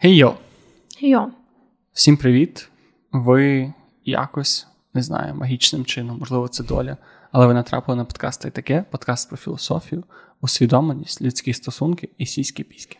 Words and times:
Гей-йо! 0.00 0.34
Йо. 1.00 1.30
Всім 1.92 2.16
привіт! 2.16 2.68
Ви 3.12 3.72
якось 4.04 4.66
не 4.94 5.02
знаю, 5.02 5.34
магічним 5.34 5.84
чином, 5.84 6.18
можливо, 6.18 6.48
це 6.48 6.64
доля, 6.64 6.96
але 7.32 7.46
ви 7.46 7.54
натрапили 7.54 7.96
на 7.96 8.04
подкаст 8.04 8.42
«Та 8.42 8.48
й 8.48 8.50
таке, 8.50 8.84
подкаст 8.90 9.28
про 9.28 9.38
філософію, 9.38 10.04
усвідомленість, 10.40 11.22
людські 11.22 11.52
стосунки 11.52 12.08
і 12.18 12.26
сіські 12.26 12.64
піськи. 12.64 12.98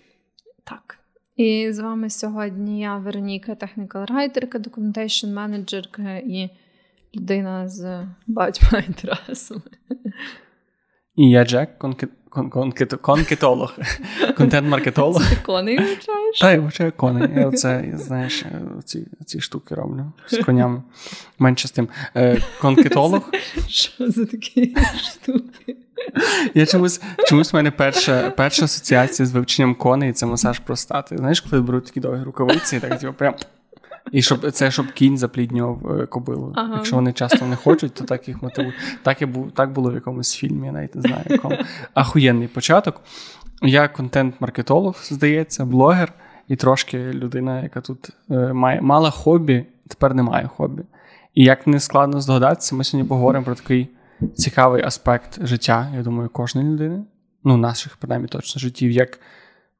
Так. 0.64 0.98
І 1.36 1.72
з 1.72 1.78
вами 1.78 2.10
сьогодні 2.10 2.80
я, 2.80 2.96
Вероніка, 2.96 3.54
технікал-райтерка, 3.54 4.58
документейшн 4.58 5.32
менеджерка 5.32 6.16
і 6.16 6.50
людина 7.16 7.68
з 7.68 8.06
багатьма 8.26 8.78
інтересами. 8.88 9.62
І 11.16 11.30
я 11.30 11.44
Джек, 11.44 11.78
кон... 12.28 12.72
конкетолог, 13.00 13.74
контент-маркетолог. 14.36 15.30
Ти 15.30 15.36
коней 15.36 15.78
вивчаєш? 15.78 16.38
Та 16.40 16.52
я 16.52 16.60
вивчаю 16.60 16.92
коней. 16.92 17.28
Я 17.36 17.48
оце, 17.48 17.92
знаєш, 17.94 18.44
ці, 18.84 19.06
ці 19.26 19.40
штуки 19.40 19.74
роблю 19.74 20.12
з 20.28 20.44
конями. 20.44 20.82
Менше 21.38 21.68
з 21.68 21.70
тим. 21.70 21.88
Е, 22.16 22.42
конкетолог. 22.60 23.30
Що 23.68 24.10
за 24.10 24.26
такі 24.26 24.76
штуки? 24.96 25.76
Я 26.54 26.66
чомусь 26.66 27.00
чомусь 27.26 27.52
в 27.52 27.56
мене 27.56 27.70
перша 27.70 28.30
перша 28.30 28.64
асоціація 28.64 29.26
з 29.26 29.32
вивченням 29.32 29.74
коней 29.74 30.12
це 30.12 30.26
масаж 30.26 30.58
простати. 30.58 31.16
Знаєш, 31.16 31.40
коли 31.40 31.62
беруть 31.62 31.84
такі 31.84 32.00
довгі 32.00 32.22
рукавиці, 32.22 32.76
і 32.76 32.80
так 32.80 32.98
типу, 32.98 33.12
прям. 33.12 33.34
І 34.12 34.22
щоб 34.22 34.50
це 34.50 34.70
щоб 34.70 34.92
кінь 34.92 35.18
запліднював 35.18 36.08
кобилу. 36.08 36.52
Ага. 36.56 36.74
Якщо 36.76 36.96
вони 36.96 37.12
часто 37.12 37.46
не 37.46 37.56
хочуть, 37.56 37.94
то 37.94 38.04
так 38.04 38.28
їх 38.28 38.42
мотивують. 38.42 38.76
Так, 39.02 39.20
я 39.20 39.26
був, 39.26 39.50
так 39.50 39.72
було 39.72 39.90
в 39.90 39.94
якомусь 39.94 40.34
фільмі, 40.34 40.66
я 40.66 40.72
навіть 40.72 40.94
не 40.94 41.02
знаю, 41.02 41.22
якому. 41.28 41.56
Ахуєнний 41.94 42.48
початок. 42.48 43.00
Я 43.62 43.88
контент-маркетолог, 43.88 44.96
здається, 45.02 45.64
блогер 45.64 46.12
і 46.48 46.56
трошки 46.56 46.98
людина, 47.12 47.62
яка 47.62 47.80
тут 47.80 48.10
е, 48.30 48.52
має 48.52 48.80
мала 48.80 49.10
хобі, 49.10 49.66
тепер 49.88 50.14
не 50.14 50.22
має 50.22 50.46
хобі. 50.46 50.82
І 51.34 51.44
як 51.44 51.66
не 51.66 51.80
складно 51.80 52.20
здогадатися, 52.20 52.74
ми 52.74 52.84
сьогодні 52.84 53.08
поговоримо 53.08 53.44
про 53.44 53.54
такий 53.54 53.88
цікавий 54.34 54.82
аспект 54.82 55.46
життя, 55.46 55.92
я 55.96 56.02
думаю, 56.02 56.28
кожної 56.28 56.68
людини, 56.68 57.04
ну, 57.44 57.56
наших, 57.56 57.96
принаймні, 57.96 58.28
точно 58.28 58.58
життів, 58.58 58.90
як 58.90 59.20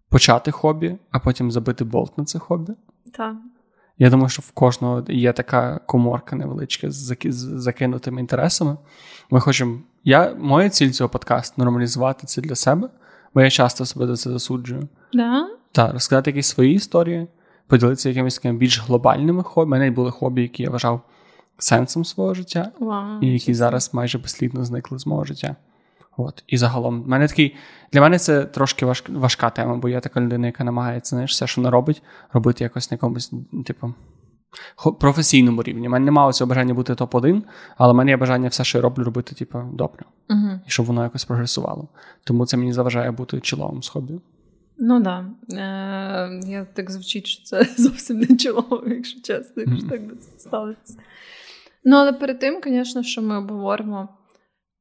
почати 0.09 0.51
хобі, 0.51 0.97
а 1.11 1.19
потім 1.19 1.51
забити 1.51 1.85
болт 1.85 2.19
на 2.19 2.25
це 2.25 2.39
хобі. 2.39 2.73
Так. 3.13 3.37
Я 3.99 4.11
думаю, 4.11 4.29
що 4.29 4.43
в 4.43 4.51
кожного 4.51 5.05
є 5.09 5.33
така 5.33 5.81
коморка 5.87 6.37
невеличка 6.37 6.91
з 6.91 7.11
заки- 7.11 7.33
з 7.33 7.37
закинутими 7.37 8.21
інтересами. 8.21 8.77
Ми 9.31 9.41
хочемо. 9.41 9.79
Я, 10.05 10.35
Моя 10.39 10.69
ціль 10.71 10.91
цього 10.91 11.11
подкасту 11.11 11.55
нормалізувати 11.63 12.27
це 12.27 12.41
для 12.43 12.55
себе, 12.55 12.89
бо 13.35 13.41
я 13.41 13.51
часто 13.51 13.85
себе 13.87 14.07
за 14.07 14.17
це 14.17 14.31
засуджую. 14.31 14.89
Да? 15.13 15.49
Та, 15.73 15.93
розказати 15.93 16.31
якісь 16.31 16.47
свої 16.47 16.75
історії, 16.75 17.27
поділитися 17.67 18.09
якимись 18.09 18.35
такими 18.35 18.59
більш 18.59 18.81
глобальними 18.83 19.43
хобі. 19.43 19.67
У 19.67 19.71
мене 19.71 19.91
були 19.91 20.11
хобі, 20.11 20.43
які 20.43 20.63
я 20.63 20.71
вважав 20.71 21.01
сенсом 21.59 22.05
свого 22.05 22.35
життя, 22.35 22.71
Вау. 22.81 23.21
і 23.21 23.27
які 23.27 23.55
зараз 23.55 23.95
майже 23.95 24.19
безслідно 24.19 24.65
зникли 24.65 24.99
з 24.99 25.07
мого 25.07 25.25
життя. 25.25 25.57
От. 26.21 26.45
І 26.47 26.57
загалом, 26.57 27.03
в 27.03 27.09
мене 27.09 27.29
такий, 27.29 27.57
для 27.93 28.01
мене 28.01 28.19
це 28.19 28.45
трошки 28.45 28.87
важ, 28.87 29.05
важка 29.09 29.51
тема, 29.51 29.77
бо 29.77 29.89
я 29.89 30.01
така 30.01 30.21
людина, 30.21 30.47
яка 30.47 30.65
намагається 30.65 31.17
знаєш, 31.17 31.31
все, 31.31 31.47
що 31.47 31.61
вона 31.61 31.71
робить, 31.71 32.03
робити 32.33 32.65
якось 32.65 32.91
на 32.91 32.95
якомусь, 32.95 33.33
типу, 33.67 33.95
професійному 35.01 35.63
рівні. 35.63 35.89
У 35.89 35.91
мене 35.91 36.05
немає 36.05 36.33
цього 36.33 36.49
бажання 36.49 36.75
бути 36.75 36.93
топ-1, 36.93 37.43
але 37.77 37.93
в 37.93 37.97
мене 37.97 38.11
є 38.11 38.17
бажання 38.17 38.49
все, 38.49 38.65
що 38.65 38.79
я 38.79 38.83
роблю, 38.83 39.05
робити, 39.05 39.35
типу, 39.35 39.59
добре. 39.73 40.05
Угу. 40.31 40.61
І 40.67 40.71
щоб 40.71 40.87
воно 40.87 41.03
якось 41.03 41.25
прогресувало. 41.25 41.89
Тому 42.25 42.47
це 42.47 42.57
мені 42.57 42.73
заважає 42.73 43.11
бути 43.11 43.41
чоловим 43.41 43.83
з 43.83 43.89
хобі. 43.89 44.21
Ну 44.79 45.03
так. 45.03 45.25
Да. 45.49 45.57
Е, 45.57 46.41
я 46.47 46.65
так 46.65 46.91
звучить, 46.91 47.27
що 47.27 47.45
це 47.45 47.69
зовсім 47.79 48.19
не 48.19 48.37
чолово, 48.37 48.83
якщо 48.87 49.21
чесно, 49.21 49.63
якщо 49.63 49.87
Мгм. 49.87 49.91
так 49.91 50.07
би 50.07 50.17
це 50.17 50.39
сталося. 50.39 50.97
Ну, 51.85 51.97
але 51.97 52.13
перед 52.13 52.39
тим, 52.39 52.61
звісно, 52.65 53.03
що 53.03 53.23
ми 53.23 53.39
обговоримо, 53.39 54.09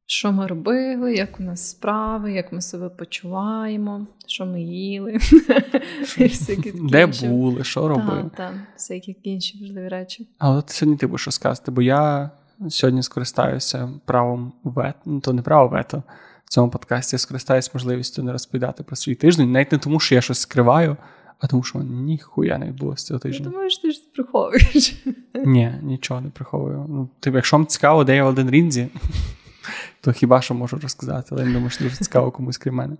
що 0.09 0.31
ми 0.31 0.47
робили, 0.47 1.15
як 1.15 1.39
у 1.39 1.43
нас 1.43 1.69
справи, 1.69 2.33
як 2.33 2.51
ми 2.51 2.61
себе 2.61 2.89
почуваємо, 2.89 4.07
що 4.27 4.45
ми 4.45 4.61
їли. 4.61 5.17
Де 6.75 7.05
були, 7.05 7.63
що 7.63 7.87
робили. 7.87 8.29
Так, 8.37 8.53
всякі 8.75 9.17
інші 9.23 9.59
важливі 9.61 9.87
речі. 9.87 10.27
Але 10.37 10.57
от 10.57 10.69
сьогодні 10.69 10.97
ти 10.97 11.07
будеш 11.07 11.25
розказати, 11.25 11.71
бо 11.71 11.81
я 11.81 12.29
сьогодні 12.69 13.03
скористаюся 13.03 13.89
правом 14.05 14.53
вето, 14.63 14.99
ну 15.05 15.19
то 15.19 15.33
не 15.33 15.41
право 15.41 15.67
вето. 15.67 16.03
В 16.45 16.49
цьому 16.49 16.71
подкасті 16.71 17.15
я 17.15 17.19
скористаюся 17.19 17.71
можливістю 17.73 18.23
не 18.23 18.31
розповідати 18.31 18.83
про 18.83 18.95
свій 18.95 19.15
тиждень, 19.15 19.51
навіть 19.51 19.71
не 19.71 19.77
тому, 19.77 19.99
що 19.99 20.15
я 20.15 20.21
щось 20.21 20.39
скриваю, 20.39 20.97
а 21.39 21.47
тому, 21.47 21.63
що 21.63 21.79
ніхуя 21.79 22.57
не 22.57 22.65
відбулося 22.65 23.05
цього 23.05 23.17
Я 23.23 23.31
тижня. 23.31 23.49
думаю, 23.49 23.69
що 23.69 23.81
ти 23.81 23.91
ж 23.91 24.01
приховуєш. 24.15 25.05
Ні, 25.45 25.73
нічого 25.81 26.21
не 26.21 26.29
приховую. 26.29 26.85
Ну, 26.89 27.09
типу, 27.19 27.37
якщо 27.37 27.57
вам 27.57 27.67
цікаво, 27.67 28.03
де 28.03 28.15
я 28.15 28.23
в 28.23 28.27
один 28.27 28.49
рінзі, 28.49 28.87
то 30.01 30.11
хіба 30.11 30.41
що 30.41 30.53
можу 30.53 30.77
розказати, 30.77 31.27
але 31.31 31.41
я 31.41 31.47
думаю, 31.47 31.69
що 31.69 31.83
дуже 31.83 31.95
цікаво 31.95 32.31
комусь 32.31 32.57
крім 32.57 32.75
мене. 32.75 32.95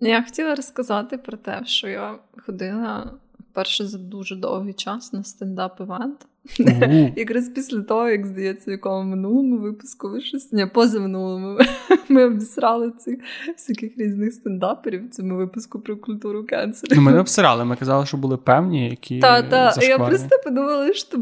Я 0.00 0.22
хотіла 0.22 0.54
розказати 0.54 1.18
про 1.18 1.36
те, 1.36 1.62
що 1.64 1.88
я 1.88 2.14
ходила 2.46 3.12
вперше 3.50 3.86
за 3.86 3.98
дуже 3.98 4.36
довгий 4.36 4.72
час 4.72 5.12
на 5.12 5.22
стендап-івент. 5.22 6.26
Якраз 7.16 7.48
після 7.48 7.80
того, 7.80 8.08
як 8.08 8.26
здається, 8.26 8.70
в 8.70 8.72
якому 8.72 9.10
минулому 9.10 9.58
випуску 9.58 10.10
ви 10.10 10.20
щось 10.20 10.52
ні, 10.52 10.66
позаминулому 10.66 11.58
ми 12.08 12.24
обісрали 12.24 12.90
цих 12.90 13.18
всяких 13.56 13.98
різних 13.98 14.32
стендаперів 14.32 15.06
в 15.06 15.10
цьому 15.10 15.36
випуску 15.36 15.80
про 15.80 15.96
культуру 15.96 16.44
кенселю. 16.44 16.92
Ну, 16.96 17.02
ми 17.02 17.12
не 17.12 17.20
обсирали, 17.20 17.64
ми 17.64 17.76
казали, 17.76 18.06
що 18.06 18.16
були 18.16 18.36
певні, 18.36 18.90
які. 18.90 19.20
Та, 19.20 19.42
та. 19.42 19.74
Я 19.80 19.98
просто 19.98 20.38
подумала, 20.44 20.92
що 20.92 21.18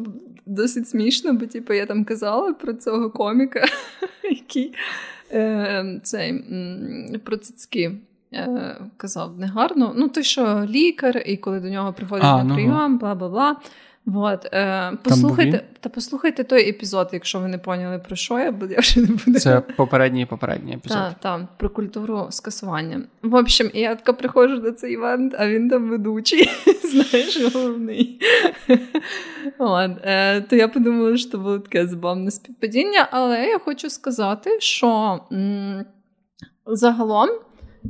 досить 0.46 0.88
смішно, 0.88 1.32
бо 1.32 1.46
типу, 1.46 1.72
я 1.72 1.86
там 1.86 2.04
казала 2.04 2.52
про 2.52 2.72
цього 2.72 3.10
коміка, 3.10 3.64
який 4.48 4.74
е, 5.32 6.00
цей 6.02 6.30
м, 6.30 7.20
про 7.24 7.36
цицьки. 7.36 7.92
е, 8.34 8.76
Казав 8.96 9.38
негарно. 9.38 9.92
Ну, 9.96 10.08
той, 10.08 10.24
що 10.24 10.66
лікар, 10.68 11.22
і 11.26 11.36
коли 11.36 11.60
до 11.60 11.68
нього 11.68 11.92
приходять 11.92 12.24
А, 12.24 12.36
на 12.36 12.44
ну, 12.44 12.54
прийом, 12.54 12.98
бла 12.98 13.14
бла 13.14 13.28
бла. 13.28 13.56
Вот, 14.06 14.44
е, 14.52 14.92
послухайте, 15.02 15.64
та 15.80 15.88
послухайте 15.88 16.44
той 16.44 16.68
епізод, 16.70 17.08
якщо 17.12 17.40
ви 17.40 17.48
не 17.48 17.58
поняли 17.58 17.98
про 17.98 18.16
що 18.16 18.38
я, 18.38 18.52
бо 18.52 18.66
я 18.66 18.78
вже 18.78 19.00
не 19.00 19.06
буду. 19.06 19.38
Це 19.38 19.60
попередній 19.60 20.26
попередній 20.26 20.74
епізод. 20.74 20.98
Так, 20.98 21.14
так, 21.20 21.40
про 21.56 21.70
культуру 21.70 22.26
скасування. 22.30 23.02
В 23.22 23.34
общем, 23.34 23.70
я 23.74 23.94
така 23.94 24.12
приходжу 24.12 24.54
на 24.62 24.72
цей 24.72 24.92
івент, 24.92 25.34
а 25.38 25.48
він 25.48 25.68
там 25.68 25.90
ведучий, 25.90 26.48
знаєш, 26.84 27.54
головний. 27.54 28.20
От, 29.58 29.90
е, 30.02 30.40
то 30.40 30.56
я 30.56 30.68
подумала, 30.68 31.16
що 31.16 31.30
це 31.30 31.38
було 31.38 31.58
таке 31.58 31.86
забавне 31.86 32.30
співпадіння, 32.30 33.08
але 33.10 33.46
я 33.46 33.58
хочу 33.58 33.90
сказати, 33.90 34.60
що 34.60 35.20
м, 35.32 35.84
загалом. 36.66 37.28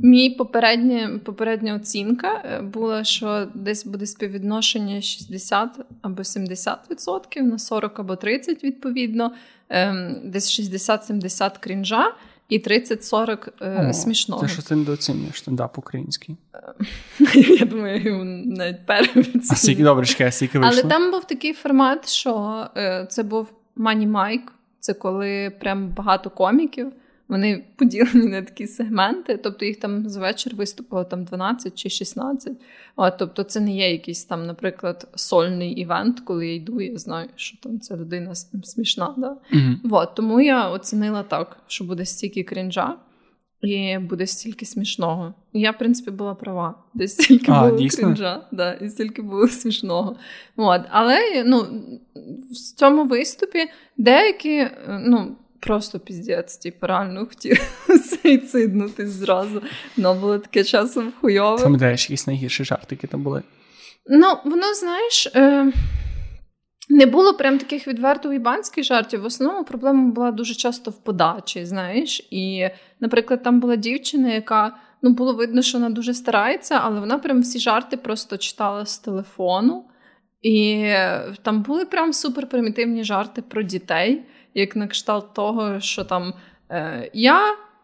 Мій 0.03 0.29
попередня, 0.29 1.19
попередня 1.25 1.75
оцінка 1.75 2.41
е, 2.45 2.61
була, 2.61 3.03
що 3.03 3.47
десь 3.53 3.85
буде 3.85 4.05
співвідношення 4.05 5.01
60 5.01 5.69
або 6.01 6.21
70% 6.21 7.41
на 7.41 7.59
40 7.59 7.99
або 7.99 8.15
30 8.15 8.63
відповідно, 8.63 9.31
ем, 9.69 10.15
десь 10.23 10.59
60-70 10.59 11.51
крінжа 11.59 12.13
і 12.49 12.59
30-40 12.59 13.47
е, 13.61 13.87
О, 13.89 13.93
смішного. 13.93 14.41
Це 14.41 14.53
що 14.53 14.61
ти 14.61 14.75
недооцінюєш 14.75 15.37
стендап 15.37 15.77
український. 15.77 16.35
Я 17.59 17.65
думаю, 17.65 18.01
його 18.01 18.23
навіть 18.25 18.85
переоцінюю. 18.85 19.41
А 19.51 19.55
скільки 19.55 19.83
добре, 19.83 20.05
чекай, 20.05 20.31
скільки 20.31 20.59
Але 20.63 20.83
там 20.83 21.11
був 21.11 21.25
такий 21.25 21.53
формат, 21.53 22.09
що 22.09 22.65
е, 22.77 23.07
це 23.09 23.23
був 23.23 23.47
Money 23.77 24.07
Майк. 24.07 24.51
Це 24.79 24.93
коли 24.93 25.49
прям 25.59 25.87
багато 25.87 26.29
коміків. 26.29 26.91
Вони 27.29 27.63
поділені 27.75 28.27
на 28.27 28.41
такі 28.41 28.67
сегменти, 28.67 29.37
тобто 29.37 29.65
їх 29.65 29.79
там 29.79 30.09
за 30.09 30.19
вечір 30.19 30.55
виступило 30.55 31.03
там 31.03 31.23
12 31.23 31.75
чи 31.75 31.89
16. 31.89 32.53
А, 32.95 33.11
тобто 33.11 33.43
це 33.43 33.59
не 33.59 33.75
є 33.75 33.91
якийсь 33.91 34.25
там, 34.25 34.45
наприклад, 34.45 35.07
сольний 35.15 35.71
івент, 35.71 36.19
коли 36.19 36.47
я 36.47 36.55
йду, 36.55 36.81
я 36.81 36.97
знаю, 36.97 37.29
що 37.35 37.57
там 37.57 37.79
ця 37.79 37.97
людина 37.97 38.35
смішна. 38.63 39.13
Да? 39.17 39.37
Мгм. 39.51 39.81
Вот, 39.83 40.15
тому 40.15 40.41
я 40.41 40.69
оцінила 40.69 41.23
так, 41.23 41.57
що 41.67 41.83
буде 41.83 42.05
стільки 42.05 42.43
крінжа 42.43 42.97
і 43.61 43.97
буде 43.97 44.27
стільки 44.27 44.65
смішного. 44.65 45.33
Я, 45.53 45.71
в 45.71 45.77
принципі, 45.77 46.11
була 46.11 46.35
права. 46.35 46.75
Десь 46.93 47.13
стільки 47.13 47.51
А, 47.51 47.67
було 47.67 47.77
дійсно? 47.77 48.03
крінжа, 48.03 48.47
да, 48.51 48.73
і 48.73 48.89
стільки 48.89 49.21
було 49.21 49.47
смішного. 49.47 50.15
От. 50.55 50.81
Але 50.89 51.43
ну, 51.45 51.67
в 52.51 52.55
цьому 52.55 53.05
виступі 53.05 53.65
деякі, 53.97 54.67
ну. 54.87 55.35
Просто 55.59 55.99
піздець, 55.99 56.57
типу, 56.57 56.87
реально 56.87 57.25
хотів 57.25 57.61
суїциднути 58.09 59.07
зразу. 59.07 59.61
Воно 59.97 60.15
було 60.15 60.39
таке 60.39 60.63
часом 60.63 61.13
хуйове. 61.21 61.63
Пам'ятаєш 61.63 62.09
якісь 62.09 62.27
найгірші 62.27 62.63
жарти, 62.63 62.87
які 62.95 63.07
там 63.07 63.23
були? 63.23 63.43
Ну, 64.05 64.37
воно, 64.45 64.73
знаєш, 64.73 65.27
е, 65.35 65.71
не 66.89 67.05
було 67.05 67.33
прям 67.33 67.57
таких 67.57 67.87
відверто 67.87 68.29
уїбанських 68.29 68.83
жартів. 68.83 69.21
В 69.21 69.25
основному 69.25 69.65
проблема 69.65 70.11
була 70.11 70.31
дуже 70.31 70.55
часто 70.55 70.91
в 70.91 71.03
подачі, 71.03 71.65
знаєш. 71.65 72.27
І, 72.31 72.67
наприклад, 72.99 73.43
там 73.43 73.59
була 73.59 73.75
дівчина, 73.75 74.33
яка 74.33 74.75
ну, 75.01 75.09
було 75.09 75.33
видно, 75.33 75.61
що 75.61 75.77
вона 75.77 75.89
дуже 75.89 76.13
старається, 76.13 76.79
але 76.83 76.99
вона 76.99 77.19
прям 77.19 77.41
всі 77.41 77.59
жарти 77.59 77.97
просто 77.97 78.37
читала 78.37 78.85
з 78.85 78.97
телефону. 78.97 79.85
І 80.41 80.91
там 81.41 81.61
були 81.61 81.85
прям 81.85 82.13
суперпримітивні 82.13 83.03
жарти 83.03 83.41
про 83.41 83.61
дітей, 83.61 84.23
як 84.53 84.75
на 84.75 84.87
кшталт 84.87 85.33
того, 85.33 85.79
що 85.79 86.03
там 86.03 86.33
е, 86.69 87.09
я 87.13 87.39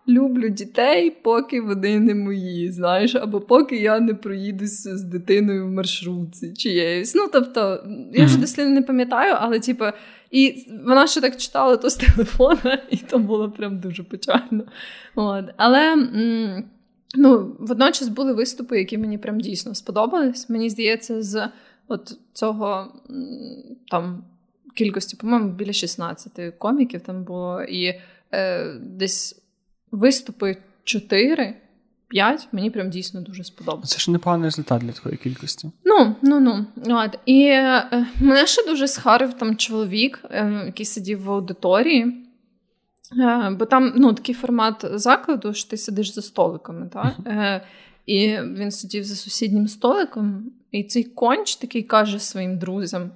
люблю 0.07 0.49
дітей, 0.49 1.11
поки 1.11 1.61
вони 1.61 1.99
не 1.99 2.15
мої, 2.15 2.71
знаєш, 2.71 3.15
або 3.15 3.41
поки 3.41 3.77
я 3.77 3.99
не 3.99 4.13
проїдуся 4.13 4.97
з 4.97 5.03
дитиною 5.03 5.67
в 5.67 5.71
маршрутці 5.71 6.53
чиєюсь. 6.53 7.15
Ну, 7.15 7.29
тобто, 7.33 7.83
я 8.13 8.25
вже 8.25 8.37
дослідно 8.37 8.73
не 8.73 8.81
пам'ятаю, 8.81 9.35
але 9.39 9.59
типу, 9.59 9.85
і 10.31 10.67
вона 10.85 11.07
ще 11.07 11.21
так 11.21 11.37
читала 11.37 11.77
то 11.77 11.89
з 11.89 11.95
телефона, 11.95 12.81
і 12.89 12.97
то 12.97 13.19
було 13.19 13.51
прям 13.51 13.79
дуже 13.79 14.03
печально. 14.03 14.63
От. 15.15 15.45
Але. 15.57 15.95
Ну, 17.17 17.55
водночас 17.59 18.07
були 18.07 18.33
виступи, 18.33 18.79
які 18.79 18.97
мені 18.97 19.17
прям 19.17 19.39
дійсно 19.39 19.75
сподобались. 19.75 20.49
Мені 20.49 20.69
здається, 20.69 21.21
з 21.21 21.47
от 21.87 22.17
цього 22.33 22.93
там 23.91 24.23
кількості, 24.75 25.15
по-моєму, 25.15 25.49
біля 25.49 25.73
16 25.73 26.57
коміків 26.57 27.01
там 27.01 27.23
було, 27.23 27.63
і 27.63 28.01
е, 28.31 28.73
десь 28.73 29.41
виступи 29.91 30.57
4. 30.83 31.55
5 32.07 32.47
мені 32.51 32.69
прям 32.69 32.89
дійсно 32.89 33.21
дуже 33.21 33.43
сподобалося. 33.43 33.95
Це 33.95 33.99
ж 33.99 34.11
непоганий 34.11 34.47
результат 34.47 34.81
для 34.81 34.91
твоєї 34.91 35.17
кількості. 35.17 35.71
Ну, 35.85 36.15
ну, 36.21 36.39
ну. 36.39 36.65
От. 36.95 37.19
І 37.25 37.45
е, 37.45 38.07
мене 38.19 38.47
ще 38.47 38.65
дуже 38.65 38.87
схарив 38.87 39.33
там 39.33 39.55
чоловік, 39.55 40.25
е, 40.29 40.63
який 40.65 40.85
сидів 40.85 41.23
в 41.23 41.31
аудиторії. 41.31 42.25
Е, 43.19 43.55
бо 43.59 43.65
там 43.65 43.93
ну, 43.95 44.13
такий 44.13 44.35
формат 44.35 44.85
закладу, 44.93 45.53
що 45.53 45.69
ти 45.69 45.77
сидиш 45.77 46.13
за 46.13 46.21
столиками. 46.21 46.89
Так? 46.93 47.13
Е, 47.27 47.61
і 48.05 48.37
він 48.41 48.71
сидів 48.71 49.03
за 49.03 49.15
сусіднім 49.15 49.67
столиком, 49.67 50.51
і 50.71 50.83
цей 50.83 51.03
конч 51.03 51.55
такий 51.55 51.83
каже 51.83 52.19
своїм 52.19 52.57
друзям 52.57 53.11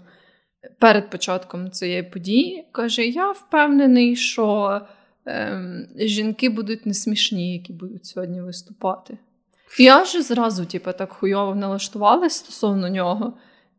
перед 0.79 1.09
початком 1.09 1.71
цієї 1.71 2.03
події: 2.03 2.67
каже: 2.71 3.06
Я 3.06 3.31
впевнений, 3.31 4.15
що 4.15 4.81
ем, 5.25 5.88
жінки 5.95 6.50
будуть 6.50 6.85
не 6.85 6.94
смішні, 6.94 7.53
які 7.53 7.73
будуть 7.73 8.06
сьогодні 8.06 8.41
виступати. 8.41 9.17
І 9.79 9.83
я 9.83 10.01
вже 10.01 10.21
зразу, 10.21 10.65
типу, 10.65 10.91
так 10.91 11.11
хуйово 11.11 11.56
налаштувалася 11.56 12.38
стосовно 12.39 12.89
нього. 12.89 13.33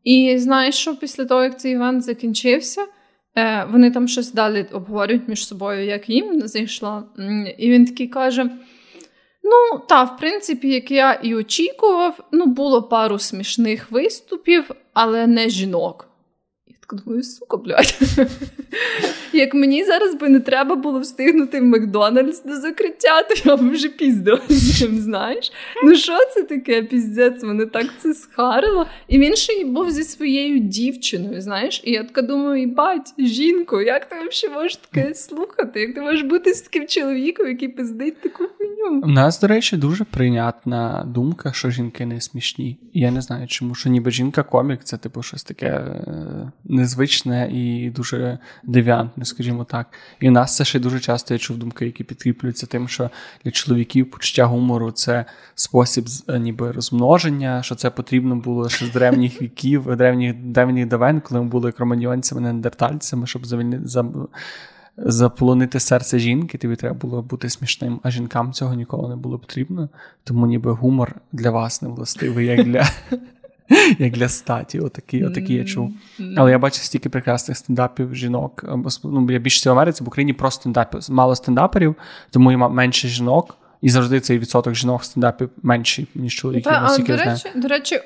І 0.05 0.39
знаєш, 0.39 0.75
що 0.75 0.97
після 0.97 1.25
того, 1.25 1.43
як 1.43 1.61
цей 1.61 1.73
івент 1.73 2.03
закінчився, 2.03 2.87
е, 3.37 3.67
вони 3.71 3.91
там 3.91 4.09
щось 4.09 4.33
далі 4.33 4.67
обговорюють 4.73 5.29
між 5.29 5.47
собою, 5.47 5.85
як 5.85 6.09
їм 6.09 6.49
зайшло. 6.49 7.05
І 7.59 7.71
він 7.71 7.87
такий 7.87 8.09
каже: 8.09 8.45
Ну, 9.43 9.79
та, 9.89 10.05
в 10.05 10.17
принципі, 10.17 10.69
як 10.69 10.91
я 10.91 11.13
і 11.13 11.35
очікував, 11.35 12.29
ну, 12.33 12.47
було 12.47 12.83
пару 12.83 13.19
смішних 13.19 13.91
виступів, 13.91 14.71
але 14.93 15.27
не 15.27 15.49
жінок. 15.49 16.10
Так 16.91 17.05
думаю, 17.05 17.23
сука, 17.23 17.57
блядь. 17.57 17.99
Як 19.33 19.55
мені 19.55 19.85
зараз 19.85 20.15
би 20.15 20.29
не 20.29 20.41
треба 20.41 20.77
було 20.77 21.01
встигнути 21.01 21.61
в 21.61 21.65
Макдональдс 21.65 22.43
до 22.45 22.57
закриття, 22.57 23.23
то 23.23 23.35
я 23.45 23.57
б 23.57 23.71
вже 23.71 23.89
піздила 23.89 24.41
з 24.49 24.79
цим, 24.79 24.99
знаєш. 24.99 25.53
Ну 25.85 25.95
що 25.95 26.19
це 26.35 26.43
таке 26.43 26.83
піздець? 26.83 27.43
Мене 27.43 27.67
так 27.67 27.87
це 27.99 28.15
схарило. 28.15 28.87
І 29.09 29.19
він 29.19 29.37
ще 29.37 29.53
й 29.53 29.65
був 29.65 29.91
зі 29.91 30.03
своєю 30.03 30.59
дівчиною, 30.59 31.41
знаєш. 31.41 31.81
І 31.85 31.93
я 31.93 32.05
така 32.05 32.23
думаю, 32.23 32.69
бать, 32.69 33.15
жінко, 33.19 33.83
як 33.83 34.09
ти 34.09 34.17
взагалі 34.31 34.57
можеш 34.57 34.77
таке 34.77 35.15
слухати? 35.15 35.81
Як 35.81 35.95
ти 35.95 36.01
можеш 36.01 36.23
бути 36.23 36.55
з 36.55 36.61
таким 36.61 36.87
чоловіком, 36.87 37.49
який 37.49 37.69
пиздить 37.69 38.21
таку 38.21 38.45
хуйню? 38.59 39.01
У 39.05 39.09
нас, 39.09 39.41
до 39.41 39.47
речі, 39.47 39.77
дуже 39.77 40.05
прийнятна 40.05 41.05
думка, 41.07 41.53
що 41.53 41.71
жінки 41.71 42.07
не 42.07 42.21
смішні. 42.21 42.79
Я 42.95 43.11
не 43.11 43.21
знаю, 43.21 43.47
чому 43.47 43.75
що 43.75 43.91
ніби 43.91 44.11
жінка-комік 44.11 44.85
це 44.85 44.97
типу 44.97 45.23
щось 45.23 45.45
таке 45.45 45.67
е, 45.67 46.53
незвичне 46.81 47.49
і 47.53 47.91
дуже 47.91 48.39
девіантне, 48.63 49.25
скажімо 49.25 49.65
так. 49.65 49.87
І 50.21 50.29
в 50.29 50.33
нас 50.33 50.57
це 50.57 50.65
ще 50.65 50.79
дуже 50.79 51.01
часто 51.01 51.35
я 51.35 51.39
чув 51.39 51.57
думки, 51.57 51.87
які 51.87 52.05
підкріплюються 52.05 52.67
тим, 52.67 52.89
що 52.89 53.11
для 53.45 53.51
чоловіків 53.51 54.11
почуття 54.11 54.45
гумору 54.45 54.91
це 54.91 55.25
спосіб 55.55 56.07
е, 56.29 56.39
ніби 56.39 56.73
розмноження, 56.73 57.63
що 57.63 57.75
це 57.75 57.91
потрібно 57.91 58.37
було 58.37 58.69
ще 58.69 58.87
з 58.87 58.93
древніх 58.93 59.43
віків, 59.43 59.97
древніх 59.97 60.35
древніх 60.35 60.87
давен, 60.87 61.21
коли 61.21 61.41
ми 61.41 61.47
були 61.47 61.73
кроманьйонцями, 61.73 62.41
неандертальцями, 62.41 63.27
щоб 63.27 63.47
завільнити. 63.47 63.85
Заполонити 64.97 65.81
серце 65.81 66.19
жінки, 66.19 66.59
тобі 66.59 66.77
треба 66.77 66.95
було 66.95 67.23
бути 67.23 67.51
смішним, 67.51 68.01
а 68.03 68.11
жінкам 68.11 68.53
цього 68.53 68.75
ніколи 68.75 69.09
не 69.09 69.17
було 69.17 69.39
потрібно. 69.39 69.89
Тому 70.25 70.47
ніби 70.47 70.73
гумор 70.73 71.15
для 71.33 71.51
вас 71.51 71.83
не 71.83 71.89
властивий, 71.89 72.47
як 72.47 72.65
для 72.65 72.89
як 73.99 74.13
для 74.13 74.29
статі. 74.29 74.81
Отакі, 74.81 75.25
отакі 75.25 75.55
я 75.55 75.65
чув. 75.65 75.93
Але 76.37 76.51
я 76.51 76.59
бачив 76.59 76.85
стільки 76.85 77.09
прекрасних 77.09 77.57
стендапів 77.57 78.15
жінок. 78.15 78.65
Ну, 79.05 79.31
Я 79.31 79.39
більше 79.39 79.71
в 79.71 79.73
Америці, 79.73 80.05
в 80.05 80.09
Україні 80.09 80.33
просто 80.33 80.61
стендапів, 80.61 81.01
мало 81.11 81.37
стендаперів, 81.37 81.95
тому 82.31 82.51
є 82.51 82.57
менше 82.57 83.09
жінок. 83.09 83.57
І 83.81 83.91
завжди 83.91 84.21
цей 84.21 84.39
відсоток 84.39 84.75
жінок 84.75 85.01
в 85.01 85.05
стендапі 85.05 85.49
менший, 85.63 86.07
ніж 86.15 86.35
чоловіків. 86.35 86.73
Та, 86.73 86.97
до 86.99 87.17
речі, 87.17 87.49
до 87.55 87.69
речі, 87.69 88.01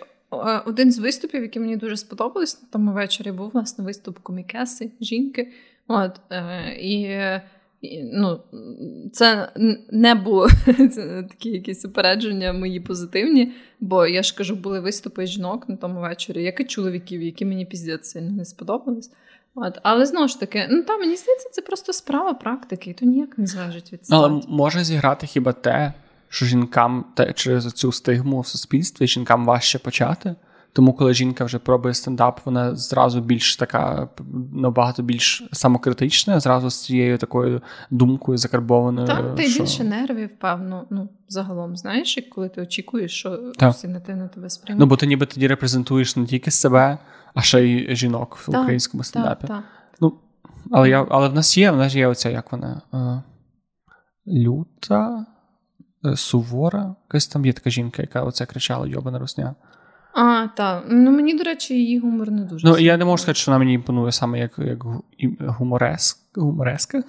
один 0.66 0.92
з 0.92 0.98
виступів, 0.98 1.42
який 1.42 1.62
мені 1.62 1.76
дуже 1.76 1.96
сподобались, 1.96 2.54
тому 2.54 2.92
ввечері 2.92 3.32
був 3.32 3.50
власне 3.54 3.84
виступ 3.84 4.18
комікеси, 4.18 4.90
жінки. 5.00 5.52
От, 5.88 6.20
е, 6.30 6.76
І 6.80 7.20
ну, 8.12 8.40
Це 9.12 9.48
не 9.90 10.14
було 10.14 10.48
це 10.66 11.26
такі 11.30 11.50
якісь 11.50 11.84
упередження 11.84 12.52
мої 12.52 12.80
позитивні, 12.80 13.52
бо 13.80 14.06
я 14.06 14.22
ж 14.22 14.36
кажу, 14.36 14.56
були 14.56 14.80
виступи 14.80 15.26
жінок 15.26 15.68
на 15.68 15.76
тому 15.76 16.00
вечорі, 16.00 16.42
як 16.42 16.60
і 16.60 16.64
чоловіків, 16.64 17.22
які 17.22 17.44
мені 17.44 17.66
піздець 17.66 18.10
сильно 18.10 18.30
не 18.30 18.44
сподобались. 18.44 19.10
От. 19.54 19.78
Але 19.82 20.06
знову 20.06 20.28
ж 20.28 20.40
таки, 20.40 20.66
ну 20.70 20.82
та 20.82 20.96
мені 20.96 21.16
здається, 21.16 21.48
це 21.52 21.62
просто 21.62 21.92
справа 21.92 22.34
практики, 22.34 22.90
і 22.90 22.94
то 22.94 23.06
ніяк 23.06 23.38
не 23.38 23.46
залежить 23.46 23.92
від 23.92 24.06
статі. 24.06 24.22
Але 24.24 24.42
може 24.48 24.84
зіграти 24.84 25.26
хіба 25.26 25.52
те, 25.52 25.92
що 26.28 26.46
жінкам 26.46 27.04
те, 27.14 27.32
через 27.32 27.72
цю 27.72 27.92
стигму 27.92 28.40
в 28.40 28.46
суспільстві 28.46 29.06
жінкам 29.06 29.44
важче 29.44 29.78
почати. 29.78 30.34
Тому, 30.74 30.92
коли 30.92 31.14
жінка 31.14 31.44
вже 31.44 31.58
пробує 31.58 31.94
стендап, 31.94 32.40
вона 32.44 32.74
зразу 32.74 33.20
більш 33.20 33.56
така 33.56 34.08
набагато 34.52 35.02
більш 35.02 35.48
самокритична, 35.52 36.40
зразу 36.40 36.70
з 36.70 36.84
цією 36.84 37.18
такою 37.18 37.62
думкою 37.90 38.38
закарбованою. 38.38 39.06
Так, 39.06 39.34
ти 39.34 39.42
що... 39.42 39.62
більше 39.62 39.84
нервів, 39.84 40.38
певно, 40.38 40.86
ну 40.90 41.08
загалом 41.28 41.76
знаєш, 41.76 42.18
коли 42.34 42.48
ти 42.48 42.62
очікуєш, 42.62 43.12
що 43.12 43.52
так. 43.58 43.72
всі 43.72 43.88
на 43.88 44.00
те 44.00 44.16
на 44.16 44.28
тебе 44.28 44.50
сприймуть. 44.50 44.80
Ну 44.80 44.86
бо 44.86 44.96
ти 44.96 45.06
ніби 45.06 45.26
тоді 45.26 45.46
репрезентуєш 45.46 46.16
не 46.16 46.26
тільки 46.26 46.50
себе, 46.50 46.98
а 47.34 47.42
ще 47.42 47.64
й 47.64 47.96
жінок 47.96 48.36
в 48.36 48.50
так, 48.50 48.60
українському 48.60 49.04
стендапі. 49.04 49.46
Так, 49.46 49.64
ну, 50.00 50.18
але 50.70 50.88
я, 50.88 51.06
але 51.10 51.28
в 51.28 51.34
нас 51.34 51.58
є, 51.58 51.70
в 51.70 51.76
нас 51.76 51.94
є 51.94 52.06
оця, 52.06 52.30
як 52.30 52.52
вона 52.52 52.82
е, 52.94 53.22
люта, 54.32 55.26
е, 56.06 56.16
сувора. 56.16 56.94
Якась 57.08 57.26
там 57.26 57.46
є 57.46 57.52
така 57.52 57.70
жінка, 57.70 58.02
яка 58.02 58.22
оце 58.22 58.46
кричала 58.46 58.86
Йобана 58.86 59.18
Русня. 59.18 59.54
А, 60.14 60.46
так. 60.56 60.84
Ну 60.90 61.10
мені, 61.10 61.34
до 61.34 61.44
речі, 61.44 61.74
її 61.74 61.98
гумор 61.98 62.30
не 62.30 62.44
дуже. 62.44 62.68
Ну, 62.68 62.78
я 62.78 62.96
не 62.96 63.04
можу 63.04 63.22
сказати, 63.22 63.38
що 63.38 63.50
вона 63.50 63.58
мені 63.58 63.72
імпонує 63.72 64.12
саме 64.12 64.38
як 64.38 64.58
як 64.58 64.84
гумореск, 65.40 66.18
гумореска. 66.34 67.02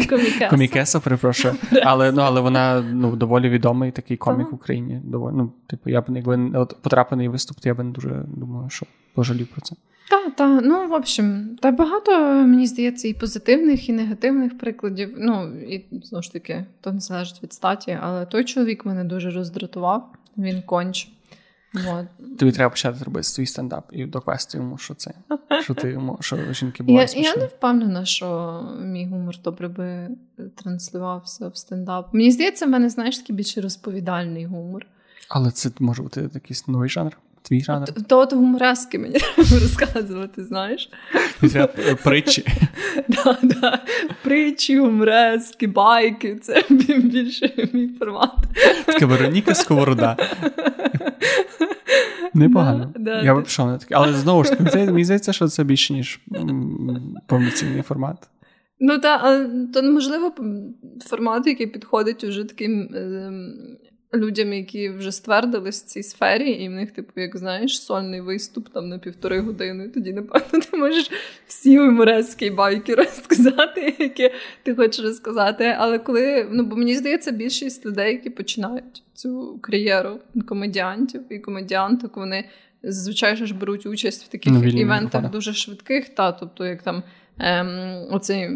Комікеса, 0.50 1.00
перепрошую. 1.00 1.54
Але 1.84 2.12
ну, 2.12 2.22
але 2.22 2.40
вона 2.40 2.84
ну, 2.92 3.16
доволі 3.16 3.48
відомий 3.48 3.90
такий 3.90 4.16
комік 4.16 4.52
в 4.52 4.54
Україні. 4.54 5.00
Доволі, 5.04 5.34
ну, 5.36 5.52
Типу, 5.66 5.90
я 5.90 6.00
б 6.00 6.04
якби 6.08 6.50
от 6.54 6.76
потрапив 6.82 7.16
на 7.16 7.22
її 7.22 7.28
виступ, 7.28 7.60
то 7.60 7.68
я 7.68 7.74
б 7.74 7.78
не 7.78 7.90
дуже 7.90 8.24
думаю, 8.26 8.70
що 8.70 8.86
пожалів 9.14 9.46
про 9.46 9.60
це. 9.60 9.76
Так, 10.10 10.36
так. 10.36 10.62
Ну, 10.64 10.88
в 10.88 10.92
общем, 10.92 11.56
та 11.60 11.70
багато, 11.70 12.20
мені 12.46 12.66
здається, 12.66 13.08
і 13.08 13.14
позитивних, 13.14 13.88
і 13.88 13.92
негативних 13.92 14.58
прикладів. 14.58 15.14
Ну, 15.18 15.52
і 15.60 15.84
знову 16.02 16.22
ж 16.22 16.32
таки, 16.32 16.64
то 16.80 16.92
не 16.92 17.00
залежить 17.00 17.42
від 17.42 17.52
статі, 17.52 17.98
але 18.02 18.26
той 18.26 18.44
чоловік 18.44 18.86
мене 18.86 19.04
дуже 19.04 19.30
роздратував, 19.30 20.08
він 20.36 20.62
конч. 20.62 21.08
Вот. 21.74 22.36
Тобі 22.38 22.52
треба 22.52 22.70
почати 22.70 23.04
робити 23.04 23.22
свій 23.22 23.46
стендап 23.46 23.84
і 23.92 24.04
докласти 24.04 24.58
йому, 24.58 24.78
що 24.78 24.94
це. 24.94 25.12
Що 25.62 25.74
ти 25.74 25.90
йому, 25.90 26.18
що 26.20 26.52
жінки 26.52 26.82
бувають 26.82 27.16
Я, 27.16 27.22
я 27.22 27.36
не 27.36 27.46
впевнена, 27.46 28.04
що 28.04 28.60
мій 28.80 29.06
гумор 29.06 29.34
добре 29.44 29.68
би 29.68 30.08
транслювався 30.54 31.48
в 31.48 31.56
стендап. 31.56 32.14
Мені 32.14 32.30
здається, 32.30 32.66
в 32.66 32.68
мене, 32.68 32.90
знаєш, 32.90 33.18
такий 33.18 33.36
більше 33.36 33.60
розповідальний 33.60 34.46
гумор. 34.46 34.86
Але 35.28 35.50
це 35.50 35.70
може 35.78 36.02
бути 36.02 36.30
якийсь 36.34 36.68
новий 36.68 36.88
жанр. 36.88 37.16
Твій 37.42 37.60
жанр? 37.60 37.86
То, 37.86 38.00
то 38.00 38.18
от 38.18 38.32
гуморески 38.32 38.98
мені 38.98 39.18
розказувати, 39.36 40.44
знаєш. 40.44 40.90
Притчі. 42.04 42.44
да, 43.08 43.38
да. 43.42 43.82
Притчі, 44.22 44.78
гуморески, 44.78 45.66
байки 45.66 46.36
це 46.36 46.62
більше 46.70 47.68
мій 47.72 47.88
формат. 47.98 48.30
Така 48.86 49.06
Вероніка 49.06 49.54
Сковорода. 49.54 50.16
Непогано. 52.34 52.92
Да, 52.96 53.22
Я 53.22 53.34
би 53.34 53.42
пішов 53.42 53.66
на 53.66 53.78
таке. 53.78 53.94
Але 53.94 54.12
знову 54.12 54.44
ж 54.44 54.50
таки, 54.50 54.78
мені 54.78 55.04
здається, 55.04 55.32
що 55.32 55.48
це 55.48 55.64
більше, 55.64 55.92
ніж 55.92 56.20
повноцінний 57.26 57.82
формат. 57.82 58.28
Ну 58.80 58.98
так, 58.98 59.48
то 59.74 59.82
можливо 59.82 60.34
формат, 61.06 61.46
який 61.46 61.66
підходить 61.66 62.24
уже 62.24 62.44
таким 62.44 62.90
ем, 62.94 63.52
людям, 64.14 64.52
які 64.52 64.88
вже 64.88 65.12
ствердились 65.12 65.82
в 65.82 65.86
цій 65.86 66.02
сфері, 66.02 66.50
і 66.50 66.68
в 66.68 66.70
них, 66.70 66.90
типу, 66.90 67.20
як 67.20 67.36
знаєш, 67.36 67.82
сольний 67.82 68.20
виступ 68.20 68.68
там 68.68 68.88
на 68.88 68.98
півтори 68.98 69.40
години. 69.40 69.88
Тоді, 69.88 70.12
напевно, 70.12 70.64
ти 70.70 70.76
можеш 70.76 71.10
всі 71.46 71.78
гуморезькі 71.78 72.50
байки 72.50 72.94
розказати, 72.94 73.94
які 73.98 74.30
ти 74.62 74.74
хочеш 74.74 75.04
розказати. 75.04 75.74
Але 75.78 75.98
коли, 75.98 76.46
ну 76.50 76.64
бо 76.64 76.76
мені 76.76 76.94
здається, 76.94 77.30
більшість 77.30 77.86
людей, 77.86 78.12
які 78.12 78.30
починають 78.30 79.02
цю 79.14 79.58
кар'єру 79.62 80.20
комедіантів 80.46 81.22
і 81.30 81.38
комедіанток, 81.38 82.16
вони 82.16 82.44
звичайно 82.82 83.46
ж 83.46 83.54
беруть 83.54 83.86
участь 83.86 84.24
в 84.24 84.28
таких 84.28 84.74
івентах 84.74 85.30
дуже 85.30 85.52
швидких, 85.52 86.08
та 86.08 86.32
тобто, 86.32 86.66
як 86.66 86.82
там 86.82 87.02
ем, 87.38 88.06
оцей. 88.10 88.50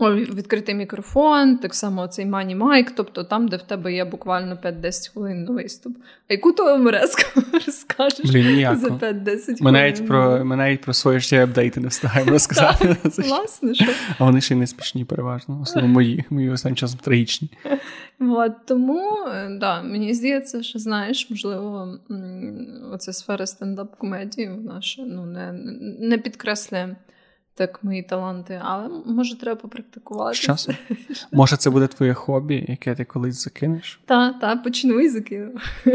Відкритий 0.00 0.74
мікрофон, 0.74 1.58
так 1.58 1.74
само 1.74 2.06
цей 2.06 2.26
мані 2.26 2.54
майк, 2.54 2.90
тобто 2.90 3.24
там, 3.24 3.48
де 3.48 3.56
в 3.56 3.62
тебе 3.62 3.92
є 3.92 4.04
буквально 4.04 4.54
5-10 4.54 5.12
хвилин 5.12 5.44
на 5.44 5.50
виступ. 5.50 5.96
А 6.28 6.32
яку 6.32 6.52
то 6.52 6.78
МРС 6.78 7.16
розкажеш 7.66 8.30
Блін, 8.30 8.76
за 8.76 8.88
5-10 8.88 9.44
хвилин? 9.44 9.56
Ми 9.60 9.72
навіть 9.72 10.06
про 10.06 10.44
ми 10.44 10.56
навіть 10.56 10.80
про 10.80 10.92
свої 10.92 11.20
ще 11.20 11.44
апдейти 11.44 11.80
не 11.80 11.88
встигаємо 11.88 12.30
розказати. 12.32 12.96
Власне, 13.18 13.74
що? 13.74 13.92
А 14.18 14.24
вони 14.24 14.40
ще 14.40 14.54
й 14.54 14.56
не 14.56 14.66
смішні, 14.66 15.04
переважно. 15.04 15.60
Основно 15.62 15.92
мої, 15.92 16.24
мої 16.30 16.50
останнім 16.50 16.76
часом 16.76 17.00
трагічні. 17.02 17.50
От, 18.20 18.52
тому 18.66 19.16
е, 19.34 19.58
да, 19.60 19.82
мені 19.82 20.14
здається, 20.14 20.62
що 20.62 20.78
знаєш, 20.78 21.30
можливо, 21.30 21.98
оця 22.92 23.12
сфера 23.12 23.46
стендап-комедії 23.46 24.48
вона 24.48 24.80
ще 24.80 25.02
ну, 25.02 25.26
не, 25.26 25.52
не 26.00 26.18
підкреслює 26.18 26.96
так 27.54 27.84
мої 27.84 28.02
таланти, 28.02 28.60
але 28.64 28.88
може 29.06 29.38
треба 29.38 29.60
попрактикувати. 29.60 30.56
З 30.56 30.68
Може, 31.32 31.56
це 31.56 31.70
буде 31.70 31.86
твоє 31.86 32.14
хобі, 32.14 32.64
яке 32.68 32.94
ти 32.94 33.04
колись 33.04 33.44
закинеш? 33.44 34.00
Так, 34.04 34.40
так, 34.40 34.62
почну 34.62 35.00
і 35.00 35.08
закину. 35.08 35.52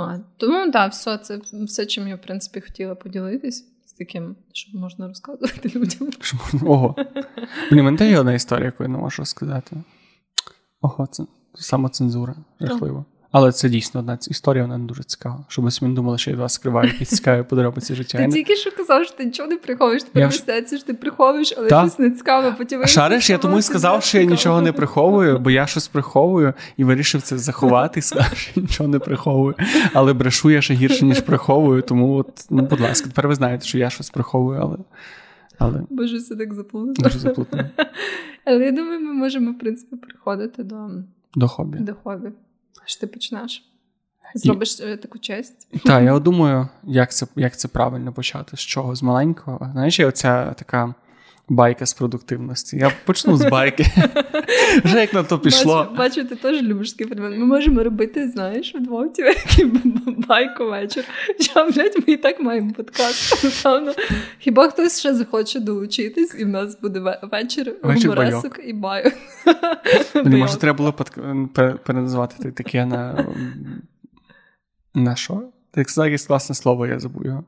А, 0.00 0.18
Тому 0.36 0.70
так, 0.70 0.92
все, 0.92 1.18
це 1.18 1.40
все, 1.52 1.86
чим 1.86 2.08
я, 2.08 2.16
в 2.16 2.20
принципі, 2.20 2.60
хотіла 2.60 2.94
поділитись. 2.94 3.68
З 3.86 3.92
таким, 3.92 4.36
що 4.52 4.78
можна 4.78 5.08
розказувати 5.08 5.68
людям. 5.74 6.10
Ого. 6.62 6.96
Блін, 7.70 7.84
мене 7.84 8.10
є 8.10 8.20
одна 8.20 8.32
історія, 8.32 8.66
яку 8.66 8.82
я 8.82 8.88
не 8.88 8.98
можу 8.98 9.22
розказати. 9.22 9.76
Ого, 10.80 11.06
це 11.06 11.24
самоцензура. 11.54 12.34
Жахливо. 12.60 13.04
Але 13.30 13.52
це 13.52 13.68
дійсно 13.68 14.00
одна 14.00 14.18
історія, 14.28 14.64
вона 14.64 14.78
не 14.78 14.84
дуже 14.84 15.02
цікава. 15.02 15.44
Щоб 15.48 15.64
ви 15.64 15.70
собі 15.70 15.88
не 15.88 15.94
думали, 15.94 16.18
що 16.18 16.30
я 16.30 16.36
вас 16.36 16.52
скриваю 16.52 16.88
якісь 16.88 17.08
цікаві 17.08 17.42
подробиці 17.42 17.94
життя. 17.94 18.18
Ти 18.18 18.28
тільки 18.28 18.56
що 18.56 18.70
казав, 18.76 19.04
що 19.04 19.16
ти 19.16 19.24
нічого 19.24 19.48
не 19.48 19.56
приховуєш, 19.56 20.02
ти 20.02 20.20
я... 20.20 20.30
що 20.30 20.78
ти 20.86 20.94
приховуєш, 20.94 21.54
але 21.58 21.68
щось 21.68 21.98
не 21.98 22.10
цікаве. 22.10 22.54
Потім 22.58 22.86
Шариш, 22.86 23.30
я 23.30 23.38
тому 23.38 23.58
і 23.58 23.62
сказав, 23.62 24.02
що 24.02 24.18
я 24.18 24.24
нічого 24.24 24.60
не 24.60 24.72
приховую, 24.72 25.38
бо 25.38 25.50
я 25.50 25.66
щось 25.66 25.88
приховую 25.88 26.54
і 26.76 26.84
вирішив 26.84 27.22
це 27.22 27.38
заховати, 27.38 28.02
сказав, 28.02 28.36
що 28.36 28.60
нічого 28.60 28.88
не 28.88 28.98
приховую. 28.98 29.54
Але 29.92 30.12
брешу 30.12 30.50
я 30.50 30.62
ще 30.62 30.74
гірше, 30.74 31.04
ніж 31.04 31.20
приховую. 31.20 31.82
Тому, 31.82 32.14
от, 32.14 32.46
ну, 32.50 32.62
будь 32.62 32.80
ласка, 32.80 33.08
тепер 33.08 33.28
ви 33.28 33.34
знаєте, 33.34 33.66
що 33.66 33.78
я 33.78 33.90
щось 33.90 34.10
приховую, 34.10 34.60
але. 34.62 34.76
Але... 35.58 35.82
Боже, 35.90 36.20
це 36.20 36.36
так 36.36 36.54
заплутано. 36.54 36.92
Дуже 36.92 37.18
заплутано. 37.18 37.64
Але 38.44 38.64
я 38.64 38.72
думаю, 38.72 39.00
ми 39.00 39.12
можемо, 39.12 39.50
в 39.50 39.58
принципі, 39.58 39.96
приходити 39.96 40.62
до 40.62 40.90
До 41.34 41.48
хобі. 41.48 41.78
До 41.78 41.94
хобі. 41.94 42.28
Що 42.88 43.00
ти 43.00 43.06
почнеш? 43.06 43.64
Зробиш 44.34 44.80
і... 44.80 44.96
таку 44.96 45.18
честь? 45.18 45.68
Так, 45.84 46.04
я 46.04 46.18
думаю, 46.18 46.68
як 46.84 47.12
це 47.12 47.26
як 47.36 47.56
це 47.56 47.68
правильно 47.68 48.12
почати, 48.12 48.56
з 48.56 48.60
чого? 48.60 48.94
З 48.94 49.02
маленького. 49.02 49.70
Знаєш, 49.72 50.00
оця 50.00 50.52
така 50.52 50.94
байка 51.48 51.86
з 51.86 51.92
продуктивності. 51.92 52.76
Я 52.76 52.92
почну 53.04 53.36
з 53.36 53.44
байки. 53.44 53.86
Вже 54.84 55.00
як 55.00 55.14
на 55.14 55.22
то 55.22 55.38
пішло. 55.38 55.92
Бачу, 55.98 56.24
ти 56.24 56.36
теж 56.36 56.62
любиш 56.62 56.92
такий 56.92 57.06
предмет. 57.06 57.38
Ми 57.38 57.44
можемо 57.44 57.82
робити, 57.82 58.28
знаєш, 58.28 58.74
вдвох 58.74 59.06
байку 60.28 60.64
вечір. 60.64 61.04
Я, 61.56 61.64
блядь, 61.64 61.96
ми 62.06 62.14
і 62.14 62.16
так 62.16 62.40
маємо 62.40 62.72
подкаст. 62.72 63.44
Напевно. 63.64 63.92
Хіба 64.38 64.68
хтось 64.68 64.98
ще 64.98 65.14
захоче 65.14 65.60
долучитись, 65.60 66.34
і 66.38 66.44
в 66.44 66.48
нас 66.48 66.80
буде 66.80 67.18
вечір 67.32 67.74
гуморесок 67.82 68.60
і 68.66 68.72
байок. 68.72 69.12
Може, 70.24 70.56
треба 70.56 70.76
було 70.76 70.94
переназвати 71.84 72.50
таке 72.50 72.86
на. 72.86 73.26
На 74.94 75.16
що? 75.16 75.42
Сказав 75.84 76.06
якесь 76.06 76.26
класне 76.26 76.54
слово, 76.54 76.86
я 76.86 76.98
забув 76.98 77.26
його. 77.26 77.44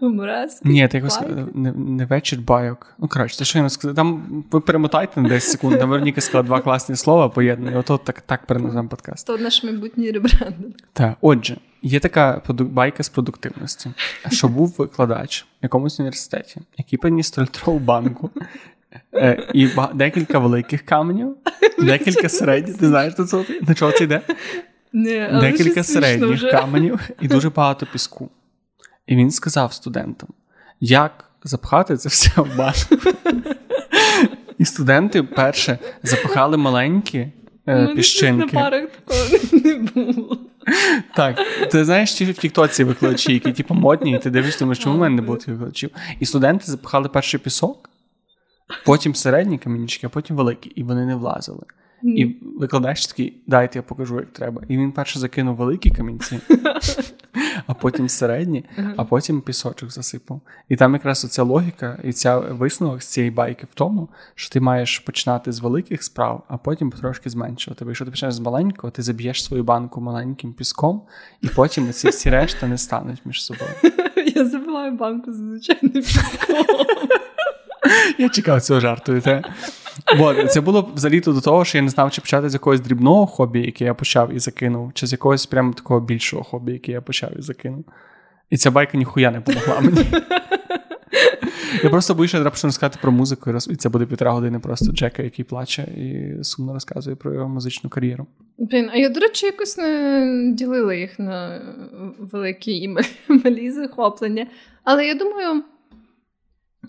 Гуморески? 0.00 0.68
Ні, 0.68 0.88
ти 0.88 0.96
якось 0.96 1.20
не, 1.54 1.72
не 1.72 2.04
вечір 2.04 2.40
байок. 2.40 2.94
Ну, 2.98 3.08
коротше, 3.08 3.38
ти 3.38 3.44
що 3.44 3.58
я 3.58 3.68
сказав? 3.68 3.96
Там 3.96 4.44
ви 4.50 4.60
перемотайте 4.60 5.20
на 5.20 5.28
10 5.28 5.50
секунд. 5.50 5.78
Там 5.78 5.90
Вероніка 5.90 6.20
сказала 6.20 6.42
два 6.42 6.60
класні 6.60 6.96
слова 6.96 7.28
поєднані. 7.28 7.76
Ото 7.76 7.98
так 7.98 8.20
так 8.20 8.46
переназиваємо 8.46 8.88
подкаст. 8.88 9.26
То 9.26 9.38
наш 9.38 9.64
майбутній 9.64 10.10
ребрендинг. 10.10 10.72
Так, 10.92 11.16
отже, 11.20 11.56
є 11.82 12.00
така 12.00 12.42
байка 12.48 13.02
з 13.02 13.08
продуктивності, 13.08 13.90
що 14.30 14.48
був 14.48 14.74
викладач 14.78 15.42
в 15.42 15.46
якомусь 15.62 16.00
університеті, 16.00 16.60
який 16.78 16.98
приніс 16.98 17.30
трильтрову 17.30 17.78
банку. 17.78 18.30
Е, 19.14 19.48
і 19.54 19.68
декілька 19.94 20.38
великих 20.38 20.82
каменів, 20.82 21.36
декілька 21.78 22.28
середніх. 22.28 22.78
Ти 22.78 22.88
знаєш, 22.88 23.14
до 23.62 23.74
чого 23.74 23.92
це 23.92 24.04
йде? 24.04 24.20
Не, 24.96 25.38
Декілька 25.40 25.82
середніх 25.82 26.30
вже. 26.30 26.50
каменів 26.50 27.00
і 27.20 27.28
дуже 27.28 27.50
багато 27.56 27.86
піску. 27.86 28.30
І 29.06 29.16
він 29.16 29.30
сказав 29.30 29.72
студентам, 29.72 30.28
як 30.80 31.24
запхати 31.44 31.96
це 31.96 32.08
все 32.08 32.30
в 32.36 32.56
банку. 32.56 33.10
І 34.58 34.64
студенти 34.64 35.22
перше 35.22 35.78
запахали 36.02 36.56
маленькі 36.56 37.32
е, 37.68 37.86
піщинки. 37.96 38.56
На 38.56 38.62
парах 38.62 38.88
такого 38.90 39.38
не 39.64 39.74
було. 39.74 40.38
Так, 41.16 41.38
ти 41.70 41.84
знаєш, 41.84 42.12
ті 42.12 42.24
в 42.24 42.38
Тіктоці 42.38 42.84
викладачі, 42.84 43.32
які 43.32 43.52
типу, 43.52 43.74
модні, 43.74 44.12
і 44.12 44.18
ти 44.18 44.30
дивишся, 44.30 44.58
думаєш, 44.58 44.78
чому 44.78 44.96
в 44.96 44.98
мене 44.98 45.16
не 45.16 45.22
було 45.22 45.38
тих 45.38 45.48
викладачів. 45.48 45.90
І 46.20 46.26
студенти 46.26 46.64
запахали 46.66 47.08
перший 47.08 47.40
пісок, 47.40 47.90
потім 48.84 49.14
середні 49.14 49.58
камінчики, 49.58 50.06
а 50.06 50.10
потім 50.10 50.36
великі, 50.36 50.70
і 50.70 50.82
вони 50.82 51.06
не 51.06 51.14
влазили. 51.14 51.62
І 52.04 52.36
викладач 52.42 53.06
такий, 53.06 53.36
дайте 53.46 53.78
я 53.78 53.82
покажу, 53.82 54.16
як 54.16 54.32
треба. 54.32 54.62
І 54.68 54.76
він 54.76 54.92
перше 54.92 55.18
закинув 55.18 55.56
великі 55.56 55.90
камінці, 55.90 56.40
а 57.66 57.74
потім 57.74 58.08
середні, 58.08 58.64
а 58.96 59.04
потім 59.04 59.40
пісочок 59.40 59.90
засипав. 59.90 60.40
І 60.68 60.76
там 60.76 60.92
якраз 60.92 61.24
оця 61.24 61.42
логіка 61.42 61.98
і 62.04 62.12
ця 62.12 62.38
висновок 62.38 63.02
з 63.02 63.06
цієї 63.06 63.30
байки 63.30 63.66
в 63.72 63.74
тому, 63.74 64.08
що 64.34 64.52
ти 64.52 64.60
маєш 64.60 64.98
починати 64.98 65.52
з 65.52 65.60
великих 65.60 66.02
справ, 66.02 66.42
а 66.48 66.56
потім 66.56 66.90
потрошки 66.90 67.30
зменшувати. 67.30 67.84
Бо 67.84 67.90
якщо 67.90 68.04
ти 68.04 68.10
почнеш 68.10 68.34
з 68.34 68.40
маленького, 68.40 68.90
ти 68.90 69.02
заб'єш 69.02 69.44
свою 69.44 69.64
банку 69.64 70.00
маленьким 70.00 70.52
піском, 70.52 71.02
і 71.42 71.48
потім 71.48 71.92
ці 71.92 72.08
всі 72.08 72.30
решта 72.30 72.66
не 72.66 72.78
стануть 72.78 73.26
між 73.26 73.44
собою. 73.44 73.70
Я 74.34 74.44
забиваю 74.44 74.92
банку 74.92 75.32
з 75.32 75.36
звичайним 75.36 75.92
піском. 75.92 76.66
Я 78.18 78.28
чекав 78.28 78.62
цього 78.62 78.80
жарту. 78.80 79.20
Бо 80.18 80.34
це 80.44 80.60
було 80.60 80.90
взагалі 80.94 81.20
до 81.20 81.40
того, 81.40 81.64
що 81.64 81.78
я 81.78 81.82
не 81.82 81.90
знав, 81.90 82.10
чи 82.10 82.20
почати 82.20 82.50
з 82.50 82.54
якогось 82.54 82.80
дрібного 82.80 83.26
хобі, 83.26 83.60
яке 83.60 83.84
я 83.84 83.94
почав 83.94 84.34
і 84.34 84.38
закинув, 84.38 84.92
чи 84.94 85.06
з 85.06 85.12
якогось 85.12 85.46
прямо 85.46 85.72
такого 85.72 86.00
більшого 86.00 86.42
хобі, 86.42 86.72
яке 86.72 86.92
я 86.92 87.00
почав 87.00 87.38
і 87.38 87.42
закинув. 87.42 87.84
І 88.50 88.56
ця 88.56 88.70
байка 88.70 88.98
ніхуя 88.98 89.30
не 89.30 89.40
допомогла 89.40 89.80
мені. 89.80 90.06
Я 91.82 91.90
просто 91.90 92.14
боюся, 92.14 92.36
треба 92.36 92.50
почну 92.50 92.68
розказати 92.68 92.98
про 93.02 93.12
музику, 93.12 93.50
і 93.70 93.76
це 93.76 93.88
буде 93.88 94.06
півтора 94.06 94.32
години 94.32 94.58
просто 94.58 94.92
Джека, 94.92 95.22
який 95.22 95.44
плаче 95.44 95.82
і 95.82 96.44
сумно 96.44 96.74
розказує 96.74 97.16
про 97.16 97.34
його 97.34 97.48
музичну 97.48 97.90
кар'єру. 97.90 98.26
Блін, 98.58 98.90
а 98.92 98.96
я, 98.96 99.08
до 99.08 99.20
речі, 99.20 99.46
якось 99.46 99.78
не 99.78 100.52
ділила 100.56 100.94
їх 100.94 101.18
на 101.18 101.62
великі 102.18 102.72
і 102.72 102.88
малі 103.44 103.70
захоплення. 103.70 104.46
Але 104.84 105.06
я 105.06 105.14
думаю, 105.14 105.62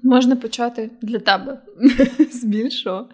Можна 0.05 0.35
почати 0.35 0.89
для 1.01 1.19
тебе 1.19 1.59
з 2.31 2.43
більшого. 2.43 3.05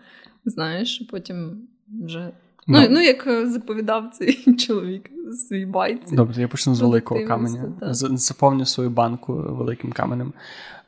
Знаєш, 0.46 1.08
потім 1.12 1.58
вже. 2.04 2.32
Ну, 2.68 2.82
ну, 2.82 2.88
ну 2.90 3.02
як 3.02 3.28
е, 3.28 3.48
заповідав 3.48 4.10
цей 4.14 4.56
чоловік 4.58 5.10
свій 5.48 5.66
байці. 5.66 6.16
Добре, 6.16 6.42
я 6.42 6.48
почну 6.48 6.76
з 6.76 6.82
великого 6.82 7.28
каменя. 7.28 7.74
Заповню 7.92 8.66
свою 8.66 8.90
банку 8.90 9.34
великим 9.34 9.92
каменем. 9.92 10.34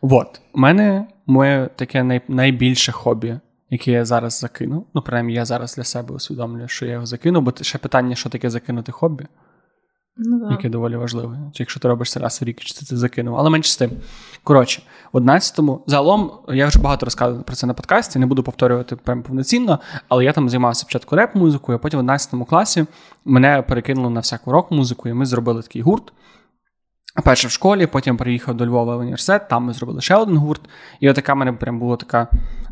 От, 0.01 0.41
у 0.53 0.60
мене 0.60 1.07
моє 1.27 1.69
таке 1.75 2.03
най, 2.03 2.22
найбільше 2.27 2.91
хобі, 2.91 3.39
яке 3.69 3.91
я 3.91 4.05
зараз 4.05 4.39
закинув. 4.39 4.88
Ну, 4.93 5.01
принаймні, 5.01 5.33
я 5.33 5.45
зараз 5.45 5.75
для 5.75 5.83
себе 5.83 6.15
усвідомлюю, 6.15 6.67
що 6.67 6.86
я 6.86 6.91
його 6.91 7.05
закинув, 7.05 7.43
бо 7.43 7.53
ще 7.62 7.77
питання, 7.77 8.15
що 8.15 8.29
таке 8.29 8.50
закинути 8.50 8.91
хобі. 8.91 9.25
Ну, 10.17 10.51
яке 10.51 10.70
доволі 10.70 10.96
важливе. 10.96 11.39
Якщо 11.53 11.79
ти 11.79 11.88
робиш 11.88 12.12
це 12.12 12.20
раз 12.20 12.41
в 12.41 12.46
рік, 12.46 12.60
чи 12.60 12.74
ти 12.74 12.86
це 12.86 12.98
закинув. 12.98 13.36
Але 13.38 13.50
менше 13.50 13.72
з 13.72 13.77
тим. 13.77 13.91
Коротше, 14.43 14.82
в 15.13 15.17
11-му, 15.17 15.84
загалом, 15.88 16.32
я 16.48 16.67
вже 16.67 16.79
багато 16.79 17.05
розказував 17.05 17.43
про 17.43 17.55
це 17.55 17.67
на 17.67 17.74
подкасті, 17.74 18.20
не 18.20 18.25
буду 18.25 18.43
повторювати 18.43 18.96
прям 18.96 19.24
повноцінно, 19.24 19.79
але 20.10 20.25
я 20.25 20.34
там 20.34 20.50
займався 20.50 20.82
спочатку 20.82 21.15
реп-музикою, 21.15 21.75
а 21.75 21.79
потім 21.79 21.98
в 21.98 22.03
11 22.03 22.48
класі 22.50 22.86
мене 23.25 23.62
перекинули 23.62 24.10
на 24.10 24.20
всяку 24.20 24.51
рок-музику, 24.51 25.10
і 25.10 25.13
ми 25.13 25.25
зробили 25.25 25.62
такий 25.62 25.82
гурт. 25.82 26.13
Перше 27.22 27.48
в 27.48 27.51
школі, 27.51 27.88
потім 27.88 28.17
приїхав 28.17 28.58
до 28.58 28.65
Львова 28.65 28.96
в 28.96 29.00
університет, 29.00 29.48
там 29.48 29.63
ми 29.63 29.74
зробили 29.74 30.01
ще 30.01 30.15
один 30.15 30.38
гурт. 30.38 30.62
І 31.00 31.10
от 31.10 31.15
така 31.15 31.34
в 31.34 31.38
мене 31.38 31.53
прям 31.53 31.79
була 31.79 31.98
така 31.98 32.27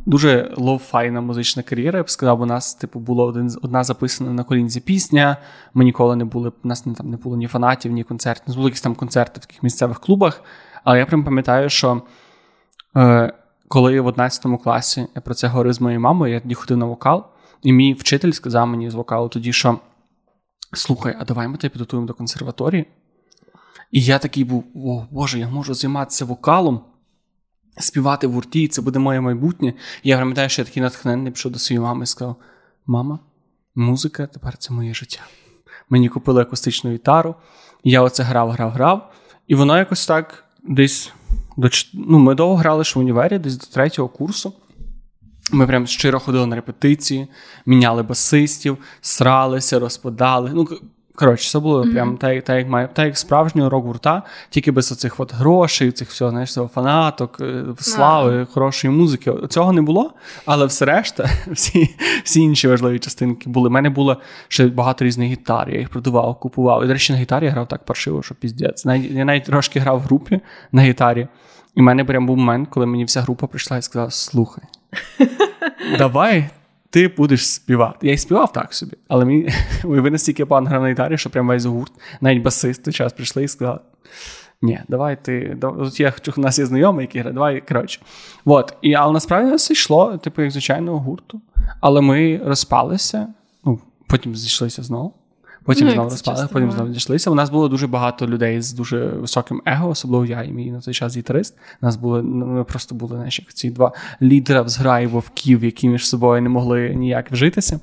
дуже 0.05 0.53
лоу-файна 0.57 1.21
музична 1.21 1.63
кар'єра. 1.63 1.97
Я 1.97 2.03
б 2.03 2.09
сказав, 2.09 2.41
у 2.41 2.45
нас, 2.45 2.73
типу, 2.73 2.99
була 2.99 3.25
один, 3.25 3.51
одна 3.61 3.83
записана 3.83 4.33
на 4.33 4.43
колінці 4.43 4.79
пісня. 4.79 5.37
Ми 5.73 5.83
ніколи 5.83 6.15
не 6.15 6.25
були, 6.25 6.51
у 6.63 6.67
нас 6.67 6.85
не, 6.85 6.93
там 6.93 7.09
не 7.09 7.17
було 7.17 7.37
ні 7.37 7.47
фанатів, 7.47 7.91
ні 7.91 8.03
концертів. 8.03 8.43
Нас 8.47 8.55
були 8.55 8.67
якісь 8.67 8.81
там 8.81 8.95
концерти 8.95 9.39
в 9.39 9.45
таких 9.45 9.63
місцевих 9.63 9.99
клубах. 9.99 10.43
Але 10.83 10.99
я 10.99 11.05
прям 11.05 11.23
пам'ятаю, 11.23 11.69
що 11.69 12.01
е, 12.97 13.33
коли 13.67 14.01
в 14.01 14.05
11 14.05 14.45
класі 14.63 15.07
я 15.15 15.21
про 15.21 15.33
це 15.33 15.47
говорив 15.47 15.73
з 15.73 15.81
моєю 15.81 15.99
мамою, 15.99 16.33
я 16.33 16.39
тоді 16.39 16.53
ходив 16.53 16.77
на 16.77 16.85
вокал, 16.85 17.25
і 17.63 17.73
мій 17.73 17.93
вчитель 17.93 18.31
сказав 18.31 18.67
мені 18.67 18.89
з 18.89 18.93
вокалу 18.93 19.29
тоді, 19.29 19.53
що 19.53 19.79
слухай, 20.73 21.15
а 21.19 21.25
давай 21.25 21.47
ми 21.47 21.57
тебе 21.57 21.71
підготуємо 21.71 22.07
до 22.07 22.13
консерваторії. 22.13 22.85
І 23.91 24.01
я 24.01 24.19
такий 24.19 24.43
був: 24.43 24.65
о 24.75 25.05
Боже, 25.11 25.39
я 25.39 25.49
можу 25.49 25.73
займатися 25.73 26.25
вокалом, 26.25 26.81
співати 27.77 28.27
в 28.27 28.31
гурті, 28.31 28.67
це 28.67 28.81
буде 28.81 28.99
моє 28.99 29.21
майбутнє. 29.21 29.73
І 30.03 30.09
я 30.09 30.17
пам'ятаю, 30.17 30.49
що 30.49 30.61
я 30.61 30.65
такий 30.65 30.83
натхненний 30.83 31.31
пішов 31.31 31.51
до 31.51 31.59
своєї 31.59 31.83
мами 31.83 32.03
і 32.03 32.07
сказав: 32.07 32.35
Мама, 32.85 33.19
музика 33.75 34.27
тепер 34.27 34.57
це 34.57 34.73
моє 34.73 34.93
життя. 34.93 35.19
Мені 35.89 36.09
купили 36.09 36.41
акустичну 36.41 36.91
гітару, 36.91 37.35
я 37.83 38.01
оце 38.01 38.23
грав, 38.23 38.49
грав, 38.49 38.71
грав. 38.71 39.13
І 39.47 39.55
воно 39.55 39.77
якось 39.77 40.07
так 40.07 40.43
десь 40.63 41.13
до 41.57 41.69
ну, 41.93 42.19
ми 42.19 42.35
довго 42.35 42.55
грали 42.55 42.83
ж 42.83 42.93
в 42.95 42.99
універі, 42.99 43.39
десь 43.39 43.57
до 43.57 43.65
третього 43.65 44.07
курсу. 44.07 44.53
Ми 45.51 45.67
прям 45.67 45.87
щиро 45.87 46.19
ходили 46.19 46.45
на 46.45 46.55
репетиції, 46.55 47.27
міняли 47.65 48.03
басистів, 48.03 48.77
сралися, 49.01 49.79
розпадали. 49.79 50.51
Ну, 50.53 50.67
Коротше, 51.15 51.51
це 51.51 51.59
було 51.59 51.83
mm-hmm. 51.83 51.93
прям 51.93 52.17
так, 52.17 52.43
так, 52.43 52.57
як 52.57 52.67
має, 52.67 52.89
так, 52.93 53.05
як 53.05 53.17
справжнього 53.17 53.69
рок-гурта, 53.69 54.23
тільки 54.49 54.71
без 54.71 54.91
оцих 54.91 55.19
от 55.19 55.33
грошей, 55.33 55.91
цих 55.91 56.09
всього, 56.09 56.31
знаєш, 56.31 56.53
цього 56.53 56.67
фанаток, 56.67 57.37
е, 57.41 57.63
слави, 57.79 58.31
yeah. 58.31 58.45
хорошої 58.45 58.93
музики. 58.93 59.33
Цього 59.49 59.73
не 59.73 59.81
було, 59.81 60.13
але 60.45 60.65
все 60.65 60.85
решта, 60.85 61.29
всі 61.51 61.95
всі 62.23 62.41
інші 62.41 62.67
важливі 62.67 62.99
частинки 62.99 63.49
були. 63.49 63.69
У 63.69 63.71
мене 63.71 63.89
було 63.89 64.17
ще 64.47 64.67
багато 64.67 65.05
різних 65.05 65.29
гітар, 65.31 65.69
я 65.69 65.79
їх 65.79 65.89
продавав, 65.89 66.39
купував. 66.39 66.83
І, 66.83 66.87
до 66.87 66.93
речі, 66.93 67.13
на 67.13 67.19
гітарі 67.19 67.45
я 67.45 67.51
грав 67.51 67.67
так 67.67 67.85
паршиво, 67.85 68.23
що 68.23 68.35
піздець. 68.35 68.85
Я 68.85 69.25
навіть 69.25 69.43
трошки 69.43 69.79
грав 69.79 69.97
в 69.97 70.01
групі 70.01 70.39
на 70.71 70.81
гітарі, 70.81 71.27
і 71.75 71.79
в 71.79 71.83
мене 71.83 72.05
прям 72.05 72.25
був 72.25 72.37
момент, 72.37 72.69
коли 72.71 72.85
мені 72.85 73.05
вся 73.05 73.21
група 73.21 73.47
прийшла 73.47 73.77
і 73.77 73.81
сказала: 73.81 74.11
слухай, 74.11 74.63
давай 75.97 76.49
ти 76.91 77.07
будеш 77.07 77.47
співати. 77.47 78.07
Я 78.07 78.13
й 78.13 78.17
співав 78.17 78.53
так 78.53 78.73
собі, 78.73 78.97
але 79.07 79.25
мені 79.25 79.49
уяви 79.83 80.11
настільки 80.11 80.45
пан 80.45 80.67
грав 80.67 80.81
на 80.81 80.89
гітарі, 80.89 81.17
що 81.17 81.29
прям 81.29 81.47
весь 81.47 81.65
гурт, 81.65 81.91
навіть 82.21 82.43
басисти 82.43 82.91
час 82.91 83.13
прийшли 83.13 83.43
і 83.43 83.47
сказали: 83.47 83.79
ні, 84.61 84.79
давай 84.87 85.23
ти. 85.23 85.57
Тут 85.61 85.99
я 85.99 86.13
у 86.37 86.41
нас 86.41 86.59
є 86.59 86.65
знайомий, 86.65 87.03
який 87.03 87.21
грає, 87.21 87.33
давай 87.33 87.61
коротше. 87.61 88.01
От. 88.45 88.73
І, 88.81 88.93
Але 88.93 89.13
насправді 89.13 89.55
все 89.55 89.73
йшло, 89.73 90.17
типу, 90.17 90.41
як 90.41 90.51
звичайного 90.51 90.99
гурту. 90.99 91.41
Але 91.79 92.01
ми 92.01 92.41
розпалися, 92.45 93.27
ну, 93.65 93.79
потім 94.07 94.35
зійшлися 94.35 94.83
знову. 94.83 95.13
Потім 95.63 95.87
ну, 95.87 95.93
знову 95.93 96.09
розпали, 96.09 96.47
потім 96.51 96.71
знову 96.71 96.89
дійшлися. 96.89 97.31
У 97.31 97.35
нас 97.35 97.49
було 97.49 97.69
дуже 97.69 97.87
багато 97.87 98.27
людей 98.27 98.61
з 98.61 98.73
дуже 98.73 99.05
високим 99.05 99.61
его, 99.65 99.89
особливо 99.89 100.25
я 100.25 100.43
і 100.43 100.51
мій 100.51 100.71
на 100.71 100.81
той 100.81 100.93
час 100.93 101.17
гітарист. 101.17 101.57
У 101.81 101.85
нас 101.85 101.95
були 101.95 102.21
ну, 102.21 102.45
ми 102.45 102.63
просто 102.63 102.95
були 102.95 103.15
знаєш, 103.15 103.41
ці 103.53 103.69
два 103.69 103.91
лідера 104.21 104.61
в 104.61 104.69
зграї 104.69 105.07
вовків, 105.07 105.63
які 105.63 105.89
між 105.89 106.07
собою 106.07 106.41
не 106.41 106.49
могли 106.49 106.89
ніяк 106.95 107.31
вжитися. 107.31 107.79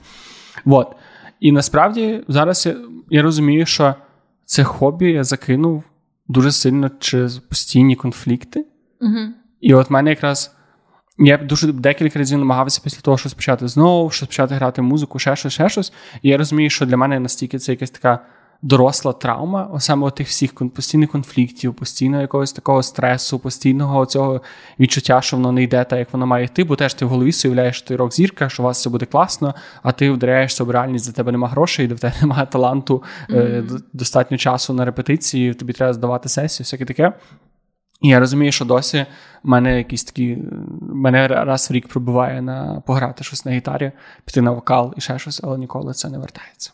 От. 0.64 0.96
І 1.40 1.52
насправді 1.52 2.24
зараз 2.28 2.66
я, 2.66 2.76
я 3.10 3.22
розумію, 3.22 3.66
що 3.66 3.94
це 4.44 4.64
хобі 4.64 5.10
я 5.10 5.24
закинув 5.24 5.82
дуже 6.28 6.52
сильно 6.52 6.90
через 6.98 7.38
постійні 7.38 7.96
конфлікти. 7.96 8.66
Угу. 9.00 9.18
І 9.60 9.74
от 9.74 9.90
мене 9.90 10.10
якраз. 10.10 10.54
Я 11.18 11.36
дуже 11.36 11.72
декілька 11.72 12.18
разів 12.18 12.38
намагався 12.38 12.80
після 12.84 13.00
того, 13.00 13.18
що 13.18 13.30
почати 13.30 13.68
знову, 13.68 14.10
що 14.10 14.26
почати 14.26 14.54
грати 14.54 14.82
музику, 14.82 15.18
ще 15.18 15.36
щось, 15.36 15.52
ще 15.52 15.68
щось. 15.68 15.92
І 16.22 16.28
я 16.28 16.36
розумію, 16.36 16.70
що 16.70 16.86
для 16.86 16.96
мене 16.96 17.20
настільки 17.20 17.58
це 17.58 17.72
якась 17.72 17.90
така 17.90 18.20
доросла 18.62 19.12
травма, 19.12 19.80
саме 19.80 20.10
тих 20.10 20.28
всіх 20.28 20.54
постійних 20.54 21.10
конфліктів, 21.10 21.74
постійного 21.74 22.22
якогось 22.22 22.52
такого 22.52 22.82
стресу, 22.82 23.38
постійного 23.38 24.06
цього 24.06 24.40
відчуття, 24.80 25.20
що 25.20 25.36
воно 25.36 25.52
не 25.52 25.62
йде 25.62 25.84
так, 25.84 25.98
як 25.98 26.12
воно 26.12 26.26
має 26.26 26.44
йти, 26.44 26.64
бо 26.64 26.76
теж 26.76 26.94
ти 26.94 27.04
в 27.04 27.08
голові 27.08 27.32
уявляєш, 27.44 27.76
що 27.76 27.88
ти 27.88 27.96
рок-зірка, 27.96 28.48
що 28.48 28.62
у 28.62 28.66
вас 28.66 28.78
все 28.78 28.90
буде 28.90 29.06
класно, 29.06 29.54
а 29.82 29.92
ти 29.92 30.10
вдаряєшся 30.10 30.64
в 30.64 30.70
реальність, 30.70 31.04
за 31.04 31.12
тебе 31.12 31.32
немає 31.32 31.50
грошей, 31.50 31.86
де 31.86 31.94
в 31.94 32.00
тебе 32.00 32.14
немає 32.20 32.46
таланту, 32.46 33.02
mm-hmm. 33.28 33.80
достатньо 33.92 34.36
часу 34.38 34.72
на 34.72 34.84
репетиції, 34.84 35.54
тобі 35.54 35.72
треба 35.72 35.92
здавати 35.92 36.28
сесію, 36.28 36.64
всяке 36.64 36.84
таке. 36.84 37.12
І 38.00 38.08
я 38.08 38.20
розумію, 38.20 38.52
що 38.52 38.64
досі 38.64 39.06
в 39.42 39.48
мене 39.48 39.78
якісь 39.78 40.04
такі. 40.04 40.38
Мене 40.80 41.28
раз 41.28 41.70
в 41.70 41.74
рік 41.74 41.88
пробуває 41.88 42.42
на 42.42 42.82
пограти 42.86 43.24
щось 43.24 43.44
на 43.44 43.52
гітарі, 43.52 43.92
піти 44.24 44.40
на 44.40 44.50
вокал 44.50 44.94
і 44.96 45.00
ще 45.00 45.18
щось, 45.18 45.40
але 45.44 45.58
ніколи 45.58 45.92
це 45.92 46.08
не 46.08 46.18
вертається. 46.18 46.72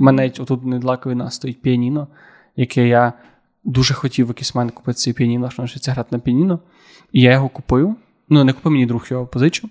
У 0.00 0.04
мене 0.04 0.22
навіть 0.22 0.40
отут 0.40 0.64
недалеко 0.64 1.10
від 1.10 1.16
нас 1.18 1.34
стоїть 1.34 1.62
піаніно, 1.62 2.08
яке 2.56 2.88
я 2.88 3.12
дуже 3.64 3.94
хотів 3.94 4.26
в 4.26 4.28
якийсь 4.28 4.54
момент 4.54 4.72
купити 4.72 4.96
цей 4.96 5.12
піаніно, 5.12 5.50
що 5.50 5.62
навчитися 5.62 5.92
грати 5.92 6.08
на 6.12 6.18
піаніно. 6.18 6.58
І 7.12 7.20
я 7.20 7.32
його 7.32 7.48
купив. 7.48 7.96
Ну, 8.28 8.44
не 8.44 8.52
купив 8.52 8.72
мені 8.72 8.86
друг 8.86 9.06
його 9.10 9.26
позичив. 9.26 9.70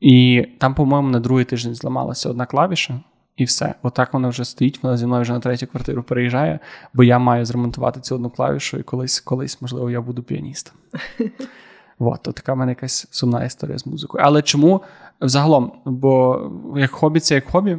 І 0.00 0.46
там, 0.58 0.74
по-моєму, 0.74 1.08
на 1.08 1.20
другий 1.20 1.44
тиждень 1.44 1.74
зламалася 1.74 2.30
одна 2.30 2.46
клавіша. 2.46 3.00
І 3.36 3.44
все, 3.44 3.74
отак 3.82 4.12
вона 4.12 4.28
вже 4.28 4.44
стоїть, 4.44 4.82
вона 4.82 4.96
зі 4.96 5.06
мною 5.06 5.22
вже 5.22 5.32
на 5.32 5.40
третю 5.40 5.66
квартиру 5.66 6.02
переїжджає, 6.02 6.58
бо 6.94 7.04
я 7.04 7.18
маю 7.18 7.44
зремонтувати 7.44 8.00
цю 8.00 8.14
одну 8.14 8.30
клавішу, 8.30 8.78
і 8.78 8.82
колись, 8.82 9.20
колись, 9.20 9.62
можливо, 9.62 9.90
я 9.90 10.00
буду 10.00 10.22
піаністом. 10.22 10.74
От, 11.98 12.22
то 12.22 12.32
така 12.32 12.54
в 12.54 12.56
мене 12.56 12.72
якась 12.72 13.06
сумна 13.10 13.44
історія 13.44 13.78
з 13.78 13.86
музикою. 13.86 14.24
Але 14.26 14.42
чому 14.42 14.82
взагалом? 15.20 15.72
Бо 15.84 16.42
як 16.76 16.90
хобі, 16.90 17.20
це 17.20 17.34
як 17.34 17.44
хобі, 17.50 17.78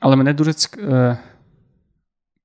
але 0.00 0.16
мене 0.16 0.34
дуже. 0.34 0.52
Е, 0.78 1.18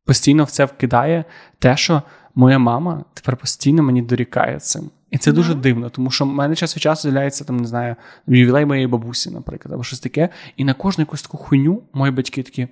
постійно 0.06 0.44
в 0.44 0.52
це 0.52 0.66
вкидає 0.66 1.26
те, 1.60 1.78
що 1.78 2.02
моя 2.36 2.60
мама 2.60 3.04
тепер 3.14 3.38
постійно 3.38 3.84
мені 3.84 4.02
дорікає 4.02 4.60
цим. 4.60 4.90
І 5.12 5.18
це 5.18 5.32
mm-hmm. 5.32 5.34
дуже 5.34 5.56
дивно, 5.56 5.90
тому 5.90 6.12
що 6.12 6.26
в 6.26 6.28
мене 6.28 6.56
час 6.56 6.76
від 6.76 6.84
часу 6.84 7.02
з'являється 7.02 7.44
там, 7.44 7.58
не 7.58 7.68
знаю, 7.68 7.96
ювілей 8.28 8.66
моєї 8.66 8.88
бабусі, 8.88 9.32
наприклад, 9.32 9.74
або 9.74 9.84
щось 9.84 10.00
таке. 10.00 10.30
І 10.58 10.64
на 10.64 10.74
кожну 10.74 11.02
якусь 11.02 11.22
таку 11.22 11.38
хуйню 11.38 11.84
мої 11.94 12.12
батьки 12.12 12.44
такі: 12.44 12.68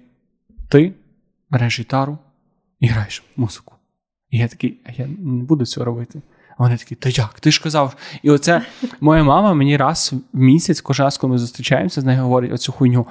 ти 0.69 0.93
береш 1.49 1.79
гітару 1.79 2.17
і 2.79 2.87
граєш 2.87 3.23
музику. 3.35 3.75
І 4.29 4.37
я 4.37 4.47
такий, 4.47 4.81
а 4.85 4.91
я 4.97 5.07
не 5.07 5.43
буду 5.43 5.65
цього 5.65 5.85
робити. 5.85 6.21
А 6.57 6.63
вони 6.63 6.77
такі, 6.77 6.95
та 6.95 7.09
як? 7.09 7.39
Ти 7.39 7.51
ж 7.51 7.63
казав. 7.63 7.95
І 8.23 8.29
оце 8.29 8.65
моя 9.01 9.23
мама 9.23 9.53
мені 9.53 9.77
раз 9.77 10.13
в 10.33 10.39
місяць, 10.39 10.81
кожен 10.81 11.03
раз, 11.03 11.17
коли 11.17 11.31
ми 11.33 11.37
зустрічаємося, 11.37 12.01
з 12.01 12.05
нею 12.05 12.21
говорить 12.21 12.53
оцю 12.53 12.71
хуйню. 12.71 13.07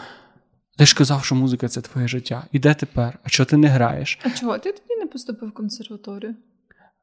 Ти 0.78 0.86
ж 0.86 0.96
казав, 0.96 1.24
що 1.24 1.34
музика 1.34 1.68
це 1.68 1.80
твоє 1.80 2.08
життя. 2.08 2.44
І 2.52 2.58
де 2.58 2.74
тепер? 2.74 3.18
А 3.24 3.28
чого 3.28 3.44
ти 3.46 3.56
не 3.56 3.68
граєш? 3.68 4.18
А 4.22 4.30
чого 4.30 4.58
ти 4.58 4.72
тоді 4.72 5.00
не 5.00 5.06
поступив 5.06 5.48
в 5.48 5.52
консерваторію? 5.52 6.34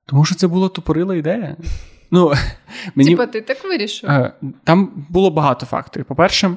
Тому 0.05 0.25
що 0.25 0.35
це 0.35 0.47
була 0.47 0.69
тупорила 0.69 1.15
ідея. 1.15 1.55
Ну, 2.11 2.33
мені... 2.95 3.09
Типа 3.09 3.25
ти 3.25 3.41
так 3.41 3.63
вирішив? 3.63 4.09
Е, 4.09 4.33
там 4.63 5.05
було 5.09 5.29
багато 5.31 5.65
факторів. 5.65 6.05
По-перше, 6.05 6.51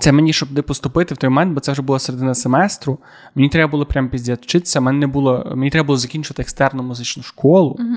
це 0.00 0.12
мені, 0.12 0.32
щоб 0.32 0.52
не 0.52 0.62
поступити 0.62 1.14
в 1.14 1.18
той 1.18 1.30
момент, 1.30 1.54
бо 1.54 1.60
це 1.60 1.72
вже 1.72 1.82
була 1.82 1.98
середина 1.98 2.34
семестру. 2.34 2.98
Мені 3.34 3.48
треба 3.48 3.70
було 3.70 3.86
прям 3.86 4.08
піздець 4.08 4.40
вчитися. 4.40 4.80
Мені 4.80 4.98
не 4.98 5.06
було, 5.06 5.52
мені 5.56 5.70
треба 5.70 5.86
було 5.86 5.98
закінчити 5.98 6.42
екстерну 6.42 6.82
музичну 6.82 7.22
школу. 7.22 7.76
Угу. 7.78 7.96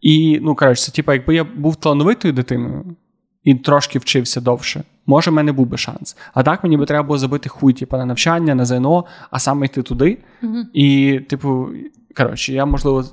І, 0.00 0.40
ну, 0.42 0.54
коротше, 0.54 0.82
це, 0.82 0.92
типа, 0.92 1.14
якби 1.14 1.34
я 1.34 1.44
був 1.44 1.76
талановитою 1.76 2.34
дитиною 2.34 2.96
і 3.44 3.54
трошки 3.54 3.98
вчився 3.98 4.40
довше, 4.40 4.82
може, 5.06 5.30
в 5.30 5.34
мене 5.34 5.52
був 5.52 5.66
би 5.66 5.76
шанс. 5.76 6.16
А 6.34 6.42
так 6.42 6.64
мені 6.64 6.76
би 6.76 6.86
треба 6.86 7.02
було 7.02 7.18
забити 7.18 7.48
хуй, 7.48 7.72
типу, 7.72 7.96
на 7.96 8.06
навчання, 8.06 8.54
на 8.54 8.64
ЗНО, 8.64 9.04
а 9.30 9.38
саме 9.38 9.66
йти 9.66 9.82
туди. 9.82 10.18
Угу. 10.42 10.56
І, 10.72 11.20
типу, 11.28 11.68
Коротше, 12.16 12.52
я 12.52 12.66
можливо, 12.66 13.04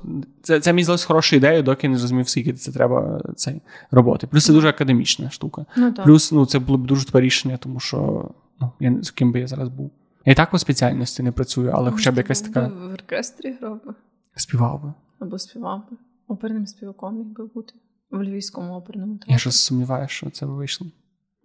це 0.42 0.60
це 0.60 0.72
мені 0.72 0.84
здалось 0.84 1.04
хорошою 1.04 1.38
ідеєю, 1.38 1.62
доки 1.62 1.88
не 1.88 1.98
зрозумів, 1.98 2.28
скільки 2.28 2.52
це 2.52 2.72
треба 2.72 3.20
цей 3.36 3.60
роботи. 3.90 4.26
Плюс 4.26 4.44
це 4.44 4.52
дуже 4.52 4.68
академічна 4.68 5.30
штука. 5.30 5.66
Ну, 5.76 5.92
так. 5.92 6.04
Плюс 6.04 6.32
ну, 6.32 6.46
це 6.46 6.58
було 6.58 6.78
б 6.78 6.86
дуже 6.86 7.06
тупе 7.06 7.20
рішення, 7.20 7.56
тому 7.56 7.80
що 7.80 8.30
ну, 8.60 8.72
я 8.80 9.02
з 9.02 9.10
ким 9.10 9.32
би 9.32 9.40
я 9.40 9.46
зараз 9.46 9.68
був. 9.68 9.90
Я 10.24 10.32
і 10.32 10.36
так 10.36 10.50
по 10.50 10.58
спеціальності 10.58 11.22
не 11.22 11.32
працюю, 11.32 11.70
але 11.74 11.90
хоча 11.90 12.12
б 12.12 12.16
якась 12.16 12.40
така. 12.40 12.68
В 12.68 12.92
оркестрі 12.92 13.56
грав 13.60 13.84
би. 13.86 13.94
Співав 14.34 14.82
би. 14.82 14.92
Або 15.18 15.38
співав 15.38 15.82
би. 15.90 15.96
Оперним 16.28 16.66
співаком 16.66 17.16
міг 17.16 17.26
би 17.26 17.46
бути 17.46 17.74
в 18.10 18.22
Львівському 18.22 18.74
оперному 18.74 19.12
театрі. 19.12 19.32
Я 19.32 19.38
щось 19.38 19.60
сумніваюся, 19.60 20.14
що 20.14 20.30
це 20.30 20.46
вийшло. 20.46 20.86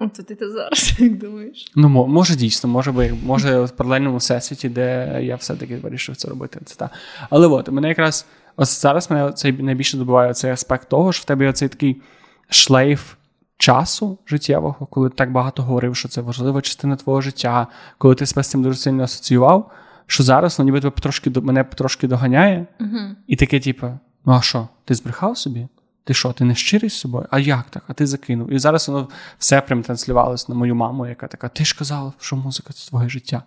Це 0.10 0.24
ти 0.24 0.50
зараз 0.52 0.94
як 1.00 1.18
думаєш? 1.18 1.72
Ну, 1.76 1.90
може, 1.90 2.36
дійсно, 2.36 2.70
може 2.70 2.92
би, 2.92 3.14
може 3.26 3.62
в 3.62 3.72
паралельному 3.72 4.18
всесвіті, 4.18 4.70
де 4.70 5.20
я 5.24 5.36
все-таки 5.36 5.78
вирішив 5.78 6.16
це 6.16 6.28
робити. 6.28 6.60
Це 6.66 6.76
та. 6.76 6.90
Але 7.30 7.48
от, 7.48 7.72
мене 7.72 7.88
якраз 7.88 8.26
ось 8.56 8.82
зараз 8.82 9.12
мене 9.12 9.32
цей 9.32 9.52
найбільше 9.52 9.98
добиває 9.98 10.34
цей 10.34 10.52
аспект 10.52 10.90
того, 10.90 11.14
що 11.14 11.22
в 11.22 11.26
тебе 11.26 11.46
є 11.46 11.54
цей 11.54 11.70
такий 11.70 12.02
шлейф 12.50 13.14
часу 13.58 14.18
життєвого, 14.28 14.86
коли 14.86 15.10
ти 15.10 15.16
так 15.16 15.32
багато 15.32 15.64
говорив, 15.64 15.96
що 15.96 16.08
це 16.08 16.22
важлива 16.22 16.62
частина 16.62 16.96
твого 16.96 17.22
життя, 17.22 17.68
коли 17.98 18.16
ти 18.16 18.26
себе 18.26 18.44
з 18.44 18.48
цим 18.48 18.64
дуже 18.64 18.78
сильно 18.78 19.04
асоціював, 19.04 19.72
що 20.08 20.24
зараз 20.24 20.60
ну, 20.60 20.66
ніби 20.66 20.82
тебе 20.82 20.92
потрошки 20.92 21.30
мене 21.30 21.64
потрошки 21.64 22.08
доганяє, 22.08 22.66
угу. 22.80 23.00
і 23.28 23.36
таке, 23.36 23.60
типу, 23.60 23.88
Ну 24.26 24.34
а 24.34 24.42
що? 24.42 24.68
Ти 24.86 24.96
збрехав 24.96 25.38
собі? 25.38 25.68
Ти 26.04 26.14
що, 26.14 26.34
ти 26.34 26.46
не 26.46 26.56
щирий 26.56 26.90
з 26.90 26.94
собою? 26.94 27.26
А 27.32 27.40
як 27.40 27.66
так? 27.70 27.84
А 27.88 27.94
ти 27.94 28.08
закинув? 28.08 28.54
І 28.54 28.60
зараз 28.60 28.90
воно 28.90 29.08
все 29.38 29.62
прям 29.62 29.84
транслювалося 29.84 30.46
на 30.50 30.56
мою 30.56 30.76
маму, 30.76 31.08
яка 31.08 31.28
така: 31.28 31.50
ти 31.50 31.66
ж 31.66 31.78
казала, 31.78 32.14
що 32.20 32.36
музика 32.36 32.74
це 32.74 32.90
твоє 32.90 33.10
життя. 33.10 33.44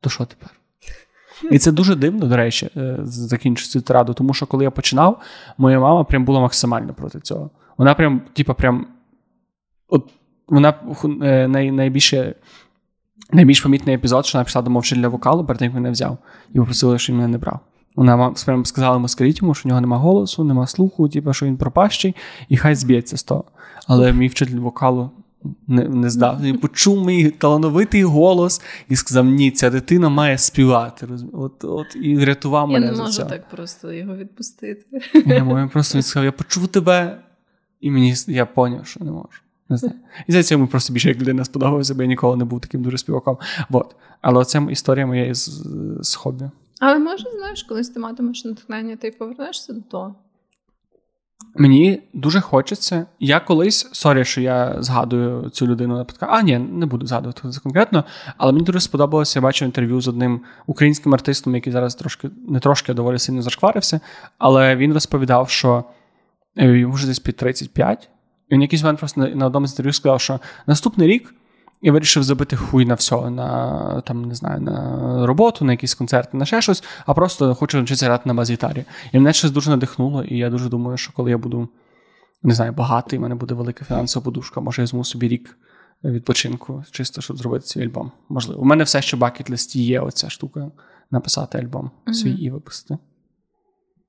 То 0.00 0.10
що 0.10 0.24
тепер? 0.24 0.50
І 1.50 1.58
це 1.58 1.72
дуже 1.72 1.94
дивно, 1.94 2.26
до 2.26 2.36
речі, 2.36 2.70
е, 2.76 2.96
закінчити 3.02 3.70
цю 3.70 3.80
тираду, 3.80 4.14
тому 4.14 4.34
що 4.34 4.46
коли 4.46 4.64
я 4.64 4.70
починав, 4.70 5.20
моя 5.58 5.80
мама 5.80 6.04
прям 6.04 6.24
була 6.24 6.40
максимально 6.40 6.94
проти 6.94 7.20
цього. 7.20 7.50
Вона 7.78 7.94
прям, 7.94 8.22
типа, 8.32 8.54
прям. 8.54 8.86
От 9.88 10.10
вона 10.48 10.74
е, 11.22 11.48
най, 11.48 11.70
найбільше. 11.70 12.34
Найбільш 13.32 13.60
помітний 13.60 13.94
епізод, 13.94 14.26
що 14.26 14.38
вона 14.38 14.44
пішла 14.44 14.62
до 14.62 14.70
мовчання 14.70 15.02
для 15.02 15.08
вокалу, 15.08 15.44
перед 15.44 15.58
тим 15.58 15.66
як 15.66 15.74
мене 15.74 15.90
взяв, 15.90 16.18
і 16.54 16.58
попросила, 16.58 16.98
що 16.98 17.12
він 17.12 17.18
мене 17.18 17.32
не 17.32 17.38
брав. 17.38 17.60
Вона 17.96 18.34
прямо 18.46 18.64
сказала 18.64 18.94
йому, 18.94 19.08
скажіть 19.08 19.40
йому, 19.40 19.54
що 19.54 19.62
в 19.64 19.68
нього 19.68 19.80
нема 19.80 19.96
голосу, 19.96 20.44
нема 20.44 20.66
слуху, 20.66 21.08
типу, 21.08 21.32
що 21.32 21.46
він 21.46 21.56
пропащий, 21.56 22.16
і 22.48 22.56
хай 22.56 22.74
зб'ється 22.74 23.16
з 23.16 23.22
того. 23.22 23.44
Але 23.86 24.12
мій 24.12 24.28
вчитель 24.28 24.58
вокалу 24.58 25.10
не 25.66 25.88
не 25.88 26.10
здав. 26.10 26.42
Він 26.42 26.58
почув 26.58 27.06
мій 27.06 27.30
талановитий 27.30 28.04
голос 28.04 28.62
і 28.88 28.96
сказав: 28.96 29.24
Ні, 29.24 29.50
ця 29.50 29.70
дитина 29.70 30.08
має 30.08 30.38
співати. 30.38 31.08
От, 31.32 31.64
от, 31.64 31.96
І 32.02 32.16
врятував 32.16 32.68
мене. 32.68 32.86
Я 32.86 32.92
не 32.92 32.98
можу 32.98 33.12
за 33.12 33.24
так 33.24 33.48
просто 33.48 33.92
його 33.92 34.16
відпустити. 34.16 35.00
Я 35.26 35.44
можу 35.44 35.68
просто 35.68 35.98
він 35.98 36.02
сказав: 36.02 36.24
Я 36.24 36.32
почув 36.32 36.68
тебе, 36.68 37.20
і 37.80 37.90
мені 37.90 38.14
я 38.26 38.46
поняв, 38.46 38.86
що 38.86 39.04
не 39.04 39.10
можу. 39.10 39.40
Не 39.68 39.76
знаю. 39.76 39.94
І 40.26 40.32
за 40.32 40.42
цьому 40.42 40.66
просто 40.66 40.92
більше 40.92 41.08
як 41.08 41.20
людина 41.20 41.44
сподобався, 41.44 41.94
бо 41.94 42.02
я 42.02 42.08
ніколи 42.08 42.36
не 42.36 42.44
був 42.44 42.60
таким 42.60 42.82
дуже 42.82 42.98
співаком. 42.98 43.38
Вот. 43.68 43.96
Але 44.20 44.38
оце 44.38 44.66
історія 44.70 45.06
моя 45.06 45.34
з, 45.34 45.66
з 46.00 46.14
хобі. 46.14 46.44
Але 46.80 46.98
може, 46.98 47.24
знаєш, 47.38 47.62
колись 47.62 47.88
ти 47.88 48.00
матимеш 48.00 48.44
натхнення, 48.44 48.96
ти 48.96 49.10
повернешся 49.10 49.72
до 49.72 49.80
того. 49.80 50.14
Мені 51.54 52.02
дуже 52.12 52.40
хочеться. 52.40 53.06
Я 53.20 53.40
колись, 53.40 53.88
sorry, 53.92 54.24
що 54.24 54.40
я 54.40 54.76
згадую 54.82 55.50
цю 55.50 55.66
людину 55.66 55.96
на 55.96 56.04
подкасті. 56.04 56.34
А, 56.38 56.42
ні, 56.42 56.58
не 56.58 56.86
буду 56.86 57.06
згадувати 57.06 57.50
це 57.50 57.60
конкретно, 57.60 58.04
але 58.36 58.52
мені 58.52 58.64
дуже 58.64 58.80
сподобалося, 58.80 59.38
я 59.38 59.42
бачив 59.42 59.66
інтерв'ю 59.66 60.00
з 60.00 60.08
одним 60.08 60.40
українським 60.66 61.14
артистом, 61.14 61.54
який 61.54 61.72
зараз 61.72 61.94
трошки 61.94 62.30
не 62.48 62.60
трошки 62.60 62.92
а 62.92 62.94
доволі 62.94 63.18
сильно 63.18 63.42
зашкварився, 63.42 64.00
але 64.38 64.76
він 64.76 64.92
розповідав, 64.92 65.50
що 65.50 65.84
е, 66.56 66.78
йому 66.78 66.94
вже 66.94 67.06
десь 67.06 67.18
під 67.18 67.36
35. 67.36 68.08
І 68.48 68.54
він 68.54 68.62
якийсь 68.62 68.82
момент 68.82 68.98
просто 68.98 69.20
на 69.20 69.46
одному 69.46 69.66
з 69.66 69.70
інтерв'ю 69.70 69.92
сказав, 69.92 70.20
що 70.20 70.40
наступний 70.66 71.08
рік 71.08 71.34
і 71.82 71.90
вирішив 71.90 72.22
забити 72.22 72.56
хуй 72.56 72.86
на 72.86 72.94
все, 72.94 73.30
на 73.30 74.00
там, 74.00 74.24
не 74.24 74.34
знаю, 74.34 74.60
на 74.60 75.26
роботу, 75.26 75.64
на 75.64 75.72
якісь 75.72 75.94
концерти, 75.94 76.36
на 76.36 76.44
ще 76.44 76.62
щось, 76.62 76.84
а 77.06 77.14
просто 77.14 77.54
хочу 77.54 77.76
навчитися 77.76 78.06
грати 78.06 78.22
на 78.26 78.34
бас-гітарі. 78.34 78.84
І 79.12 79.18
мене 79.18 79.32
щось 79.32 79.50
дуже 79.50 79.70
надихнуло, 79.70 80.24
і 80.24 80.38
я 80.38 80.50
дуже 80.50 80.68
думаю, 80.68 80.96
що 80.96 81.12
коли 81.12 81.30
я 81.30 81.38
буду 81.38 81.68
не 82.42 82.54
знаю, 82.54 82.72
багатий, 82.72 83.18
в 83.18 83.22
мене 83.22 83.34
буде 83.34 83.54
велика 83.54 83.84
фінансова 83.84 84.24
подушка, 84.24 84.60
може 84.60 84.82
я 84.82 84.86
зму 84.86 85.04
собі 85.04 85.28
рік 85.28 85.58
відпочинку, 86.04 86.84
чисто 86.90 87.20
щоб 87.20 87.36
зробити 87.36 87.66
свій 87.66 87.82
альбом. 87.82 88.12
Можливо. 88.28 88.62
У 88.62 88.64
мене 88.64 88.84
все 88.84 89.02
ще 89.02 89.16
в 89.16 89.20
бакет-листі 89.20 89.84
є 89.84 90.00
оця 90.00 90.30
штука 90.30 90.70
написати 91.10 91.58
альбом 91.58 91.90
mm 92.06 92.12
свій 92.12 92.32
і 92.32 92.50
випустити. 92.50 92.98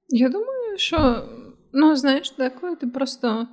Я 0.10 0.30
думаю, 0.30 0.78
що, 0.78 1.28
ну, 1.74 1.96
знаєш, 1.96 2.36
деколи 2.38 2.76
ти 2.76 2.88
просто 2.88 3.48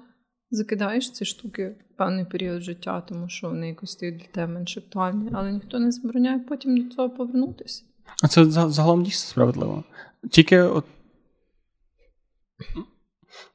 закидаєш 0.51 1.11
ці 1.11 1.25
штуки 1.25 1.77
в 1.91 1.97
певний 1.97 2.25
період 2.25 2.63
життя, 2.63 3.01
тому 3.01 3.29
що 3.29 3.49
вони 3.49 3.69
якось 3.69 3.91
стають 3.91 4.17
для 4.17 4.27
тебе 4.27 4.53
менш 4.53 4.77
актуальні, 4.77 5.31
але 5.33 5.53
ніхто 5.53 5.79
не 5.79 5.93
забороняє 5.93 6.39
потім 6.39 6.77
до 6.77 6.95
цього 6.95 7.11
повернутися. 7.11 7.83
А 8.23 8.29
це 8.29 8.45
загалом 8.45 9.03
дійсно 9.03 9.31
справедливо. 9.31 9.85
Тільки 10.31 10.61
от. 10.61 10.85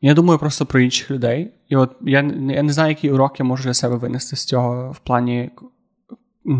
Я 0.02 0.14
думаю 0.14 0.40
просто 0.40 0.66
про 0.66 0.80
інших 0.80 1.12
людей. 1.12 1.54
І 1.70 1.76
от 1.76 1.96
я 2.02 2.22
я 2.50 2.64
не 2.64 2.74
знаю, 2.74 2.90
який 2.90 3.12
урок 3.12 3.40
я 3.40 3.46
можу 3.46 3.64
для 3.64 3.74
себе 3.74 3.96
винести 3.96 4.36
з 4.36 4.46
цього 4.46 4.92
в 4.92 5.00
плані 5.00 5.52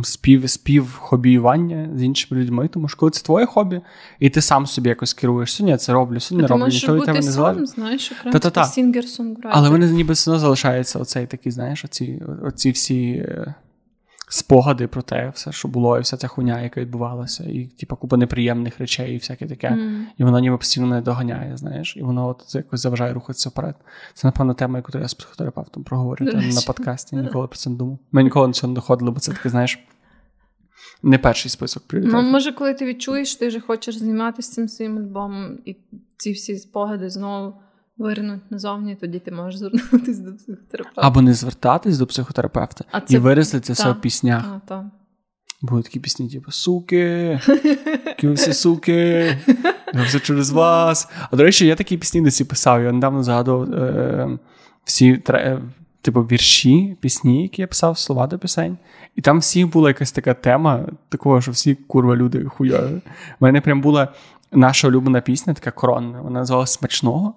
спів, 0.04 0.50
спів 0.50 0.98
хобіювання 1.00 1.90
з 1.96 2.04
іншими 2.04 2.42
людьми. 2.42 2.68
Тому 2.68 2.88
що 2.88 2.98
коли 2.98 3.12
це 3.12 3.24
твоє 3.24 3.46
хобі, 3.46 3.82
і 4.20 4.30
ти 4.30 4.42
сам 4.42 4.68
собі 4.68 4.90
якось 4.90 5.14
керуєш. 5.14 5.54
Сьогодні 5.54 5.72
я 5.72 5.78
це 5.78 5.94
роблю, 5.94 6.20
сьогодні 6.20 6.42
не 6.42 6.48
роблю. 6.48 6.68
Ніхто 6.68 6.96
від 6.96 7.06
тебе 7.06 7.20
не 7.20 7.32
залежить. 7.32 7.68
знаєш, 7.68 8.12
singer-songwriter. 8.66 9.50
Але 9.52 9.70
вони 9.70 9.92
ніби 9.92 10.14
все 10.14 10.32
одно 10.32 10.40
залишаються 10.40 11.00
оцей 11.00 11.28
такий, 11.28 11.52
знаєш, 11.52 11.86
оці, 11.86 12.22
оці 12.44 12.72
всі. 12.72 13.26
Спогади 14.36 14.88
про 14.88 15.02
те, 15.02 15.32
все, 15.36 15.52
що 15.52 15.68
було, 15.68 15.98
і 15.98 16.02
вся 16.02 16.18
ця 16.18 16.28
хуйня, 16.28 16.62
яка 16.62 16.82
відбувалася, 16.82 17.44
і 17.44 17.66
типу, 17.66 17.96
купа 17.96 18.18
неприємних 18.18 18.80
речей, 18.80 19.16
і 19.16 19.18
всяке 19.18 19.48
таке. 19.48 19.70
Mm. 19.70 20.04
І 20.18 20.24
воно 20.24 20.40
ніби 20.40 20.58
постійно 20.58 20.88
мене 20.88 21.02
доганяє, 21.02 21.58
знаєш, 21.58 21.98
і 21.98 22.02
воно 22.02 22.28
от 22.28 22.44
це 22.48 22.58
якось 22.58 22.82
заважає 22.82 23.14
рухатися 23.14 23.50
вперед. 23.50 23.76
Це, 24.14 24.28
напевно, 24.28 24.54
тема, 24.54 24.80
яку 24.80 24.98
я 24.98 25.08
з 25.08 25.14
психотерапевтом 25.14 25.84
проговорю 25.84 26.26
на 26.26 26.62
подкасті. 26.68 27.16
Ніколи 27.16 27.48
про 27.48 27.58
це 27.58 27.70
не 27.70 27.76
думав. 27.76 28.00
Ми 28.12 28.24
ніколи 28.24 28.48
до 28.48 28.54
цього 28.54 28.74
не 28.74 28.76
доходили, 28.76 29.12
бо 29.12 29.20
це 29.20 29.32
таке, 29.32 29.50
знаєш. 29.50 29.80
Не 31.04 31.18
перший 31.18 31.52
список 31.52 31.84
пріоритетів. 31.88 32.24
Ну, 32.24 32.32
може, 32.32 32.52
коли 32.52 32.74
ти 32.74 32.86
відчуєш, 32.86 33.36
ти 33.36 33.48
вже 33.48 33.60
хочеш 33.60 33.98
зніматися 33.98 34.52
цим 34.52 34.68
своїм 34.68 34.98
альбомом, 34.98 35.58
і 35.66 35.76
ці 36.18 36.32
всі 36.32 36.56
спогади 36.56 37.10
знову 37.10 37.54
виринуть 37.98 38.52
назовні, 38.52 38.96
тоді 38.96 39.20
ти 39.20 39.32
можеш 39.32 39.60
звернутися 39.60 40.22
до 40.22 40.34
психотерапевта. 40.36 41.02
Або 41.02 41.22
не 41.22 41.34
звертатись 41.34 41.98
до 41.98 42.08
психотерапевта 42.08 42.86
а 42.92 43.02
це... 43.02 43.14
і 43.14 43.18
виразити 43.18 43.60
це 43.60 43.74
все 43.74 43.92
в 43.92 44.02
піснях. 44.02 44.46
А, 44.48 44.62
та. 44.68 44.92
Будуть 45.62 45.86
такі 45.86 46.00
пісні, 46.00 46.30
типу 46.30 46.52
суки, 46.52 47.40
всі 48.24 48.54
суки, 48.54 49.38
все 50.06 50.20
через 50.20 50.52
вас. 50.52 51.10
А 51.32 51.36
до 51.36 51.44
речі, 51.44 51.68
я 51.68 51.76
такі 51.76 51.98
пісні 51.98 52.22
досі 52.22 52.46
писав. 52.46 52.84
Я 52.84 52.92
недавно 52.92 53.24
згадував 53.24 53.74
е, 53.74 54.40
всі 54.84 55.18
тре, 55.18 55.62
типу, 56.02 56.22
вірші, 56.22 56.98
пісні, 57.02 57.42
які 57.42 57.62
я 57.62 57.68
писав, 57.68 57.98
слова 57.98 58.28
до 58.28 58.40
пісень. 58.40 58.78
І 59.16 59.22
там 59.22 59.40
всіх 59.40 59.70
була 59.70 59.90
якась 59.90 60.12
така 60.12 60.34
тема, 60.34 60.86
такого, 61.10 61.42
що 61.42 61.52
всі 61.52 61.76
курва 61.76 62.16
люди 62.16 62.46
хуйові. 62.46 63.02
У 63.40 63.46
мене 63.46 63.62
прям 63.62 63.82
була 63.82 64.08
наша 64.52 64.88
улюблена 64.88 65.22
пісня, 65.22 65.54
така 65.54 65.72
коронна. 65.72 66.22
Вона 66.22 66.40
називалася 66.40 66.80
Смачного. 66.80 67.36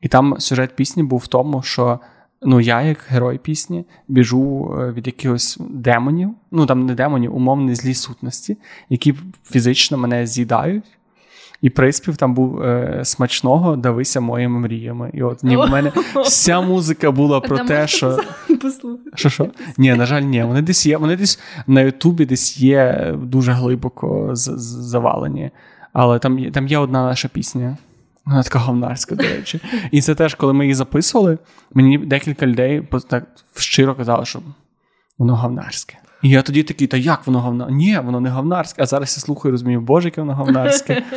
І 0.00 0.08
там 0.08 0.34
сюжет 0.38 0.76
пісні 0.76 1.02
був 1.02 1.18
в 1.18 1.26
тому, 1.26 1.62
що 1.62 2.00
ну, 2.42 2.60
я, 2.60 2.82
як 2.82 2.98
герой 3.08 3.38
пісні, 3.38 3.84
біжу 4.08 4.76
е, 4.80 4.92
від 4.92 5.06
якихось 5.06 5.58
демонів, 5.70 6.30
ну 6.50 6.66
там 6.66 6.86
не 6.86 6.94
демонів, 6.94 7.36
умовні 7.36 7.74
злі 7.74 7.94
сутності, 7.94 8.56
які 8.88 9.14
фізично 9.44 9.98
мене 9.98 10.26
з'їдають. 10.26 10.84
І 11.62 11.70
приспів 11.70 12.16
там 12.16 12.34
був 12.34 12.62
е, 12.62 13.00
смачного, 13.04 13.76
давися 13.76 14.20
моїми 14.20 14.60
мріями. 14.60 15.10
І 15.14 15.22
от 15.22 15.42
ніби 15.44 15.66
в 15.66 15.70
мене 15.70 15.92
вся 16.24 16.60
музика 16.60 17.10
була 17.10 17.40
про 17.40 17.58
те, 17.58 17.86
що. 17.86 18.18
Що 19.14 19.28
що? 19.28 19.50
Ні, 19.78 19.94
на 19.94 20.06
жаль, 20.06 20.22
ні. 20.22 20.42
Вони 20.44 20.62
десь 20.62 20.86
є, 20.86 20.96
вони 20.96 21.16
десь 21.16 21.40
на 21.66 21.80
Ютубі 21.80 22.26
десь 22.26 22.58
є 22.58 23.10
дуже 23.22 23.52
глибоко 23.52 24.30
завалені. 24.32 25.50
Але 25.92 26.18
там 26.18 26.50
там 26.50 26.68
є 26.68 26.78
одна 26.78 27.04
наша 27.04 27.28
пісня. 27.28 27.76
Вона 28.28 28.42
така 28.42 28.58
говнарська, 28.58 29.14
до 29.14 29.22
речі. 29.22 29.60
І 29.90 30.02
це 30.02 30.14
теж, 30.14 30.34
коли 30.34 30.52
ми 30.52 30.64
її 30.64 30.74
записували, 30.74 31.38
мені 31.74 31.98
декілька 31.98 32.46
людей 32.46 32.88
так 33.08 33.26
щиро 33.56 33.94
казали, 33.94 34.24
що 34.24 34.40
воно 35.18 35.36
говнарське. 35.36 35.98
І 36.22 36.28
я 36.28 36.42
тоді 36.42 36.62
такий, 36.62 36.86
та 36.86 36.96
як 36.96 37.26
воно 37.26 37.40
говнарське? 37.40 37.74
Ні, 37.74 37.98
воно 37.98 38.20
не 38.20 38.30
говнарське. 38.30 38.82
А 38.82 38.86
зараз 38.86 39.14
я 39.16 39.20
слухаю, 39.20 39.52
розумію, 39.52 39.80
боже, 39.80 40.08
яке 40.08 40.20
воно 40.20 40.34
говнарське. 40.34 41.02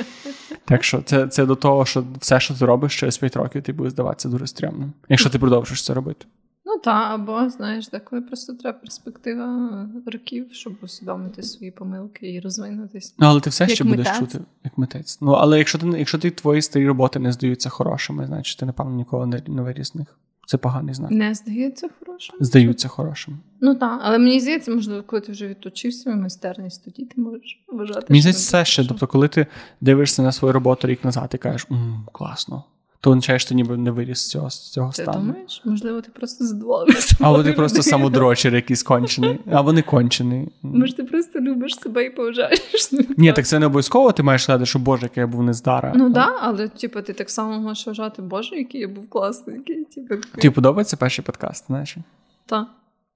Так 0.66 0.84
що 0.84 1.02
це 1.02 1.28
це 1.28 1.46
до 1.46 1.56
того, 1.56 1.86
що 1.86 2.04
все, 2.20 2.40
що 2.40 2.54
ти 2.54 2.66
робиш 2.66 3.00
через 3.00 3.18
5 3.18 3.36
років, 3.36 3.64
ти 3.64 3.74
будеш 3.74 3.94
здаватися 3.94 4.30
дуже 4.30 4.48
стрімним, 4.48 4.94
якщо 5.10 5.30
ти 5.30 5.40
продовжиш 5.40 5.86
це 5.86 5.94
робити. 5.94 6.26
Ну 6.66 6.78
так, 6.84 7.12
або 7.12 7.50
знаєш, 7.50 7.90
деколи 7.90 8.22
просто 8.22 8.54
треба 8.54 8.78
перспектива 8.80 9.90
років, 10.06 10.48
щоб 10.52 10.74
усвідомити 10.82 11.44
свої 11.44 11.72
помилки 11.72 12.34
і 12.34 12.40
розвинутися. 12.40 13.14
Ну, 13.20 13.28
але 13.28 13.40
ти 13.42 13.50
все 13.50 13.68
ще 13.68 13.84
будеш 13.84 14.08
чути 14.20 14.40
як 14.64 14.78
митець. 14.78 15.18
Ну, 15.22 15.32
але 15.32 15.58
якщо 15.58 15.78
ти 15.78 15.88
якщо 15.98 16.18
ти 16.20 16.32
твої 16.32 16.62
старі 16.62 16.88
роботи 16.88 17.20
не 17.20 17.32
здаються 17.32 17.70
хорошими, 17.70 18.26
значить 18.28 18.60
ти, 18.60 18.66
напевно, 18.66 18.96
ніколи 18.96 19.26
не, 19.26 19.42
не 19.48 19.62
виріс 19.62 19.96
них. 19.96 20.18
Це 20.48 20.58
поганий 20.58 20.96
знак. 20.96 21.12
Не 21.12 21.34
здаються 21.34 21.90
хорошими? 22.00 22.38
Здаються 22.42 22.88
хорошими. 22.88 23.38
Ну 23.62 23.76
так, 23.76 24.00
але 24.04 24.18
мені 24.18 24.40
здається, 24.40 24.72
можливо, 24.72 25.04
коли 25.04 25.22
ти 25.22 25.32
вже 25.32 25.48
відточив 25.48 25.94
свою 25.94 26.18
майстерність, 26.18 26.86
тоді 26.86 27.06
ти 27.06 27.22
можеш 27.22 27.64
вважати. 27.68 28.06
Мені 28.10 28.22
здається, 28.22 28.42
все 28.42 28.66
ще. 28.66 28.88
Тобто, 28.88 29.08
коли 29.08 29.28
ти 29.28 29.48
дивишся 29.82 30.22
на 30.22 30.32
свою 30.32 30.52
роботу 30.54 30.88
рік 30.88 31.06
назад 31.06 31.32
і 31.34 31.38
кажеш, 31.38 31.68
М, 31.72 32.06
класно 32.12 32.64
то 33.02 33.10
означає, 33.10 33.40
що 33.40 33.50
ти 33.50 33.56
ніби 33.56 33.78
не 33.78 33.92
виріс 33.92 34.20
з 34.20 34.30
цього 34.30 34.50
з 34.50 34.72
цього 34.72 34.92
ти 34.92 35.04
стану. 35.04 35.12
Ти 35.12 35.20
думаєш? 35.20 35.62
Можливо, 35.66 36.02
ти 36.02 36.12
просто 36.12 36.46
задоволений 36.46 36.96
Або 37.20 37.44
ти 37.44 37.54
просто 37.54 37.84
самодрочер 37.84 38.56
якийсь 38.56 38.84
кончений, 38.84 39.40
або 39.52 39.74
не 39.74 39.82
кончений. 39.82 40.48
Може, 40.62 40.96
ти 40.96 41.04
просто 41.04 41.40
любиш 41.40 41.76
себе 41.76 42.06
і 42.06 42.10
поважаєш. 42.10 42.92
Ні, 43.18 43.34
так 43.34 43.48
це 43.48 43.60
не 43.60 43.66
обов'язково, 43.66 44.12
ти 44.12 44.24
маєш 44.24 44.44
сказати, 44.44 44.66
що 44.66 44.80
Боже, 44.80 45.04
який 45.04 45.22
я 45.22 45.28
був 45.28 45.44
нездара. 45.44 45.94
Ну 45.96 46.04
так, 46.04 46.14
да, 46.14 46.38
але 46.42 46.68
типу, 46.68 47.02
ти 47.02 47.14
так 47.14 47.30
само 47.30 47.60
можеш 47.60 47.88
вважати, 47.88 48.22
Боже, 48.22 48.56
який 48.56 48.82
я 48.82 48.88
був 48.88 49.10
класний. 49.10 49.58
який, 49.58 49.84
типу, 49.86 50.16
Тобі 50.16 50.50
подобається 50.50 50.98
перший 50.98 51.26
подкаст, 51.26 51.68
знаєш? 51.68 51.98
Так. 52.46 52.68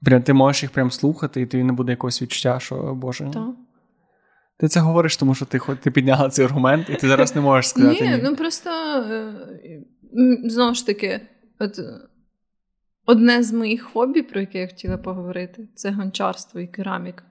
Прям 0.03 0.21
ти 0.21 0.33
можеш 0.33 0.63
їх 0.63 0.71
прям 0.71 0.91
слухати, 0.91 1.41
і 1.41 1.45
тобі 1.45 1.63
не 1.63 1.73
буде 1.73 1.91
якогось 1.91 2.21
відчуття, 2.21 2.59
що 2.59 2.75
Боже. 2.75 3.29
Так. 3.33 3.47
Ти 4.57 4.67
це 4.67 4.79
говориш, 4.79 5.17
тому 5.17 5.35
що 5.35 5.45
ти 5.45 5.59
ти 5.83 5.91
підняла 5.91 6.29
цей 6.29 6.45
аргумент, 6.45 6.89
і 6.89 6.95
ти 6.95 7.07
зараз 7.07 7.35
не 7.35 7.41
можеш 7.41 7.69
сказати. 7.69 8.03
Ні, 8.03 8.09
ні. 8.09 8.19
ну 8.23 8.35
просто 8.35 8.69
е, 8.69 9.33
знову 10.45 10.75
ж 10.75 10.85
таки, 10.85 11.21
от 11.59 11.79
одне 13.05 13.43
з 13.43 13.53
моїх 13.53 13.83
хобі, 13.83 14.21
про 14.21 14.39
яке 14.39 14.59
я 14.59 14.67
хотіла 14.67 14.97
поговорити, 14.97 15.67
це 15.75 15.91
гончарство 15.91 16.59
і 16.59 16.67
кераміка. 16.67 17.23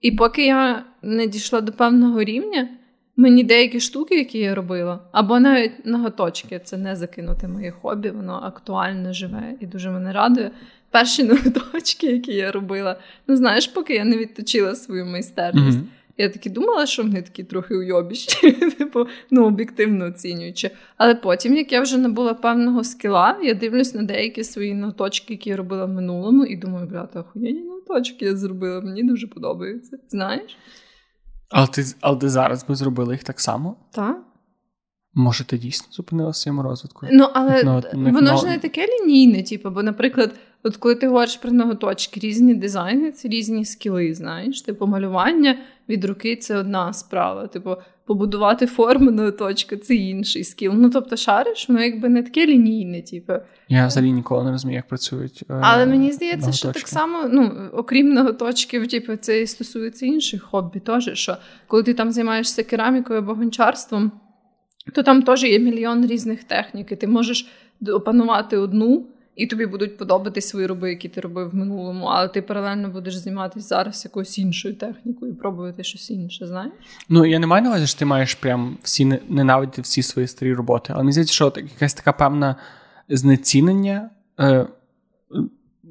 І 0.00 0.12
поки 0.12 0.46
я 0.46 0.84
не 1.02 1.26
дійшла 1.26 1.60
до 1.60 1.72
певного 1.72 2.22
рівня, 2.22 2.68
мені 3.16 3.44
деякі 3.44 3.80
штуки, 3.80 4.18
які 4.18 4.38
я 4.38 4.54
робила, 4.54 5.00
або 5.12 5.40
навіть 5.40 5.86
ноготочки, 5.86 6.60
це 6.64 6.76
не 6.76 6.96
закинути 6.96 7.48
моє 7.48 7.70
хобі, 7.70 8.10
воно 8.10 8.40
актуально 8.42 9.12
живе 9.12 9.54
і 9.60 9.66
дуже 9.66 9.90
мене 9.90 10.12
радує. 10.12 10.50
Перші 10.90 11.24
ноготочки, 11.24 12.06
які 12.06 12.32
я 12.32 12.52
робила, 12.52 12.96
ну 13.26 13.36
знаєш, 13.36 13.66
поки 13.66 13.94
я 13.94 14.04
не 14.04 14.16
відточила 14.16 14.74
свою 14.74 15.06
майстерність. 15.06 15.78
Mm-hmm. 15.78 15.99
Я 16.20 16.28
таки 16.28 16.50
думала, 16.50 16.86
що 16.86 17.02
вони 17.02 17.22
такі 17.22 17.44
трохи 17.44 17.76
уйобіщі, 17.76 18.52
типу, 18.78 19.06
ну, 19.30 19.46
об'єктивно 19.46 20.06
оцінюючи. 20.06 20.70
Але 20.96 21.14
потім, 21.14 21.56
як 21.56 21.72
я 21.72 21.80
вже 21.80 21.98
набула 21.98 22.34
певного 22.34 22.84
скіла, 22.84 23.38
я 23.42 23.54
дивлюсь 23.54 23.94
на 23.94 24.02
деякі 24.02 24.44
свої 24.44 24.74
ноточки, 24.74 25.34
які 25.34 25.50
я 25.50 25.56
робила 25.56 25.84
в 25.84 25.88
минулому, 25.88 26.44
і 26.44 26.56
думаю, 26.56 26.86
брата, 26.86 27.20
охуєнні 27.20 27.62
ноточки 27.62 28.24
я 28.24 28.36
зробила, 28.36 28.80
мені 28.80 29.02
дуже 29.02 29.26
подобається. 29.26 29.98
Знаєш? 30.08 30.56
Але 31.50 31.66
ти 31.66 31.84
але 32.00 32.18
ти 32.18 32.28
зараз 32.28 32.64
би 32.68 32.74
зробила 32.74 33.12
їх 33.12 33.24
так 33.24 33.40
само? 33.40 33.76
Так. 33.92 34.18
Може, 35.14 35.44
ти 35.44 35.58
дійсно 35.58 35.86
зупинила 35.92 36.32
своєму 36.32 36.62
розвитку? 36.62 37.06
Ну, 37.12 37.28
але 37.34 37.62
no, 37.62 38.12
воно 38.12 38.36
ж 38.36 38.46
не 38.46 38.58
таке 38.58 38.86
лінійне, 38.86 39.42
типу, 39.42 39.70
бо, 39.70 39.82
наприклад, 39.82 40.34
от 40.62 40.76
коли 40.76 40.94
ти 40.94 41.06
говориш 41.06 41.36
про 41.36 41.52
ноготочки, 41.52 42.20
різні 42.20 42.54
дизайни 42.54 43.12
це 43.12 43.28
різні 43.28 43.64
скіли, 43.64 44.14
знаєш. 44.14 44.62
Типу, 44.62 44.86
малювання 44.86 45.58
від 45.88 46.04
руки 46.04 46.36
це 46.36 46.56
одна 46.56 46.92
справа. 46.92 47.46
Типу, 47.46 47.76
побудувати 48.06 48.66
форму 48.66 49.10
ноготочка 49.10 49.76
це 49.76 49.94
інший 49.94 50.44
скіл. 50.44 50.72
Ну, 50.74 50.90
тобто, 50.90 51.16
шариш, 51.16 51.68
воно 51.68 51.82
якби 51.82 52.08
не 52.08 52.22
таке 52.22 52.46
лінійне, 52.46 53.02
типу. 53.02 53.32
Я 53.68 53.86
взагалі 53.86 54.12
ніколи 54.12 54.44
не 54.44 54.50
розумію, 54.50 54.76
як 54.76 54.88
працюють. 54.88 55.44
Е, 55.50 55.60
але 55.62 55.86
мені 55.86 56.12
здається, 56.12 56.46
ноготочки. 56.46 56.68
що 56.68 56.72
так 56.72 56.88
само, 56.88 57.28
ну, 57.30 57.52
окрім 57.72 58.12
ноготочків, 58.12 58.88
типу, 58.88 59.16
це 59.16 59.40
і 59.40 59.46
стосується 59.46 60.06
інших 60.06 60.42
хобі, 60.42 60.80
теж, 60.80 61.10
що 61.14 61.36
коли 61.66 61.82
ти 61.82 61.94
там 61.94 62.12
займаєшся 62.12 62.62
керамікою 62.62 63.18
або 63.18 63.34
гончарством 63.34 64.12
то 64.92 65.02
там 65.02 65.22
теж 65.22 65.44
є 65.44 65.58
мільйон 65.58 66.06
різних 66.06 66.44
технік. 66.44 66.92
і 66.92 66.96
Ти 66.96 67.06
можеш 67.06 67.46
опанувати 67.88 68.56
одну, 68.56 69.06
і 69.36 69.46
тобі 69.46 69.66
будуть 69.66 69.96
подобатись 69.96 70.54
вироби, 70.54 70.90
які 70.90 71.08
ти 71.08 71.20
робив 71.20 71.50
в 71.50 71.54
минулому, 71.54 72.06
але 72.06 72.28
ти 72.28 72.42
паралельно 72.42 72.88
будеш 72.88 73.14
займатися 73.14 73.66
зараз 73.66 74.04
якоюсь 74.04 74.38
іншою 74.38 74.74
технікою 74.74 75.34
пробувати 75.34 75.84
щось 75.84 76.10
інше, 76.10 76.46
знаєш? 76.46 76.72
Ну, 77.08 77.26
я 77.26 77.38
не 77.38 77.46
маю 77.46 77.62
на 77.62 77.68
увазі, 77.68 77.86
що 77.86 77.98
ти 77.98 78.04
маєш 78.04 78.34
прям 78.34 78.78
всі 78.82 79.20
ненавидіти 79.28 79.82
всі 79.82 80.02
свої 80.02 80.28
старі 80.28 80.54
роботи. 80.54 80.92
Але 80.92 81.02
мені 81.02 81.12
здається, 81.12 81.34
що 81.34 81.52
якась 81.56 81.94
така 81.94 82.12
певна 82.12 82.56
знецінення, 83.08 84.10
е, 84.40 84.66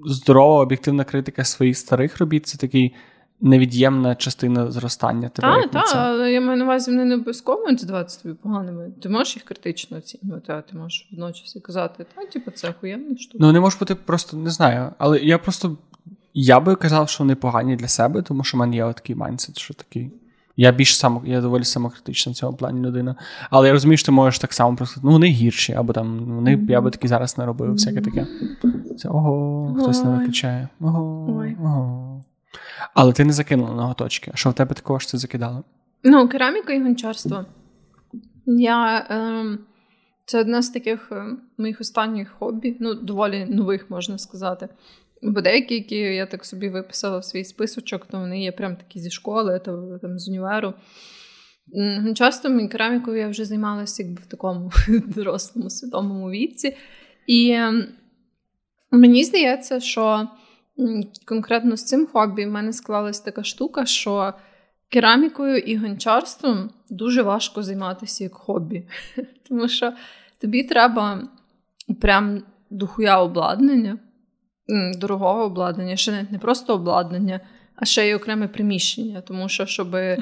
здорова, 0.05 0.61
об'єктивна 0.61 1.03
критика 1.03 1.43
своїх 1.43 1.77
старих 1.77 2.17
робіт 2.17 2.47
це 2.47 2.57
такий 2.57 2.95
невід'ємна 3.41 4.15
частина 4.15 4.71
зростання 4.71 5.29
тебе. 5.29 5.61
Так, 5.61 5.71
так, 5.71 5.95
але 5.95 6.31
я 6.31 6.41
маю 6.41 6.57
на 6.57 6.65
увазі, 6.65 6.91
вони 6.91 7.05
не 7.05 7.15
обов'язково 7.15 7.65
здаватися 7.77 8.23
тобі 8.23 8.35
поганими. 8.35 8.91
Ти 9.01 9.09
можеш 9.09 9.35
їх 9.35 9.45
критично 9.45 9.97
оцінювати, 9.97 10.53
а 10.53 10.61
ти 10.61 10.77
можеш 10.77 11.07
водночас 11.11 11.55
і 11.55 11.59
казати, 11.59 12.05
та, 12.15 12.25
типу, 12.25 12.51
це 12.51 12.69
охуєнна 12.69 13.17
штука. 13.17 13.37
Ну, 13.41 13.51
не 13.51 13.59
може 13.59 13.77
бути 13.79 13.95
просто 13.95 14.37
не 14.37 14.49
знаю. 14.49 14.91
Але 14.97 15.19
я 15.19 15.37
просто 15.37 15.77
я 16.33 16.59
би 16.59 16.75
казав, 16.75 17.09
що 17.09 17.23
вони 17.23 17.35
погані 17.35 17.75
для 17.75 17.87
себе, 17.87 18.21
тому 18.21 18.43
що 18.43 18.57
в 18.57 18.59
мене 18.59 18.75
є 18.75 18.93
такий 18.93 19.15
майндсет, 19.15 19.57
що 19.57 19.73
такий. 19.73 20.11
Я 20.57 20.71
більш 20.71 20.97
само, 20.97 21.21
я 21.25 21.41
доволі 21.41 21.63
самокритична 21.63 22.31
в 22.31 22.35
цьому 22.35 22.57
плані 22.57 22.87
людина. 22.87 23.15
Але 23.49 23.67
я 23.67 23.73
розумію, 23.73 23.97
що 23.97 24.05
ти 24.05 24.11
можеш 24.11 24.39
так 24.39 24.53
само 24.53 24.75
просто, 24.75 25.01
ну 25.03 25.11
вони 25.11 25.27
гірші, 25.27 25.73
або 25.73 25.93
там 25.93 26.19
вони 26.19 26.55
mm-hmm. 26.55 26.71
я 26.71 26.81
би 26.81 26.91
такі 26.91 27.07
зараз 27.07 27.37
не 27.37 27.45
робив, 27.45 27.71
всяке 27.71 28.01
таке. 28.01 28.27
Це 28.97 29.09
ого, 29.09 29.75
хтось 29.79 30.03
не 30.03 30.09
виключає. 30.09 30.67
Ого, 30.79 31.35
Ой. 31.39 31.57
ого. 31.63 32.21
Але 32.93 33.13
ти 33.13 33.25
не 33.25 33.33
закинула 33.33 33.75
ноготочки. 33.75 34.31
Що 34.35 34.49
в 34.49 34.53
тебе 34.53 34.75
такого 34.75 34.99
ж 34.99 35.11
ти 35.11 35.17
закидала? 35.17 35.63
Ну, 36.03 36.27
кераміка 36.27 36.73
і 36.73 36.83
гончарство. 36.83 37.45
Я, 38.45 38.97
е, 38.97 39.57
Це 40.25 40.39
одне 40.39 40.61
з 40.61 40.69
таких 40.69 41.09
е, 41.11 41.25
моїх 41.57 41.81
останніх 41.81 42.29
хобі, 42.29 42.77
ну, 42.79 42.93
доволі 42.93 43.45
нових, 43.45 43.89
можна 43.89 44.17
сказати. 44.17 44.69
Бо 45.21 45.41
деякі, 45.41 45.73
які 45.73 45.95
я 45.95 46.25
так 46.25 46.45
собі 46.45 46.69
виписала 46.69 47.17
в 47.17 47.25
свій 47.25 47.43
списочок, 47.43 48.05
то 48.05 48.19
вони 48.19 48.43
є 48.43 48.51
прям 48.51 48.75
такі 48.75 48.99
зі 48.99 49.09
школи, 49.09 49.61
то 49.65 49.99
там 50.01 50.19
з 50.19 50.27
універу. 50.27 50.73
Часто 52.15 52.67
керамікою 52.67 53.17
я 53.17 53.29
вже 53.29 53.45
займалася 53.45 54.03
якби 54.03 54.21
в 54.21 54.25
такому 54.25 54.71
дорослому 54.87 55.69
свідомому 55.69 56.29
віці. 56.29 56.77
І 57.27 57.51
ем, 57.51 57.87
мені 58.91 59.23
здається, 59.23 59.79
що 59.79 60.27
конкретно 61.25 61.77
з 61.77 61.83
цим 61.83 62.07
хобі 62.07 62.45
в 62.45 62.49
мене 62.49 62.73
склалась 62.73 63.19
така 63.19 63.43
штука, 63.43 63.85
що 63.85 64.33
керамікою 64.89 65.57
і 65.57 65.77
гончарством 65.77 66.69
дуже 66.89 67.21
важко 67.21 67.63
займатися 67.63 68.23
як 68.23 68.33
хобі. 68.33 68.83
Тому 69.49 69.67
що 69.67 69.93
тобі 70.41 70.63
треба 70.63 71.27
прям 72.01 72.43
дохуя 72.69 73.21
обладнання, 73.21 73.97
дорогого 74.97 75.43
обладнання, 75.43 75.95
ще 75.95 76.27
не 76.31 76.39
просто 76.39 76.73
обладнання. 76.73 77.39
А 77.81 77.85
ще 77.85 78.07
й 78.07 78.13
окреме 78.13 78.47
приміщення, 78.47 79.21
тому 79.21 79.49
що, 79.49 79.65
щоб 79.65 79.93
uh-huh. 79.93 80.17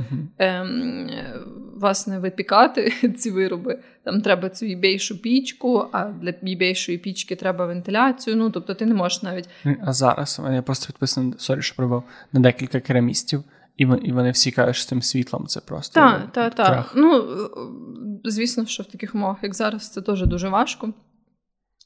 Власне 1.80 2.20
випікати 2.20 2.94
ці 3.18 3.32
вироби, 3.32 3.80
там 4.04 4.22
треба 4.22 4.50
цю 4.50 4.66
ібейшу 4.66 5.22
пічку, 5.22 5.86
а 5.92 6.04
для 6.04 6.34
ібейшої 6.42 6.98
пічки 6.98 7.36
треба 7.36 7.66
вентиляцію. 7.66 8.36
Ну 8.36 8.50
тобто 8.50 8.74
ти 8.74 8.86
не 8.86 8.94
можеш 8.94 9.24
навіть. 9.24 9.50
А 9.82 9.94
зараз 9.94 10.42
я 10.52 10.62
просто 10.62 10.88
підписаний, 10.88 11.34
sorry, 11.38 11.62
що 11.62 11.76
перебив 11.76 12.04
на 12.34 12.40
декілька 12.40 12.80
керамістів, 12.80 13.44
і 13.78 14.12
вони 14.12 14.32
всі 14.32 14.52
кажуть, 14.52 14.76
що 14.76 14.86
цим 14.86 15.02
світлом 15.02 15.48
це 15.48 15.60
просто. 15.60 15.94
Так, 15.94 16.32
так, 16.32 16.56
так. 16.56 16.92
Ну 16.96 17.28
звісно, 18.24 18.66
що 18.66 18.84
в 18.84 18.86
таких 18.86 19.16
умовах, 19.16 19.38
як 19.42 19.56
зараз, 19.56 19.90
це 19.90 20.02
теж 20.02 20.26
дуже 20.26 20.50
важко. 20.50 20.94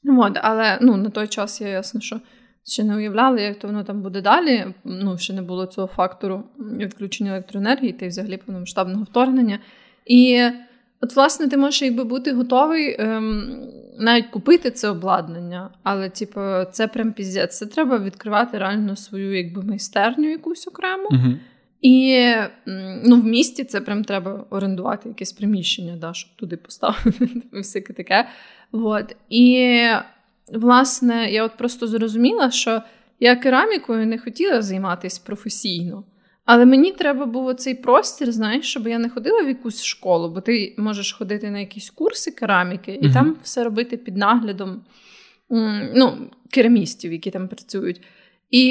От, 0.08 0.38
Але 0.42 0.78
ну, 0.80 0.96
на 0.96 1.10
той 1.10 1.28
час 1.28 1.60
я 1.60 1.68
ясно, 1.68 2.00
що 2.00 2.20
ще 2.64 2.84
не 2.84 2.96
уявляли, 2.96 3.42
як 3.42 3.58
то 3.58 3.66
воно 3.66 3.84
там 3.84 4.02
буде 4.02 4.20
далі. 4.20 4.74
Ну, 4.84 5.18
ще 5.18 5.32
не 5.32 5.42
було 5.42 5.66
цього 5.66 5.86
фактору 5.86 6.44
відключення 6.58 7.30
електроенергії 7.30 7.92
та 7.92 8.04
й 8.04 8.08
взагалі 8.08 8.36
повномасштабного 8.36 9.04
вторгнення. 9.04 9.58
І 10.06 10.42
от, 11.00 11.16
власне, 11.16 11.48
ти 11.48 11.56
можеш 11.56 11.82
якби 11.82 12.04
бути 12.04 12.32
готовий 12.32 12.96
ем, 12.98 13.68
навіть 13.98 14.26
купити 14.26 14.70
це 14.70 14.88
обладнання, 14.88 15.70
але, 15.82 16.08
типу, 16.08 16.40
це 16.72 16.88
прям 16.88 17.12
піздець. 17.12 17.58
Це 17.58 17.66
треба 17.66 17.98
відкривати 17.98 18.58
реально 18.58 18.96
свою 18.96 19.36
якби 19.36 19.62
майстерню 19.62 20.30
якусь 20.30 20.66
окрему. 20.66 21.08
uh 21.08 21.36
І 21.82 22.26
ну, 23.04 23.20
в 23.20 23.24
місті 23.24 23.64
це 23.64 23.80
прям 23.80 24.04
треба 24.04 24.44
орендувати 24.50 25.08
якесь 25.08 25.32
приміщення, 25.32 25.96
да, 25.96 26.14
щоб 26.14 26.30
туди 26.36 26.56
поставити 26.56 27.28
всяке 27.52 27.92
таке. 27.92 28.28
Вот. 28.72 29.16
І 29.28 29.78
власне, 30.52 31.30
я 31.30 31.44
от 31.44 31.56
просто 31.56 31.86
зрозуміла, 31.86 32.50
що 32.50 32.82
я 33.20 33.36
керамікою 33.36 34.06
не 34.06 34.18
хотіла 34.18 34.62
займатися 34.62 35.22
професійно. 35.26 36.04
Але 36.44 36.66
мені 36.66 36.92
треба 36.92 37.26
було 37.26 37.54
цей 37.54 37.74
простір, 37.74 38.32
знаєш, 38.32 38.70
щоб 38.70 38.86
я 38.86 38.98
не 38.98 39.08
ходила 39.08 39.42
в 39.42 39.48
якусь 39.48 39.82
школу, 39.82 40.28
бо 40.28 40.40
ти 40.40 40.74
можеш 40.78 41.12
ходити 41.12 41.50
на 41.50 41.58
якісь 41.58 41.90
курси 41.90 42.30
кераміки 42.30 42.98
і 43.02 43.06
uh 43.06 43.12
там 43.12 43.36
все 43.42 43.64
робити 43.64 43.96
під 43.96 44.16
наглядом 44.16 44.84
ну, 45.94 46.30
керамістів, 46.50 47.12
які 47.12 47.30
там 47.30 47.48
працюють. 47.48 48.00
І 48.50 48.66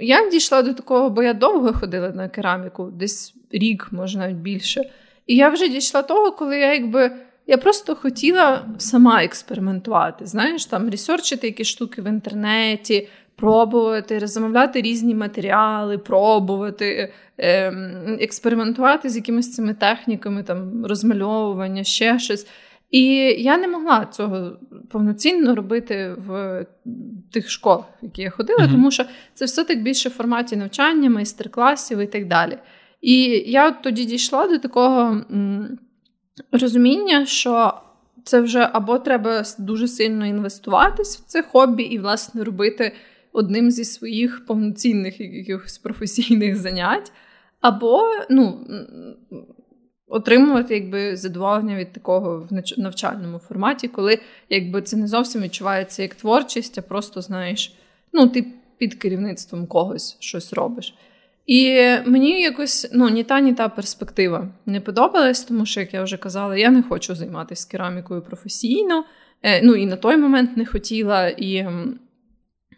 я 0.00 0.30
дійшла 0.30 0.62
до 0.62 0.74
такого, 0.74 1.10
бо 1.10 1.22
я 1.22 1.34
довго 1.34 1.72
ходила 1.72 2.08
на 2.08 2.28
кераміку, 2.28 2.90
десь 2.90 3.34
рік, 3.50 3.88
може 3.90 4.18
навіть 4.18 4.36
більше. 4.36 4.82
І 5.26 5.36
я 5.36 5.48
вже 5.48 5.68
дійшла 5.68 6.02
того, 6.02 6.32
коли 6.32 6.58
я 6.58 6.74
якби 6.74 7.12
я 7.46 7.58
просто 7.58 7.94
хотіла 7.94 8.66
сама 8.78 9.24
експериментувати. 9.24 10.26
Знаєш, 10.26 10.66
там 10.66 10.90
ресерчити 10.90 11.46
якісь 11.46 11.66
штуки 11.66 12.02
в 12.02 12.06
інтернеті, 12.06 13.08
пробувати, 13.40 14.26
замовляти 14.26 14.82
різні 14.82 15.14
матеріали, 15.14 15.98
пробувати, 15.98 17.12
ем, 17.38 18.16
експериментувати 18.20 19.08
з 19.08 19.16
якимись 19.16 19.54
цими 19.54 19.74
техніками, 19.74 20.42
там 20.42 20.86
розмальовування, 20.86 21.84
ще 21.84 22.18
щось. 22.18 22.46
І 22.90 23.04
я 23.38 23.58
не 23.58 23.68
могла 23.68 24.06
цього 24.06 24.52
повноцінно 24.90 25.54
робити 25.54 26.14
в 26.26 26.66
тих 27.32 27.50
школах, 27.50 27.84
в 28.02 28.04
які 28.04 28.22
я 28.22 28.30
ходила, 28.30 28.58
mm-hmm. 28.58 28.70
тому 28.72 28.90
що 28.90 29.04
це 29.34 29.44
все 29.44 29.64
так 29.64 29.82
більше 29.82 30.08
в 30.08 30.12
форматі 30.12 30.56
навчання, 30.56 31.10
майстер-класів 31.10 31.98
і 31.98 32.06
так 32.06 32.26
далі. 32.26 32.58
І 33.00 33.22
я 33.46 33.70
тоді 33.70 34.04
дійшла 34.04 34.48
до 34.48 34.58
такого 34.58 35.20
розуміння, 36.52 37.26
що 37.26 37.74
це 38.24 38.40
вже 38.40 38.70
або 38.72 38.98
треба 38.98 39.44
дуже 39.58 39.88
сильно 39.88 40.26
інвестуватись 40.26 41.18
в 41.18 41.24
це 41.24 41.42
хобі 41.42 41.82
і, 41.82 41.98
власне, 41.98 42.44
робити 42.44 42.92
одним 43.32 43.70
зі 43.70 43.84
своїх 43.84 44.46
повноцінних 44.46 45.20
якихось 45.20 45.78
професійних 45.78 46.56
занять, 46.56 47.12
або, 47.60 48.02
ну. 48.30 48.66
отримувати 50.06 50.74
якби 50.74 51.16
задоволення 51.16 51.76
від 51.76 51.92
такого 51.92 52.48
в 52.50 52.80
навчальному 52.80 53.38
форматі, 53.38 53.88
коли 53.88 54.18
якби 54.48 54.82
це 54.82 54.96
не 54.96 55.06
зовсім 55.06 55.42
відчувається 55.42 56.02
як 56.02 56.14
творчість, 56.14 56.78
а 56.78 56.82
просто 56.82 57.22
знаєш, 57.22 57.74
ну 58.12 58.28
ти 58.28 58.46
під 58.78 58.94
керівництвом 58.94 59.66
когось 59.66 60.16
щось 60.20 60.52
робиш. 60.52 60.94
І 61.46 61.80
мені 62.06 62.42
якось 62.42 62.90
ну, 62.92 63.08
ні 63.08 63.24
та, 63.24 63.40
ні 63.40 63.54
та 63.54 63.68
перспектива 63.68 64.48
не 64.66 64.80
подобалась, 64.80 65.44
тому 65.44 65.66
що, 65.66 65.80
як 65.80 65.94
я 65.94 66.02
вже 66.02 66.16
казала, 66.16 66.56
я 66.56 66.70
не 66.70 66.82
хочу 66.82 67.14
займатися 67.14 67.68
керамікою 67.70 68.22
професійно. 68.22 69.04
Е, 69.42 69.62
ну 69.62 69.74
і 69.74 69.86
на 69.86 69.96
той 69.96 70.16
момент 70.16 70.56
не 70.56 70.66
хотіла. 70.66 71.28
І 71.28 71.66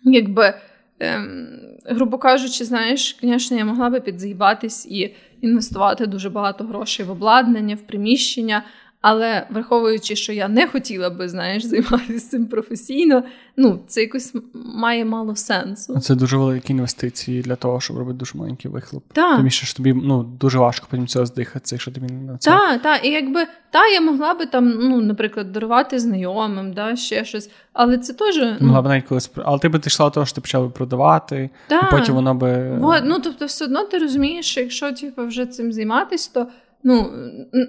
якби, 0.12 0.54
ем, 1.00 1.48
грубо 1.86 2.18
кажучи, 2.18 2.64
знаєш, 2.64 3.18
звісно, 3.22 3.56
я 3.56 3.64
могла 3.64 3.90
би 3.90 4.00
підзаїбатись 4.00 4.86
і 4.86 5.14
інвестувати 5.40 6.06
дуже 6.06 6.30
багато 6.30 6.64
грошей 6.64 7.06
в 7.06 7.10
обладнання, 7.10 7.74
в 7.74 7.80
приміщення. 7.80 8.64
Але 9.02 9.46
враховуючи, 9.50 10.16
що 10.16 10.32
я 10.32 10.48
не 10.48 10.66
хотіла 10.66 11.10
би, 11.10 11.28
знаєш, 11.28 11.64
займатися 11.64 12.30
цим 12.30 12.46
професійно, 12.46 13.22
ну 13.56 13.80
це 13.86 14.00
якось 14.00 14.34
має 14.54 15.04
мало 15.04 15.36
сенсу. 15.36 16.00
Це 16.00 16.14
дуже 16.14 16.36
великі 16.36 16.72
інвестиції 16.72 17.42
для 17.42 17.56
того, 17.56 17.80
щоб 17.80 17.98
робити 17.98 18.18
дуже 18.18 18.38
маленький 18.38 18.70
вихлоп. 18.70 19.04
Так. 19.12 19.36
Тому 19.36 19.50
що 19.50 19.66
ж 19.66 19.76
тобі 19.76 19.92
ну 19.92 20.22
дуже 20.22 20.58
важко 20.58 20.86
потім 20.90 21.06
цього 21.06 21.26
здихатися, 21.26 21.74
якщо 21.74 21.90
тобі 21.90 22.12
на 22.12 22.38
це. 22.38 22.50
Так, 22.50 22.82
так. 22.82 23.04
І 23.04 23.10
якби 23.10 23.46
та 23.70 23.86
я 23.86 24.00
могла 24.00 24.34
би 24.34 24.46
там, 24.46 24.68
ну, 24.68 25.00
наприклад, 25.00 25.52
дарувати 25.52 25.98
знайомим, 25.98 26.72
да, 26.72 26.96
ще 26.96 27.24
щось. 27.24 27.50
Але 27.72 27.98
це 27.98 28.12
теж. 28.12 28.36
Ну... 28.36 28.66
Могла 28.66 28.82
б 28.82 28.86
навіть 28.86 29.04
колись 29.04 29.30
Але 29.44 29.58
ти 29.58 29.68
би 29.68 29.80
йшла 29.86 30.06
до 30.06 30.10
того, 30.10 30.26
що 30.26 30.34
ти 30.34 30.40
почала 30.40 30.68
продавати, 30.68 31.50
та. 31.66 31.78
і 31.78 31.90
потім 31.90 32.14
воно 32.14 32.34
би. 32.34 32.76
Вот, 32.78 33.02
ну 33.04 33.18
тобто, 33.18 33.46
все 33.46 33.64
одно 33.64 33.84
ти 33.84 33.98
розумієш, 33.98 34.46
що 34.46 34.60
якщо 34.60 34.92
типу, 34.92 35.26
вже 35.26 35.46
цим 35.46 35.72
займатися, 35.72 36.30
то. 36.34 36.46
Ну, 36.84 37.12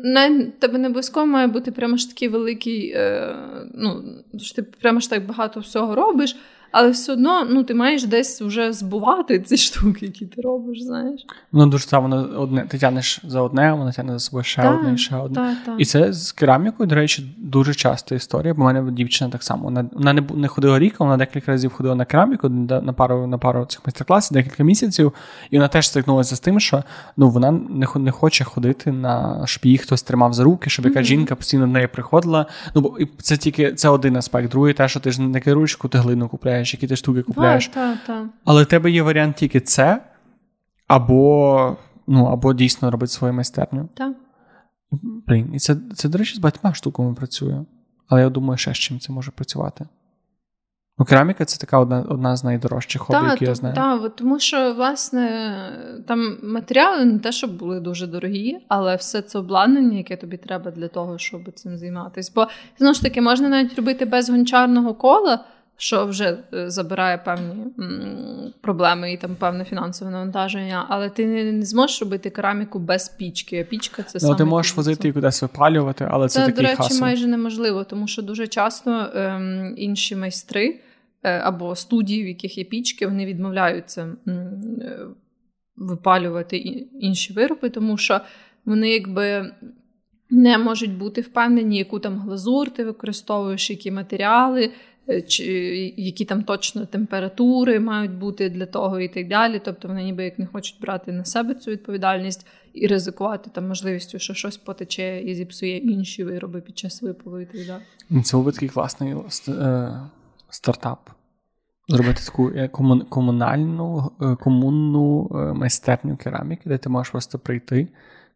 не, 0.04 0.52
тебе 0.60 0.78
не 0.78 0.88
обов'язково 0.88 1.26
має 1.26 1.48
бути 1.48 1.72
прямо 1.72 1.98
ж 1.98 2.10
такий 2.10 2.28
великий, 2.28 2.92
е, 2.96 3.36
ну, 3.74 4.04
що 4.38 4.56
ти 4.56 4.64
прямо 4.64 5.00
ж 5.00 5.10
так 5.10 5.26
багато 5.26 5.60
всього 5.60 5.96
робиш, 5.96 6.36
але 6.74 6.90
все 6.90 7.14
одно 7.14 7.46
ну, 7.50 7.64
ти 7.64 7.74
маєш 7.74 8.06
десь 8.06 8.42
вже 8.42 8.74
збувати 8.74 9.40
ці 9.40 9.58
штуки, 9.58 10.06
які 10.06 10.26
ти 10.26 10.42
робиш, 10.42 10.82
знаєш. 10.82 11.26
Воно 11.52 11.66
дуже 11.66 11.86
це, 11.86 11.98
воно 11.98 12.30
одне, 12.38 12.66
ти 12.68 12.78
тянеш 12.78 13.22
за 13.24 13.42
одне, 13.42 13.74
воно 13.74 13.92
тягне 13.92 14.14
за 14.14 14.20
собою 14.20 14.44
ще 14.44 14.62
так, 14.62 14.80
одне 14.80 14.94
і 14.94 14.98
ще 14.98 15.16
одне. 15.16 15.36
Так, 15.36 15.58
так. 15.66 15.76
І 15.78 15.86
це 15.86 16.14
з 16.14 16.32
керамікою, 16.32 16.88
до 16.88 16.96
речі, 16.96 17.36
дуже 17.38 17.74
часто 17.74 18.16
історія, 18.16 18.54
бо 18.54 18.62
в 18.62 18.66
мене 18.66 18.92
дівчина 18.92 19.30
так 19.30 19.44
само. 19.44 19.64
Вона 19.64 19.86
вона 19.92 20.14
не 20.14 20.22
не 20.34 20.48
ходила 20.48 20.80
рік, 20.80 20.96
вона 21.00 21.18
декілька 21.18 21.52
разів 21.52 21.74
ходила 21.74 21.96
на 21.96 22.06
кераміку 22.06 22.50
на 22.50 22.94
пару 22.94 23.28
на 23.28 23.38
пару 23.38 23.66
цих 23.66 23.82
майстер-класів, 23.86 24.34
декілька 24.34 24.64
місяців, 24.64 25.14
і 25.52 25.58
вона 25.58 25.68
теж 25.68 25.88
стикнулася 25.88 26.36
з 26.36 26.40
тим, 26.40 26.60
що 26.60 26.84
ну, 27.18 27.30
вона 27.30 27.52
не 27.52 27.88
не 27.96 28.12
хоче 28.12 28.44
ходити 28.44 28.92
на 28.92 29.42
щоб 29.46 29.66
її 29.66 29.78
хтось 29.78 30.04
тримав 30.04 30.34
за 30.34 30.44
руки, 30.44 30.70
щоб 30.70 30.86
яка 30.86 31.00
mm-hmm. 31.00 31.04
жінка 31.04 31.36
постійно 31.36 31.66
до 31.66 31.72
неї 31.72 31.88
приходила. 31.88 32.46
Ну, 32.76 32.82
бо 32.82 32.98
це 33.18 33.38
тільки 33.38 33.74
це 33.74 33.90
один 33.90 34.18
аспект. 34.18 34.52
Другий 34.52 34.74
те, 34.74 34.88
що 34.88 35.00
ти 35.00 35.12
ж 35.12 35.22
не 35.22 35.40
керуєш, 35.40 35.80
ти 35.92 35.98
глину 35.98 36.30
купляєш, 36.30 36.63
які 36.72 36.88
ти 36.88 36.96
штуки 36.96 37.22
купляєш. 37.22 37.68
Та, 37.68 37.98
та. 38.08 38.26
Але 38.46 38.64
в 38.64 38.66
тебе 38.66 38.92
є 38.92 39.02
варіант 39.02 39.36
тільки 39.36 39.60
це, 39.60 40.04
або 40.88 41.78
ну, 42.08 42.26
або 42.26 42.54
дійсно 42.54 42.92
робити 42.92 43.12
свою 43.12 43.34
майстерню. 43.34 43.90
Так. 43.94 44.14
Блін, 45.28 45.52
і 45.54 45.60
це, 45.60 45.76
це, 45.96 46.10
до 46.10 46.18
речі, 46.18 46.36
з 46.36 46.40
багатьма 46.40 46.74
штуками 46.74 47.14
працює. 47.14 47.66
Але 48.08 48.22
я 48.22 48.30
думаю, 48.30 48.58
ще 48.58 48.74
з 48.74 48.78
чим 48.78 49.00
це 49.00 49.14
може 49.14 49.32
працювати. 49.32 49.86
Ну, 50.98 51.06
кераміка 51.06 51.46
це 51.46 51.58
така 51.58 51.80
одна 51.80 52.06
одна 52.10 52.36
з 52.36 52.44
найдорожчих 52.44 53.02
хобі, 53.02 53.30
які 53.30 53.46
я 53.46 53.56
знаю. 53.56 53.76
Так, 53.76 54.16
тому 54.16 54.40
що, 54.40 54.74
власне, 54.74 55.56
там 56.08 56.38
матеріали 56.44 57.06
не 57.06 57.20
те, 57.20 57.32
щоб 57.32 57.58
були 57.58 57.80
дуже 57.80 58.08
дорогі, 58.08 58.60
але 58.68 58.96
все 58.96 59.22
це 59.22 59.40
обладнання, 59.40 59.98
яке 59.98 60.16
тобі 60.16 60.38
треба 60.38 60.72
для 60.72 60.88
того, 60.88 61.18
щоб 61.18 61.52
цим 61.54 61.78
займатися. 61.78 62.32
Бо 62.36 62.48
знову 62.78 62.94
ж 62.94 63.02
таки, 63.02 63.22
можна 63.22 63.50
навіть 63.50 63.76
робити 63.76 64.06
без 64.06 64.30
гончарного 64.30 64.94
кола, 64.94 65.46
що 65.78 66.06
вже 66.06 66.38
е, 66.54 66.70
забирає 66.70 67.18
певні 67.18 67.54
проблеми 68.62 69.14
і 69.14 69.18
там 69.18 69.36
певне 69.36 69.66
фінансове 69.66 70.12
навантаження, 70.12 70.86
але 70.90 71.10
ти 71.10 71.28
не, 71.28 71.52
не 71.52 71.66
зможеш 71.66 72.02
робити 72.02 72.30
кераміку 72.30 72.80
без 72.80 73.10
пічки. 73.10 73.62
А 73.62 73.64
пічка 73.64 74.04
це 74.04 74.12
ну, 74.14 74.20
саме 74.20 74.36
ти 74.36 74.46
можеш 74.46 74.76
возити 74.76 75.08
і 75.08 75.14
кудись 75.14 75.42
випалювати, 75.42 76.08
але 76.12 76.28
це, 76.28 76.40
це 76.40 76.46
такий 76.46 76.64
до 76.64 76.70
речі, 76.70 76.78
hassle. 76.78 77.02
майже 77.02 77.28
неможливо, 77.28 77.84
тому 77.84 78.08
що 78.08 78.22
дуже 78.22 78.48
часто 78.48 79.10
ем, 79.16 79.74
інші 79.78 80.16
майстри 80.16 80.80
е, 81.24 81.40
або 81.40 81.76
студії, 81.76 82.24
в 82.24 82.28
яких 82.28 82.58
є 82.58 82.64
пічки, 82.64 83.08
вони 83.08 83.26
відмовляються 83.26 84.16
е, 84.28 84.52
випалювати 85.78 86.58
інші 87.00 87.34
вироби, 87.34 87.70
тому 87.70 87.98
що 87.98 88.22
вони 88.66 88.90
якби. 88.90 89.52
Не 90.30 90.58
можуть 90.58 90.98
бути 90.98 91.22
впевнені, 91.22 91.78
яку 91.78 92.00
там 92.00 92.20
глазур 92.20 92.70
ти 92.70 92.84
використовуєш, 92.84 93.70
які 93.70 93.92
матеріали, 93.92 94.72
чи 95.28 95.46
які 95.98 96.26
там 96.26 96.44
точно 96.44 96.86
температури 96.86 97.80
мають 97.80 98.12
бути 98.12 98.50
для 98.50 98.66
того 98.66 99.00
і 99.00 99.08
так 99.08 99.28
далі. 99.28 99.62
Тобто 99.66 99.88
вони 99.88 100.04
ніби 100.04 100.24
як 100.24 100.40
не 100.40 100.46
хочуть 100.46 100.82
брати 100.82 101.12
на 101.12 101.26
себе 101.26 101.56
цю 101.56 101.72
відповідальність 101.72 102.48
і 102.74 102.88
ризикувати 102.88 103.50
там 103.54 103.68
можливістю, 103.68 104.20
що 104.20 104.34
щось 104.34 104.58
потече 104.58 105.22
і 105.22 105.36
зіпсує 105.36 105.78
інші 105.78 106.24
вироби 106.24 106.62
під 106.62 106.78
час 106.78 107.02
випалу 107.02 107.40
і 107.40 107.46
так 107.46 107.62
далі. 107.68 108.22
Це 108.24 108.38
був 108.38 108.54
такий 108.54 108.70
класний 108.70 109.16
е, 109.48 109.92
стартап. 110.50 111.10
Зробити 111.88 112.22
таку 112.26 112.50
е, 112.50 112.68
комунальну 113.10 114.12
комунну 114.40 115.30
майстерню 115.56 116.18
кераміки, 116.18 116.62
де 116.66 116.78
ти 116.78 116.90
можеш 116.90 117.12
просто 117.12 117.40
прийти, 117.40 117.88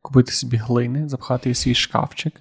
купити 0.01 0.31
собі 0.31 0.57
глини, 0.57 1.09
запхати 1.09 1.49
її 1.49 1.53
в 1.53 1.57
свій 1.57 1.75
шкафчик 1.75 2.33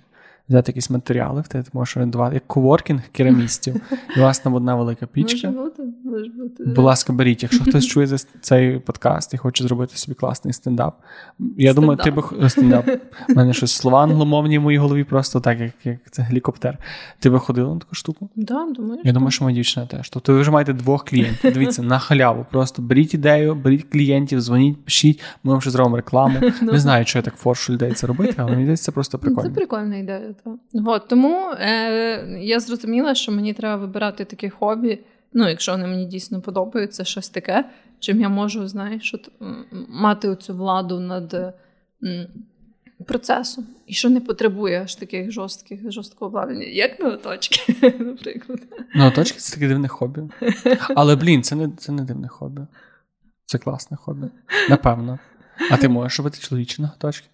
взяти 0.48 0.72
якісь 0.72 0.90
матеріали, 0.90 1.40
в 1.40 1.48
тебе 1.48 1.64
ти 1.64 1.70
можеш 1.72 1.96
орендувати 1.96 2.34
як 2.34 2.46
коворкінг 2.46 3.02
керамістів. 3.12 3.76
І 4.16 4.20
у 4.20 4.22
вас 4.22 4.38
там 4.38 4.54
одна 4.54 4.74
велика 4.74 5.06
пічка. 5.06 5.50
Може 5.50 5.62
бути, 5.64 5.82
може 6.04 6.30
бути. 6.30 6.64
Будь 6.64 6.84
ласка, 6.84 7.12
беріть. 7.12 7.42
Якщо 7.42 7.64
хтось 7.68 7.86
чує 7.86 8.06
цей 8.40 8.78
подкаст 8.78 9.34
і 9.34 9.36
хоче 9.36 9.64
зробити 9.64 9.96
собі 9.96 10.14
класний 10.14 10.54
стендап. 10.54 11.00
Я 11.38 11.72
стендап. 11.72 11.74
думаю, 11.74 11.98
ти 11.98 12.10
би 12.10 12.50
стендап. 12.50 12.88
У 13.28 13.34
мене 13.34 13.52
щось 13.52 13.72
слова 13.72 14.02
англомовні 14.02 14.58
в 14.58 14.62
моїй 14.62 14.78
голові, 14.78 15.04
просто 15.04 15.40
так, 15.40 15.60
як 15.60 15.72
як 15.84 15.98
це 16.10 16.22
гелікоптер. 16.22 16.78
Ти 17.18 17.30
би 17.30 17.38
ходила 17.38 17.74
на 17.74 17.80
таку 17.80 17.94
штуку? 17.94 18.30
Да, 18.36 18.66
думаю, 18.76 19.00
Я 19.04 19.12
думаю, 19.12 19.30
що 19.30 19.44
моя 19.44 19.54
дівчина 19.54 19.86
теж. 19.86 20.10
Тобто 20.10 20.32
ви 20.32 20.40
вже 20.40 20.50
маєте 20.50 20.72
двох 20.72 21.04
клієнтів. 21.04 21.52
Дивіться, 21.52 21.82
на 21.82 21.98
халяву. 21.98 22.46
Просто 22.50 22.82
беріть 22.82 23.14
ідею, 23.14 23.54
беріть 23.54 23.84
клієнтів, 23.92 24.40
дзвоніть, 24.40 24.84
пишіть, 24.84 25.22
ми 25.44 25.52
вам 25.52 25.60
ще 25.60 25.70
зробимо 25.70 25.96
рекламу. 25.96 26.38
Ну. 26.62 26.72
Не 26.72 26.78
знаю, 26.78 27.04
що 27.06 27.18
я 27.18 27.22
так 27.22 27.34
форшу 27.36 27.72
людей 27.72 27.92
це 27.92 28.06
робити, 28.06 28.34
але 28.36 28.50
мені 28.50 28.62
здається, 28.62 28.84
це 28.84 28.92
просто 28.92 29.18
прикольно. 29.18 29.48
Це 29.48 29.54
прикольна 29.54 29.96
ідея. 29.96 30.34
Так. 30.44 30.54
От, 30.86 31.08
тому 31.08 31.50
е, 31.60 32.38
я 32.40 32.60
зрозуміла, 32.60 33.14
що 33.14 33.32
мені 33.32 33.54
треба 33.54 33.76
вибирати 33.76 34.24
таке 34.24 34.50
хобі. 34.50 34.98
Ну, 35.32 35.48
якщо 35.48 35.72
вони 35.72 35.86
мені 35.86 36.04
дійсно 36.06 36.40
подобаються, 36.40 37.04
щось 37.04 37.28
таке, 37.28 37.64
чим 37.98 38.20
я 38.20 38.28
можу, 38.28 38.68
знаєш, 38.68 39.14
от, 39.14 39.30
мати 39.88 40.28
оцю 40.28 40.54
владу 40.54 41.00
над 41.00 41.34
м, 41.34 41.54
процесом. 43.06 43.66
І 43.86 43.94
що 43.94 44.10
не 44.10 44.20
потребує 44.20 44.82
аж 44.82 44.94
таких 44.94 45.32
жорстких 45.32 45.92
жорсткого 45.92 46.28
обладнання, 46.28 46.66
як 46.66 47.00
ноготочки, 47.00 47.74
наприклад. 47.98 48.60
Ноготочки 48.94 49.38
це 49.38 49.54
таке 49.54 49.68
дивне 49.68 49.88
хобі. 49.88 50.20
Але, 50.88 51.16
блін, 51.16 51.42
це 51.42 51.56
не 51.56 51.70
це 51.78 51.92
не 51.92 52.02
дивне 52.02 52.28
хобі. 52.28 52.60
Це 53.46 53.58
класне 53.58 53.96
хобі. 53.96 54.26
Напевно. 54.70 55.18
А 55.70 55.76
ти 55.76 55.88
можеш 55.88 56.18
робити 56.18 56.38
чоловічі 56.40 56.82
ноготочки? 56.82 57.26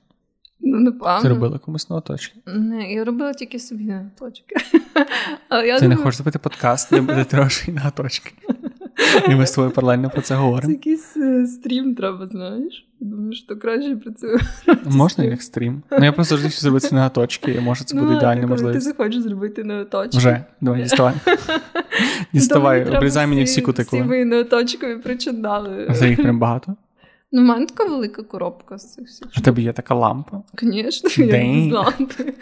Ну, 0.62 0.80
напевно. 0.80 1.22
Ти 1.22 1.28
робила 1.28 1.58
комусь 1.58 1.90
на 1.90 1.96
оточки? 1.96 2.40
Не, 2.46 2.92
я 2.92 3.04
робила 3.04 3.32
тільки 3.32 3.58
собі 3.58 3.84
на 3.84 4.10
точки. 4.18 4.56
Але 5.48 5.66
я 5.66 5.74
Ти 5.74 5.80
думаю... 5.80 5.98
не 5.98 6.04
хочеш 6.04 6.16
зробити 6.16 6.38
подкаст, 6.38 6.90
де 6.90 7.00
буде 7.00 7.24
трошки 7.24 7.72
на 7.72 7.90
точки. 7.90 8.32
І 9.28 9.34
ми 9.34 9.46
з 9.46 9.52
тобою 9.52 9.70
паралельно 9.70 10.10
про 10.10 10.22
це 10.22 10.34
говоримо. 10.34 10.66
Це 10.66 10.72
якийсь 10.72 11.16
е, 11.16 11.46
стрім 11.46 11.94
треба, 11.94 12.26
знаєш. 12.26 12.86
Я 13.00 13.08
думаю, 13.08 13.32
що 13.32 13.56
краще 13.56 13.96
працює. 13.96 14.38
Можна 14.84 15.24
як 15.24 15.42
стрім. 15.42 15.82
Ну 15.90 16.04
я 16.04 16.12
просто 16.12 16.36
завжди 16.36 16.60
зробити 16.60 16.94
на 16.94 17.08
точки, 17.08 17.52
і 17.52 17.60
може 17.60 17.84
це 17.84 17.96
буде 17.96 18.10
ну, 18.10 18.16
ідеальна 18.16 18.46
можливість. 18.46 18.86
Ти 18.86 18.90
захочеш 18.90 19.22
зробити 19.22 19.64
на 19.64 19.84
точки. 19.84 20.18
Вже, 20.18 20.44
давай, 20.60 20.82
діставай. 20.82 21.14
Діставай, 22.32 22.96
обрізай 22.96 23.26
мені 23.26 23.44
всі 23.44 23.60
кутикули. 23.60 24.02
Всі 24.02 24.08
мої 24.08 24.24
ноточкові 24.24 24.96
причиндали. 24.96 25.86
А 25.90 25.94
це 25.94 26.08
їх 26.08 26.22
прям 26.22 26.38
багато? 26.38 26.76
Ну, 27.34 27.42
в 27.42 27.44
мене 27.44 27.66
така 27.66 27.84
велика 27.84 28.22
коробка 28.22 28.78
з 28.78 28.92
цих 28.92 29.06
всіх. 29.06 29.28
У 29.38 29.40
тебе 29.40 29.62
є 29.62 29.72
така 29.72 29.94
лампа? 29.94 30.42
Звісно, 30.62 31.10
я 31.24 31.26
без 31.26 31.72
лампи. 31.72 32.34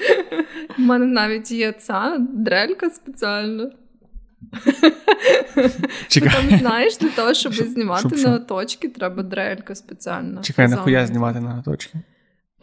У 0.79 0.83
мене 0.83 1.07
навіть 1.07 1.51
є 1.51 1.73
ця 1.73 2.17
дрелька 2.19 2.91
спеціальна. 2.91 3.71
Чекай. 6.09 6.33
Там, 6.33 6.59
знаєш, 6.59 6.97
для 6.97 7.09
того, 7.09 7.35
щоб 7.35 7.53
Шо, 7.53 7.65
знімати 7.65 8.17
ноготочки, 8.17 8.89
треба 8.89 9.23
дрелька 9.23 9.75
спеціальна. 9.75 10.43
Чекай, 10.43 10.69
нахуя 10.69 11.07
знімати 11.07 11.41
ноготочки? 11.41 11.99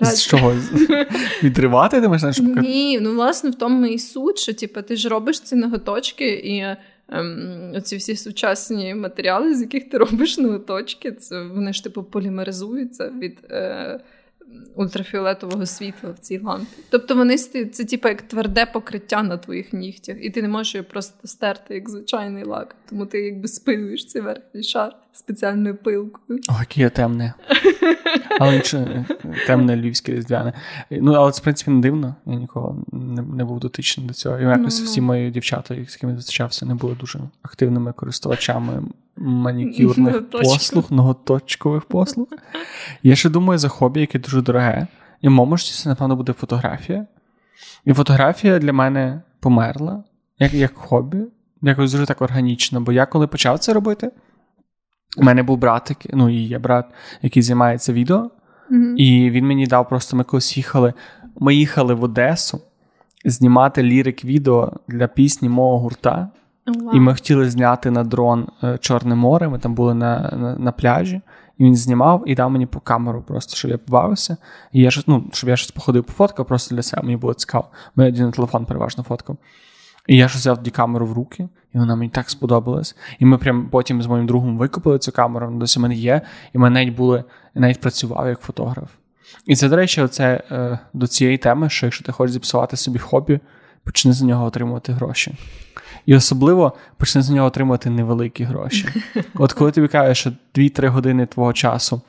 З 0.02 0.24
чого? 0.24 0.56
Відривати 1.44 2.02
ти? 2.02 2.42
Ні, 2.62 3.00
ну 3.00 3.14
власне 3.14 3.50
в 3.50 3.56
тому 3.56 3.86
і 3.86 4.00
суть, 4.00 4.40
що 4.40 4.54
типу, 4.54 4.82
ти 4.82 4.96
ж 4.96 5.10
робиш 5.10 5.40
ці 5.40 5.56
ноготочки 5.56 6.30
і 6.30 6.66
ем, 7.10 7.72
оці 7.76 7.98
всі 7.98 8.16
сучасні 8.16 8.96
матеріали, 8.96 9.56
з 9.56 9.62
яких 9.62 9.90
ти 9.90 9.98
робиш 9.98 10.38
ноготочки, 10.38 11.12
це 11.12 11.44
вони 11.44 11.74
ж 11.74 11.84
типу 11.84 12.04
полімеризуються 12.04 13.10
від. 13.10 13.38
Е, 13.50 14.00
ультрафіолетового 14.76 15.66
світла 15.66 16.10
в 16.10 16.20
цій 16.20 16.40
лампі. 16.40 16.68
Тобто 16.90 17.16
вони 17.16 17.38
це 17.38 17.86
типу 17.86 18.08
як 18.08 18.22
тверде 18.22 18.66
покриття 18.66 19.24
на 19.24 19.38
твоїх 19.38 19.74
нігтях, 19.74 20.18
і 20.22 20.30
ти 20.30 20.42
не 20.42 20.48
можеш 20.48 20.76
його 20.76 20.88
просто 20.90 21.28
стерти 21.28 21.74
як 21.76 21.90
звичайний 21.90 22.44
лак. 22.44 22.76
Тому 22.90 23.06
ти 23.06 23.22
якби 23.22 23.48
спилюєш 23.48 24.06
цей 24.06 24.22
верхній 24.22 24.64
шар 24.64 24.96
спеціальною 25.18 25.76
пилкою. 25.76 26.40
О, 26.50 26.54
яке 26.60 26.82
я 26.82 26.90
темне. 26.90 27.34
Але 28.40 28.56
інше 28.56 29.06
темне 29.48 29.78
львівське 29.78 30.12
різдвяне. 30.12 30.54
Ну, 30.92 31.14
але 31.14 31.32
це, 31.32 31.40
в 31.40 31.44
принципі, 31.44 31.72
не 31.72 31.82
дивно. 31.82 32.16
Я 32.26 32.36
ніколи 32.36 32.76
не, 32.92 33.22
не 33.22 33.46
був 33.46 33.60
дотичний 33.60 34.08
до 34.08 34.14
цього. 34.14 34.40
І 34.40 34.44
якось 34.44 34.80
Ну, 34.80 34.86
ну. 34.86 34.92
всі 34.92 35.02
мої 35.02 35.32
дівчата, 35.32 35.76
з 35.76 35.78
якими 35.78 36.16
зустрічався, 36.16 36.66
не 36.66 36.76
були 36.76 36.96
дуже 36.96 37.20
активними 37.42 37.94
користувачами 37.94 38.84
манікюрних 39.18 40.30
послуг, 40.30 40.86
ноготочкових 40.90 41.86
послуг. 41.86 42.28
Я 43.04 43.16
ще 43.16 43.30
думаю 43.30 43.58
за 43.58 43.68
хобі, 43.68 44.00
яке 44.00 44.20
дуже 44.20 44.42
дороге. 44.42 44.88
І 45.22 45.30
в 45.30 45.60
це, 45.60 45.90
напевно, 45.90 46.16
буде 46.16 46.34
фотографія. 46.34 47.08
І 47.86 47.94
фотографія 47.94 48.60
для 48.60 48.74
мене 48.74 49.22
померла 49.40 50.04
як, 50.40 50.54
як 50.54 50.74
хобі, 50.74 51.18
якось 51.62 51.92
дуже 51.92 52.06
так 52.06 52.22
органічно. 52.22 52.82
Бо 52.82 52.92
я 52.92 53.06
коли 53.06 53.28
почав 53.28 53.60
це 53.60 53.74
робити, 53.74 54.12
у 55.18 55.24
мене 55.24 55.44
був 55.44 55.58
брат, 55.58 56.08
ну 56.14 56.30
і 56.30 56.36
є 56.36 56.60
брат, 56.60 56.86
який 57.22 57.44
займається 57.44 57.94
відео, 57.94 58.30
Мгм. 58.70 58.98
і 58.98 59.30
він 59.30 59.48
мені 59.48 59.68
дав 59.68 59.90
просто 59.90 60.18
ми 60.18 60.24
колись 60.24 60.58
їхали. 60.58 60.94
Ми 61.40 61.56
їхали 61.56 61.94
в 61.94 62.04
Одесу 62.04 62.62
знімати 63.26 63.84
лірик 63.84 64.26
відео 64.26 64.74
для 64.88 65.08
пісні 65.08 65.50
мого 65.50 65.80
гурта. 65.80 66.30
Вау. 66.66 66.96
І 66.96 67.00
ми 67.00 67.14
хотіли 67.14 67.50
зняти 67.50 67.92
на 67.92 68.04
дрон 68.04 68.48
е, 68.64 68.78
Чорне 68.78 69.16
море. 69.16 69.50
Ми 69.50 69.60
там 69.60 69.76
були 69.76 69.94
на, 69.94 70.34
на, 70.38 70.56
на 70.56 70.72
пляжі, 70.72 71.22
і 71.58 71.64
він 71.64 71.76
знімав 71.76 72.24
і 72.26 72.36
дав 72.36 72.52
мені 72.52 72.66
по 72.66 72.80
камеру, 72.80 73.24
просто 73.28 73.56
щоб 73.56 73.72
я 73.72 73.78
побавився. 73.78 74.38
І 74.72 74.82
я 74.82 74.90
ну, 75.08 75.24
щоб 75.34 75.50
я 75.50 75.56
щось 75.56 75.72
походив 75.72 76.04
пофоткав 76.04 76.46
просто 76.46 76.76
для 76.76 76.82
себе, 76.82 77.04
мені 77.04 77.18
було 77.18 77.34
цікаво. 77.34 77.66
Тоді 77.96 78.22
на 78.22 78.32
телефон 78.32 78.66
переважно 78.66 79.04
фоткав. 79.04 79.38
І 80.08 80.18
я 80.18 80.28
ж 80.28 80.38
взяв 80.38 80.58
тоді 80.58 80.72
камеру 80.72 81.06
в 81.06 81.14
руки, 81.14 81.48
і 81.76 81.78
вона 81.78 81.96
мені 81.96 82.10
так 82.10 82.30
сподобалась. 82.30 82.96
І 83.20 83.26
ми 83.26 83.38
прям 83.38 83.70
потім 83.70 84.02
з 84.02 84.08
моїм 84.08 84.28
другом 84.28 84.58
викупили 84.58 85.00
цю 85.00 85.12
камеру, 85.12 85.46
вона 85.46 85.60
досі 85.60 85.80
в 85.80 85.82
мене 85.82 85.96
є, 85.96 86.22
і 86.54 86.58
ми 86.58 86.70
навіть 86.70 86.96
були, 86.96 87.24
навіть 87.56 87.82
працював 87.82 88.28
як 88.28 88.40
фотограф. 88.40 88.90
І 89.46 89.56
це, 89.56 89.70
до 89.70 89.76
речі, 89.76 90.02
оце 90.02 90.44
е, 90.52 90.80
до 90.94 91.08
цієї 91.08 91.38
теми, 91.38 91.70
що 91.70 91.86
якщо 91.86 92.04
ти 92.04 92.12
хочеш 92.12 92.34
зіпсувати 92.34 92.78
собі 92.78 93.00
хобі, 93.00 93.40
почни 93.84 94.14
за 94.14 94.26
нього 94.26 94.46
отримувати 94.46 94.94
гроші. 94.94 95.36
І 96.06 96.16
особливо 96.16 96.74
почни 96.98 97.22
за 97.22 97.34
нього 97.34 97.48
отримувати 97.48 97.90
невеликі 97.90 98.44
гроші. 98.44 98.88
От 99.34 99.54
коли 99.54 99.72
тобі 99.72 99.88
кажуть, 99.88 100.18
що 100.18 100.32
2-3 100.56 100.88
години 100.88 101.26
твого 101.26 101.54
часу 101.54 102.02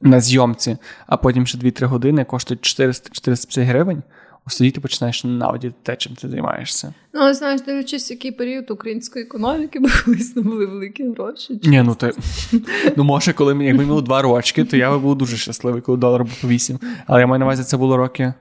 на 0.00 0.20
зйомці, 0.20 0.76
а 1.06 1.16
потім 1.16 1.46
ще 1.46 1.58
2-3 1.58 1.84
години 1.84 2.24
коштують 2.24 2.62
400-450 2.62 3.64
гривень, 3.64 4.02
ось 4.46 4.58
тоді 4.58 4.70
ти 4.70 4.80
починаєш 4.80 5.24
ненавидіти 5.24 5.74
те, 5.82 5.96
чим 5.96 6.14
ти 6.14 6.28
займаєшся. 6.28 6.94
Ну, 7.14 7.20
але 7.20 7.34
знаєш, 7.34 7.60
дивлячись, 7.60 8.10
який 8.10 8.32
період 8.32 8.70
української 8.70 9.24
економіки, 9.24 9.78
бо 9.80 9.88
колись 10.04 10.36
не 10.36 10.42
були 10.42 10.66
великі 10.66 11.10
гроші. 11.10 11.58
чи- 11.62 11.70
Ні, 11.70 11.82
ну 11.82 11.94
ти 11.94 12.12
ну 12.96 13.04
може, 13.04 13.32
коли 13.32 13.54
мені 13.54 13.66
якби 13.66 13.78
мені 13.78 13.88
було 13.88 14.00
2 14.02 14.22
рочки, 14.22 14.64
то 14.64 14.76
я 14.76 14.90
би 14.90 14.98
був 14.98 15.16
дуже 15.18 15.36
щасливий, 15.36 15.82
коли 15.82 15.98
долар 15.98 16.24
був 16.24 16.40
по 16.42 16.48
8. 16.48 16.78
Але 17.06 17.20
я 17.20 17.26
маю 17.26 17.38
на 17.38 17.44
увазі, 17.44 17.62
це 17.62 17.76
було 17.76 17.96
роки 17.96 18.34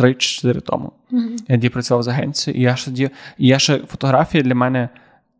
3-4 0.00 0.60
тому. 0.60 0.92
Я 1.48 1.56
тоді 1.56 1.68
працював 1.68 2.02
з 2.02 2.08
агенцією, 2.08 2.60
і 2.62 2.64
я 2.64 2.76
ж 2.76 2.84
тоді, 2.84 3.10
і 3.38 3.46
я 3.46 3.58
ще 3.58 3.78
фотографія 3.78 4.44
для 4.44 4.54
мене 4.54 4.88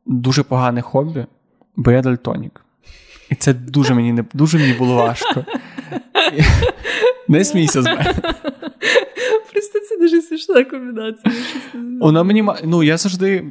дуже 0.07 0.43
погане 0.43 0.83
хобі, 0.83 1.25
бо 1.77 1.91
я 1.91 2.03
дальтонік. 2.03 2.65
І 3.31 3.35
це 3.35 3.55
дуже 3.55 3.95
мені 3.95 4.13
не 4.13 4.25
дуже 4.35 4.59
мені 4.59 4.73
було 4.73 4.95
важко. 4.95 5.45
Не 7.29 7.45
смійся 7.45 7.83
з 7.83 7.85
мене. 7.85 8.15
Дуже 10.01 10.23
смішна 10.23 10.65
комбінація. 10.65 11.35
Воно 12.01 12.25
мені 12.25 12.49
ну 12.65 12.83
я 12.83 12.97
завжди 12.97 13.45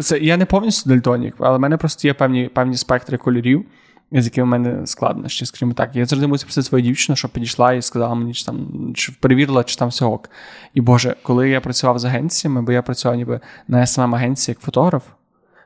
це 0.00 0.18
я 0.18 0.36
не 0.36 0.44
повністю 0.44 0.90
дальтонік, 0.90 1.34
але 1.38 1.56
в 1.56 1.60
мене 1.60 1.76
просто 1.76 2.08
є 2.08 2.14
певні 2.14 2.50
певні 2.54 2.76
спектри 2.76 3.18
кольорів, 3.18 3.64
з 4.12 4.24
якими 4.24 4.44
в 4.44 4.48
мене 4.48 4.86
складнощі, 4.86 5.46
скажімо 5.46 5.72
так. 5.72 5.96
Я 5.96 6.06
завжди 6.06 6.26
мусив 6.26 6.46
просити 6.46 6.66
свою 6.66 6.84
дівчину, 6.84 7.16
щоб 7.16 7.30
підійшла 7.30 7.72
і 7.72 7.82
сказала 7.82 8.14
мені, 8.14 8.34
чи 8.34 8.44
там 8.44 8.92
чи 8.94 9.12
перевірила, 9.20 9.64
чи 9.64 9.76
там 9.76 9.88
все 9.88 10.04
ок. 10.04 10.30
І 10.74 10.80
Боже, 10.80 11.16
коли 11.22 11.48
я 11.48 11.60
працював 11.60 11.98
з 11.98 12.04
агенціями, 12.04 12.62
бо 12.62 12.72
я 12.72 12.82
працював 12.82 13.16
ніби 13.16 13.40
на 13.68 13.86
SMM 13.86 14.14
агенції 14.14 14.52
як 14.52 14.60
фотограф. 14.60 15.02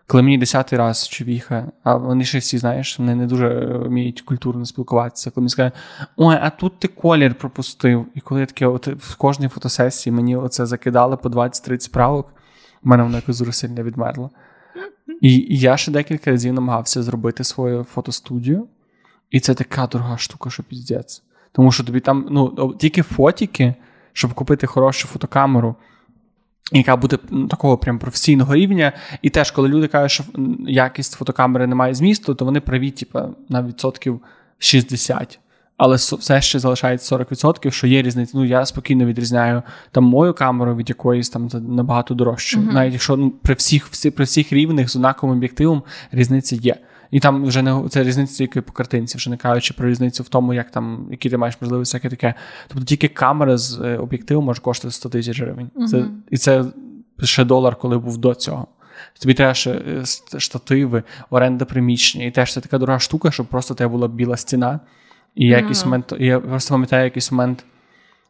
Коли 0.08 0.22
мені 0.22 0.38
десятий 0.38 0.78
раз 0.78 1.08
чувіха, 1.08 1.72
а 1.82 1.96
вони 1.96 2.24
ще 2.24 2.38
всі, 2.38 2.58
знаєш, 2.58 2.98
вони 2.98 3.14
не 3.14 3.26
дуже 3.26 3.48
вміють 3.66 4.20
культурно 4.20 4.66
спілкуватися. 4.66 5.30
Коли 5.30 5.42
мені 5.42 5.50
скажуть, 5.50 5.74
ой, 6.16 6.38
а 6.40 6.50
тут 6.50 6.78
ти 6.78 6.88
колір 6.88 7.34
пропустив. 7.34 8.06
І 8.14 8.20
коли 8.20 8.40
я 8.40 8.46
таке, 8.46 8.66
от 8.66 8.86
в 8.86 9.16
кожній 9.16 9.48
фотосесії 9.48 10.12
мені 10.12 10.36
оце 10.36 10.66
закидали 10.66 11.16
по 11.16 11.28
20-30 11.28 11.92
правок, 11.92 12.26
в 12.82 12.88
мене 12.88 13.02
воно 13.02 13.16
якось 13.16 13.38
дуже 13.38 13.52
сильно 13.52 13.82
відмерло. 13.82 14.30
І, 15.20 15.36
і 15.36 15.58
я 15.58 15.76
ще 15.76 15.92
декілька 15.92 16.30
разів 16.30 16.52
намагався 16.52 17.02
зробити 17.02 17.44
свою 17.44 17.84
фотостудію, 17.84 18.68
і 19.30 19.40
це 19.40 19.54
така 19.54 19.86
дорога 19.86 20.18
штука, 20.18 20.50
що 20.50 20.62
піздець. 20.62 21.22
Тому 21.52 21.72
що 21.72 21.84
тобі 21.84 22.00
там, 22.00 22.26
ну, 22.30 22.74
тільки 22.78 23.02
фотіки, 23.02 23.74
щоб 24.12 24.34
купити 24.34 24.66
хорошу 24.66 25.08
фотокамеру, 25.08 25.76
яка 26.72 26.96
буде 26.96 27.18
такого 27.50 27.78
прям 27.78 27.98
професійного 27.98 28.54
рівня. 28.54 28.92
І 29.22 29.30
теж, 29.30 29.50
коли 29.50 29.68
люди 29.68 29.88
кажуть, 29.88 30.10
що 30.10 30.24
якість 30.66 31.12
фотокамери 31.12 31.66
не 31.66 31.74
має 31.74 31.94
змісту, 31.94 32.34
то 32.34 32.44
вони 32.44 32.60
праві, 32.60 32.90
типу, 32.90 33.20
на 33.48 33.62
відсотків 33.62 34.20
60. 34.58 35.38
Але 35.76 35.96
все 35.96 36.40
ще 36.40 36.58
залишається 36.58 37.16
40%, 37.16 37.70
що 37.70 37.86
є 37.86 38.02
різниця. 38.02 38.32
Ну, 38.34 38.44
я 38.44 38.66
спокійно 38.66 39.04
відрізняю 39.04 39.62
там 39.90 40.04
мою 40.04 40.34
камеру 40.34 40.76
від 40.76 40.88
якоїсь 40.88 41.30
там 41.30 41.48
набагато 41.68 42.14
дорожче. 42.14 42.58
Мгм. 42.58 42.74
Навіть 42.74 42.92
якщо 42.92 43.16
ну, 43.16 43.30
при 43.30 43.54
всіх, 43.54 43.86
всі, 43.86 44.10
при 44.10 44.24
всіх 44.24 44.52
рівнях 44.52 44.88
з 44.88 44.96
однаковим 44.96 45.36
об'єктивом 45.36 45.82
різниця 46.12 46.56
є. 46.56 46.76
І 47.10 47.20
там 47.20 47.44
вже 47.44 47.62
не 47.62 47.88
це 47.88 48.02
різниця 48.02 48.36
тільки 48.36 48.60
по 48.62 48.72
картинці, 48.72 49.18
вже 49.18 49.30
не 49.30 49.36
кажучи 49.36 49.74
про 49.74 49.88
різницю 49.88 50.22
в 50.22 50.28
тому, 50.28 50.54
як 50.54 50.70
там, 50.70 51.08
які 51.10 51.30
ти 51.30 51.36
маєш 51.36 51.60
можливості, 51.60 51.90
всяке 51.96 52.08
таке. 52.10 52.34
Тобто 52.68 52.84
тільки 52.84 53.08
камера 53.08 53.58
з 53.58 53.80
е, 53.80 53.98
об'єктивом 53.98 54.44
може 54.44 54.60
коштувати 54.60 54.94
100 54.94 55.08
тисяч 55.08 55.40
гривень. 55.40 55.70
Це, 55.90 55.96
Мгм. 55.98 56.22
і 56.30 56.36
це 56.38 56.64
ще 57.22 57.44
долар, 57.44 57.76
коли 57.76 57.98
був 57.98 58.18
до 58.18 58.34
цього. 58.34 58.66
Тобі 59.20 59.34
треба 59.34 59.54
ще 59.54 59.70
е, 59.70 60.04
штативи, 60.40 61.02
оренда 61.30 61.64
приміщення, 61.64 62.24
і 62.24 62.30
теж 62.30 62.52
це 62.52 62.60
така 62.60 62.78
дорога 62.78 62.98
штука, 62.98 63.30
щоб 63.30 63.46
просто 63.46 63.74
тебе 63.74 63.88
була 63.88 64.08
біла 64.08 64.36
стіна. 64.36 64.80
І 65.34 65.46
я 65.46 65.52
Ага. 65.52 65.60
якийсь 65.60 65.84
момент, 65.84 66.12
я 66.18 66.40
просто 66.40 66.74
пам'ятаю 66.74 67.04
якийсь 67.04 67.32
момент. 67.32 67.64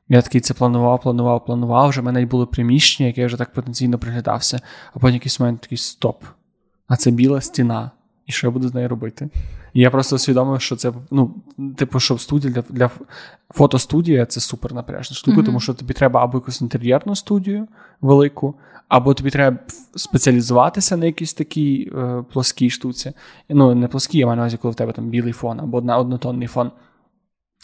Я 0.08 0.22
такий 0.22 0.40
це 0.40 0.54
планував, 0.54 1.00
планував, 1.00 1.44
планував. 1.44 1.88
Вже 1.90 2.00
в 2.00 2.04
мене 2.04 2.22
й 2.22 2.26
було 2.26 2.46
приміщення, 2.46 3.06
яке 3.06 3.20
я 3.20 3.26
вже 3.26 3.36
так 3.36 3.52
потенційно 3.52 3.98
приглядався, 3.98 4.60
а 4.94 4.98
потім 4.98 5.14
якийсь 5.14 5.40
момент 5.40 5.60
такий 5.60 5.78
стоп. 5.78 6.24
А 6.88 6.96
це 6.96 7.10
біла 7.10 7.40
стіна. 7.40 7.90
І 8.26 8.32
що 8.32 8.46
я 8.46 8.50
буду 8.50 8.68
з 8.68 8.74
нею 8.74 8.88
робити? 8.88 9.28
І 9.72 9.80
я 9.80 9.90
просто 9.90 10.16
усвідомив, 10.16 10.60
що 10.60 10.76
це, 10.76 10.92
ну, 11.10 11.34
типу, 11.76 12.00
що 12.00 12.14
в 12.14 12.20
студії 12.20 12.54
для, 12.54 12.62
для 12.70 12.90
фотостудія 13.50 14.26
це 14.26 14.40
супер 14.40 14.74
напряжна 14.74 15.16
штука, 15.16 15.36
Мгм. 15.36 15.46
тому 15.46 15.60
що 15.60 15.74
тобі 15.74 15.94
треба 15.94 16.24
або 16.24 16.38
якусь 16.38 16.60
інтер'єрну 16.60 17.16
студію 17.16 17.68
велику, 18.00 18.54
або 18.88 19.14
тобі 19.14 19.30
треба 19.30 19.58
спеціалізуватися 19.96 20.96
на 20.96 21.06
якійсь 21.06 21.34
такій 21.34 21.92
е, 21.96 22.24
плоскій 22.32 22.70
штуці. 22.70 23.12
Ну, 23.48 23.74
не 23.74 23.88
плоскій, 23.88 24.18
я 24.18 24.26
маю 24.26 24.36
на 24.36 24.42
увазі, 24.42 24.56
коли 24.56 24.72
в 24.72 24.74
тебе 24.74 24.92
там 24.92 25.08
білий 25.08 25.32
фон 25.32 25.60
або 25.60 25.76
одна, 25.76 25.98
однотонний 25.98 26.48
фон. 26.48 26.70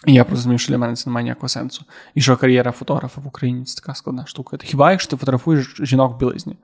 І 0.07 0.13
я 0.13 0.25
просто 0.25 0.37
розумію, 0.37 0.59
що 0.59 0.73
для 0.73 0.79
мене 0.79 0.97
це 0.97 1.11
не 1.11 1.15
має 1.15 1.25
ніякого 1.25 1.49
сенсу. 1.49 1.85
І 2.15 2.21
що 2.21 2.37
кар'єра 2.37 2.73
фотографа 2.73 3.21
в 3.21 3.27
Україні 3.27 3.65
це 3.65 3.81
така 3.81 3.95
складна 3.95 4.27
штука. 4.27 4.57
Хіба 4.63 4.91
якщо 4.91 5.11
ти 5.11 5.17
фотографуєш 5.17 5.77
жінок 5.81 6.17
в 6.17 6.19
білизні? 6.19 6.57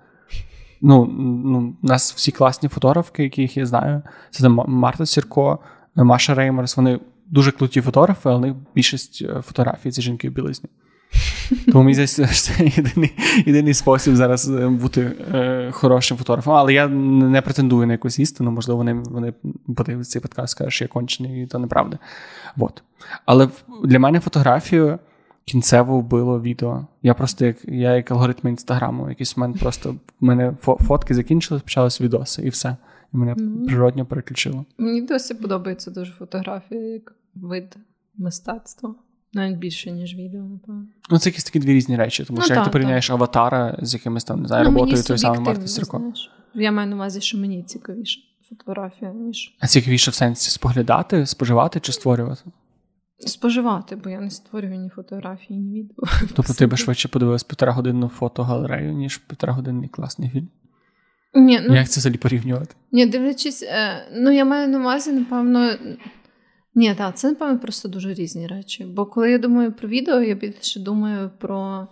Ну, 0.80 1.06
ну, 1.44 1.74
у 1.82 1.86
нас 1.86 2.12
всі 2.14 2.32
класні 2.32 2.68
фотографки, 2.68 3.22
яких 3.22 3.56
я 3.56 3.66
знаю. 3.66 4.02
Це 4.30 4.42
там 4.42 4.64
Марта 4.66 5.06
Сірко, 5.06 5.58
Маша 5.94 6.34
Реймерс. 6.34 6.76
Вони 6.76 7.00
дуже 7.26 7.52
круті 7.52 7.80
фотографи, 7.80 8.28
але 8.28 8.38
у 8.38 8.40
них 8.40 8.54
більшість 8.74 9.22
е, 9.22 9.42
фотографій 9.42 9.90
це 9.90 10.02
жінки 10.02 10.28
в 10.28 10.32
білизні. 10.32 10.70
Тому 11.66 11.84
мені 11.84 11.94
здається, 11.94 12.26
що 12.26 12.54
це 12.54 12.64
єдиний, 12.76 13.12
єдиний 13.46 13.74
спосіб 13.74 14.16
зараз 14.16 14.50
е, 14.50 14.68
бути 14.68 15.12
е, 15.34 15.70
хорошим 15.72 16.16
фотографом. 16.16 16.54
Але 16.54 16.72
я 16.72 16.88
не 16.88 17.42
претендую 17.42 17.86
на 17.86 17.92
якусь 17.92 18.18
істину. 18.18 18.50
Можливо, 18.50 18.78
вони, 18.78 18.92
вони 18.92 19.32
подивляться 19.76 20.12
цей 20.12 20.22
подкаст, 20.22 20.50
скажуть, 20.50 20.72
що 20.72 20.84
я 20.84 20.88
кончений, 20.88 21.42
і 21.42 21.46
то 21.46 21.58
неправда. 21.58 21.98
Вот. 22.56 22.82
Але 23.26 23.48
для 23.84 23.98
мене 23.98 24.20
фотографію 24.20 24.98
кінцево 25.52 25.98
вбило 26.00 26.40
відео. 26.40 26.86
Я 27.02 27.14
просто 27.14 27.44
як 27.46 27.56
я 27.64 27.96
як 27.96 28.10
алгоритм 28.10 28.48
інстаграму, 28.48 29.04
в 29.04 29.08
якийсь 29.08 29.36
момент 29.36 29.60
просто 29.60 29.92
в 29.92 30.24
мене 30.24 30.50
фо- 30.64 30.82
фотки 30.82 31.14
закінчились, 31.14 31.62
почалися 31.62 32.04
відоси, 32.04 32.42
і 32.42 32.48
все. 32.48 32.76
І 33.14 33.16
мене 33.16 33.34
Мгм. 33.34 33.66
природньо 33.66 34.06
переключило. 34.06 34.64
Мені 34.78 35.02
досі 35.02 35.34
подобається 35.34 35.90
дуже 35.90 36.12
фотографія 36.12 36.80
як 36.92 37.14
вид 37.34 37.76
мистецтва. 38.16 38.94
Навіть 39.32 39.56
більше, 39.58 39.90
ніж 39.90 40.14
відео, 40.14 40.42
напевно. 40.42 40.86
Ну, 41.10 41.18
це 41.18 41.28
якісь 41.30 41.44
такі 41.44 41.58
дві 41.58 41.72
різні 41.74 41.96
речі, 41.96 42.24
тому 42.24 42.38
Ну, 42.38 42.44
що 42.44 42.54
як 42.54 42.64
ти 42.64 42.70
порівняєш 42.70 43.10
аватара 43.10 43.78
з 43.82 43.94
якимись 43.94 44.24
там 44.24 44.42
не 44.42 44.48
знаю, 44.48 44.64
Ну, 44.64 44.70
роботою 44.70 45.02
той 45.02 45.18
самий 45.18 45.40
Марти 45.40 45.68
Сірко. 45.68 46.12
Я 46.54 46.72
маю 46.72 46.88
на 46.88 46.96
увазі, 46.96 47.20
що 47.20 47.38
мені 47.38 47.62
цікавіше 47.62 48.20
фотографія, 48.48 49.12
ніж. 49.12 49.56
А 49.60 49.66
цікавіше 49.66 50.10
в 50.10 50.14
сенсі 50.14 50.50
споглядати, 50.50 51.26
споживати 51.26 51.80
чи 51.80 51.92
створювати? 51.92 52.42
Споживати, 53.18 53.96
бо 53.96 54.10
я 54.10 54.20
не 54.20 54.30
створюю 54.30 54.76
ні 54.76 54.88
фотографії, 54.88 55.58
ні 55.60 55.80
відео. 55.80 56.04
Тобто 56.34 56.54
ти 56.54 56.66
би 56.66 56.76
швидше 56.76 57.08
подивилась 57.08 57.44
півторагодинну 57.44 58.08
фотогалерею, 58.08 58.92
ніж 58.92 59.16
півторагодинний 59.16 59.88
класний 59.88 60.30
фільм? 60.30 60.48
Ні, 61.34 61.60
ну, 61.68 61.74
Як 61.74 61.88
це 61.88 62.00
взагалі 62.00 62.18
порівнювати? 62.18 62.74
Ні, 62.92 63.06
дивлячись, 63.06 63.62
е, 63.62 64.08
ну 64.12 64.30
я 64.30 64.44
маю 64.44 64.68
на 64.68 64.80
увазі, 64.80 65.12
напевно. 65.12 65.70
Ні, 66.74 66.94
так, 66.94 67.16
це, 67.16 67.28
напевно, 67.28 67.58
просто 67.58 67.88
дуже 67.88 68.14
різні 68.14 68.46
речі. 68.46 68.84
Бо 68.84 69.06
коли 69.06 69.30
я 69.30 69.38
думаю 69.38 69.72
про 69.72 69.88
відео, 69.88 70.20
я 70.20 70.34
більше 70.34 70.80
думаю 70.80 71.30
про 71.38 71.88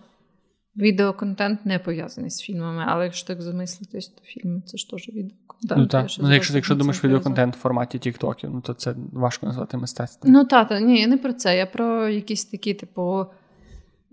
відеоконтент, 0.77 1.67
не 1.67 1.79
пов'язаний 1.79 2.31
з 2.31 2.41
фільмами. 2.41 2.85
Але 2.87 3.05
якщо 3.05 3.27
так 3.27 3.43
замислитись, 3.43 4.09
то 4.09 4.23
фільми 4.25 4.63
це 4.67 4.79
ж 4.79 4.91
теж 4.91 5.09
відеоконтент. 5.09 5.81
Ну 5.81 5.87
так, 5.87 6.11
ну, 6.19 6.35
якщо 6.35 6.55
якщо 6.55 6.75
думаєш 6.75 7.05
відеоконтент 7.05 7.57
в 7.57 7.59
форматі 7.59 7.99
тіктоків, 7.99 8.51
ну 8.55 8.61
то 8.61 8.75
це 8.75 8.95
важко 9.13 9.47
назвати 9.47 9.77
мистецтвом. 9.77 10.33
Ну 10.33 10.45
так, 10.45 10.69
та, 10.69 10.81
ні, 10.81 11.01
я 11.01 11.07
не 11.07 11.19
про 11.19 11.33
це. 11.33 11.57
Я 11.57 11.67
про 11.67 12.09
якісь 12.09 12.45
такі, 12.45 12.75
типу. 12.75 13.27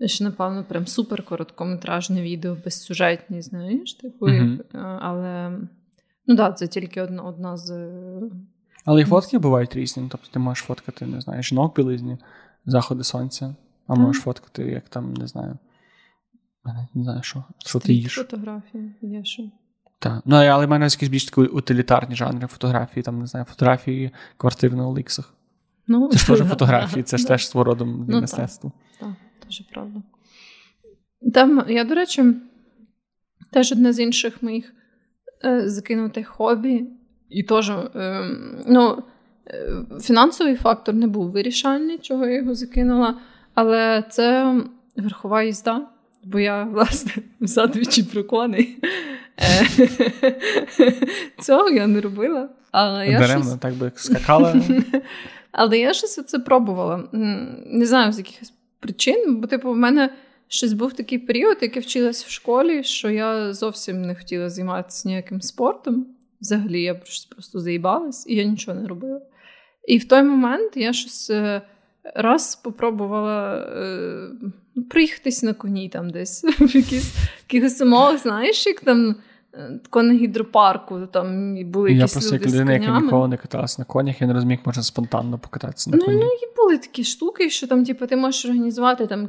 Ще, 0.06 0.24
напевно, 0.24 0.64
прям 0.64 0.86
супер 0.86 1.22
короткометражне 1.22 2.22
відео, 2.22 2.56
безсюжетні, 2.64 3.42
знаєш, 3.42 3.94
типу, 3.94 4.26
uh-huh. 4.26 4.98
але 5.00 5.58
ну 6.26 6.36
так, 6.36 6.58
це 6.58 6.66
тільки 6.66 7.02
одна 7.02 7.22
одна 7.22 7.56
з. 7.56 7.90
Але 8.84 9.00
і 9.00 9.04
фотки 9.04 9.38
бувають 9.38 9.76
різні. 9.76 10.08
Тобто 10.10 10.28
ти 10.32 10.38
можеш 10.38 10.64
фоткати, 10.64 11.06
не 11.06 11.20
знаю, 11.20 11.42
жінок 11.42 11.76
білизні, 11.76 12.18
заходи 12.66 13.04
сонця, 13.04 13.54
а 13.86 13.94
можеш 13.94 14.22
фоткати, 14.22 14.62
як 14.62 14.88
там, 14.88 15.14
не 15.14 15.26
знаю. 15.26 15.58
Не 16.94 17.02
знаю, 17.02 17.22
що 17.22 17.44
що 17.58 17.80
ти 17.80 17.92
їш. 17.92 18.14
фотографії 18.14 18.94
є 19.02 19.24
що. 19.24 19.42
Так. 19.98 20.22
Ну, 20.24 20.36
але 20.36 20.66
в 20.66 20.68
мене 20.68 20.84
якісь 20.84 21.08
більш 21.08 21.24
такі 21.24 21.40
утилітарні 21.40 22.16
жанри 22.16 22.46
фотографії, 22.46 23.02
там, 23.02 23.20
не 23.20 23.26
знаю, 23.26 23.46
фотографії 23.46 24.10
квартир 24.36 24.74
на 24.74 24.86
Оликсах. 24.88 25.34
Ну, 25.86 26.08
Це 26.08 26.18
ж 26.18 26.26
теж 26.26 26.38
фотографії, 26.38 27.02
це 27.02 27.16
ж 27.16 27.26
теж 27.26 27.48
свого 27.48 27.64
родом 27.64 28.06
ну, 28.08 28.20
мистецтво. 28.20 28.72
Так, 29.00 29.08
так, 29.08 29.46
теж 29.46 29.62
правда. 29.72 30.02
Там, 31.34 31.64
я, 31.68 31.84
до 31.84 31.94
речі, 31.94 32.34
теж 33.50 33.72
одне 33.72 33.92
з 33.92 34.00
інших 34.00 34.42
моїх 34.42 34.74
е, 35.44 35.68
закинутих 35.68 36.28
хобі, 36.28 36.86
і 37.28 37.42
теж 37.42 37.70
е, 37.70 38.30
ну, 38.66 39.02
е, 39.46 39.72
фінансовий 40.00 40.56
фактор 40.56 40.94
не 40.94 41.06
був 41.06 41.30
вирішальний, 41.30 41.98
чого 41.98 42.26
я 42.26 42.36
його 42.36 42.54
закинула, 42.54 43.20
але 43.54 44.04
це 44.10 44.54
верхова 44.96 45.42
їзда, 45.42 45.88
бо 46.24 46.38
я, 46.38 46.64
власне, 46.64 47.12
задвічі 47.40 48.02
приконаний. 48.02 48.78
Е, 49.40 49.66
цього 51.38 51.70
я 51.70 51.86
не 51.86 52.00
робила. 52.00 52.48
Але 52.70 53.08
я 53.08 53.18
Даремно, 53.18 53.44
щось... 53.44 53.60
так 53.60 53.74
би 53.74 53.92
скакала. 53.94 54.54
Але 55.52 55.78
я 55.78 55.92
щось 55.92 56.24
це 56.26 56.38
пробувала. 56.38 57.08
Не 57.66 57.86
знаю, 57.86 58.12
з 58.12 58.18
якихось 58.18 58.52
причин, 58.80 59.40
бо, 59.40 59.46
типу, 59.46 59.70
в 59.70 59.76
мене 59.76 60.10
щось 60.48 60.72
був 60.72 60.92
такий 60.92 61.18
період, 61.18 61.58
як 61.60 61.76
я 61.76 61.82
вчилась 61.82 62.24
в 62.24 62.30
школі, 62.30 62.84
що 62.84 63.10
я 63.10 63.52
зовсім 63.52 64.02
не 64.02 64.14
хотіла 64.14 64.50
займатися 64.50 65.08
ніяким 65.08 65.42
спортом. 65.42 66.06
Взагалі, 66.40 66.82
я 66.82 66.94
просто 66.94 67.60
заїбалась, 67.60 68.26
і 68.26 68.34
я 68.34 68.44
нічого 68.44 68.80
не 68.80 68.88
робила. 68.88 69.20
І 69.88 69.98
в 69.98 70.08
той 70.08 70.22
момент 70.22 70.76
я 70.76 70.92
щось 70.92 71.30
е, 71.30 71.62
раз 72.14 72.50
спробувала 72.50 73.68
приїхатись 74.90 75.42
на 75.42 75.54
коні 75.54 75.88
там 75.88 76.10
десь 76.10 76.44
в 76.60 76.76
якихось 76.76 77.80
умовах, 77.80 78.18
знаєш, 78.18 78.66
як 78.66 78.80
там. 78.80 79.16
Е, 79.56 79.80
тако 79.82 80.02
на 80.02 80.14
гідропарку, 80.14 81.06
там 81.06 81.54
були 81.70 81.92
якісь 81.92 82.14
Я 82.14 82.20
просто 82.20 82.34
як 82.34 82.46
людина, 82.46 82.72
яка 82.72 83.00
ніколи 83.00 83.28
не 83.28 83.36
каталась 83.36 83.78
на 83.78 83.84
конях, 83.84 84.20
я 84.20 84.26
не 84.26 84.34
розумію, 84.34 84.58
як 84.58 84.66
можна 84.66 84.82
спонтанно 84.82 85.38
покататися 85.38 85.90
на 85.90 85.96
ну, 85.96 86.04
коні. 86.04 86.18
Ну, 86.18 86.26
і 86.26 86.56
були 86.56 86.78
такі 86.78 87.04
штуки, 87.04 87.50
що 87.50 87.66
там, 87.66 87.84
типу, 87.84 88.06
ти 88.06 88.16
можеш 88.16 88.44
організувати 88.44 89.06
там 89.06 89.28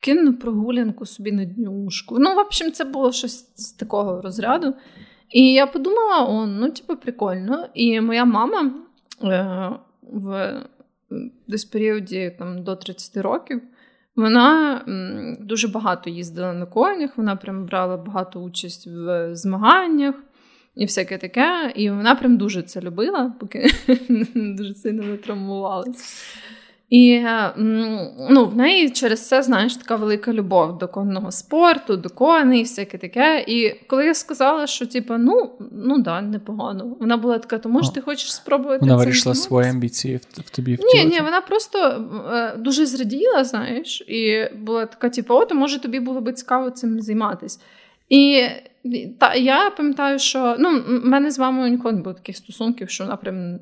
кінну 0.00 0.34
прогулянку 0.34 1.06
собі 1.06 1.32
на 1.32 1.44
днюшку. 1.44 2.18
Ну, 2.18 2.34
в 2.34 2.38
общем, 2.38 2.72
це 2.72 2.84
було 2.84 3.12
щось 3.12 3.56
з 3.56 3.72
такого 3.72 4.20
розряду. 4.20 4.74
І 5.30 5.52
я 5.52 5.66
подумала: 5.66 6.24
о, 6.28 6.46
ну, 6.46 6.70
типу, 6.70 6.96
прикольно. 6.96 7.66
І 7.74 8.00
моя 8.00 8.24
мама 8.24 8.72
е, 9.22 9.70
в 10.02 10.60
десь 11.48 11.64
періоді 11.64 12.36
там, 12.38 12.62
до 12.64 12.76
30 12.76 13.16
років. 13.16 13.62
Вона 14.16 14.80
дуже 15.40 15.68
багато 15.68 16.10
їздила 16.10 16.52
на 16.52 16.66
конях, 16.66 17.16
вона 17.16 17.36
прям 17.36 17.66
брала 17.66 17.96
багато 17.96 18.40
участь 18.40 18.86
в 18.86 19.30
змаганнях 19.34 20.14
і 20.74 20.84
всяке 20.84 21.18
таке. 21.18 21.72
І 21.76 21.90
вона 21.90 22.14
прям 22.14 22.36
дуже 22.36 22.62
це 22.62 22.80
любила, 22.80 23.34
поки 23.40 23.70
дуже 24.34 24.74
сильно 24.74 25.02
не 25.02 25.16
травмувалася. 25.16 26.04
І 26.92 27.24
ну, 28.30 28.46
в 28.46 28.56
неї 28.56 28.90
через 28.90 29.28
це, 29.28 29.42
знаєш, 29.42 29.76
така 29.76 29.96
велика 29.96 30.32
любов 30.32 30.78
до 30.78 30.88
конного 30.88 31.30
спорту, 31.30 31.96
до 31.96 32.08
коней, 32.08 32.62
всяке 32.62 32.98
таке. 32.98 33.44
І 33.48 33.74
коли 33.86 34.06
я 34.06 34.14
сказала, 34.14 34.66
що 34.66 34.86
типу, 34.86 35.14
ну 35.18 35.50
ну 35.72 35.98
да, 35.98 36.22
непогано. 36.22 36.96
Вона 37.00 37.16
була 37.16 37.38
така, 37.38 37.58
тому 37.58 37.82
що 37.82 37.92
ти 37.92 38.00
хочеш 38.00 38.34
спробувати. 38.34 38.78
Вона 38.80 38.96
вирішила 38.96 39.34
свої 39.34 39.70
амбіції 39.70 40.16
в, 40.16 40.40
в 40.40 40.50
тобі 40.50 40.74
втілити? 40.74 40.98
Ні, 40.98 41.04
ні, 41.04 41.20
вона 41.20 41.40
просто 41.40 41.78
е, 42.32 42.56
дуже 42.56 42.86
зраділа, 42.86 43.44
знаєш, 43.44 44.00
і 44.08 44.48
була 44.58 44.86
така, 44.86 45.08
типу, 45.08 45.34
о, 45.34 45.44
то 45.44 45.54
може 45.54 45.80
тобі 45.80 46.00
було 46.00 46.20
би 46.20 46.32
цікаво 46.32 46.70
цим 46.70 47.00
займатися. 47.00 47.60
І 48.08 48.46
та, 49.18 49.34
я 49.34 49.70
пам'ятаю, 49.70 50.18
що 50.18 50.56
ну, 50.58 50.68
в 50.80 51.06
мене 51.06 51.30
з 51.30 51.38
мамою 51.38 51.70
ніколи 51.70 51.94
не 51.94 52.00
було 52.00 52.14
таких 52.14 52.36
стосунків, 52.36 52.90
що 52.90 53.04
вона 53.04 53.16
прям 53.16 53.58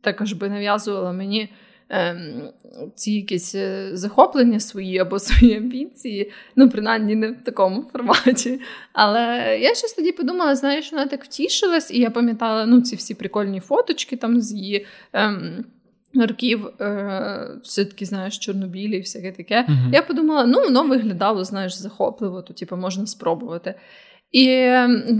також 0.00 0.32
би 0.32 0.48
нав'язувала 0.48 1.12
мені. 1.12 1.48
Ем, 1.92 2.48
ці 2.94 3.12
якісь 3.12 3.54
е, 3.54 3.90
захоплення 3.92 4.60
свої 4.60 4.98
або 4.98 5.18
свої 5.18 5.56
амбіції, 5.56 6.32
ну, 6.56 6.70
принаймні, 6.70 7.14
не 7.14 7.30
в 7.30 7.44
такому 7.44 7.84
форматі. 7.92 8.60
Але 8.92 9.58
я 9.60 9.74
щось 9.74 9.92
тоді 9.92 10.12
подумала, 10.12 10.56
знаєш, 10.56 10.92
вона 10.92 11.06
так 11.06 11.24
втішилась, 11.24 11.90
і 11.90 12.00
я 12.00 12.10
пам'ятала 12.10 12.66
ну, 12.66 12.80
ці 12.80 12.96
всі 12.96 13.14
прикольні 13.14 13.60
фоточки 13.60 14.16
там 14.16 14.40
з 14.40 14.52
її. 14.52 14.86
Ем, 15.12 15.64
Років 16.14 16.66
е, 16.80 17.58
все-таки, 17.62 18.04
знаєш, 18.04 18.38
чорнобілі 18.38 18.96
і 18.96 19.00
всяке 19.00 19.32
таке. 19.32 19.66
uh 19.68 19.92
Я 19.92 20.02
подумала, 20.02 20.46
ну 20.46 20.60
воно 20.60 20.86
виглядало, 20.86 21.44
знаєш, 21.44 21.74
захопливо, 21.74 22.42
то 22.42 22.54
типу, 22.54 22.76
можна 22.76 23.06
спробувати. 23.06 23.74
І, 24.32 24.72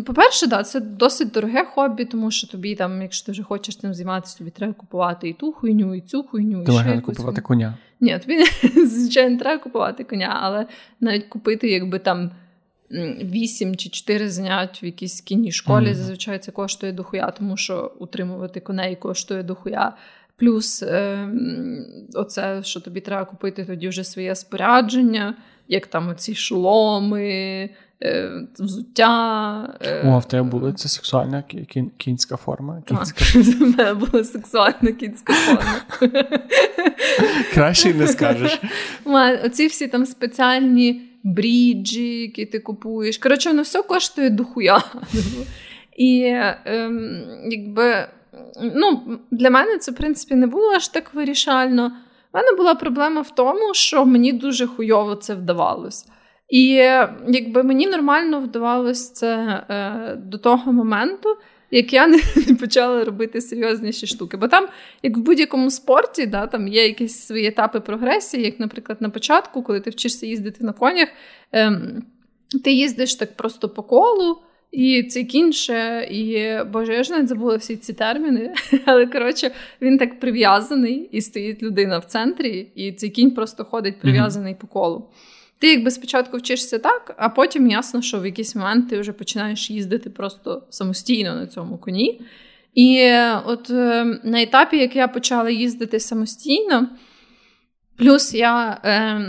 по-перше, 0.07 0.47
да, 0.47 0.63
це 0.63 0.81
досить 0.81 1.31
дороге 1.31 1.65
хобі, 1.65 2.05
тому 2.05 2.31
що 2.31 2.47
тобі, 2.47 2.75
там, 2.75 3.03
якщо 3.03 3.27
ти 3.27 3.33
вже 3.33 3.43
хочеш 3.43 3.77
цим 3.77 3.95
займатися, 3.95 4.39
тобі 4.39 4.51
треба 4.51 4.73
купувати 4.73 5.29
і 5.29 5.33
ту 5.33 5.53
хуйню, 5.53 5.95
і 5.95 6.01
цю 6.01 6.23
хуйню. 6.23 6.65
Ти 6.65 6.73
можна 6.73 7.01
купувати 7.01 7.41
коня. 7.41 7.75
Ні, 8.01 8.19
тобі, 8.19 8.45
звичайно, 8.87 9.39
треба 9.39 9.63
купувати 9.63 10.05
коня, 10.05 10.39
але 10.43 10.67
навіть 11.01 11.25
купити, 11.25 11.71
якби 11.71 11.99
там. 11.99 12.31
Вісім 13.25 13.77
чи 13.77 13.89
чотири 13.89 14.31
занять 14.31 14.83
в 14.83 14.85
якійсь 14.85 15.21
кінній 15.21 15.53
школі. 15.53 15.87
Mm-hmm. 15.87 15.95
Зазвичай 15.95 16.39
це 16.39 16.53
коштує 16.53 16.93
дохуя, 16.93 17.31
тому 17.31 17.57
що 17.57 17.93
утримувати 17.99 18.61
коней 18.61 18.97
коштує 18.97 19.43
дохуя. 19.43 19.93
Плюс 20.37 20.83
е, 20.83 21.29
оце, 22.15 22.63
що 22.63 22.81
тобі 22.81 23.01
треба 23.01 23.25
купити 23.25 23.65
тоді 23.65 23.89
вже 23.89 24.05
своє 24.05 24.35
спорядження, 24.35 25.35
як 25.69 25.87
там 25.87 26.09
оці 26.09 26.35
шоломи, 26.35 27.71
взуття. 28.59 29.79
Е, 29.81 30.03
О, 30.07 30.19
в 30.19 30.29
тебе 30.29 30.43
була 30.43 30.73
це 30.73 30.89
сексуальна 30.89 31.45
кінська 31.97 32.37
форма. 32.37 32.83
Кінська. 32.89 33.25
В 33.35 33.61
мене 33.61 33.95
була 33.95 34.25
сексуальна 34.25 34.93
кінська 34.93 35.33
форма. 35.33 35.81
Краще 37.55 37.95
не 37.95 38.07
скажеш. 38.07 38.61
Оці 39.45 39.67
всі 39.67 39.89
там 39.89 40.07
спеціальні 40.07 41.03
бріджі, 41.25 42.21
які 42.21 42.47
ти 42.47 42.59
купуєш. 42.59 43.19
Коротше, 43.19 43.49
воно 43.49 43.63
все 43.63 43.83
коштує 43.83 44.31
дохуя. 44.31 44.83
І 45.97 46.35
ем, 46.65 47.23
якби 47.51 48.07
ну, 48.75 49.19
для 49.31 49.51
мене 49.51 49.79
це, 49.79 49.93
в 49.93 49.95
принципі, 49.95 50.35
не 50.35 50.47
було 50.47 50.71
аж 50.71 50.89
так 50.89 51.15
вирішально. 51.15 51.93
У 52.33 52.39
мене 52.39 52.53
була 52.57 52.75
проблема 52.75 53.21
в 53.21 53.35
тому, 53.35 53.75
що 53.75 54.07
мені 54.07 54.33
дуже 54.33 54.67
хуйово 54.67 55.15
це 55.15 55.35
вдавалось. 55.35 56.07
І 56.51 56.67
якби 57.29 57.63
мені 57.63 57.87
нормально 57.87 58.41
вдавалося 58.41 59.15
це 59.15 59.37
е, 59.69 60.17
до 60.17 60.39
того 60.39 60.73
моменту, 60.73 61.37
як 61.71 61.93
я 61.93 62.07
не, 62.07 62.21
не 62.49 62.55
почала 62.55 63.05
робити 63.05 63.41
серйозніші 63.41 64.07
штуки. 64.07 64.37
Бо 64.37 64.49
там, 64.49 64.69
як 65.03 65.17
в 65.17 65.21
будь-якому 65.21 65.71
спорті, 65.71 66.27
да, 66.27 66.47
там 66.47 66.69
є 66.69 66.87
якісь 66.87 67.19
свої 67.19 67.47
етапи 67.47 67.81
прогресії, 67.81 68.45
як, 68.45 68.61
наприклад, 68.61 69.03
на 69.03 69.11
початку, 69.11 69.63
коли 69.63 69.81
ти 69.81 69.91
вчишся 69.91 70.27
їздити 70.27 70.65
на 70.65 70.73
конях, 70.73 71.09
е, 71.55 71.81
ти 72.65 72.73
їздиш 72.73 73.15
так 73.15 73.37
просто 73.37 73.69
по 73.69 73.83
колу. 73.83 74.39
І 74.73 75.03
це 75.03 75.25
кінше, 75.25 76.09
і 76.11 76.57
боже, 76.73 76.95
я 76.95 77.03
ж 77.03 77.13
навіть 77.13 77.29
забула 77.29 77.57
всі 77.57 77.77
ці 77.77 77.93
терміни. 77.93 78.55
Але 78.85 79.07
коротше, 79.07 79.51
він 79.81 79.99
так 79.99 80.21
прив'язаний, 80.21 81.09
і 81.13 81.21
стоїть 81.21 81.63
людина 81.63 81.99
в 81.99 82.05
центрі, 82.05 82.69
і 82.75 82.93
цей 82.93 83.11
кінь 83.11 83.31
просто 83.31 83.65
ходить 83.65 84.01
прив'язаний 84.01 84.55
mm-hmm. 84.55 84.61
по 84.61 84.67
колу. 84.67 85.09
Ти 85.61 85.71
якби 85.71 85.91
спочатку 85.91 86.37
вчишся 86.37 86.79
так, 86.79 87.15
а 87.17 87.29
потім 87.29 87.71
ясно, 87.71 88.03
що 88.03 88.21
в 88.21 88.27
якийсь 88.27 88.57
момент 88.57 88.89
ти 88.89 89.01
вже 89.01 89.13
починаєш 89.13 89.71
їздити 89.71 90.11
просто 90.11 90.63
самостійно 90.71 91.35
на 91.35 91.47
цьому 91.47 91.79
коні. 91.79 92.21
І 92.75 93.13
от 93.45 93.71
е, 93.71 94.05
на 94.25 94.43
етапі, 94.43 94.79
як 94.79 94.97
я 94.97 95.09
почала 95.09 95.51
їздити 95.51 96.01
самостійно, 96.01 96.89
плюс 97.97 98.35
я 98.35 98.81
е, 98.85 99.21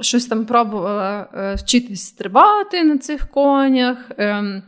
щось 0.00 0.26
там 0.26 0.44
пробувала 0.44 1.28
е, 1.34 1.54
вчитись 1.54 2.06
стрибати 2.06 2.84
на 2.84 2.98
цих 2.98 3.28
конях, 3.28 4.10
е, 4.18 4.62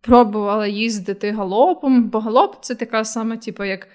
пробувала 0.00 0.66
їздити 0.66 1.30
галопом, 1.30 2.02
бо 2.02 2.18
галоп 2.20 2.56
це 2.60 2.74
така 2.74 3.04
сама, 3.04 3.36
типу, 3.36 3.64
як 3.64 3.88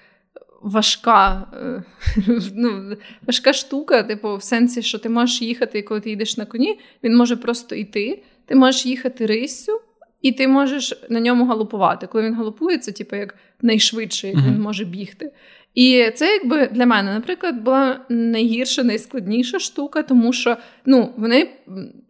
важка 0.60 1.46
е, 1.54 1.82
ну, 2.54 2.96
важка 3.26 3.52
штука, 3.52 4.02
типу, 4.02 4.36
в 4.36 4.42
сенсі, 4.42 4.82
що 4.82 4.98
ти 4.98 5.08
можеш 5.08 5.42
їхати, 5.42 5.78
і 5.78 5.82
коли 5.82 6.00
ти 6.00 6.10
їдеш 6.10 6.36
на 6.36 6.46
коні, 6.46 6.78
він 7.04 7.16
може 7.16 7.36
просто 7.36 7.74
йти, 7.74 8.22
ти 8.46 8.54
можеш 8.54 8.86
їхати 8.86 9.26
риссю. 9.26 9.80
І 10.22 10.32
ти 10.32 10.48
можеш 10.48 11.02
на 11.08 11.20
ньому 11.20 11.46
галопувати. 11.46 12.06
Коли 12.06 12.24
він 12.24 12.34
галопує, 12.34 12.78
це 12.78 12.92
типу 12.92 13.16
як 13.16 13.34
найшвидше, 13.62 14.28
як 14.28 14.36
він 14.36 14.60
може 14.60 14.84
бігти. 14.84 15.32
І 15.74 16.10
це 16.14 16.32
якби 16.32 16.66
для 16.66 16.86
мене, 16.86 17.12
наприклад, 17.12 17.62
була 17.62 18.00
найгірша, 18.08 18.82
найскладніша 18.82 19.58
штука, 19.58 20.02
тому 20.02 20.32
що 20.32 20.56
ну, 20.86 21.12
вони 21.16 21.50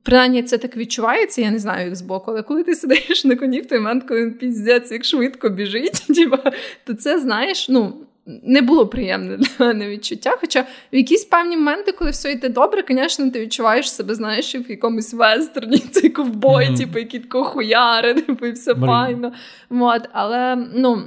принаймні 0.03 0.43
це 0.43 0.59
так 0.59 0.77
відчувається, 0.77 1.41
я 1.41 1.51
не 1.51 1.59
знаю 1.59 1.85
як 1.85 1.97
збоку, 1.97 2.31
але 2.31 2.43
коли 2.43 2.65
ти 2.65 2.75
сидиш 2.75 3.25
на 3.25 3.37
коні 3.37 3.61
в 3.61 3.67
той 3.67 3.79
момент, 3.79 4.05
коли 4.09 4.23
він 4.23 4.35
піздець, 4.35 4.93
як 4.93 5.05
швидко 5.05 5.49
біжить, 5.49 6.07
то 6.87 6.95
це 6.95 7.21
знаєш, 7.21 7.69
ну. 7.69 8.07
Не 8.27 8.63
було 8.63 8.87
приємне 8.87 9.37
для 9.37 9.67
мене 9.67 9.89
відчуття. 9.89 10.37
Хоча 10.41 10.63
в 10.93 10.97
якісь 10.97 11.25
певні 11.25 11.57
моменти, 11.57 11.93
коли 11.93 12.11
все 12.11 12.33
йде 12.33 12.49
добре, 12.49 12.85
звісно, 12.89 13.31
ти 13.31 13.41
відчуваєш 13.41 13.93
себе, 13.93 14.15
знаєш, 14.15 14.55
в 14.55 14.71
якомусь 14.71 15.15
вестерні, 15.15 15.79
цей 15.91 16.11
ковбой, 16.11 16.65
mm-hmm. 16.65 16.79
типу, 16.79 16.99
який 16.99 17.21
тако 17.21 17.45
хуяри, 17.45 18.15
типу, 18.23 18.47
і 18.47 18.53
все 18.53 18.75
Марі. 18.75 18.91
файно. 18.91 19.33
От, 19.71 20.09
Але 20.13 20.57
ну, 20.75 21.03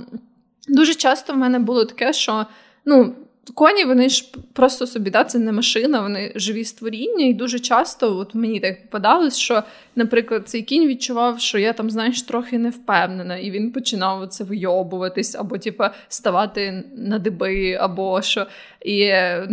Дуже 0.67 0.95
часто 0.95 1.33
в 1.33 1.37
мене 1.37 1.59
було 1.59 1.85
таке, 1.85 2.13
що 2.13 2.45
ну, 2.85 3.15
коні 3.53 3.85
вони 3.85 4.09
ж 4.09 4.31
просто 4.53 4.87
собі, 4.87 5.09
да, 5.09 5.23
це 5.23 5.39
не 5.39 5.51
машина, 5.51 6.01
вони 6.01 6.31
живі 6.35 6.63
створіння. 6.63 7.25
І 7.25 7.33
дуже 7.33 7.59
часто 7.59 8.17
от 8.17 8.35
мені 8.35 8.59
так 8.59 8.81
попадалось, 8.81 9.37
що, 9.37 9.63
наприклад, 9.95 10.49
цей 10.49 10.61
кінь 10.61 10.87
відчував, 10.87 11.39
що 11.39 11.57
я 11.57 11.73
там, 11.73 11.89
знаєш, 11.89 12.21
трохи 12.21 12.57
не 12.57 12.69
впевнена, 12.69 13.37
і 13.37 13.51
він 13.51 13.71
починав 13.71 14.27
це 14.27 14.43
вийобуватись, 14.43 15.35
або 15.35 15.57
типу, 15.57 15.83
ставати 16.07 16.83
на 16.95 17.19
диби, 17.19 17.73
або 17.73 18.21
що. 18.21 18.47
І, 18.85 19.09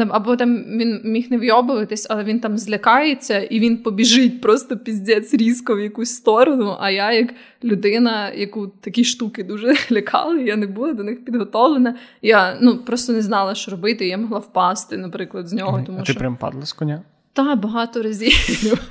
Або 0.09 0.37
там 0.37 0.57
він 0.57 1.01
міг 1.05 1.31
не 1.31 1.39
вйобуватись, 1.39 2.07
але 2.11 2.25
він 2.25 2.41
там 2.41 2.59
злякається 2.59 3.41
і 3.41 3.61
він 3.61 3.77
побіжить 3.77 4.41
просто 4.41 4.77
піздець 4.77 5.35
різко 5.35 5.77
в 5.77 5.81
якусь 5.81 6.15
сторону. 6.15 6.77
А 6.81 6.91
я, 6.91 7.13
як 7.13 7.35
людина, 7.65 8.31
яку 8.31 8.67
такі 8.67 9.05
штуки 9.05 9.45
дуже 9.45 9.75
лякали, 9.93 10.43
я 10.43 10.57
не 10.57 10.67
була 10.67 10.93
до 10.93 11.05
них 11.05 11.25
підготовлена. 11.25 11.95
Я 12.23 12.59
ну 12.61 12.79
просто 12.79 13.13
не 13.13 13.23
знала, 13.23 13.55
що 13.55 13.71
робити. 13.71 14.09
Я 14.09 14.19
могла 14.19 14.39
впасти, 14.39 14.97
наприклад, 14.97 15.49
з 15.49 15.53
нього. 15.53 15.83
Тому 15.87 15.99
а 15.99 16.03
ти 16.03 16.13
що... 16.13 16.21
прям 16.21 16.37
падала 16.37 16.67
з 16.67 16.73
коня? 16.73 17.03
Так, 17.33 17.61
багато 17.61 18.03
разів. 18.03 18.91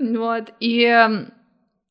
От. 0.18 0.52
І 0.60 0.84
ем, 0.84 1.26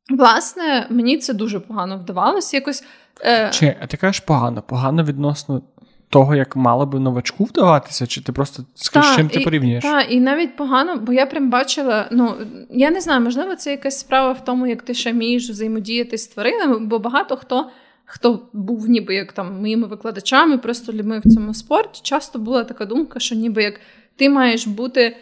власне 0.09 0.87
мені 0.89 1.17
це 1.17 1.33
дуже 1.33 1.59
погано 1.59 1.97
вдавалося. 1.97 2.57
Якось. 2.57 2.83
Е, 3.21 3.49
Чи 3.53 3.75
а 3.81 3.87
ти 3.87 3.97
кажеш 3.97 4.19
погано? 4.19 4.61
Погано 4.61 5.03
відносно 5.03 5.61
того, 6.09 6.35
як 6.35 6.55
мало 6.55 6.85
би 6.85 6.99
новачку 6.99 7.43
вдаватися, 7.43 8.07
чи 8.07 8.21
ти 8.21 8.31
просто 8.31 8.63
з 8.75 9.15
чим 9.15 9.29
ти 9.29 9.39
порівнюєш? 9.39 9.83
Так, 9.83 10.05
і 10.09 10.19
навіть 10.19 10.55
погано, 10.55 10.97
бо 10.97 11.13
я 11.13 11.25
прям 11.25 11.49
бачила. 11.49 12.07
Ну 12.11 12.35
я 12.69 12.91
не 12.91 13.01
знаю, 13.01 13.21
можливо, 13.21 13.55
це 13.55 13.71
якась 13.71 13.99
справа 13.99 14.31
в 14.31 14.45
тому, 14.45 14.67
як 14.67 14.81
ти 14.81 14.93
ще 14.93 15.11
вмієш 15.11 15.49
взаємодіяти 15.49 16.17
з 16.17 16.27
тваринами, 16.27 16.79
бо 16.79 16.99
багато 16.99 17.37
хто. 17.37 17.69
Хто 18.09 18.41
був 18.53 18.89
ніби 18.89 19.15
як 19.15 19.31
там 19.31 19.59
моїми 19.59 19.87
викладачами, 19.87 20.57
просто 20.57 20.93
людьми 20.93 21.21
в 21.25 21.33
цьому 21.33 21.53
спорті, 21.53 21.99
часто 22.03 22.39
була 22.39 22.63
така 22.63 22.85
думка, 22.85 23.19
що 23.19 23.35
ніби 23.35 23.63
як 23.63 23.79
ти 24.15 24.29
маєш 24.29 24.67
бути 24.67 25.17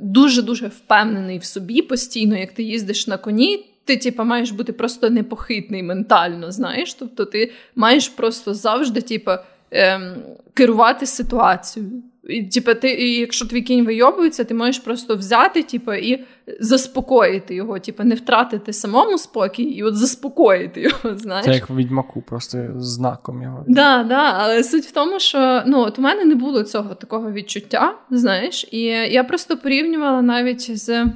дуже-дуже 0.00 0.66
впевнений 0.66 1.38
в 1.38 1.44
собі 1.44 1.82
постійно, 1.82 2.36
як 2.36 2.52
ти 2.52 2.62
їздиш 2.62 3.06
на 3.06 3.16
коні, 3.16 3.66
ти 3.84 3.96
типу, 3.96 4.24
маєш 4.24 4.50
бути 4.50 4.72
просто 4.72 5.10
непохитний 5.10 5.82
ментально, 5.82 6.52
знаєш. 6.52 6.94
Тобто 6.94 7.24
ти 7.24 7.52
маєш 7.76 8.08
просто 8.08 8.54
завжди, 8.54 9.00
типу, 9.00 9.30
ем, 9.70 10.14
керувати 10.54 11.06
ситуацією. 11.06 12.02
І, 12.28 12.42
типу, 12.42 12.74
ти, 12.74 12.90
і 12.90 13.20
Якщо 13.20 13.46
твій 13.46 13.62
кінь 13.62 13.84
вийобується, 13.84 14.44
ти 14.44 14.54
можеш 14.54 14.78
просто 14.78 15.16
взяти 15.16 15.62
типу, 15.62 15.92
і 15.92 16.24
заспокоїти 16.60 17.54
його, 17.54 17.78
типу, 17.78 18.04
не 18.04 18.14
втратити 18.14 18.72
самому 18.72 19.18
спокій 19.18 19.62
і 19.62 19.82
от 19.82 19.96
заспокоїти 19.96 20.80
його. 20.80 21.18
знаєш. 21.18 21.46
Це 21.46 21.54
як 21.54 21.70
в 21.70 21.76
відьмаку, 21.76 22.22
просто 22.22 22.68
знаком 22.76 23.42
його. 23.42 23.64
Да, 23.68 24.04
да, 24.08 24.34
Але 24.36 24.62
суть 24.64 24.84
в 24.84 24.92
тому, 24.92 25.20
що 25.20 25.62
ну, 25.66 25.80
от 25.80 25.98
у 25.98 26.02
мене 26.02 26.24
не 26.24 26.34
було 26.34 26.62
цього 26.62 26.94
такого 26.94 27.32
відчуття, 27.32 27.94
знаєш, 28.10 28.68
і 28.70 28.80
я 28.88 29.24
просто 29.24 29.56
порівнювала 29.56 30.22
навіть 30.22 30.78
з 30.78 31.06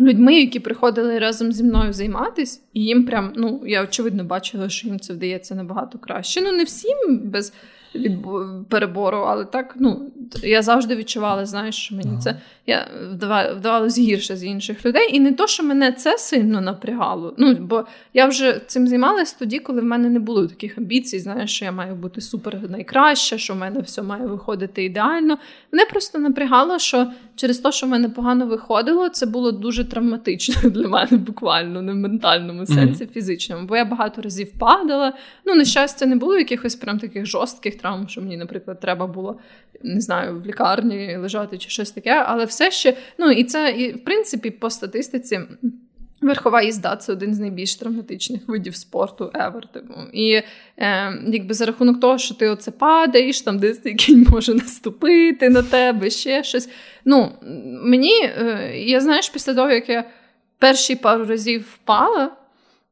людьми, 0.00 0.40
які 0.40 0.60
приходили 0.60 1.18
разом 1.18 1.52
зі 1.52 1.64
мною 1.64 1.92
займатися, 1.92 2.60
і 2.72 2.84
їм 2.84 3.06
прям, 3.06 3.32
ну, 3.36 3.62
я 3.66 3.82
очевидно 3.84 4.24
бачила, 4.24 4.68
що 4.68 4.88
їм 4.88 5.00
це 5.00 5.12
вдається 5.12 5.54
набагато 5.54 5.98
краще. 5.98 6.40
Ну, 6.40 6.52
не 6.52 6.64
всім 6.64 7.20
без 7.24 7.52
від 7.98 8.18
перебору, 8.68 9.18
але 9.18 9.44
так, 9.44 9.74
ну, 9.78 10.10
я 10.42 10.62
завжди 10.62 10.96
відчувала, 10.96 11.46
знаєш, 11.46 11.74
що 11.74 11.94
мені 11.94 12.18
це 12.20 12.40
я 12.66 12.86
вдавалося 13.56 14.00
гірше 14.00 14.36
з 14.36 14.44
інших 14.44 14.86
людей. 14.86 15.16
І 15.16 15.20
не 15.20 15.32
то, 15.32 15.46
що 15.46 15.62
мене 15.62 15.92
це 15.92 16.18
сильно 16.18 16.60
напрягало. 16.60 17.34
Ну, 17.38 17.54
бо 17.54 17.84
я 18.14 18.26
вже 18.26 18.60
цим 18.66 18.88
займалась 18.88 19.32
тоді, 19.32 19.58
коли 19.58 19.80
в 19.80 19.84
мене 19.84 20.08
не 20.08 20.18
було 20.18 20.46
таких 20.46 20.78
амбіцій, 20.78 21.18
знаєш, 21.18 21.50
що 21.50 21.64
я 21.64 21.72
маю 21.72 21.94
бути 21.94 22.20
супер 22.20 22.70
найкраща, 22.70 23.38
що 23.38 23.54
в 23.54 23.56
мене 23.56 23.80
все 23.80 24.02
має 24.02 24.26
виходити 24.26 24.84
ідеально. 24.84 25.38
Мене 25.72 25.86
просто 25.90 26.18
напрягало, 26.18 26.78
що 26.78 27.06
через 27.36 27.58
те, 27.58 27.72
що 27.72 27.86
в 27.86 27.90
мене 27.90 28.08
погано 28.08 28.46
виходило, 28.46 29.08
це 29.08 29.26
було 29.26 29.52
дуже 29.52 29.84
травматично 29.84 30.70
для 30.70 30.88
мене, 30.88 31.16
буквально, 31.16 31.82
не 31.82 31.92
в 31.92 31.96
ментальному 31.96 32.66
сенсі, 32.66 33.04
mm-hmm. 33.04 33.12
фізичному. 33.12 33.66
Бо 33.66 33.76
я 33.76 33.84
багато 33.84 34.22
разів 34.22 34.52
падала. 34.58 35.12
Ну, 35.44 35.54
на 35.54 35.64
щастя, 35.64 36.06
не 36.06 36.16
було 36.16 36.38
якихось 36.38 36.74
прям 36.74 36.98
таких 36.98 37.26
жорстких 37.26 37.78
травм, 37.86 38.08
що 38.08 38.20
мені, 38.20 38.36
наприклад, 38.36 38.80
треба 38.80 39.06
було 39.06 39.38
не 39.82 40.00
знаю, 40.00 40.40
в 40.40 40.46
лікарні 40.46 41.16
лежати 41.16 41.58
чи 41.58 41.70
щось 41.70 41.90
таке. 41.90 42.24
Але 42.26 42.44
все 42.44 42.70
ще, 42.70 42.96
ну 43.18 43.30
і 43.30 43.44
це, 43.44 43.70
і, 43.70 43.92
в 43.92 44.04
принципі, 44.04 44.50
по 44.50 44.70
статистиці. 44.70 45.40
Верхова 46.20 46.62
їзда 46.62 46.96
це 46.96 47.12
один 47.12 47.34
з 47.34 47.38
найбільш 47.38 47.76
травматичних 47.76 48.48
видів 48.48 48.76
спорту 48.76 49.30
ever. 49.34 49.72
Типу. 49.72 49.94
І 50.12 50.32
е, 50.32 50.44
якби 51.26 51.54
за 51.54 51.66
рахунок 51.66 52.00
того, 52.00 52.18
що 52.18 52.34
ти 52.34 52.48
оце 52.48 52.70
падаєш, 52.70 53.40
там 53.40 53.58
десь 53.58 53.78
кінь 53.78 54.26
може 54.30 54.54
наступити 54.54 55.48
на 55.48 55.62
тебе, 55.62 56.10
ще 56.10 56.44
щось. 56.44 56.68
Ну, 57.04 57.32
Мені, 57.82 58.22
е, 58.22 58.72
я 58.76 59.00
знаєш, 59.00 59.28
після 59.28 59.54
того, 59.54 59.70
як 59.70 59.88
я 59.88 60.04
перші 60.58 60.96
пару 60.96 61.24
разів 61.24 61.64
впала, 61.74 62.30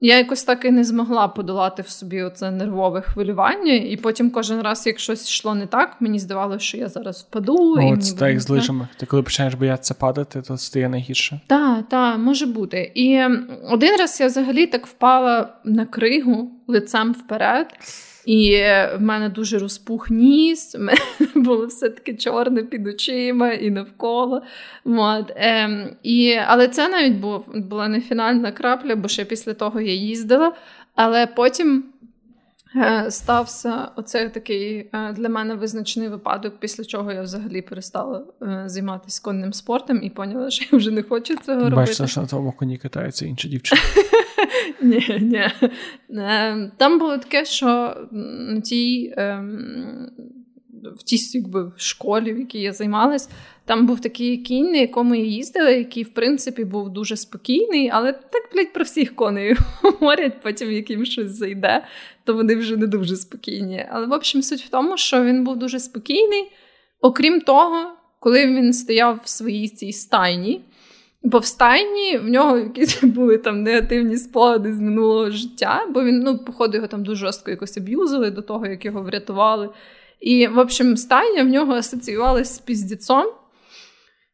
я 0.01 0.19
якось 0.19 0.45
так 0.45 0.65
і 0.65 0.71
не 0.71 0.85
змогла 0.85 1.29
подолати 1.29 1.83
в 1.83 1.89
собі 1.89 2.23
оце 2.23 2.51
нервове 2.51 3.01
хвилювання, 3.01 3.73
і 3.73 3.97
потім 3.97 4.31
кожен 4.31 4.63
раз, 4.63 4.87
як 4.87 4.99
щось 4.99 5.29
йшло 5.31 5.55
не 5.55 5.67
так, 5.67 5.97
мені 6.01 6.19
здавалося, 6.19 6.65
що 6.65 6.77
я 6.77 6.89
зараз 6.89 7.27
впаду. 7.29 7.75
О, 7.79 7.95
і 7.95 7.97
це 7.97 8.17
так 8.17 8.41
з 8.41 8.49
лижами. 8.49 8.89
Ти 8.97 9.07
коли 9.07 9.23
починаєш 9.23 9.55
боятися 9.55 9.95
падати, 9.95 10.43
то 10.43 10.57
стає 10.57 10.89
найгірше. 10.89 11.41
Так, 11.47 11.89
так, 11.89 12.19
може 12.19 12.47
бути. 12.47 12.93
І 12.95 13.25
один 13.71 13.97
раз 13.99 14.21
я 14.21 14.27
взагалі 14.27 14.67
так 14.67 14.87
впала 14.87 15.49
на 15.65 15.87
кригу 15.87 16.51
лицем 16.67 17.13
вперед. 17.13 17.67
І 18.27 18.61
в 18.97 18.99
мене 19.01 19.29
дуже 19.29 19.59
розпух 19.59 20.11
ніс, 20.11 20.75
в 20.75 20.79
мене 20.79 20.99
було 21.35 21.67
все 21.67 21.89
таке 21.89 22.15
чорне 22.15 22.63
під 22.63 22.87
очима 22.87 23.53
і 23.53 23.71
навколо. 23.71 24.43
От. 24.85 25.33
Ем, 25.37 25.91
і, 26.03 26.35
Але 26.47 26.69
це 26.69 26.89
навіть 26.89 27.17
був, 27.17 27.45
була 27.55 27.89
не 27.89 28.01
фінальна 28.01 28.53
крапля, 28.53 28.97
бо 28.97 29.09
ще 29.09 29.25
після 29.25 29.55
того 29.55 29.81
я 29.81 29.93
їздила. 29.93 30.53
Але 30.95 31.27
потім 31.27 31.79
е, 31.79 31.94
стався 33.09 33.89
оцей 33.97 34.29
такий 34.29 34.91
е, 34.93 35.13
для 35.13 35.29
мене 35.29 35.55
визначений 35.55 36.09
випадок, 36.09 36.55
після 36.61 36.85
чого 36.85 37.13
я 37.13 37.23
взагалі 37.23 37.63
перестала 37.63 38.25
е, 38.43 38.63
займатися 38.67 39.21
конним 39.25 39.53
спортом 39.53 40.01
і 40.03 40.11
поняла, 40.11 40.51
що 40.51 40.65
я 40.73 40.79
вже 40.79 40.91
не 40.91 41.03
хочу 41.03 41.37
цього 41.37 41.59
робити. 41.59 41.77
Бачите, 41.77 42.07
що 42.07 42.21
на 42.21 42.27
тому 42.27 42.53
коні 42.53 42.79
катаються 42.79 43.27
інші 43.27 43.49
дівчини. 43.49 43.81
Ні, 44.83 45.19
ні. 45.21 45.51
Там 46.77 46.99
було 46.99 47.19
таке, 47.19 47.45
що 47.45 47.97
на 48.11 48.61
тій 48.61 49.15
ем, 49.17 50.11
в 50.97 51.03
тій 51.03 51.39
якби, 51.39 51.73
школі, 51.77 52.33
в 52.33 52.39
якій 52.39 52.61
я 52.61 52.73
займалась, 52.73 53.29
там 53.65 53.87
був 53.87 54.01
такий 54.01 54.37
кінь, 54.37 54.71
на 54.71 54.79
якому 54.79 55.15
я 55.15 55.25
їздила, 55.25 55.71
який, 55.71 56.03
в 56.03 56.15
принципі, 56.15 56.65
був 56.65 56.91
дуже 56.91 57.17
спокійний, 57.17 57.91
але 57.93 58.13
так, 58.13 58.51
блядь, 58.53 58.73
про 58.73 58.85
всіх 58.85 59.17
коней 59.17 59.57
говорять, 59.83 60.41
потім 60.43 60.73
яким 60.73 61.05
щось 61.05 61.31
зайде, 61.31 61.85
то 62.25 62.35
вони 62.35 62.57
вже 62.57 62.77
не 62.77 62.87
дуже 62.87 63.17
спокійні. 63.17 63.87
Але, 63.91 64.07
в 64.07 64.13
общем, 64.13 64.43
суть 64.43 64.61
в 64.61 64.69
тому, 64.69 64.97
що 64.97 65.25
він 65.25 65.45
був 65.45 65.57
дуже 65.57 65.81
спокійний. 65.81 66.53
Окрім 67.01 67.41
того, 67.41 67.93
коли 68.21 68.47
він 68.47 68.73
стояв 68.73 69.21
в 69.25 69.29
своїй 69.29 69.69
цій 69.69 69.93
стайні. 69.93 70.61
Бо 71.23 71.39
в 71.39 71.45
стайні 71.45 72.19
в 72.19 72.29
нього 72.29 72.59
якісь 72.59 73.01
були 73.03 73.39
там 73.39 73.63
негативні 73.63 74.17
спогади 74.17 74.75
з 74.75 74.81
минулого 74.81 75.31
життя, 75.31 75.87
бо 75.91 76.05
він, 76.05 76.19
ну, 76.19 76.39
походу, 76.39 76.77
його 76.77 76.87
там 76.87 77.05
дуже 77.05 77.21
жорстко 77.21 77.51
якось 77.51 77.77
аб'юзили 77.77 78.31
до 78.31 78.43
того, 78.43 78.67
як 78.67 78.85
його 78.85 79.03
врятували. 79.03 79.71
І, 80.21 80.47
в 80.47 80.59
общем, 80.59 80.97
стайня 80.97 81.43
в 81.43 81.47
нього 81.47 81.73
асоціювалася 81.73 82.55
з 82.55 82.59
піздіцом, 82.59 83.27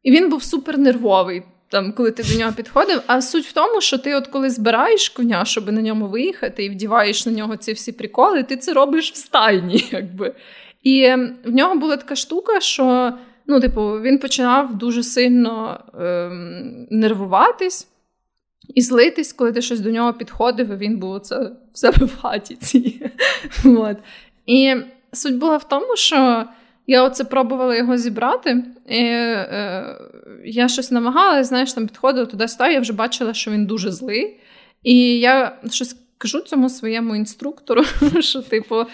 і 0.03 0.11
він 0.11 0.31
був 0.31 0.43
супер 0.43 0.79
нервовий, 0.79 1.43
там, 1.71 1.93
коли 1.93 2.11
ти 2.11 2.23
до 2.23 2.39
нього 2.39 2.53
підходив. 2.53 3.03
А 3.07 3.23
суть 3.23 3.47
в 3.47 3.53
тому, 3.53 3.81
що 3.81 3.99
ти, 3.99 4.15
от 4.15 4.27
коли 4.27 4.51
збираєш 4.51 5.09
коня, 5.09 5.45
щоб 5.45 5.73
на 5.73 5.83
ньому 5.83 6.07
виїхати, 6.07 6.65
і 6.65 6.69
вдіваєш 6.69 7.27
на 7.27 7.33
нього 7.33 7.57
ці 7.57 7.73
всі 7.73 7.93
приколи, 7.93 8.43
ти 8.43 8.57
це 8.57 8.73
робиш 8.73 9.13
в 9.13 9.17
стайні. 9.17 9.85
якби. 9.91 10.35
І 10.83 11.15
в 11.45 11.51
нього 11.51 11.75
була 11.75 11.97
така 11.97 12.17
штука, 12.17 12.61
що. 12.61 13.13
Ну, 13.47 13.61
типу, 13.61 14.01
він 14.01 14.19
починав 14.19 14.75
дуже 14.75 15.03
сильно 15.03 15.81
ем, 16.01 16.87
нервуватись 16.91 17.89
і 18.75 18.83
злитись, 18.83 19.33
коли 19.33 19.53
ти 19.53 19.63
щось 19.63 19.81
до 19.81 19.91
нього 19.91 20.13
підходив, 20.13 20.73
і 20.73 20.77
він 20.77 20.99
був 20.99 21.21
це 21.21 21.51
в 21.73 21.79
себе 21.79 22.07
в 22.07 22.21
хаті. 22.21 22.55
ці. 22.55 23.11
От. 23.65 23.97
І 24.47 24.75
суть 25.13 25.37
була 25.39 25.57
в 25.57 25.69
тому, 25.69 25.97
що 25.97 26.45
я 26.87 27.05
оце 27.05 27.25
пробувала 27.25 27.77
його 27.77 27.97
зібрати. 27.97 28.65
і 28.89 29.05
е, 29.05 29.97
Я 30.45 30.69
щось 30.69 30.91
намагалася, 30.91 31.45
знаєш, 31.45 31.73
там 31.73 31.87
підходила 31.87 32.27
туди 32.27 32.49
сюди 32.49 32.73
я 32.73 32.81
вже 32.81 32.93
бачила, 32.93 33.35
що 33.35 33.51
він 33.51 33.67
дуже 33.67 33.91
злий. 33.91 34.41
І 34.83 35.21
я 35.21 35.57
щось 35.71 35.97
кажу 36.19 36.41
цьому 36.41 36.69
своєму 36.69 37.17
інструктору, 37.17 37.85
що, 38.21 38.43
типу, 38.43 38.81
е, 38.81 38.87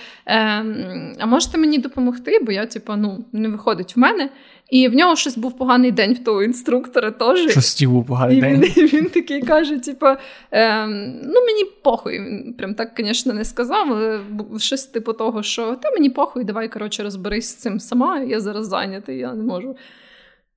а 1.19 1.27
можете 1.27 1.59
мені 1.59 1.79
допомогти? 1.79 2.39
Бо 2.43 2.53
я, 2.53 2.67
типу, 2.67 2.93
ну, 2.97 3.25
не 3.33 3.49
виходить 3.49 3.97
в 3.97 3.99
мене. 3.99 4.31
І 4.71 4.89
в 4.89 4.95
нього 4.95 5.17
щось 5.17 5.39
був 5.39 5.59
поганий 5.59 5.93
день 5.93 6.13
в 6.13 6.25
того 6.25 6.43
інструктора 6.43 7.11
теж. 7.11 7.51
Що 7.51 7.61
стів 7.61 7.91
був 7.91 8.07
поганий 8.07 8.39
і 8.39 8.41
день. 8.41 8.61
Він, 8.61 8.87
він 8.93 9.05
такий 9.05 9.43
каже: 9.43 9.79
типу, 9.79 10.07
е, 10.53 10.87
ну 10.87 11.41
мені 11.47 11.65
похуй. 11.83 12.19
Він 12.19 12.55
прям 12.59 12.75
так, 12.75 12.93
звісно, 12.99 13.33
не 13.33 13.45
сказав, 13.45 13.93
але 13.93 14.21
щось 14.59 14.85
типу 14.85 15.13
того, 15.13 15.43
що 15.43 15.75
та 15.83 15.91
мені 15.91 16.11
похуй, 16.11 16.45
давай 16.45 16.69
коротше, 16.69 17.03
розберись 17.03 17.49
з 17.49 17.55
цим 17.55 17.81
сама. 17.81 18.21
Я 18.21 18.41
зараз 18.41 18.69
зайнятий, 18.69 19.19
я 19.19 19.35
не 19.35 19.43
можу. 19.43 19.77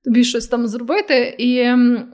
Тобі 0.04 0.24
щось 0.24 0.46
там 0.46 0.66
зробити, 0.66 1.34
і 1.38 1.48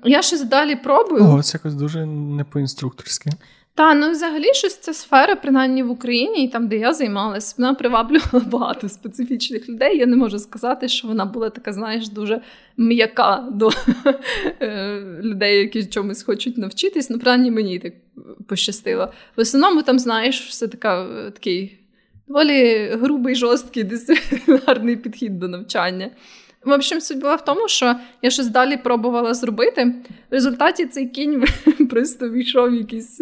я 0.04 0.22
щось 0.22 0.44
далі 0.44 0.76
пробую. 0.76 1.22
Ого, 1.22 1.42
це 1.42 1.58
якось 1.58 1.74
дуже 1.74 2.06
не 2.06 2.44
по-інструкторськи. 2.44 3.30
Та, 3.76 3.94
ну 3.94 4.10
взагалі 4.10 4.54
щось 4.54 4.76
ця 4.76 4.94
сфера, 4.94 5.36
принаймні 5.36 5.82
в 5.82 5.90
Україні, 5.90 6.44
і 6.44 6.48
там, 6.48 6.68
де 6.68 6.76
я 6.76 6.94
займалась, 6.94 7.58
вона 7.58 7.74
приваблювала 7.74 8.44
багато 8.50 8.88
специфічних 8.88 9.68
людей. 9.68 9.98
Я 9.98 10.06
не 10.06 10.16
можу 10.16 10.38
сказати, 10.38 10.88
що 10.88 11.08
вона 11.08 11.24
була 11.24 11.50
така, 11.50 11.72
знаєш, 11.72 12.08
дуже 12.08 12.40
м'яка 12.76 13.48
до 13.52 13.70
е, 14.60 15.00
людей, 15.22 15.58
які 15.58 15.86
чомусь 15.86 16.22
хочуть 16.22 16.58
навчитись. 16.58 17.10
Ну, 17.10 17.18
принаймні 17.18 17.50
мені 17.50 17.78
так 17.78 17.92
пощастило. 18.48 19.12
В 19.36 19.40
основному 19.40 19.82
там, 19.82 19.98
знаєш, 19.98 20.48
все 20.48 20.68
така 20.68 21.02
е, 21.04 21.30
такий 21.30 21.78
доволі 22.28 22.88
грубий, 23.02 23.34
жорсткий, 23.34 23.84
дисциплінарний 23.84 24.96
підхід 24.96 25.38
до 25.38 25.48
навчання. 25.48 26.10
В 26.66 26.72
общем, 26.72 27.00
суть 27.00 27.18
була 27.20 27.34
в 27.34 27.44
тому, 27.44 27.68
що 27.68 27.94
я 28.22 28.30
щось 28.30 28.46
далі 28.46 28.76
пробувала 28.76 29.34
зробити. 29.34 29.94
В 30.30 30.34
результаті 30.34 30.86
цей 30.86 31.06
кінь 31.06 31.44
просто 31.90 32.30
війшов 32.30 32.70
в 32.70 32.74
якийсь 32.74 33.20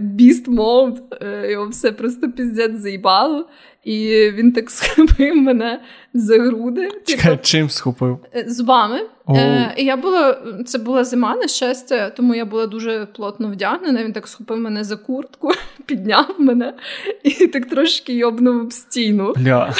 біст 0.00 0.48
мод, 0.48 1.16
його 1.48 1.68
все 1.68 1.92
просто 1.92 2.32
піздець 2.32 2.76
заїбало. 2.76 3.48
І 3.86 4.30
він 4.30 4.52
так 4.52 4.70
схопив 4.70 5.36
мене 5.36 5.80
за 6.14 6.38
груди. 6.38 6.90
Чекай, 7.04 7.30
типу, 7.30 7.42
чим 7.42 7.70
схопив? 7.70 8.18
Е, 8.34 8.44
зубами. 8.48 9.00
Е, 9.28 9.74
і 9.76 9.84
я 9.84 9.96
була, 9.96 10.38
Це 10.66 10.78
була 10.78 11.04
зима, 11.04 11.36
на 11.36 11.48
щастя, 11.48 12.10
тому 12.10 12.34
я 12.34 12.44
була 12.44 12.66
дуже 12.66 13.06
плотно 13.16 13.48
вдягнена. 13.48 14.04
Він 14.04 14.12
так 14.12 14.28
схопив 14.28 14.58
мене 14.58 14.84
за 14.84 14.96
куртку, 14.96 15.50
підняв 15.86 16.34
мене 16.38 16.74
і 17.22 17.46
так 17.46 17.66
трошки 17.66 18.14
йобнув 18.14 18.60
об 18.60 18.72
стіну. 18.72 19.32
Бля. 19.36 19.74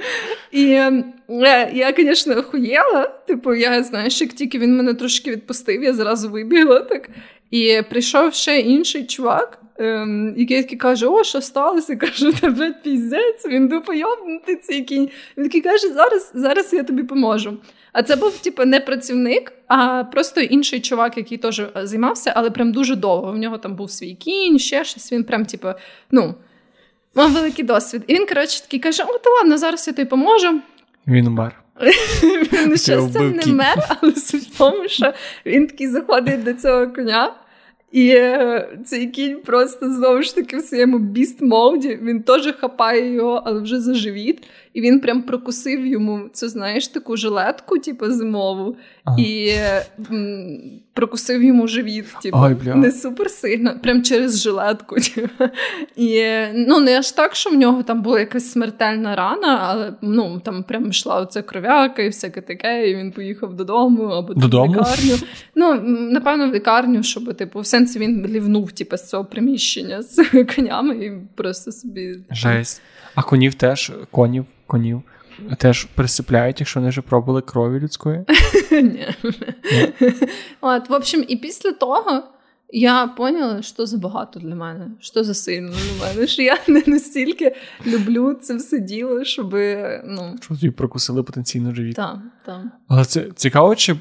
І 0.52 0.64
е, 0.64 1.04
я, 1.74 1.94
звісно, 1.96 2.34
охуєла. 2.34 3.04
Типу, 3.26 3.54
я 3.54 3.82
знаєш, 3.82 4.20
як 4.20 4.32
тільки 4.32 4.58
він 4.58 4.76
мене 4.76 4.94
трошки 4.94 5.30
відпустив, 5.30 5.82
я 5.82 5.92
зразу 5.92 6.30
вибігла 6.30 6.80
так. 6.80 7.08
І 7.52 7.82
прийшов 7.90 8.34
ще 8.34 8.60
інший 8.60 9.06
чувак. 9.06 9.58
Ем, 9.78 10.34
який 10.36 10.62
такий 10.62 10.78
каже, 10.78 11.06
о, 11.06 11.24
що 11.24 11.40
сталося? 11.40 11.96
Кажу, 12.00 12.32
та 12.32 12.50
блядь, 12.50 12.82
піздець, 12.82 13.46
він 13.46 13.68
допойобнутий 13.68 14.56
цей 14.56 14.82
кінь. 14.82 15.10
Він 15.36 15.44
такий 15.44 15.60
каже, 15.60 15.88
зараз 15.88 16.32
зараз 16.34 16.72
я 16.72 16.82
тобі 16.82 17.02
поможу. 17.02 17.56
А 17.92 18.02
це 18.02 18.16
був, 18.16 18.38
типу, 18.38 18.64
не 18.64 18.80
працівник, 18.80 19.52
а 19.68 20.04
просто 20.04 20.40
інший 20.40 20.80
чувак, 20.80 21.16
який 21.16 21.38
теж 21.38 21.60
е, 21.60 21.70
займався, 21.82 22.32
але 22.36 22.50
прям 22.50 22.72
дуже 22.72 22.96
довго. 22.96 23.32
В 23.32 23.38
нього 23.38 23.58
там 23.58 23.76
був 23.76 23.90
свій 23.90 24.14
кінь, 24.14 24.58
ще 24.58 24.84
щось. 24.84 25.12
Він 25.12 25.24
прям, 25.24 25.46
типу, 25.46 25.68
ну, 26.10 26.34
мав 27.14 27.32
великий 27.32 27.64
досвід. 27.64 28.02
І 28.06 28.14
він, 28.14 28.26
коротше, 28.26 28.62
такий 28.62 28.80
каже: 28.80 29.02
О, 29.02 29.18
то 29.18 29.30
ладно, 29.30 29.58
зараз 29.58 29.86
я 29.86 29.92
тобі 29.92 30.08
поможу. 30.08 30.60
Він 31.06 31.28
мер. 31.28 31.62
Він 32.52 32.76
щастя 32.76 33.20
не 33.20 33.52
мер, 33.52 33.98
але 34.00 34.14
суть 34.14 34.42
в 34.42 34.58
тому, 34.58 34.88
що 34.88 35.12
він 35.46 35.66
такий 35.66 35.88
заходить 35.88 36.44
до 36.44 36.54
цього 36.54 36.88
коня. 36.88 37.34
І 37.92 38.08
е, 38.08 38.68
цей 38.84 39.06
кінь 39.06 39.40
просто 39.40 39.92
знову 39.92 40.22
ж 40.22 40.34
таки 40.34 40.56
в 40.56 40.62
своєму 40.62 40.98
біст 40.98 41.40
моді 41.40 41.98
він 42.02 42.22
теж 42.22 42.54
хапає 42.56 43.12
його, 43.12 43.42
але 43.44 43.60
вже 43.60 43.80
за 43.80 43.94
живіт. 43.94 44.42
І 44.74 44.80
він 44.80 45.00
прям 45.00 45.22
прокусив 45.22 45.86
йому 45.86 46.20
це, 46.32 46.48
знаєш, 46.48 46.88
таку 46.88 47.16
жилетку, 47.16 47.78
типу, 47.78 48.10
зимову, 48.10 48.76
ага. 49.04 49.16
і 49.20 49.50
м, 50.10 50.60
прокусив 50.92 51.42
йому 51.42 51.68
живіт, 51.68 52.06
типу, 52.22 52.38
Ой, 52.40 52.54
бля. 52.54 52.74
не 52.74 52.92
супер 52.92 53.30
сильно, 53.30 53.78
прям 53.82 54.02
через 54.02 54.42
жилетку. 54.42 54.96
Типу. 55.00 55.44
І 55.96 56.24
ну, 56.54 56.80
не 56.80 56.98
аж 56.98 57.12
так, 57.12 57.34
що 57.34 57.50
в 57.50 57.54
нього 57.54 57.82
там 57.82 58.02
була 58.02 58.20
якась 58.20 58.52
смертельна 58.52 59.16
рана, 59.16 59.58
але 59.62 59.94
ну, 60.02 60.40
там 60.44 60.62
прям 60.62 60.90
йшла 60.90 61.20
оця 61.20 61.42
кров'яка 61.42 62.02
і 62.02 62.06
всяке 62.06 62.40
таке, 62.40 62.90
і 62.90 62.96
він 62.96 63.12
поїхав 63.12 63.56
додому 63.56 64.04
або 64.04 64.34
додому? 64.34 64.72
в 64.72 64.76
лікарню. 64.76 65.16
Ну, 65.54 65.74
напевно, 66.10 66.50
в 66.50 66.54
лікарню, 66.54 67.02
щоб, 67.02 67.34
типу, 67.34 67.60
в 67.60 67.66
сенсі 67.66 67.98
він 67.98 68.26
лівнув 68.26 68.72
типу, 68.72 68.96
з 68.96 69.08
цього 69.08 69.24
приміщення 69.24 70.02
з 70.02 70.44
конями 70.56 70.96
і 70.96 71.12
просто 71.34 71.72
собі. 71.72 72.18
Жесть. 72.30 72.82
А 73.14 73.22
конів 73.22 73.54
теж 73.54 73.92
конів 74.10 74.44
конів 74.72 75.02
теж 75.58 75.84
присипляють, 75.84 76.60
якщо 76.60 76.80
вони 76.80 76.90
вже 76.90 77.02
пробували 77.02 77.40
крові 77.42 77.80
людської? 77.80 78.24
Ні. 78.72 79.06
От, 80.60 80.88
В 80.88 80.92
общем, 80.92 81.24
і 81.28 81.36
після 81.36 81.72
того 81.72 82.22
я 82.72 83.06
поняла, 83.06 83.62
що 83.62 83.86
забагато 83.86 84.40
для 84.40 84.54
мене, 84.54 84.90
що 85.00 85.24
за 85.24 85.34
сильно 85.34 85.70
для 85.70 86.06
мене, 86.06 86.26
що 86.26 86.42
я 86.42 86.58
не 86.68 86.82
настільки 86.86 87.56
люблю 87.86 88.34
це 88.34 88.56
все 88.56 88.78
діло, 88.78 89.24
щоб. 89.24 89.52
ну... 90.04 90.36
Що 90.40 90.54
тобі 90.54 90.70
прокусили 90.70 91.22
потенційно 91.22 91.74
живіт. 91.74 91.96
Так, 91.96 92.18
так. 92.46 92.62
Але 92.88 93.04
це 93.04 93.28
цікаво, 93.34 93.74
чи 93.74 93.96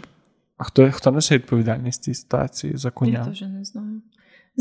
хто 0.58 0.92
хто 0.92 1.12
несе 1.12 1.36
відповідальність 1.36 2.04
цій 2.04 2.14
ситуації 2.14 2.78
за 2.78 2.92
коня? 2.92 3.20
Я 3.20 3.26
теж 3.26 3.42
не 3.42 3.64
знаю. 3.64 4.02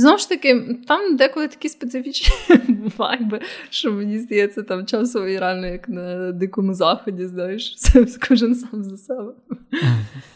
Знову 0.00 0.18
ж 0.18 0.28
таки, 0.28 0.78
там 0.88 1.16
деколи 1.16 1.48
такі 1.48 1.68
специфічні 1.68 2.34
вайби, 2.96 3.40
що 3.70 3.92
мені 3.92 4.18
здається, 4.18 4.62
там 4.62 4.86
часово 4.86 5.26
і 5.26 5.38
реально 5.38 5.66
як 5.66 5.88
на 5.88 6.32
дикому 6.32 6.74
заході, 6.74 7.26
знаєш, 7.26 7.76
кожен 8.28 8.54
сам 8.54 8.84
за 8.84 8.96
себе. 8.96 9.32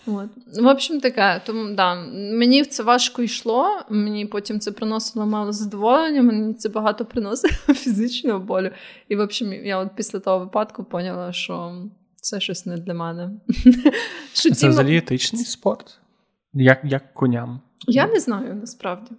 От. 0.06 0.28
В 0.60 0.66
общем, 0.66 1.00
таке, 1.00 1.42
тому 1.46 1.74
да, 1.74 1.94
мені 2.14 2.64
це 2.64 2.82
важко 2.82 3.22
йшло, 3.22 3.66
мені 3.90 4.26
потім 4.26 4.60
це 4.60 4.72
приносило 4.72 5.26
мало 5.26 5.52
задоволення, 5.52 6.22
мені 6.22 6.54
це 6.54 6.68
багато 6.68 7.04
приносило 7.04 7.54
фізичного 7.74 8.38
болю. 8.38 8.70
І, 9.08 9.16
в 9.16 9.20
общем, 9.20 9.52
я 9.52 9.78
от 9.78 9.88
після 9.96 10.18
того 10.18 10.38
випадку 10.38 10.84
поняла, 10.84 11.32
що 11.32 11.82
це 12.16 12.40
щось 12.40 12.66
не 12.66 12.76
для 12.76 12.94
мене. 12.94 13.30
Це 14.32 14.68
взагалі 14.68 14.96
етичний 14.96 15.44
спорт? 15.44 15.98
Як, 16.52 16.80
Як 16.84 17.14
коням? 17.14 17.60
Я 17.86 18.06
не 18.06 18.20
знаю 18.20 18.54
насправді. 18.54 19.10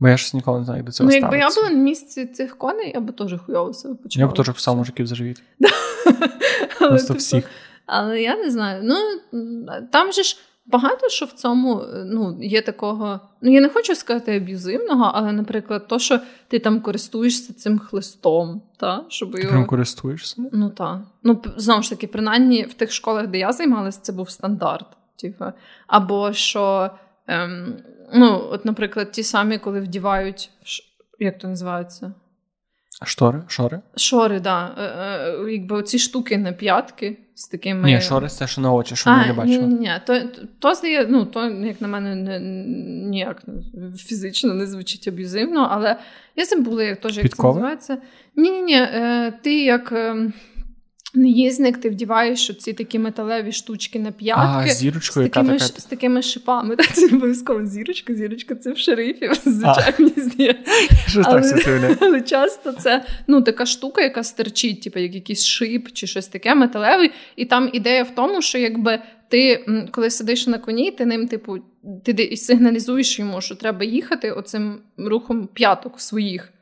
Бо 0.00 0.08
я 0.08 0.16
ж 0.16 0.30
ніколи 0.34 0.58
не 0.58 0.64
знаю, 0.64 0.82
до 0.82 0.92
цього 0.92 1.10
Ну, 1.10 1.16
якби 1.16 1.38
я 1.38 1.48
була 1.48 1.70
на 1.70 1.76
місці 1.76 2.26
цих 2.26 2.58
коней, 2.58 2.92
я 2.94 3.00
б 3.00 3.12
теж 3.12 3.34
хуйово 3.46 3.74
себе 3.74 3.94
почувала. 3.94 4.28
Я 4.28 4.34
б 4.34 4.36
теж 4.36 4.54
писав 4.54 4.76
мужиків 4.76 5.06
заживіть. 5.06 5.42
Просто 6.78 7.08
типу, 7.08 7.18
всіх. 7.18 7.50
Але 7.86 8.22
я 8.22 8.36
не 8.36 8.50
знаю. 8.50 8.82
Ну, 8.84 8.96
там 9.90 10.12
же 10.12 10.22
ж 10.22 10.36
багато 10.66 11.08
що 11.08 11.26
в 11.26 11.32
цьому 11.32 11.84
ну, 12.04 12.38
є 12.40 12.62
такого. 12.62 13.20
Ну, 13.42 13.52
я 13.52 13.60
не 13.60 13.68
хочу 13.68 13.94
сказати 13.94 14.36
аб'юзивного, 14.36 15.10
але, 15.14 15.32
наприклад, 15.32 15.88
то, 15.88 15.98
що 15.98 16.20
ти 16.48 16.58
там 16.58 16.80
користуєшся 16.80 17.52
цим 17.52 17.78
хлистом. 17.78 18.62
Та, 18.76 19.04
щоб 19.08 19.32
Ти 19.32 19.46
прям 19.48 19.66
користуєшся? 19.66 20.42
Ну 20.52 20.70
так. 20.70 21.00
Ну, 21.22 21.42
знову 21.56 21.82
ж 21.82 21.90
таки, 21.90 22.06
принаймні 22.06 22.62
в 22.62 22.74
тих 22.74 22.92
школах, 22.92 23.26
де 23.26 23.38
я 23.38 23.52
займалася, 23.52 24.00
це 24.00 24.12
був 24.12 24.30
стандарт. 24.30 24.86
Типу. 25.16 25.44
Або 25.86 26.32
що. 26.32 26.90
Ем, 27.26 27.76
Ну, 28.14 28.48
от, 28.50 28.64
наприклад, 28.64 29.12
ті 29.12 29.22
самі, 29.22 29.58
коли 29.58 29.80
вдівають, 29.80 30.50
як 31.18 31.38
то 31.38 31.48
називається? 31.48 32.12
Штори? 33.04 33.42
Шори? 33.48 33.80
Шори, 33.96 34.40
так. 34.40 34.42
Да. 34.42 34.82
Е, 34.82 35.44
е, 35.46 35.52
якби 35.52 35.76
оці 35.76 35.98
штуки 35.98 36.38
на 36.38 36.52
п'ятки 36.52 37.18
з 37.34 37.48
такими. 37.48 37.92
Ні, 37.92 38.00
шори 38.00 38.28
це 38.28 38.46
що 38.46 38.60
на 38.60 38.72
очі, 38.72 38.96
що 38.96 39.10
ми 39.10 39.26
не 39.26 39.32
бачимо. 39.32 39.66
Ні, 39.66 39.74
ні, 39.74 39.92
то, 40.06 40.20
то 40.58 40.74
здає, 40.74 41.06
ну, 41.08 41.24
то, 41.24 41.44
як 41.50 41.80
на 41.80 41.88
мене, 41.88 42.14
не, 42.14 42.40
ніяк 43.08 43.42
фізично 43.96 44.54
не 44.54 44.66
звучить 44.66 45.08
аб'юзивно, 45.08 45.68
але 45.70 45.96
я 46.36 46.44
забула, 46.44 46.82
як 46.82 47.00
теж 47.00 47.16
як 47.16 47.34
це 47.34 47.42
називається. 47.42 47.98
Ні, 48.36 48.50
ні, 48.50 48.62
ні, 48.62 48.86
ти 49.42 49.64
як. 49.64 49.92
Наїзник, 51.18 51.78
ти 51.78 51.90
вдіваєш 51.90 52.56
ці 52.58 52.72
такі 52.72 52.98
металеві 52.98 53.52
штучки 53.52 53.98
на 53.98 54.12
п'ятки 54.12 54.70
а, 54.70 54.74
зірочкою, 54.74 55.26
з 55.26 55.30
такими 55.30 55.52
яка 55.52 55.64
з 55.64 55.84
такими 55.84 56.22
шипами. 56.22 56.76
Так, 56.78 56.94
це 56.94 57.06
обов'язково 57.06 57.66
зірочка, 57.66 58.14
зірочка 58.14 58.54
це 58.54 58.72
в 58.72 58.78
шерифів, 58.78 59.32
звичайно, 59.44 60.10
здається. 60.16 60.72
Але, 61.24 61.96
але 62.00 62.20
часто 62.20 62.72
це 62.72 63.04
ну, 63.26 63.42
така 63.42 63.66
штука, 63.66 64.02
яка 64.02 64.22
стерчить, 64.22 64.82
типу, 64.82 64.98
як 64.98 65.14
якийсь 65.14 65.44
шип 65.44 65.88
чи 65.92 66.06
щось 66.06 66.28
таке 66.28 66.54
металевий. 66.54 67.10
І 67.36 67.44
там 67.44 67.70
ідея 67.72 68.02
в 68.02 68.14
тому, 68.14 68.42
що 68.42 68.58
якби 68.58 68.98
ти, 69.28 69.66
коли 69.90 70.10
сидиш 70.10 70.46
на 70.46 70.58
коні, 70.58 70.90
ти 70.90 71.06
ним, 71.06 71.28
типу, 71.28 71.58
ти 72.04 72.36
сигналізуєш 72.36 73.18
йому, 73.18 73.40
що 73.40 73.54
треба 73.54 73.84
їхати 73.84 74.30
оцим 74.30 74.78
рухом 74.96 75.48
п'яток 75.54 76.00
своїх. 76.00 76.52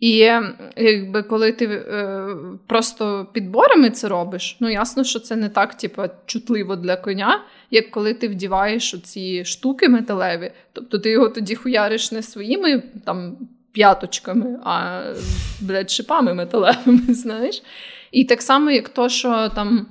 І 0.00 0.16
якби 0.76 1.22
коли 1.22 1.52
ти 1.52 1.66
е, 1.66 2.26
просто 2.66 3.26
підборами 3.32 3.90
це 3.90 4.08
робиш, 4.08 4.56
ну 4.60 4.70
ясно, 4.70 5.04
що 5.04 5.20
це 5.20 5.36
не 5.36 5.48
так, 5.48 5.74
типу, 5.74 6.02
чутливо 6.26 6.76
для 6.76 6.96
коня, 6.96 7.44
як 7.70 7.90
коли 7.90 8.14
ти 8.14 8.28
вдіваєш 8.28 8.96
ці 9.04 9.44
штуки 9.44 9.88
металеві. 9.88 10.52
Тобто 10.72 10.98
ти 10.98 11.10
його 11.10 11.28
тоді 11.28 11.54
хуяриш 11.54 12.12
не 12.12 12.22
своїми 12.22 12.82
там 13.04 13.36
п'яточками, 13.72 14.58
а 14.64 15.02
блядь, 15.60 15.90
шипами 15.90 16.34
металевими, 16.34 17.02
знаєш. 17.14 17.62
І 18.12 18.24
так 18.24 18.42
само, 18.42 18.70
як 18.70 18.88
то, 18.88 19.08
що 19.08 19.48
там 19.48 19.86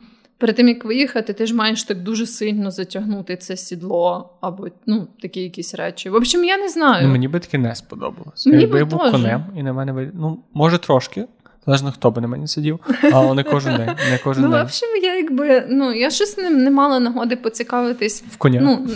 перед 0.46 0.56
тим 0.56 0.68
як 0.68 0.86
виїхати, 0.86 1.34
ти 1.34 1.46
ж 1.46 1.56
маєш 1.56 1.84
так 1.84 2.04
дуже 2.04 2.26
сильно 2.26 2.72
затягнути 2.72 3.38
це 3.38 3.58
сідло 3.58 4.30
або 4.41 4.68
ну, 4.86 5.08
такі 5.22 5.41
якісь 5.41 5.76
речі. 5.76 6.10
В 6.10 6.16
общем, 6.16 6.43
я 6.43 6.58
не 6.58 6.70
знаю. 6.70 7.08
Ну, 7.08 7.12
Мені 7.12 7.28
би 7.28 7.39
таке 7.39 7.58
не 7.58 7.76
сподобалось. 7.76 8.46
Мені 8.46 8.62
Якби 8.62 8.80
я 8.80 8.86
був 8.86 9.00
конем 9.00 9.43
і 9.56 9.64
на 9.64 9.74
мене 9.74 10.12
ну, 10.14 10.39
може 10.54 10.78
трошки. 10.78 11.26
Залежно, 11.66 11.91
хто 11.91 12.12
би 12.12 12.22
на 12.22 12.28
мені 12.28 12.48
сидів, 12.48 12.80
але 13.14 13.34
не 13.34 13.43
кожен 13.43 13.78
день. 13.78 13.96
Не 14.12 14.20
кожен 14.24 14.43
ну, 14.43 14.50
день. 14.50 14.60
в 14.60 14.64
общем, 14.64 14.89
я 15.04 15.16
якби 15.16 15.66
ну 15.70 15.93
я 15.93 16.10
щось 16.10 16.38
не, 16.38 16.50
не 16.50 16.72
мала 16.72 17.00
нагоди 17.00 17.36
поцікавитись 17.36 18.24
в 18.32 18.38
коня. 18.38 18.60
Ну 18.64 18.88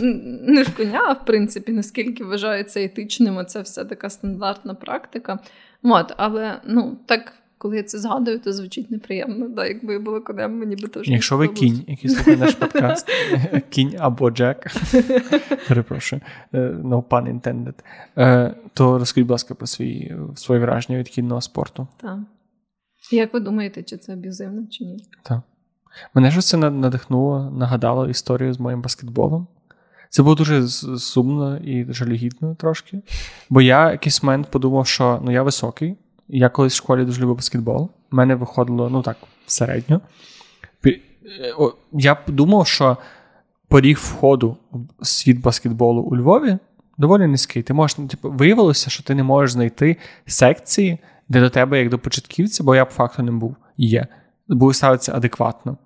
не 0.41 0.63
в 0.63 0.77
коня, 0.77 1.01
а 1.07 1.13
в 1.13 1.25
принципі, 1.25 1.71
наскільки 1.71 2.23
вважається 2.23 2.81
етичним, 2.81 3.45
це 3.45 3.61
все 3.61 3.85
така 3.85 4.09
стандартна 4.09 4.73
практика. 4.73 5.39
От, 5.83 6.13
але 6.17 6.61
ну 6.65 6.97
так 7.05 7.33
коли 7.59 7.77
я 7.77 7.83
це 7.83 7.99
згадую, 7.99 8.39
то 8.39 8.53
звучить 8.53 8.91
неприємно. 8.91 9.49
Да, 9.49 9.67
Якби 9.67 9.93
я 9.93 9.99
була 9.99 10.19
конем, 10.19 10.59
мені 10.59 10.75
би 10.75 10.87
теж. 10.87 11.07
Якщо 11.07 11.37
ви 11.37 11.47
кінь, 11.47 11.83
який 11.87 12.09
слухає 12.09 12.37
наш 12.37 12.55
подкаст, 12.55 13.07
кінь 13.69 13.95
або 13.99 14.31
Джек, 14.31 14.65
перепрошую, 15.67 16.21
е, 16.53 16.59
no 16.83 17.03
pun 17.03 17.39
intended, 17.39 17.73
е, 18.17 18.55
то 18.73 18.99
розкажіть, 18.99 19.27
будь 19.27 19.31
ласка, 19.31 19.55
про 19.55 19.67
свої, 19.67 20.15
свої 20.35 20.61
враження 20.61 20.99
від 20.99 21.09
кінного 21.09 21.41
спорту. 21.41 21.87
Так. 21.97 22.19
Як 23.11 23.33
ви 23.33 23.39
думаєте, 23.39 23.83
чи 23.83 23.97
це 23.97 24.13
аб'юзивно, 24.13 24.67
чи 24.69 24.83
ні? 24.83 25.05
Так. 25.23 25.41
Мене 26.13 26.31
ж 26.31 26.41
це 26.41 26.57
надихнуло, 26.57 27.51
нагадало 27.51 28.09
історію 28.09 28.53
з 28.53 28.59
моїм 28.59 28.81
баскетболом. 28.81 29.47
Це 30.09 30.23
було 30.23 30.35
дуже 30.35 30.67
сумно 30.97 31.57
і 31.57 31.93
жалюгідно 31.93 32.55
трошки. 32.55 33.01
Бо 33.49 33.61
я 33.61 33.91
якийсь 33.91 34.23
момент 34.23 34.51
подумав, 34.51 34.87
що 34.87 35.21
ну 35.25 35.31
я 35.31 35.43
високий. 35.43 35.97
Я 36.29 36.49
колись 36.49 36.73
в 36.73 36.77
школі 36.77 37.05
дуже 37.05 37.21
любив 37.21 37.35
баскетбол. 37.35 37.89
У 38.11 38.15
мене 38.15 38.35
виходило, 38.35 38.89
ну 38.89 39.01
так, 39.01 39.17
середньо. 39.45 40.01
Я 41.91 42.17
думав, 42.27 42.67
що 42.67 42.97
поріг 43.67 43.97
входу 43.97 44.57
в 44.99 45.07
світ 45.07 45.41
баскетболу 45.41 46.01
у 46.01 46.15
Львові 46.15 46.57
доволі 46.97 47.27
низький. 47.27 47.63
Ти 47.63 47.73
можеш, 47.73 47.97
ну, 47.97 48.07
типу, 48.07 48.31
Виявилося, 48.31 48.89
що 48.89 49.03
ти 49.03 49.15
не 49.15 49.23
можеш 49.23 49.51
знайти 49.51 49.97
секції, 50.25 50.97
де 51.29 51.39
до 51.39 51.49
тебе, 51.49 51.79
як 51.79 51.89
до 51.89 51.99
початківця, 51.99 52.63
бо 52.63 52.75
я 52.75 52.85
по 52.85 52.91
факту 52.91 53.23
не 53.23 53.31
був 53.31 53.55
є, 53.77 54.07
буде 54.47 54.73
ставитися 54.73 55.15
адекватно. 55.15 55.77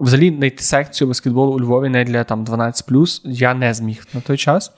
Взагалі, 0.00 0.36
знайти 0.36 0.62
секцію 0.62 1.08
баскетболу 1.08 1.52
у 1.52 1.60
Львові 1.60 1.88
не 1.88 2.04
для 2.04 2.24
там 2.24 2.44
12 2.44 2.90
я 3.24 3.54
не 3.54 3.74
зміг 3.74 4.06
на 4.14 4.20
той 4.20 4.36
час. 4.36 4.72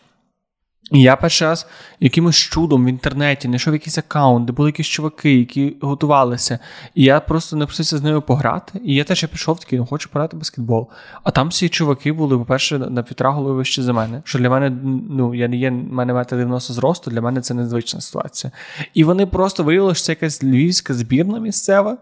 І 0.90 1.00
я 1.00 1.16
перший 1.16 1.48
раз 1.48 1.66
якимось 2.00 2.36
чудом 2.36 2.84
в 2.84 2.88
інтернеті 2.88 3.48
знайшов 3.48 3.72
якийсь 3.72 3.98
аккаунт, 3.98 4.46
де 4.46 4.52
були 4.52 4.68
якісь 4.68 4.86
чуваки, 4.86 5.38
які 5.38 5.76
готувалися. 5.80 6.58
І 6.94 7.02
я 7.02 7.20
просто 7.20 7.56
напросився 7.56 7.98
з 7.98 8.02
ними 8.02 8.20
пограти. 8.20 8.80
І 8.84 8.94
я 8.94 9.04
теж 9.04 9.22
я 9.22 9.28
пішов 9.28 9.60
такий, 9.60 9.78
ну 9.78 9.86
хочу 9.86 10.10
пограти 10.10 10.36
баскетбол. 10.36 10.88
А 11.22 11.30
там 11.30 11.48
всі 11.48 11.68
чуваки 11.68 12.12
були, 12.12 12.38
по-перше, 12.38 12.78
на 12.78 13.02
півтора 13.02 13.30
голови 13.30 13.54
вище 13.54 13.82
за 13.82 13.92
мене. 13.92 14.22
Що 14.24 14.38
для 14.38 14.50
мене, 14.50 14.76
ну, 15.10 15.34
я 15.34 15.48
не 15.48 15.56
є, 15.56 15.70
мене 15.70 16.14
метр 16.14 16.36
90 16.36 16.72
зросту, 16.72 17.10
для 17.10 17.20
мене 17.20 17.40
це 17.40 17.54
незвична 17.54 18.00
ситуація. 18.00 18.52
І 18.94 19.04
вони 19.04 19.26
просто 19.26 19.64
виявили, 19.64 19.94
що 19.94 20.04
це 20.04 20.12
якась 20.12 20.42
львівська 20.42 20.94
збірна 20.94 21.38
місцева. 21.38 21.96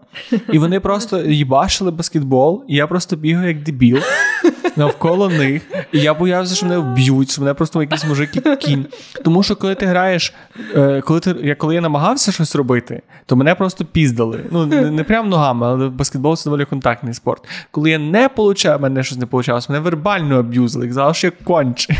І 0.51 0.57
вони 0.57 0.79
просто 0.79 1.21
їбашили 1.21 1.91
баскетбол, 1.91 2.63
і 2.67 2.75
я 2.75 2.87
просто 2.87 3.15
бігаю 3.15 3.47
як 3.47 3.63
дебіл 3.63 3.99
навколо 4.75 5.29
них. 5.29 5.61
І 5.91 5.99
я 5.99 6.13
боявся, 6.13 6.55
що 6.55 6.65
мене 6.65 6.77
вб'ють, 6.77 7.31
що 7.31 7.41
мене 7.41 7.53
просто 7.53 7.81
якісь 7.81 8.05
мужики 8.05 8.55
кінь. 8.55 8.85
Тому 9.23 9.43
що 9.43 9.55
коли 9.55 9.75
ти 9.75 9.85
граєш, 9.85 10.33
е, 10.75 11.01
коли 11.01 11.19
ти 11.19 11.35
я 11.43 11.55
коли 11.55 11.75
я 11.75 11.81
намагався 11.81 12.31
щось 12.31 12.55
робити, 12.55 13.01
то 13.25 13.35
мене 13.35 13.55
просто 13.55 13.85
піздали. 13.85 14.39
Ну 14.51 14.65
не, 14.65 14.91
не 14.91 15.03
прямо 15.03 15.29
ногами, 15.29 15.67
але 15.67 15.89
баскетбол 15.89 16.35
це 16.35 16.43
доволі 16.43 16.65
контактний 16.65 17.13
спорт. 17.13 17.47
Коли 17.71 17.89
я 17.89 17.99
не 17.99 18.29
получав, 18.29 18.81
мене 18.81 19.03
щось 19.03 19.17
не 19.17 19.25
вийшло, 19.31 19.59
мене 19.69 19.79
вербально 19.79 20.39
аб'юзили, 20.39 20.87
казали, 20.87 21.13
що 21.13 21.27
я 21.27 21.31
конче. 21.43 21.95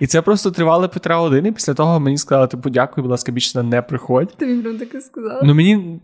І 0.00 0.06
це 0.06 0.22
просто 0.22 0.50
тривало 0.50 0.88
півтора 0.88 1.16
години. 1.16 1.52
Після 1.52 1.74
того 1.74 2.00
мені 2.00 2.18
сказали, 2.18 2.46
типу, 2.46 2.70
дякую, 2.70 3.02
будь 3.02 3.10
ласка, 3.10 3.32
більше 3.32 3.62
не 3.62 3.82
приходь. 3.82 4.36
Тобі 4.36 4.62
прям 4.62 4.78
таке 4.78 5.00
сказали? 5.00 5.40
Ну 5.44 5.54
мені. 5.54 6.00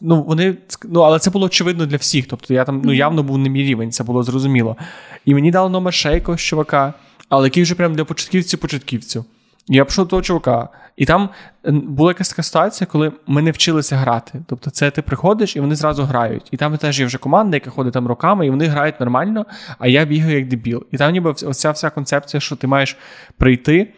Ну, 0.00 0.22
вони, 0.22 0.56
ну, 0.84 1.00
але 1.00 1.18
це 1.18 1.30
було 1.30 1.46
очевидно 1.46 1.86
для 1.86 1.96
всіх. 1.96 2.26
Тобто 2.26 2.54
я 2.54 2.64
там 2.64 2.82
ну, 2.84 2.92
явно 2.92 3.22
був 3.22 3.38
не 3.38 3.48
мій 3.48 3.62
рівень, 3.62 3.92
це 3.92 4.04
було 4.04 4.22
зрозуміло. 4.22 4.76
І 5.24 5.34
мені 5.34 5.50
дали 5.50 5.70
номер 5.70 5.94
ще 5.94 6.12
якогось 6.12 6.40
чувака, 6.40 6.94
але 7.28 7.46
який 7.46 7.62
вже 7.62 7.74
прям 7.74 7.94
для 7.94 8.02
початківців-початківців. 8.02 9.24
Я 9.68 9.84
пішов 9.84 10.04
до 10.04 10.10
того 10.10 10.22
чувака, 10.22 10.68
і 10.96 11.06
там 11.06 11.28
була 11.64 12.10
якась 12.10 12.28
така 12.28 12.42
ситуація, 12.42 12.86
коли 12.86 13.12
ми 13.26 13.42
не 13.42 13.50
вчилися 13.50 13.96
грати. 13.96 14.42
Тобто, 14.46 14.70
це 14.70 14.90
ти 14.90 15.02
приходиш 15.02 15.56
і 15.56 15.60
вони 15.60 15.74
зразу 15.74 16.02
грають. 16.02 16.48
І 16.50 16.56
там 16.56 16.76
теж 16.76 17.00
є 17.00 17.06
вже 17.06 17.18
команда, 17.18 17.56
яка 17.56 17.70
ходить 17.70 17.92
там 17.92 18.06
роками, 18.06 18.46
і 18.46 18.50
вони 18.50 18.66
грають 18.66 19.00
нормально, 19.00 19.46
а 19.78 19.88
я 19.88 20.04
бігаю 20.04 20.38
як 20.38 20.48
дебіл. 20.48 20.86
І 20.92 20.96
там 20.96 21.12
ніби 21.12 21.30
оця 21.30 21.70
вся 21.70 21.90
концепція, 21.90 22.40
що 22.40 22.56
ти 22.56 22.66
маєш 22.66 22.96
прийти. 23.36 23.92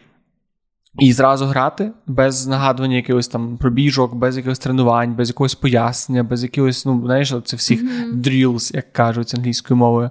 І 0.99 1.13
зразу 1.13 1.45
грати 1.45 1.91
без 2.07 2.47
нагадування 2.47 2.95
якихось 2.95 3.27
там 3.27 3.57
пробіжок, 3.57 4.15
без 4.15 4.37
якихось 4.37 4.59
тренувань, 4.59 5.15
без 5.15 5.29
якогось 5.29 5.55
пояснення, 5.55 6.23
без 6.23 6.43
якихось, 6.43 6.85
ну 6.85 7.01
знаєш, 7.05 7.33
це 7.45 7.57
всіх 7.57 7.83
mm-hmm. 7.83 8.21
drills, 8.21 8.75
як 8.75 8.93
кажуть 8.93 9.33
англійською 9.35 9.77
мовою. 9.77 10.09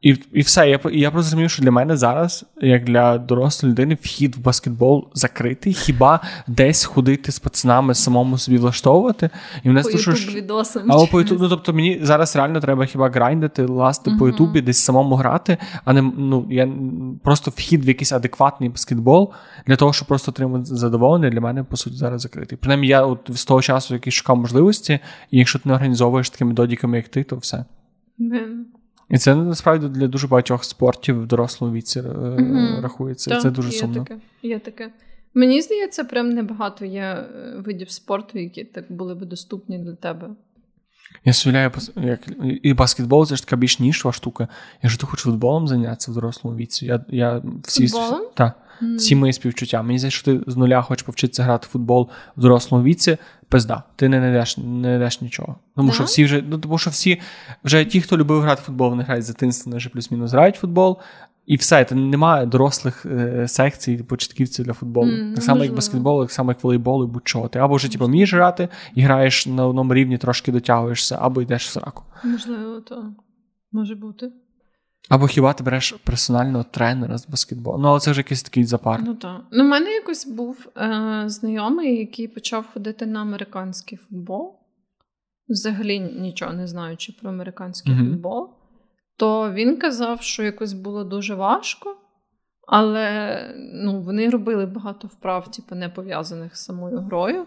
І 0.00 0.16
і 0.32 0.40
все. 0.40 0.70
Я 0.70 0.80
я 0.92 1.10
просто 1.10 1.28
розумію, 1.28 1.48
що 1.48 1.62
для 1.62 1.70
мене 1.70 1.96
зараз, 1.96 2.44
як 2.60 2.84
для 2.84 3.18
дорослої 3.18 3.72
людини, 3.72 3.98
вхід 4.02 4.36
в 4.36 4.40
баскетбол 4.40 5.08
закритий. 5.14 5.72
Хіба 5.72 6.20
десь 6.46 6.84
ходити 6.84 7.32
з 7.32 7.38
пацанами, 7.38 7.94
самому 7.94 8.38
собі 8.38 8.58
влаштовувати? 8.58 9.30
І 9.64 9.68
мене 9.68 9.82
по 9.82 9.90
ютуб 9.90 10.14
відосам. 10.14 10.92
Або 10.92 11.06
по 11.06 11.20
ютуб, 11.20 11.40
ну 11.40 11.48
тобто 11.48 11.72
мені 11.72 11.98
зараз 12.02 12.36
реально 12.36 12.60
треба 12.60 12.86
хіба 12.86 13.10
грайндити, 13.10 13.66
ласти 13.66 14.10
uh-huh. 14.10 14.18
по 14.18 14.26
ютубі, 14.26 14.60
десь 14.60 14.78
самому 14.78 15.14
грати, 15.14 15.58
а 15.84 15.92
не 15.92 16.02
ну 16.02 16.46
я 16.50 16.68
просто 17.24 17.50
вхід 17.50 17.84
в 17.84 17.88
якийсь 17.88 18.12
адекватний 18.12 18.68
баскетбол 18.68 19.32
для 19.66 19.76
того, 19.76 19.92
щоб 19.92 20.08
просто 20.08 20.30
отримати 20.30 20.64
задоволення, 20.64 21.30
для 21.30 21.40
мене 21.40 21.64
по 21.64 21.76
суті 21.76 21.96
зараз 21.96 22.22
закритий. 22.22 22.58
Принаймні, 22.58 22.88
я 22.88 23.02
от 23.02 23.20
з 23.28 23.44
того 23.44 23.62
часу, 23.62 23.94
який 23.94 24.12
шукав 24.12 24.36
можливості, 24.36 24.98
і 25.30 25.38
якщо 25.38 25.58
ти 25.58 25.68
не 25.68 25.74
організовуєш 25.74 26.30
такими 26.30 26.52
додіками, 26.54 26.96
як 26.96 27.08
ти, 27.08 27.22
то 27.22 27.36
все. 27.36 27.64
Yeah. 28.18 28.79
І 29.10 29.18
це 29.18 29.34
насправді 29.34 29.88
для 29.88 30.08
дуже 30.08 30.26
багатьох 30.26 30.64
спортів 30.64 31.22
в 31.22 31.26
дорослому 31.26 31.74
віці 31.74 32.00
mm 32.00 32.80
рахується. 32.80 33.30
Так, 33.30 33.42
це 33.42 33.50
дуже 33.50 33.68
є 33.68 33.78
сумно. 33.78 34.04
Таке, 34.04 34.20
є 34.42 34.58
таке. 34.58 34.92
Мені 35.34 35.62
здається, 35.62 36.04
прям 36.04 36.28
небагато 36.28 36.84
є 36.84 37.00
е, 37.00 37.26
видів 37.56 37.90
спорту, 37.90 38.38
які 38.38 38.64
так 38.64 38.92
були 38.92 39.14
б 39.14 39.24
доступні 39.24 39.78
для 39.78 39.94
тебе. 39.94 40.28
Я 41.24 41.32
сувляю, 41.32 41.72
як 41.96 42.20
і 42.62 42.74
баскетбол 42.74 43.26
це 43.26 43.36
ж 43.36 43.44
така 43.44 43.56
більш 43.56 43.78
нішова 43.78 44.12
штука. 44.12 44.48
Я 44.82 44.90
ж 44.90 45.00
ти 45.00 45.06
хочу 45.06 45.30
футболом 45.30 45.68
зайнятися 45.68 46.12
в 46.12 46.14
дорослому 46.14 46.56
віці. 46.56 46.86
Я, 46.86 47.04
я 47.08 47.42
всі, 47.62 47.88
Футболом? 47.88 48.22
Та, 48.34 48.52
mm. 48.82 48.96
всі 48.96 49.16
мої 49.16 49.32
співчуття. 49.32 49.82
Мені 49.82 49.98
здається, 49.98 50.18
що 50.18 50.24
ти 50.24 50.50
з 50.50 50.56
нуля 50.56 50.82
хочеш 50.82 51.02
повчитися 51.02 51.42
грати 51.42 51.66
в 51.66 51.70
футбол 51.70 52.08
в 52.36 52.40
дорослому 52.40 52.84
віці, 52.84 53.16
пизда, 53.48 53.82
ти 53.96 54.08
не 54.08 54.18
знайдеш 54.18 54.56
не 54.56 54.64
знайдеш 54.64 55.20
нічого. 55.20 55.56
Тому 55.76 55.92
що 55.92 56.04
всі 56.04 56.24
вже, 56.24 56.44
ну 56.48 56.58
тому 56.58 56.78
що 56.78 56.90
всі 56.90 57.20
вже 57.64 57.84
ті, 57.84 58.00
хто 58.00 58.18
любив 58.18 58.40
грати 58.40 58.62
в 58.62 58.64
футбол, 58.64 58.90
вони 58.90 59.02
грають 59.02 59.24
з 59.24 59.28
дитинства, 59.28 59.70
вони 59.70 59.76
вже 59.76 59.88
плюс-мінус 59.88 60.32
грають 60.32 60.56
в 60.56 60.60
футбол. 60.60 60.98
І 61.46 61.56
все, 61.56 61.84
це 61.84 61.94
немає 61.94 62.46
дорослих 62.46 63.06
е, 63.06 63.48
секцій 63.48 63.96
початківців 63.96 64.64
для 64.64 64.72
футболу. 64.72 65.10
Mm, 65.10 65.34
так 65.34 65.44
само, 65.44 65.64
як 65.64 65.74
баскетбол, 65.74 66.22
так 66.22 66.30
само, 66.30 66.50
як 66.50 66.64
волейбол, 66.64 67.04
і 67.04 67.06
будь-чого. 67.06 67.48
Ти 67.48 67.58
або 67.58 67.74
вже 67.74 67.92
типу, 67.92 68.06
вмієш 68.06 68.34
грати 68.34 68.68
і 68.94 69.02
граєш 69.02 69.46
на 69.46 69.66
одному 69.66 69.94
рівні, 69.94 70.18
трошки 70.18 70.52
дотягуєшся, 70.52 71.18
або 71.20 71.42
йдеш 71.42 71.66
в 71.66 71.70
сраку. 71.70 72.02
Можливо, 72.24 72.80
то 72.80 73.12
може 73.72 73.94
бути. 73.94 74.32
Або 75.08 75.26
хіба 75.26 75.52
ти 75.52 75.64
береш 75.64 75.92
персонального 76.04 76.64
тренера 76.64 77.18
з 77.18 77.28
баскетболу. 77.28 77.78
Ну, 77.78 77.88
але 77.88 78.00
це 78.00 78.10
вже 78.10 78.20
якийсь 78.20 78.42
такий 78.42 78.64
запар. 78.64 79.02
Ну 79.04 79.14
так. 79.14 79.40
Ну, 79.52 79.64
в 79.64 79.66
мене 79.66 79.90
якось 79.90 80.26
був 80.26 80.68
е, 80.76 81.22
знайомий, 81.26 81.98
який 81.98 82.28
почав 82.28 82.66
ходити 82.74 83.06
на 83.06 83.20
американський 83.20 83.98
футбол. 83.98 84.56
Взагалі 85.48 86.00
нічого 86.00 86.52
не 86.52 86.66
знаючи 86.66 87.12
про 87.20 87.30
американський 87.30 87.94
Мгм. 87.94 88.10
футбол. 88.10 88.50
То 89.16 89.52
він 89.52 89.76
казав, 89.76 90.22
що 90.22 90.42
якось 90.42 90.72
було 90.72 91.04
дуже 91.04 91.34
важко, 91.34 91.96
але 92.68 93.40
ну, 93.74 94.00
вони 94.00 94.30
робили 94.30 94.66
багато 94.66 95.08
вправ, 95.08 95.50
типу, 95.50 95.74
не 95.74 95.88
пов'язаних 95.88 96.56
з 96.56 96.64
самою 96.64 96.98
грою. 96.98 97.46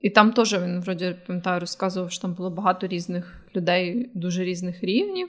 І 0.00 0.10
там 0.10 0.32
теж 0.32 0.54
він, 0.54 0.80
вроді, 0.80 1.16
пам'ятаю, 1.26 1.60
розказував, 1.60 2.10
що 2.10 2.22
там 2.22 2.34
було 2.34 2.50
багато 2.50 2.86
різних 2.86 3.46
людей, 3.56 4.10
дуже 4.14 4.44
різних 4.44 4.84
рівнів. 4.84 5.28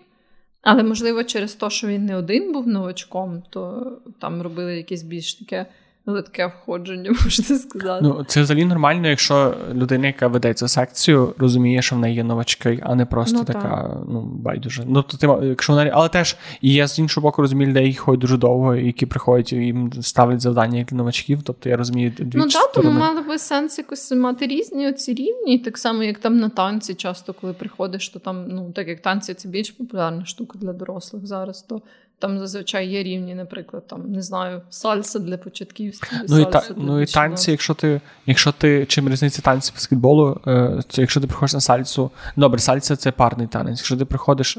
Але, 0.69 0.83
можливо, 0.83 1.23
через 1.23 1.55
те, 1.55 1.69
що 1.69 1.87
він 1.87 2.05
не 2.05 2.15
один 2.15 2.53
був 2.53 2.67
новачком, 2.67 3.43
то 3.49 3.91
там 4.19 4.41
робили 4.41 4.77
якесь 4.77 5.03
більш 5.03 5.33
таке 5.33 5.65
литке 6.07 6.47
входження, 6.47 7.09
можна 7.23 7.57
сказати. 7.57 7.99
Ну, 8.03 8.25
це 8.27 8.41
взагалі 8.41 8.65
нормально, 8.65 9.07
якщо 9.07 9.53
людина, 9.73 10.07
яка 10.07 10.27
веде 10.27 10.53
цю 10.53 10.67
секцію, 10.67 11.33
розуміє, 11.37 11.81
що 11.81 11.95
в 11.95 11.99
неї 11.99 12.15
є 12.15 12.23
новачки, 12.23 12.79
а 12.83 12.95
не 12.95 13.05
просто 13.05 13.37
Ну, 13.37 13.45
така, 13.45 13.97
ну, 14.09 14.21
байдуже. 14.21 14.83
Ну, 14.87 15.01
то 15.01 15.17
ти, 15.17 15.47
якщо 15.47 15.73
вона, 15.73 15.91
але 15.93 16.09
теж 16.09 16.37
і 16.61 16.73
я 16.73 16.87
з 16.87 16.99
іншого 16.99 17.27
боку 17.27 17.41
розумію 17.41 17.69
людей, 17.69 17.95
ходять 17.95 18.21
дуже 18.21 18.37
довго, 18.37 18.75
які 18.75 19.05
приходять 19.05 19.53
і 19.53 19.55
їм 19.55 19.93
ставлять 20.01 20.41
завдання 20.41 20.77
як 20.77 20.87
для 20.87 20.97
новачків. 20.97 21.43
Тобто 21.43 21.69
я 21.69 21.77
розумію 21.77 22.13
дві 22.19 22.37
Ну 22.37 22.47
так, 22.47 22.71
тому 22.71 22.91
мало 22.91 23.21
би 23.21 23.39
сенс 23.39 23.77
якось 23.77 24.11
мати 24.11 24.47
різні 24.47 24.87
оці 24.87 25.13
рівні, 25.13 25.59
так 25.59 25.77
само, 25.77 26.03
як 26.03 26.19
там 26.19 26.37
на 26.37 26.49
танці, 26.49 26.93
часто, 26.93 27.33
коли 27.33 27.53
приходиш, 27.53 28.09
то 28.09 28.19
там, 28.19 28.45
ну 28.47 28.71
так 28.71 28.87
як 28.87 29.01
танці 29.01 29.33
це 29.33 29.49
більш 29.49 29.71
популярна 29.71 30.25
штука 30.25 30.59
для 30.59 30.73
дорослих 30.73 31.25
зараз, 31.27 31.61
то 31.61 31.81
там 32.19 32.39
зазвичай 32.39 32.87
є 32.87 33.03
рівні, 33.03 33.35
наприклад, 33.35 33.87
там 33.87 34.11
не 34.11 34.21
знаю, 34.21 34.61
сальса 34.69 35.19
для 35.19 35.37
початківців. 35.37 36.11
Ну 36.29 36.39
і, 36.39 36.45
та, 36.45 36.59
для 36.59 36.75
ну 36.77 37.01
і 37.01 37.05
танці, 37.05 37.51
якщо 37.51 37.73
ти, 37.73 38.01
якщо 38.25 38.51
ти 38.51 38.85
чим 38.85 39.09
різниця 39.09 39.41
танці 39.41 39.71
баскетболу, 39.75 40.41
е, 40.47 40.81
то 40.87 41.01
якщо 41.01 41.21
ти 41.21 41.27
приходиш 41.27 41.53
на 41.53 41.61
сальсу, 41.61 42.11
добре, 42.35 42.59
сальса 42.59 42.95
це 42.95 43.11
парний 43.11 43.47
танець. 43.47 43.79
Якщо 43.79 43.97
ти 43.97 44.05
приходиш 44.05 44.57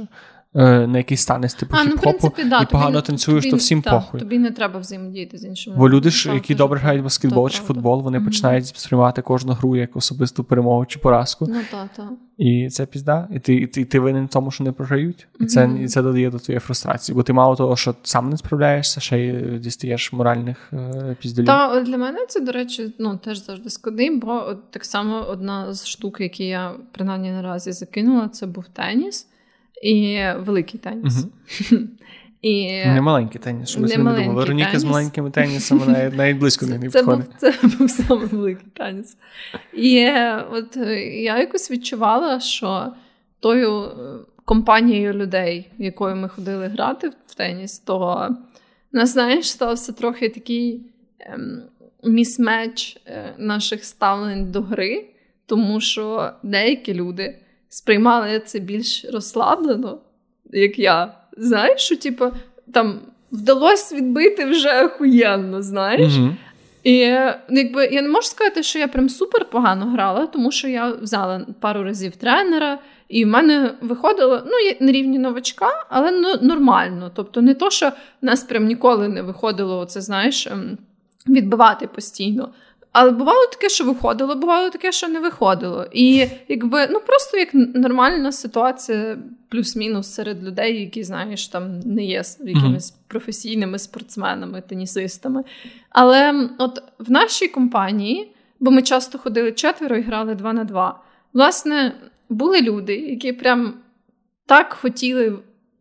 на 0.54 0.98
якийсь 0.98 1.26
танець 1.26 1.54
типу 1.54 1.76
А, 1.78 1.84
ну, 1.84 1.90
в 1.90 2.00
принципі, 2.00 2.44
да, 2.44 2.60
і 2.60 2.66
погано 2.66 2.92
тобі, 2.92 3.06
танцюєш, 3.06 3.44
тобі, 3.44 3.50
то 3.50 3.56
всім 3.56 3.82
та, 3.82 3.90
похуй. 3.90 4.20
Тобі 4.20 4.38
не 4.38 4.50
треба 4.50 4.80
взаємодіяти 4.80 5.38
з 5.38 5.44
іншими. 5.44 5.76
Бо 5.76 5.90
люди 5.90 6.10
ж, 6.10 6.34
які 6.34 6.54
добре 6.54 6.78
грають 6.78 7.02
баскетбол 7.02 7.50
чи 7.50 7.62
футбол, 7.62 8.02
вони 8.02 8.18
Мгм. 8.18 8.26
починають 8.26 8.66
сприймати 8.66 9.22
кожну 9.22 9.52
гру 9.52 9.76
як 9.76 9.96
особисту 9.96 10.44
перемогу 10.44 10.86
чи 10.86 10.98
поразку. 10.98 11.46
Ну 11.48 11.60
так, 11.70 11.88
так. 11.96 12.06
І 12.38 12.68
це 12.70 12.86
пізда. 12.86 13.28
І 13.32 13.38
ти, 13.38 13.54
і 13.54 13.66
ти, 13.66 13.80
і 13.80 13.84
ти 13.84 14.00
винен 14.00 14.26
в 14.26 14.28
тому, 14.28 14.50
що 14.50 14.64
не 14.64 14.72
програють. 14.72 15.28
І 15.40 15.46
це, 15.46 15.66
Мгм. 15.66 15.84
і 15.84 15.88
це 15.88 16.02
додає 16.02 16.30
до 16.30 16.38
твоєї 16.38 16.60
фрустрації. 16.60 17.16
Бо 17.16 17.22
ти 17.22 17.32
мало 17.32 17.56
того, 17.56 17.76
що 17.76 17.94
сам 18.02 18.30
не 18.30 18.36
справляєшся, 18.36 19.00
ще 19.00 19.18
й 19.18 19.58
дістаєш 19.58 20.12
моральних 20.12 20.70
е, 20.72 21.16
піздолів. 21.20 21.46
Та 21.46 21.80
для 21.80 21.96
мене 21.96 22.18
це, 22.28 22.40
до 22.40 22.52
речі, 22.52 22.94
ну 22.98 23.16
теж 23.16 23.44
завжди 23.46 23.70
складний, 23.70 24.18
бо 24.18 24.44
от 24.48 24.70
так 24.70 24.84
само 24.84 25.26
одна 25.28 25.72
з 25.74 25.86
штук, 25.86 26.20
які 26.20 26.44
я 26.44 26.72
принаймні 26.92 27.30
наразі 27.30 27.72
закинула, 27.72 28.28
це 28.28 28.46
був 28.46 28.64
теніс 28.72 29.26
і 29.82 30.20
великий 30.38 30.80
теніс. 30.80 31.26
І 32.42 32.84
Не 32.86 33.00
маленький 33.00 33.40
теніс, 33.40 33.68
щоб 33.68 33.82
ви 33.82 33.88
собі 33.88 34.02
не 34.02 34.12
думали. 34.12 34.34
Вероніка 34.34 34.78
з 34.78 34.84
маленькими 34.84 35.30
тенісами 35.30 35.86
навіть, 35.92 36.16
навіть 36.16 36.36
близько 36.36 36.66
не 36.66 36.78
це, 36.78 36.88
це, 36.90 37.02
був, 37.02 37.16
підходить. 37.16 37.40
це 37.40 37.76
був 37.78 37.90
саме 37.90 38.24
великий 38.24 38.68
теніс. 38.74 39.16
І 39.72 40.10
от 40.52 40.76
е, 40.76 41.00
я 41.22 41.38
якось 41.38 41.70
відчувала, 41.70 42.40
що 42.40 42.92
тою 43.40 43.82
е, 43.82 43.90
компанією 44.44 45.12
людей, 45.12 45.70
якою 45.78 46.16
ми 46.16 46.28
ходили 46.28 46.66
грати 46.66 47.08
в 47.26 47.34
теніс, 47.34 47.78
то 47.78 48.28
нас, 48.92 49.12
знаєш, 49.12 49.50
стався 49.50 49.92
трохи 49.92 50.28
такий 50.28 50.82
ем, 51.20 51.62
місмеч 52.04 53.00
е, 53.06 53.34
наших 53.38 53.84
ставлень 53.84 54.52
до 54.52 54.62
гри, 54.62 55.06
тому 55.46 55.80
що 55.80 56.30
деякі 56.42 56.94
люди 56.94 57.38
сприймали 57.68 58.42
це 58.46 58.58
більш 58.58 59.04
розслаблено, 59.12 59.98
як 60.50 60.78
я. 60.78 61.14
Знаєш, 61.36 61.80
що 61.80 61.96
типу, 61.96 62.24
там 62.72 63.00
вдалося 63.32 63.96
відбити 63.96 64.44
вже 64.44 64.84
охуєнно, 64.84 65.62
знаєш. 65.62 66.12
І 66.82 67.00
е, 67.00 67.40
якби 67.50 67.86
я 67.86 68.02
не 68.02 68.08
можу 68.08 68.28
сказати, 68.28 68.62
що 68.62 68.78
я 68.78 68.88
прям 68.88 69.08
супер 69.08 69.44
погано 69.44 69.86
грала, 69.86 70.26
тому 70.26 70.52
що 70.52 70.68
я 70.68 70.90
взяла 70.90 71.46
пару 71.60 71.82
разів 71.82 72.16
тренера, 72.16 72.78
і 73.08 73.24
в 73.24 73.28
мене 73.28 73.74
виходило 73.80 74.42
ну, 74.46 74.86
на 74.86 74.92
рівні 74.92 75.18
новачка, 75.18 75.86
але 75.88 76.10
ну, 76.10 76.34
нормально. 76.42 77.10
Тобто, 77.14 77.42
не 77.42 77.54
то, 77.54 77.70
що 77.70 77.88
в 77.88 77.92
нас 78.22 78.42
прям 78.42 78.66
ніколи 78.66 79.08
не 79.08 79.22
виходило, 79.22 79.84
це 79.84 80.00
знаєш, 80.00 80.46
ем, 80.46 80.78
відбивати 81.28 81.86
постійно. 81.86 82.48
Але 83.00 83.10
бувало 83.10 83.46
таке, 83.46 83.68
що 83.68 83.84
виходило, 83.84 84.34
бувало 84.34 84.70
таке, 84.70 84.92
що 84.92 85.08
не 85.08 85.20
виходило. 85.20 85.86
І 85.92 86.26
якби 86.48 86.88
ну 86.90 87.00
просто 87.00 87.36
як 87.36 87.48
нормальна 87.54 88.32
ситуація, 88.32 89.18
плюс-мінус 89.48 90.14
серед 90.14 90.44
людей, 90.44 90.80
які, 90.80 91.04
знаєш, 91.04 91.48
там 91.48 91.80
не 91.80 92.04
є 92.04 92.22
якимись 92.40 92.90
професійними 92.90 93.78
спортсменами, 93.78 94.60
тенісистами. 94.60 95.44
Але 95.90 96.48
от 96.58 96.82
в 96.98 97.10
нашій 97.10 97.48
компанії, 97.48 98.32
бо 98.60 98.70
ми 98.70 98.82
часто 98.82 99.18
ходили 99.18 99.52
четверо 99.52 99.96
і 99.96 100.02
грали 100.02 100.34
два 100.34 100.52
на 100.52 100.64
два, 100.64 101.00
власне, 101.32 101.94
були 102.28 102.60
люди, 102.60 102.96
які 102.96 103.32
прям 103.32 103.74
так 104.46 104.72
хотіли. 104.72 105.38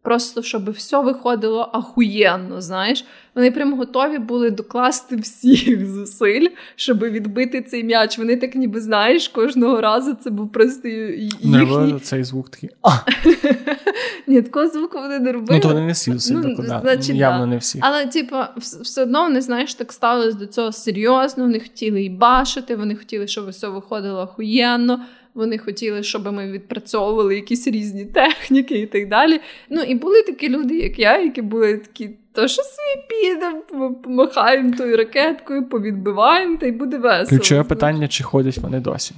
Просто 0.07 0.41
щоб 0.41 0.71
все 0.71 1.01
виходило 1.01 1.69
ахуєнно, 1.73 2.61
знаєш. 2.61 3.05
Вони 3.35 3.51
прям 3.51 3.73
готові 3.77 4.17
були 4.19 4.51
докласти 4.51 5.15
всіх 5.15 5.87
зусиль, 5.89 6.47
щоб 6.75 6.99
відбити 7.03 7.61
цей 7.61 7.83
м'яч. 7.83 8.17
Вони 8.17 8.37
так 8.37 8.55
ніби 8.55 8.81
знаєш, 8.81 9.27
кожного 9.27 9.81
разу 9.81 10.13
це 10.13 10.29
був 10.29 10.51
просто 10.51 10.87
Не 10.87 10.93
їхній. 10.93 11.59
робили 11.59 11.99
цей 11.99 12.23
звук 12.23 12.49
такий. 12.49 12.69
Ні, 14.27 14.41
такого 14.41 14.67
звуку 14.67 14.97
вони 14.97 15.19
не 15.19 15.31
робили. 15.31 15.55
ну 15.55 15.59
то 15.59 15.67
вони 15.67 15.81
не 15.81 15.91
всі 15.91 16.11
всі 16.11 16.33
Ну, 16.33 16.55
куди. 16.55 16.67
значить, 16.67 17.15
Явно 17.15 17.45
не 17.45 17.57
всі. 17.57 17.79
Але, 17.81 18.05
типа, 18.05 18.53
все 18.57 19.01
одно 19.03 19.21
вони, 19.23 19.41
знаєш, 19.41 19.73
так 19.73 19.93
ставились 19.93 20.35
до 20.35 20.45
цього 20.45 20.71
серйозно. 20.71 21.43
Вони 21.43 21.59
хотіли 21.59 22.03
і 22.03 22.09
бачити, 22.09 22.75
вони 22.75 22.95
хотіли, 22.95 23.27
щоб 23.27 23.49
все 23.49 23.67
виходило 23.67 24.21
охуєнно. 24.21 24.99
Вони 25.37 25.57
хотіли, 25.57 26.03
щоб 26.03 26.33
ми 26.33 26.51
відпрацьовували 26.51 27.35
якісь 27.35 27.67
різні 27.67 28.05
техніки 28.05 28.79
і 28.79 28.85
так 28.85 29.09
далі. 29.09 29.39
Ну 29.69 29.81
і 29.81 29.95
були 29.95 30.23
такі 30.23 30.49
люди, 30.49 30.77
як 30.77 30.99
я, 30.99 31.17
які 31.19 31.41
були 31.41 31.77
такі, 31.77 32.09
то 32.33 32.47
що 32.47 32.61
собі 32.61 33.07
підемо, 33.09 33.93
помахаємо 33.93 34.73
тою 34.77 34.97
ракеткою, 34.97 35.69
повідбиваємо, 35.69 36.57
та 36.57 36.65
й 36.65 36.71
буде 36.71 36.97
весело. 36.97 37.39
Ключове 37.39 37.63
питання, 37.63 38.07
чи 38.07 38.23
ходять 38.23 38.57
вони 38.57 38.79
досі. 38.79 39.15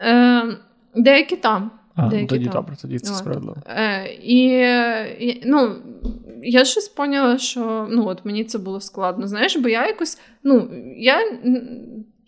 Е, 0.00 0.42
деякі 0.94 1.36
там. 1.36 1.70
А, 1.94 2.02
ну, 2.02 2.10
деякі 2.10 2.28
тоді 2.28 2.44
там. 2.44 2.52
добре, 2.52 2.76
тоді 2.82 2.98
це 2.98 3.14
справедливо. 3.14 3.56
Е, 3.66 4.06
і, 4.22 4.46
і 5.26 5.42
ну, 5.46 5.76
я 6.42 6.64
щось 6.64 6.88
поняла, 6.88 7.38
що 7.38 7.88
ну, 7.90 8.06
от 8.06 8.24
мені 8.24 8.44
це 8.44 8.58
було 8.58 8.80
складно. 8.80 9.26
Знаєш, 9.26 9.56
бо 9.56 9.68
я 9.68 9.86
якось, 9.86 10.20
ну, 10.42 10.70
я 10.96 11.18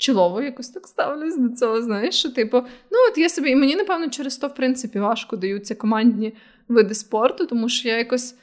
чолово 0.00 0.42
якось 0.42 0.68
так 0.68 0.86
ставлюсь 0.86 1.36
до 1.38 1.48
цього, 1.48 1.82
знаєш, 1.82 2.14
що 2.14 2.30
типу, 2.30 2.56
ну 2.90 2.98
от 3.10 3.18
я 3.18 3.28
собі, 3.28 3.50
і 3.50 3.56
мені, 3.56 3.76
напевно, 3.76 4.08
через 4.10 4.36
то, 4.36 4.46
в 4.46 4.54
принципі, 4.54 4.98
важко 5.00 5.36
даються 5.36 5.74
командні 5.74 6.36
види 6.68 6.94
спорту, 6.94 7.46
тому 7.46 7.68
що 7.68 7.88
я 7.88 7.98
якось. 7.98 8.34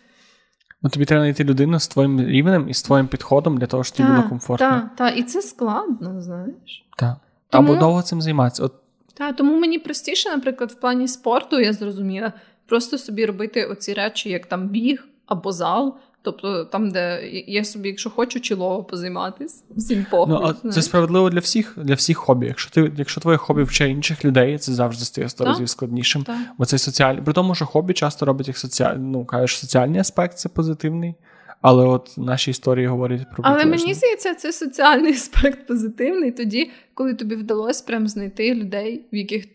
Ну, 0.82 0.90
тобі 0.90 1.06
треба 1.06 1.24
знайти 1.24 1.44
людину 1.44 1.80
з 1.80 1.88
твоїм 1.88 2.22
рівнем 2.22 2.70
і 2.70 2.74
з 2.74 2.84
твоїм 2.84 3.08
підходом 3.08 3.58
для 3.58 3.68
того, 3.68 3.84
щоб 3.84 3.98
тобі 3.98 4.10
було 4.10 4.24
комфортно. 4.30 4.68
Так, 4.68 4.96
та, 4.96 5.10
і 5.10 5.24
це 5.24 5.42
складно, 5.42 6.22
знаєш. 6.22 6.88
Так. 6.98 7.16
Тому- 7.50 7.72
Або 7.72 7.80
довго 7.80 8.02
цим 8.02 8.22
займатися. 8.22 8.64
От 8.64 8.74
Та, 9.14 9.34
тому 9.34 9.60
мені 9.60 9.80
простіше, 9.80 10.30
наприклад, 10.30 10.72
в 10.72 10.76
плані 10.76 11.08
спорту, 11.08 11.60
я 11.60 11.74
зрозуміла, 11.74 12.34
просто 12.66 12.98
собі 12.98 13.26
робити 13.26 13.66
оці 13.66 13.94
речі, 13.94 14.30
як 14.30 14.46
там 14.46 14.70
біг 14.70 15.08
або 15.26 15.52
зал. 15.52 15.98
Тобто 16.22 16.66
там, 16.66 16.92
де 16.92 17.30
я 17.48 17.64
собі, 17.64 17.90
якщо 17.90 18.10
хочу, 18.10 18.40
чолово 18.40 18.84
позайматись, 18.84 19.64
всім 19.76 20.06
похуй. 20.12 20.34
Ну, 20.34 20.56
а 20.66 20.70
це 20.70 20.82
справедливо 20.82 21.30
для 21.30 21.40
всіх, 21.40 21.74
для 21.78 21.94
всіх 21.94 22.18
хобі. 22.18 22.48
Якщо 22.48 22.72
ти, 22.72 22.92
якщо 22.98 23.22
твоє 23.22 23.38
хобі 23.38 23.64
вчить 23.64 23.92
інших 23.92 24.26
людей, 24.26 24.58
це 24.58 24.74
завжди 24.74 25.06
стає 25.06 25.30
сто 25.30 25.46
разів 25.46 25.70
складнішим. 25.70 26.24
Так. 26.24 26.38
Бо 26.58 26.66
це 26.66 26.78
соціальний. 26.78 27.24
При 27.24 27.34
тому, 27.34 27.56
що 27.56 27.66
хобі 27.66 27.94
часто 27.94 28.26
робить 28.26 28.48
як 28.48 28.58
соціальний, 28.58 29.12
ну 29.12 29.26
кажеш, 29.26 29.60
соціальний 29.60 30.00
аспект 30.00 30.38
це 30.38 30.50
позитивний. 30.50 31.16
Але 31.62 31.86
от 31.86 32.14
наші 32.18 32.52
історії 32.52 32.88
говорять 32.88 33.22
про 33.36 33.44
Але 33.48 33.66
мені 33.66 33.94
здається, 33.94 34.36
це 34.36 34.54
соціальний 34.54 35.12
аспект 35.14 35.68
позитивний 35.68 36.32
тоді, 36.32 36.72
коли 36.94 37.14
тобі 37.14 37.36
вдалося 37.36 37.84
прям 37.88 38.08
знайти 38.08 38.54
людей, 38.54 39.06
в 39.14 39.16
яких 39.16 39.46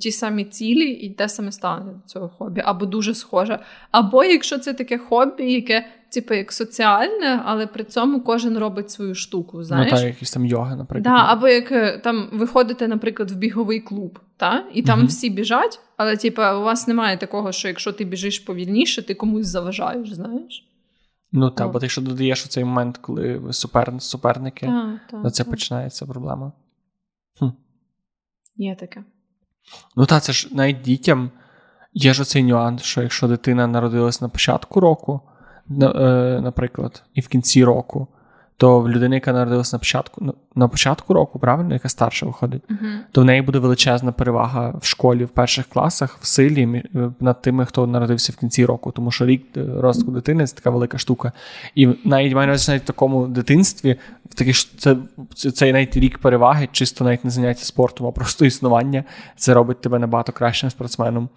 ті 0.00 0.12
самі 0.12 0.44
цілі 0.44 0.90
і 0.90 1.10
те 1.10 1.28
саме 1.28 1.52
ставлення 1.52 1.92
до 1.92 2.08
цього 2.08 2.28
хобі, 2.28 2.62
або 2.64 2.86
дуже 2.86 3.14
схоже. 3.14 3.58
Або 3.90 4.24
якщо 4.24 4.58
це 4.58 4.74
таке 4.74 4.98
хобі, 4.98 5.52
яке 5.52 5.86
типу, 6.12 6.34
як 6.34 6.52
соціальне, 6.52 7.42
але 7.44 7.66
при 7.66 7.84
цьому 7.84 8.20
кожен 8.20 8.58
робить 8.58 8.90
свою 8.90 9.14
штуку. 9.14 9.62
знаєш? 9.62 9.92
Ну, 9.92 9.98
так, 9.98 10.06
якісь 10.06 10.32
там 10.32 10.46
йоги, 10.46 10.76
наприклад. 10.76 11.02
Да, 11.02 11.24
або 11.32 11.48
як 11.48 11.72
е, 11.72 11.98
там 11.98 12.28
виходите, 12.32 12.88
наприклад, 12.88 13.30
в 13.30 13.36
біговий 13.36 13.80
клуб, 13.80 14.18
та? 14.36 14.64
і 14.74 14.82
там 14.82 14.98
Мгм. 14.98 15.08
всі 15.08 15.30
біжать, 15.30 15.80
але 15.96 16.16
типу, 16.16 16.42
у 16.42 16.62
вас 16.62 16.88
немає 16.88 17.18
такого, 17.18 17.52
що 17.52 17.68
якщо 17.68 17.92
ти 17.92 18.04
біжиш 18.04 18.38
повільніше, 18.38 19.02
ти 19.02 19.14
комусь 19.14 19.46
заважаєш, 19.46 20.12
знаєш? 20.12 20.68
Ну 21.32 21.50
так, 21.50 21.72
бо 21.72 21.78
ти 21.78 21.84
якщо 21.84 22.00
додаєш 22.00 22.44
у 22.44 22.48
цей 22.48 22.64
момент, 22.64 22.98
коли 22.98 23.38
ви 23.38 23.52
супер, 23.52 23.92
суперники, 23.98 24.66
так, 25.10 25.22
то 25.22 25.30
це 25.30 25.44
так. 25.44 25.50
починається 25.50 26.06
проблема. 26.06 26.52
Є 28.56 28.74
таке. 28.74 29.04
Ну 29.96 30.06
та 30.06 30.20
це 30.20 30.32
ж 30.32 30.48
навіть 30.52 30.82
дітям 30.82 31.30
є 31.94 32.14
ж 32.14 32.22
оцей 32.22 32.42
нюанс, 32.42 32.82
що 32.82 33.02
якщо 33.02 33.28
дитина 33.28 33.66
народилась 33.66 34.20
на 34.20 34.28
початку 34.28 34.80
року, 34.80 35.20
е, 35.70 36.40
наприклад, 36.42 37.02
і 37.14 37.20
в 37.20 37.28
кінці 37.28 37.64
року, 37.64 38.08
то 38.62 38.80
в 38.80 38.88
людини, 38.88 39.14
яка 39.16 39.32
народилась 39.32 39.72
на 39.72 39.78
початку, 39.78 40.34
на- 40.54 40.68
початку 40.68 41.14
року, 41.14 41.38
правильно, 41.38 41.74
яка 41.74 41.88
старша 41.88 42.26
виходить, 42.26 42.62
Угу. 42.70 42.78
то 43.12 43.20
в 43.20 43.24
неї 43.24 43.42
буде 43.42 43.58
величезна 43.58 44.12
перевага 44.12 44.74
в 44.80 44.86
школі 44.86 45.24
в 45.24 45.28
перших 45.28 45.66
класах 45.66 46.18
в 46.20 46.26
силі 46.26 46.82
е, 46.94 47.10
над 47.20 47.42
тими, 47.42 47.66
хто 47.66 47.86
народився 47.86 48.32
в 48.32 48.36
кінці 48.36 48.64
року, 48.64 48.90
тому 48.90 49.10
що 49.10 49.26
рік 49.26 49.46
е, 49.56 49.66
розвитку 49.78 50.12
дитини 50.12 50.46
це 50.46 50.56
така 50.56 50.70
велика 50.70 50.98
штука. 50.98 51.32
І 51.74 51.86
навіть 51.86 52.34
маю 52.34 52.48
на 52.48 52.56
навіть 52.68 52.82
в 52.82 52.86
такому 52.86 53.26
дитинстві, 53.26 53.96
в 54.30 54.34
таких 54.34 54.56
це 54.78 54.96
цей 55.34 55.72
навіть 55.72 55.96
рік 55.96 56.18
переваги, 56.18 56.68
чисто 56.72 57.04
навіть 57.04 57.24
не 57.24 57.30
заняття 57.30 57.64
спортом, 57.64 58.06
а 58.06 58.10
просто 58.10 58.44
існування, 58.44 59.04
це 59.36 59.54
робить 59.54 59.80
тебе 59.80 59.98
набагато 59.98 60.32
кращим 60.32 60.70
спортсменом. 60.70 61.28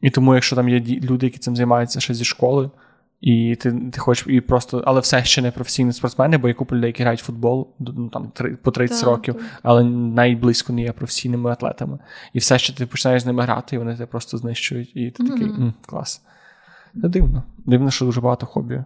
І 0.00 0.10
тому, 0.10 0.34
якщо 0.34 0.56
там 0.56 0.68
є 0.68 0.80
люди, 0.80 1.26
які 1.26 1.38
цим 1.38 1.56
займаються 1.56 2.00
ще 2.00 2.14
зі 2.14 2.24
школи. 2.24 2.70
І 3.22 3.56
ти, 3.56 3.72
ти 3.92 4.00
хочеш 4.00 4.26
і 4.28 4.40
просто, 4.40 4.82
але 4.86 5.00
все 5.00 5.24
ще 5.24 5.42
не 5.42 5.50
професійні 5.50 5.92
спортсмени, 5.92 6.38
бо 6.38 6.48
є 6.48 6.54
купа 6.54 6.76
людей, 6.76 6.88
які 6.88 7.02
грають 7.02 7.22
в 7.22 7.24
футбол 7.24 7.68
ну, 7.78 8.08
там, 8.08 8.28
три, 8.34 8.56
по 8.56 8.70
30 8.70 9.00
Так, 9.00 9.08
років, 9.08 9.34
так. 9.34 9.44
але 9.62 9.84
навіть 9.84 10.38
близько 10.38 10.72
не 10.72 10.82
є 10.82 10.92
професійними 10.92 11.50
атлетами. 11.50 11.98
І 12.32 12.38
все 12.38 12.58
ще 12.58 12.72
ти 12.72 12.86
починаєш 12.86 13.22
з 13.22 13.26
ними 13.26 13.42
грати, 13.42 13.76
і 13.76 13.78
вони 13.78 13.92
тебе 13.92 14.06
просто 14.06 14.38
знищують. 14.38 14.96
І 14.96 15.10
ти 15.10 15.24
такий 15.24 15.46
Мгм. 15.46 15.62
«М, 15.62 15.74
клас. 15.86 16.22
Це 17.02 17.08
дивно. 17.08 17.42
Дивно, 17.58 17.90
що 17.90 18.04
дуже 18.04 18.20
багато 18.20 18.46
хобі 18.46 18.84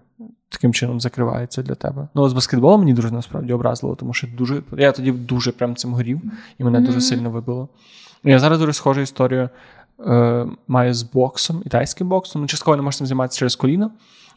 таким 0.48 0.72
чином 0.72 1.00
закривається 1.00 1.62
для 1.62 1.74
тебе. 1.74 2.08
Ну, 2.14 2.28
з 2.28 2.32
баскетболом 2.32 2.80
мені 2.80 2.94
дуже 2.94 3.10
насправді 3.10 3.52
образливо, 3.52 3.96
тому 3.96 4.14
що 4.14 4.26
дуже. 4.38 4.62
Я 4.78 4.92
тоді 4.92 5.12
дуже 5.12 5.52
прям 5.52 5.76
цим 5.76 5.94
горів, 5.94 6.20
і 6.58 6.64
мене 6.64 6.80
дуже 6.80 7.00
сильно 7.00 7.30
вибило. 7.30 7.68
Я 8.24 8.38
зараз 8.38 8.58
дуже 8.58 8.72
схожу 8.72 9.00
історію 9.00 9.48
е, 10.06 10.46
маю 10.68 10.94
з 10.94 11.02
боксом, 11.02 11.62
і 11.66 11.68
тайським 11.68 12.08
боксом. 12.08 12.42
Ну, 12.42 12.48
частково 12.48 12.76
не 12.76 12.82
можу 12.82 12.98
цим 12.98 13.06
займатися 13.06 13.38
через 13.38 13.56
коліно, 13.56 13.90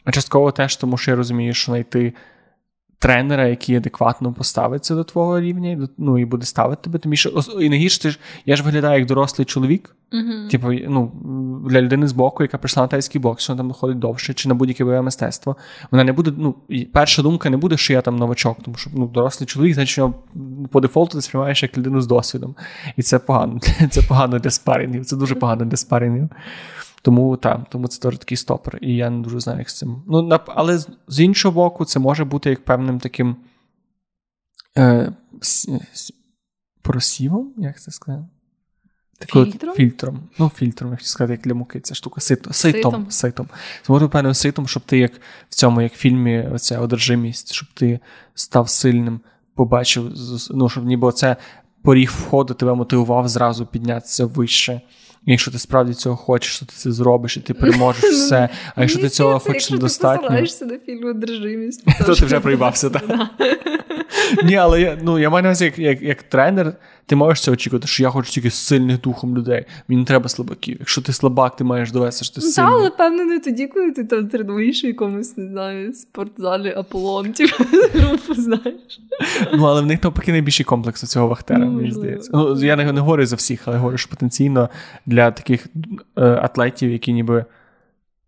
а 0.04 0.12
частково 0.12 0.52
теж, 0.52 0.76
тому 0.76 0.96
що 0.96 1.10
я 1.10 1.16
розумію, 1.16 1.54
що 1.54 1.72
знайти 1.72 2.12
тренера, 3.00 3.46
який 3.48 3.76
адекватно 3.76 4.32
поставиться 4.32 4.94
до 4.94 5.04
твого 5.04 5.40
рівня, 5.40 5.88
ну 5.98 6.18
і 6.18 6.24
буде 6.24 6.46
ставити 6.46 6.90
тебе. 6.90 7.10
Більше 7.10 7.28
ос- 7.28 7.56
і 7.60 7.68
найгірше, 7.68 8.00
ти 8.00 8.10
ж 8.10 8.18
я 8.46 8.56
ж 8.56 8.62
виглядаю 8.62 8.98
як 8.98 9.08
дорослий 9.08 9.44
чоловік. 9.44 9.96
Угу. 10.12 10.48
Типу, 10.50 10.72
ну 10.72 11.12
для 11.70 11.82
людини 11.82 12.08
з 12.08 12.12
боку, 12.12 12.42
яка 12.42 12.58
прийшла 12.58 12.82
на 12.82 12.86
тайський 12.88 13.20
бокс, 13.20 13.44
що 13.44 13.52
вона 13.52 13.58
там 13.60 13.68
доходить 13.68 13.98
довше, 13.98 14.34
чи 14.34 14.48
на 14.48 14.54
будь-яке 14.54 14.84
бойове 14.84 15.02
мистецтво. 15.02 15.56
Вона 15.90 16.04
не 16.04 16.12
буде. 16.12 16.32
Ну 16.36 16.54
перша 16.92 17.22
думка 17.22 17.50
не 17.50 17.56
буде, 17.56 17.76
що 17.76 17.92
я 17.92 18.00
там 18.00 18.16
новачок, 18.16 18.58
тому 18.64 18.76
що 18.76 18.90
ну 18.94 19.06
дорослий 19.06 19.46
чоловік, 19.46 19.74
значить, 19.74 20.04
по 20.70 20.80
дефолту 20.80 21.18
ти 21.18 21.22
сприймаєш 21.22 21.62
як 21.62 21.78
людину 21.78 22.00
з 22.00 22.06
досвідом. 22.06 22.54
І 22.96 23.02
це 23.02 23.18
погано. 23.18 23.60
Це 23.90 24.02
погано 24.02 24.38
для 24.38 24.50
спарингів. 24.50 25.04
Це 25.06 25.16
дуже 25.16 25.34
погано 25.34 25.64
для 25.64 25.76
спарингів. 25.76 26.28
Тому 27.02 27.36
так, 27.36 27.60
тому 27.70 27.88
це 27.88 28.00
теж 28.00 28.18
такий 28.18 28.36
стопор, 28.36 28.78
і 28.80 28.96
я 28.96 29.10
не 29.10 29.22
дуже 29.22 29.40
знаю, 29.40 29.58
як 29.58 29.70
з 29.70 29.78
цим. 29.78 30.02
Ну, 30.06 30.38
але 30.46 30.78
з- 31.08 31.20
іншого 31.20 31.54
боку, 31.54 31.84
це 31.84 31.98
може 32.00 32.24
бути 32.24 32.50
як 32.50 32.64
певним 32.64 32.98
таким 33.00 33.36
е, 34.78 35.12
с- 35.42 35.68
с- 35.94 36.12
просівом, 36.82 37.54
як 37.56 37.80
це 37.80 37.90
сказати? 37.90 38.24
Фільтром? 39.26 39.74
Фільтром. 39.74 40.28
Ну, 40.38 40.48
фільтром, 40.54 40.90
я 40.90 40.96
хотів 40.96 41.08
сказати, 41.08 41.32
як 41.32 41.40
для 41.42 41.54
муки, 41.54 41.80
ця 41.80 41.94
штука. 41.94 42.20
Сито, 42.20 42.52
ситом. 42.52 42.82
Ситом. 42.92 43.10
Ситом. 43.10 43.48
Це 43.82 43.92
може 43.92 44.04
бути 44.04 44.12
певним 44.12 44.34
ситом, 44.34 44.68
щоб 44.68 44.82
ти 44.82 44.98
як 44.98 45.12
в 45.48 45.54
цьому, 45.54 45.82
як 45.82 45.92
в 45.92 45.96
фільмі, 45.96 46.48
оця 46.52 46.80
одержимість, 46.80 47.52
щоб 47.52 47.68
ти 47.74 48.00
став 48.34 48.68
сильним, 48.68 49.20
побачив, 49.54 50.12
ну, 50.50 50.68
щоб 50.68 50.84
ніби 50.84 51.08
оце 51.08 51.36
поріг 51.82 52.10
входу 52.10 52.54
тебе 52.54 52.74
мотивував 52.74 53.28
зразу 53.28 53.66
піднятися 53.66 54.26
вище. 54.26 54.80
І 55.26 55.30
якщо 55.30 55.50
ти 55.50 55.58
справді 55.58 55.94
цього 55.94 56.16
хочеш, 56.16 56.58
то 56.58 56.66
ти 56.66 56.72
це 56.76 56.92
зробиш, 56.92 57.36
і 57.36 57.40
ти 57.40 57.54
переможеш 57.54 58.04
все. 58.04 58.48
А 58.74 58.80
якщо 58.80 58.98
ти 58.98 59.08
цього 59.08 59.38
хочеш 59.38 59.70
якщо. 59.70 60.16
Ти 60.16 60.22
посилаєшся 60.22 60.64
на 60.66 60.78
фільм 60.78 61.08
одержимість, 61.08 61.84
То 62.06 62.14
ти 62.14 62.24
вже 62.26 62.40
проїбався, 62.40 62.90
так. 62.90 63.02
Ні, 64.44 64.56
але 64.56 64.80
я, 64.80 64.98
ну, 65.02 65.18
я 65.18 65.30
маю 65.30 65.42
на 65.42 65.48
увазі, 65.48 65.64
як, 65.64 65.78
як, 65.78 66.02
як 66.02 66.22
тренер, 66.22 66.72
ти 67.06 67.16
можеш 67.16 67.44
це 67.44 67.50
очікувати, 67.50 67.86
що 67.88 68.02
я 68.02 68.10
хочу 68.10 68.30
тільки 68.32 68.50
сильних 68.50 69.00
духом 69.00 69.36
людей. 69.36 69.64
Мені 69.88 70.00
не 70.00 70.06
треба 70.06 70.28
слабаків. 70.28 70.76
Якщо 70.80 71.02
ти 71.02 71.12
слабак, 71.12 71.56
ти 71.56 71.64
маєш 71.64 71.92
довести, 71.92 72.24
що 72.24 72.34
ти 72.34 72.40
Ну, 72.44 72.50
сильний. 72.50 72.72
але 72.74 72.90
певно 72.90 73.24
не 73.24 73.40
тоді, 73.40 73.66
коли 73.66 73.90
ти 73.92 74.04
там 74.04 74.28
тренуєш 74.28 74.84
у 74.84 74.86
якомусь, 74.86 75.36
не 75.36 75.48
знаю, 75.48 75.92
спортзалі 75.92 76.74
Аполлон, 76.76 77.32
типу, 77.32 77.64
групу, 77.94 78.34
знаєш. 78.34 79.00
Ну, 79.54 79.64
але 79.64 79.80
в 79.80 79.86
них 79.86 80.02
навпаки 80.02 80.32
найбільший 80.32 80.64
комплекс 80.64 81.04
у 81.04 81.06
цього 81.06 81.28
вахтера, 81.28 81.60
Ну, 81.60 81.70
мені 81.72 81.92
здається. 81.92 82.30
Ну, 82.34 82.64
я 82.64 82.76
не, 82.76 82.92
не 82.92 83.00
говорю 83.00 83.26
за 83.26 83.36
всіх, 83.36 83.62
але 83.64 83.76
говорю, 83.76 83.98
що 83.98 84.10
потенційно 84.10 84.68
для 85.06 85.30
таких 85.30 85.66
е, 86.16 86.22
атлетів, 86.24 86.90
які 86.90 87.12
ніби 87.12 87.44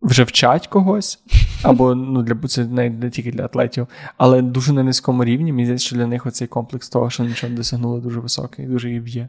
вже 0.03 0.25
вчать 0.25 0.67
когось, 0.67 1.19
або 1.63 1.95
ну, 1.95 2.23
для 2.23 2.49
це 2.49 2.65
не, 2.65 2.91
не 2.91 3.11
тільки 3.11 3.33
для 3.33 3.45
атлетів, 3.45 3.87
але 4.17 4.43
дуже 4.43 4.73
на 4.73 4.83
низькому 4.83 5.25
рівні. 5.25 5.53
Мені 5.53 5.65
здається, 5.65 5.87
що 5.87 5.97
для 5.97 6.07
них 6.07 6.27
оцей 6.27 6.49
комплекс 6.49 6.89
того, 6.89 7.11
що 7.11 7.25
нічого 7.25 7.55
досягнули, 7.55 8.01
дуже 8.01 8.21
високий, 8.21 8.67
дуже 8.67 8.89
її 8.89 9.01
б'є. 9.01 9.29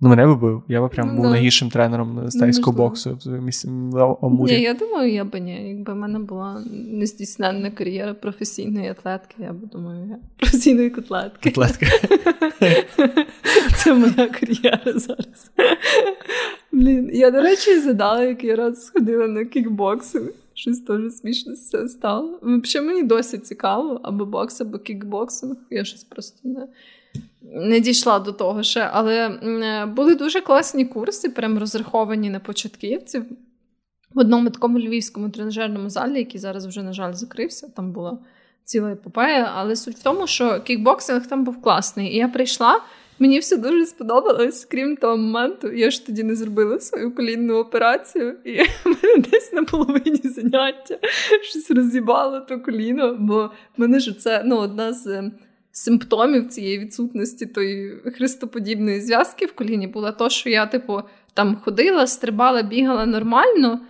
Ну, 0.00 0.08
мене 0.08 0.26
би 0.26 0.34
бив. 0.34 0.62
Я 0.68 0.80
би 0.80 0.88
прям 0.88 1.08
Ну, 1.08 1.14
був 1.14 1.24
да. 1.24 1.30
найгіршим 1.30 1.70
тренером 1.70 2.30
з 2.30 2.34
тайського 2.34 2.76
боксу 2.76 3.18
в 3.24 3.40
місці 3.40 3.68
Амурі. 4.22 4.52
Ні, 4.52 4.60
я 4.60 4.74
думаю, 4.74 5.12
я 5.12 5.24
б 5.24 5.40
ні. 5.40 5.68
Якби 5.68 5.92
в 5.92 5.96
мене 5.96 6.18
була 6.18 6.62
нездійсненна 6.70 7.70
кар'єра 7.70 8.14
професійної 8.14 8.88
атлетки, 8.88 9.34
я 9.38 9.52
б 9.52 9.56
думаю, 9.72 10.06
я 10.10 10.18
професійної 10.36 10.90
котлетки. 10.90 11.48
Атлетка. 11.48 11.86
Це 13.76 13.94
моя 13.94 14.28
кар'єра 14.28 14.92
зараз. 14.98 15.50
Блін, 16.72 17.10
я, 17.12 17.30
до 17.30 17.40
речі, 17.40 17.80
згадала, 17.80 18.22
як 18.22 18.44
я 18.44 18.56
раз 18.56 18.86
сходила 18.86 19.28
на 19.28 19.44
кікбоксинг. 19.44 20.30
Щось 20.54 20.80
теж 20.80 21.12
смішно 21.12 21.54
з 21.54 21.70
цього 21.70 21.88
стало. 21.88 22.38
Взагалі 22.42 22.88
мені 22.88 23.02
досі 23.02 23.38
цікаво, 23.38 24.00
або 24.02 24.26
бокс, 24.26 24.60
або 24.60 24.78
кікбоксинг. 24.78 25.56
Я 25.70 25.84
щось 25.84 26.04
просто 26.04 26.48
не, 26.48 26.68
не 27.42 27.80
дійшла 27.80 28.18
до 28.18 28.32
того 28.32 28.62
ще. 28.62 28.90
Але 28.92 29.28
е, 29.28 29.86
були 29.86 30.14
дуже 30.14 30.40
класні 30.40 30.84
курси, 30.84 31.28
прям 31.28 31.58
розраховані 31.58 32.30
на 32.30 32.40
початківців. 32.40 33.24
В 34.14 34.18
одному 34.18 34.50
такому 34.50 34.78
львівському 34.78 35.30
тренажерному 35.30 35.90
залі, 35.90 36.18
який 36.18 36.40
зараз 36.40 36.66
вже, 36.66 36.82
на 36.82 36.92
жаль, 36.92 37.12
закрився, 37.12 37.68
там 37.68 37.92
була 37.92 38.18
ціла 38.64 38.92
епопея. 38.92 39.52
Але 39.54 39.76
суть 39.76 39.96
в 39.96 40.02
тому, 40.02 40.26
що 40.26 40.60
кікбоксинг 40.60 41.26
там 41.26 41.44
був 41.44 41.62
класний. 41.62 42.12
І 42.14 42.16
я 42.16 42.28
прийшла. 42.28 42.80
Мені 43.18 43.38
все 43.38 43.56
дуже 43.56 43.86
сподобалось, 43.86 44.64
крім 44.64 44.96
того 44.96 45.16
моменту, 45.16 45.72
я 45.72 45.90
ж 45.90 46.06
тоді 46.06 46.22
не 46.22 46.34
зробила 46.34 46.80
свою 46.80 47.14
колінну 47.14 47.56
операцію, 47.56 48.36
і 48.44 48.50
мене 48.84 49.24
десь 49.30 49.52
на 49.52 49.64
половині 49.64 50.20
заняття 50.24 50.98
щось 51.42 51.70
роз'їбало 51.70 52.40
то 52.40 52.60
коліно, 52.60 53.16
бо 53.20 53.50
мене 53.76 54.00
ж 54.00 54.12
це 54.12 54.42
ну, 54.46 54.56
одна 54.56 54.92
з 54.92 55.06
е, 55.06 55.32
симптомів 55.72 56.48
цієї 56.48 56.78
відсутності 56.78 57.46
тої 57.46 57.96
хрестоподібної 58.16 59.00
зв'язки 59.00 59.46
в 59.46 59.52
коліні 59.52 59.86
була 59.86 60.12
то, 60.12 60.28
що 60.28 60.50
я, 60.50 60.66
типу, 60.66 61.02
там 61.34 61.56
ходила, 61.56 62.06
стрибала, 62.06 62.62
бігала 62.62 63.06
нормально. 63.06 63.80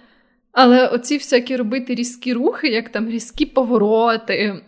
Але 0.52 0.88
оці 0.88 1.16
всякі 1.16 1.56
робити 1.56 1.94
різкі 1.94 2.32
рухи, 2.32 2.68
як 2.68 2.88
там 2.88 3.08
різкі 3.08 3.46
повороти, 3.46 4.60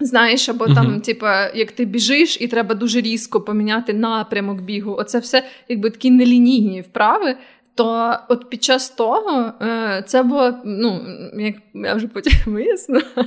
знаєш, 0.00 0.48
або 0.48 0.66
там, 0.66 0.86
Мгм. 0.86 1.00
типа, 1.00 1.50
як 1.54 1.72
ти 1.72 1.84
біжиш, 1.84 2.40
і 2.40 2.48
треба 2.48 2.74
дуже 2.74 3.00
різко 3.00 3.40
поміняти 3.40 3.92
напрямок 3.92 4.60
бігу. 4.60 4.94
Оце 4.98 5.18
все 5.18 5.42
якби 5.68 5.90
такі 5.90 6.10
нелінійні 6.10 6.80
вправи. 6.80 7.36
То 7.78 8.16
от 8.28 8.50
під 8.50 8.64
час 8.64 8.90
того 8.90 9.52
е, 9.62 10.04
це 10.06 10.22
було, 10.22 10.54
ну, 10.64 11.00
як 11.34 11.54
я 11.74 11.94
вже 11.94 12.08
потім 12.08 12.32
вияснила, 12.46 13.26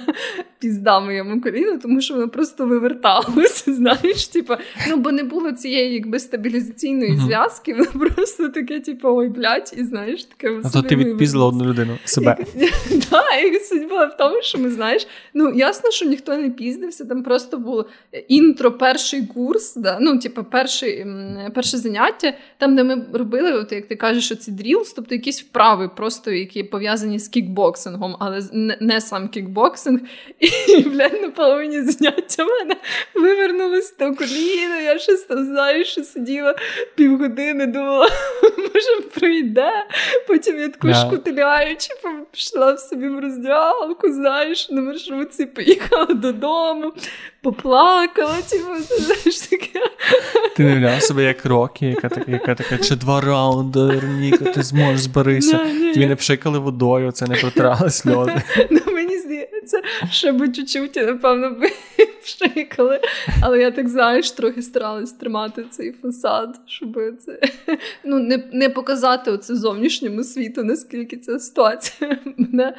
пізда 0.59 0.99
моєму 0.99 1.41
коліну, 1.41 1.77
тому 1.77 2.01
що 2.01 2.13
воно 2.13 2.29
просто 2.29 2.65
виверталося, 2.65 3.73
знаєш, 3.73 4.27
типу, 4.27 4.53
ну, 4.89 4.97
бо 4.97 5.11
не 5.11 5.23
було 5.23 5.51
цієї 5.51 5.93
якби 5.93 6.19
стабілізаційної 6.19 7.11
Мгм. 7.11 7.25
зв'язки, 7.25 7.73
воно 7.73 8.09
просто 8.09 8.49
таке, 8.49 8.79
типу, 8.79 9.07
ой, 9.15 9.29
блядь, 9.29 9.73
і 9.77 9.83
знаєш, 9.83 10.23
таке 10.23 10.59
А 10.63 10.69
то 10.69 10.81
ти 10.81 10.95
відпіздила 10.95 11.45
одну 11.45 11.65
людину 11.65 11.97
себе. 12.05 12.37
Так, 13.09 13.53
і 13.53 13.59
суть 13.59 13.89
була 13.89 14.05
в 14.05 14.17
тому, 14.17 14.41
що 14.41 14.57
ми 14.57 14.69
знаєш, 14.69 15.07
ну 15.33 15.53
ясно, 15.53 15.91
що 15.91 16.05
ніхто 16.05 16.37
не 16.37 16.49
піздився, 16.49 17.05
там 17.05 17.23
просто 17.23 17.57
було 17.57 17.85
інтро, 18.27 18.71
перший 18.71 19.27
курс, 19.27 19.75
да, 19.75 19.97
ну, 20.01 20.19
типу, 20.19 20.43
перше 21.53 21.77
заняття, 21.77 22.33
там, 22.57 22.75
де 22.75 22.83
ми 22.83 23.05
робили, 23.13 23.53
от 23.53 23.71
як 23.71 23.87
ти 23.87 23.95
кажеш, 23.95 24.31
ці 24.41 24.51
дрілс, 24.51 24.93
тобто 24.93 25.15
якісь 25.15 25.41
вправи, 25.41 25.89
просто 25.89 26.31
які 26.31 26.63
пов'язані 26.63 27.19
з 27.19 27.27
кікбоксингом, 27.27 28.15
але 28.19 28.41
не, 28.53 28.77
не 28.79 29.01
сам 29.01 29.29
кікбоксинг. 29.29 29.99
І, 30.39 30.81
блядь, 30.89 31.21
на 31.21 31.29
половині 31.29 31.81
заняття 31.81 32.45
мене 32.45 32.75
вивернулось 33.15 33.91
то 33.91 34.15
коліно, 34.15 34.75
я 34.75 34.99
щось 34.99 35.21
там 35.21 35.45
знаю, 35.45 35.85
що 35.85 36.03
сиділа 36.03 36.55
півгодини, 36.95 37.65
думала, 37.65 38.09
може, 38.57 39.09
пройде. 39.19 39.71
Потім 40.27 40.59
я 40.59 40.69
таку 40.69 40.87
yeah. 40.87 41.07
шкутиляючи, 41.07 41.89
пішла 42.31 42.73
в 42.73 42.79
собі 42.79 43.07
в 43.07 43.19
роздягалку, 43.19 44.11
знаєш, 44.11 44.69
на 44.69 44.81
маршрутці 44.81 45.45
поїхала 45.45 46.05
додому, 46.05 46.93
поплакала, 47.41 48.37
типу, 48.49 48.75
знаєш 48.99 49.39
таке. 49.39 49.81
Ти 50.55 50.63
не 50.63 50.71
уявляла 50.71 51.01
себе 51.01 51.23
як 51.23 51.45
роки, 51.45 51.85
яка 51.85 52.09
така, 52.09 52.31
яка 52.31 52.55
така, 52.55 52.77
чи 52.77 52.95
два 52.95 53.21
раунди, 53.21 54.01
Вероніка, 54.31 54.51
ти 54.59 54.63
зможеш 54.63 55.01
зберися. 55.01 55.57
Тобі 55.93 56.05
не 56.05 56.15
пшикали 56.15 56.59
водою, 56.59 57.11
це 57.11 57.27
не 57.27 57.35
протирали 57.35 57.89
сльози. 57.89 58.41
Ну, 58.69 58.79
мені 58.93 59.17
здається, 59.17 59.81
що 60.11 60.33
би 60.33 60.49
чуть-чуть, 60.49 60.95
напевно, 60.95 61.49
би 61.49 61.67
пшикали. 62.23 62.99
Але 63.41 63.59
я 63.59 63.71
так 63.71 63.89
знаєш, 63.89 64.31
трохи 64.31 64.61
старалась 64.61 65.11
тримати 65.11 65.65
цей 65.69 65.91
фасад, 65.91 66.59
щоб 66.65 66.99
це 67.19 67.39
ну, 68.03 68.19
не 68.19 68.43
не 68.51 68.69
показати 68.69 69.31
оце 69.31 69.55
зовнішньому 69.55 70.23
світу, 70.23 70.63
наскільки 70.63 71.17
ця 71.17 71.39
ситуація 71.39 72.19
мене 72.37 72.75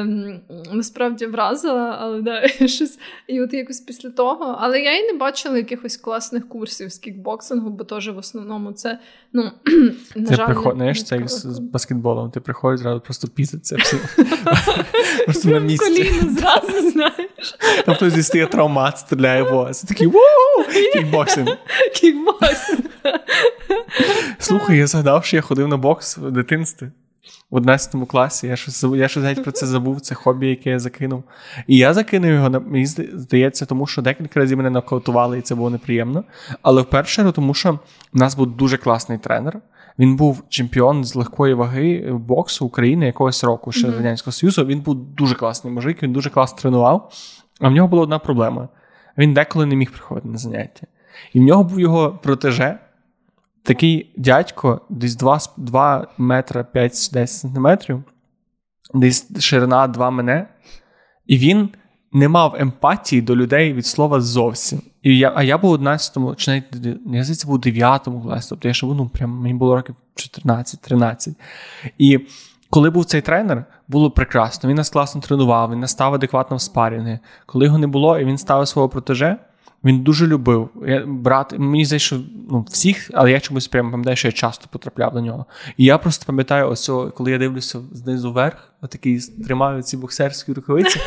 ем, 0.00 0.40
насправді 0.72 1.26
вразила, 1.26 1.98
але 2.00 2.22
да, 2.22 2.48
щось. 2.48 2.98
І 3.26 3.40
от 3.40 3.52
якось 3.52 3.80
після 3.80 4.10
того. 4.10 4.58
Але 4.60 4.80
я 4.80 4.98
і 4.98 5.12
не 5.12 5.18
бачила 5.18 5.56
якихось 5.56 5.96
класних 5.96 6.48
курсів 6.48 6.92
з 6.92 6.98
кікбоксингу, 6.98 7.70
бо 7.70 7.84
теж 7.84 8.08
в 8.08 8.18
основному 8.18 8.72
це 8.72 8.98
ну, 9.32 9.42
на 10.16 10.26
Ти 10.26 10.34
жаль, 10.34 10.46
приход... 10.46 10.96
це 11.06 11.28
з 11.28 11.58
баскетболом. 11.58 12.30
Ти 12.30 12.40
приходиш 12.40 12.80
зразу 12.80 13.00
просто 13.00 13.28
піситься. 13.28 13.76
Просто 15.24 15.48
на 15.48 15.58
місці. 15.58 16.04
Коліно 16.04 16.32
зразу 16.40 16.90
знаєш. 16.90 17.54
Там 17.86 17.94
хтось 17.94 18.14
дістає 18.14 18.46
травмат, 18.46 18.98
стріляє 18.98 19.42
в 19.42 19.54
вас. 19.54 19.82
Такий 19.82 20.06
воу! 20.06 20.64
Кікбоксинг. 20.92 21.56
Кікбоксинг. 21.94 22.80
Слухай, 24.38 24.78
я 24.78 24.86
згадав, 24.86 25.24
що 25.24 25.36
я 25.36 25.42
ходив 25.42 25.68
на 25.68 25.76
бокс 25.76 26.18
в 26.18 26.30
дитинстві. 26.30 26.90
В 27.50 27.56
11 27.56 28.08
класі 28.08 28.46
я 28.46 28.56
щось 28.56 28.84
я 28.84 29.08
щось 29.08 29.24
геть 29.24 29.42
про 29.42 29.52
це 29.52 29.66
забув, 29.66 30.00
це 30.00 30.14
хобі, 30.14 30.48
яке 30.48 30.70
я 30.70 30.78
закинув. 30.78 31.24
І 31.66 31.76
я 31.76 31.94
закинув 31.94 32.30
його, 32.30 32.50
мені 32.50 32.86
здається, 32.86 33.66
тому 33.66 33.86
що 33.86 34.02
декілька 34.02 34.40
разів 34.40 34.58
мене 34.58 34.70
нокаутували, 34.70 35.38
і 35.38 35.42
це 35.42 35.54
було 35.54 35.70
неприємно. 35.70 36.24
Але 36.62 36.82
вперше, 36.82 37.32
тому 37.32 37.54
що 37.54 37.72
в 38.12 38.18
нас 38.18 38.34
був 38.34 38.56
дуже 38.56 38.76
класний 38.76 39.18
тренер. 39.18 39.60
Він 39.98 40.16
був 40.16 40.42
чемпіон 40.48 41.04
з 41.04 41.14
легкої 41.14 41.54
ваги 41.54 42.12
боксу 42.12 42.66
України 42.66 43.06
якогось 43.06 43.44
року 43.44 43.72
ще 43.72 43.86
mm-hmm. 43.86 43.96
Радянського 43.96 44.32
Союзу. 44.32 44.64
Він 44.64 44.80
був 44.80 44.94
дуже 44.94 45.34
класний 45.34 45.72
мужик, 45.72 46.02
він 46.02 46.12
дуже 46.12 46.30
класно 46.30 46.58
тренував. 46.58 47.12
А 47.60 47.68
в 47.68 47.72
нього 47.72 47.88
була 47.88 48.02
одна 48.02 48.18
проблема: 48.18 48.68
він 49.18 49.34
деколи 49.34 49.66
не 49.66 49.76
міг 49.76 49.92
приходити 49.92 50.28
на 50.28 50.38
заняття. 50.38 50.86
І 51.32 51.40
в 51.40 51.42
нього 51.42 51.64
був 51.64 51.80
його 51.80 52.18
протеже, 52.22 52.78
такий 53.64 54.12
дядько, 54.16 54.80
десь 54.88 55.16
2 55.16 55.38
2 55.56 56.06
метра 56.18 56.66
5-10 56.74 57.26
сантиметрів, 57.26 58.02
десь 58.94 59.40
ширина 59.40 59.86
2 59.86 60.10
мене, 60.10 60.48
і 61.26 61.38
він 61.38 61.68
не 62.12 62.28
мав 62.28 62.54
емпатії 62.58 63.22
до 63.22 63.36
людей 63.36 63.72
від 63.72 63.86
слова 63.86 64.20
зовсім. 64.20 64.82
І 65.02 65.18
я, 65.18 65.32
А 65.36 65.42
я 65.42 65.58
був 65.58 65.70
в 65.70 65.82
11-му, 65.82 66.34
чи 66.34 66.50
навіть 66.50 66.64
я 67.06 67.22
здається, 67.24 67.46
був 67.46 67.56
у 67.56 67.58
9-му 67.58 68.22
класі, 68.22 68.46
тобто 68.50 68.68
я 68.68 68.74
ще 68.74 68.86
був, 68.86 68.94
ну, 68.94 69.08
прям, 69.08 69.30
мені 69.30 69.54
було 69.54 69.76
років 69.76 69.94
14-13. 70.16 71.34
І 71.98 72.20
коли 72.70 72.90
був 72.90 73.04
цей 73.04 73.20
тренер, 73.20 73.64
було 73.88 74.10
прекрасно. 74.10 74.70
Він 74.70 74.76
нас 74.76 74.90
класно 74.90 75.20
тренував, 75.20 75.72
він 75.72 75.80
нас 75.80 75.90
став 75.90 76.14
адекватно 76.14 76.56
в 76.56 76.60
спарінги. 76.60 77.18
Коли 77.46 77.64
його 77.64 77.78
не 77.78 77.86
було, 77.86 78.18
і 78.18 78.24
він 78.24 78.38
ставив 78.38 78.68
свого 78.68 78.88
протеже, 78.88 79.36
він 79.84 80.00
дуже 80.02 80.26
любив. 80.26 80.68
Я, 80.86 81.06
брат, 81.06 81.54
Мені 81.58 81.84
здається, 81.84 82.06
що 82.06 82.20
ну, 82.50 82.66
всіх, 82.70 83.10
але 83.14 83.30
я 83.30 83.40
чомусь 83.40 83.68
прямо 83.68 83.90
пам'ятаю, 83.90 84.16
що 84.16 84.28
я 84.28 84.32
часто 84.32 84.66
потрапляв 84.70 85.12
до 85.12 85.20
нього. 85.20 85.46
І 85.76 85.84
я 85.84 85.98
просто 85.98 86.26
пам'ятаю, 86.26 86.68
ось 86.68 86.84
цього, 86.84 87.10
коли 87.10 87.30
я 87.30 87.38
дивлюся 87.38 87.80
знизу 87.92 88.32
вверх, 88.32 88.72
отакий 88.82 89.20
тримаю 89.46 89.82
ці 89.82 89.96
боксерські 89.96 90.52
рукавиці, 90.52 91.00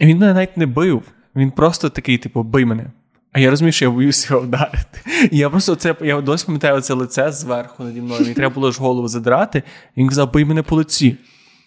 і 0.00 0.06
він 0.06 0.18
мене 0.18 0.34
навіть 0.34 0.56
не 0.56 0.66
бив. 0.66 1.02
Він 1.36 1.50
просто 1.50 1.88
такий, 1.88 2.18
типу, 2.18 2.42
бий 2.42 2.64
мене. 2.64 2.90
А 3.32 3.40
я 3.40 3.50
розумію, 3.50 3.72
що 3.72 3.84
я 3.84 3.90
боюся 3.90 4.34
його 4.34 4.46
вдарити. 4.46 5.00
І 5.30 5.38
я 5.38 5.50
просто 5.50 5.74
це 5.74 5.94
я 6.00 6.20
досі 6.20 6.46
пам'ятаю 6.46 6.80
це 6.80 6.94
лице 6.94 7.32
зверху 7.32 7.84
наді 7.84 8.00
мною. 8.00 8.20
Мені 8.20 8.34
треба 8.34 8.54
було 8.54 8.72
ж 8.72 8.80
голову 8.80 9.08
задрати. 9.08 9.62
І 9.96 10.00
він 10.00 10.08
казав, 10.08 10.32
бий 10.32 10.44
мене 10.44 10.62
по 10.62 10.76
лиці. 10.76 11.16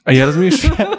А 0.04 0.14
я 0.14 0.26
розумію, 0.26 0.52
що 0.52 0.72
я, 0.80 0.98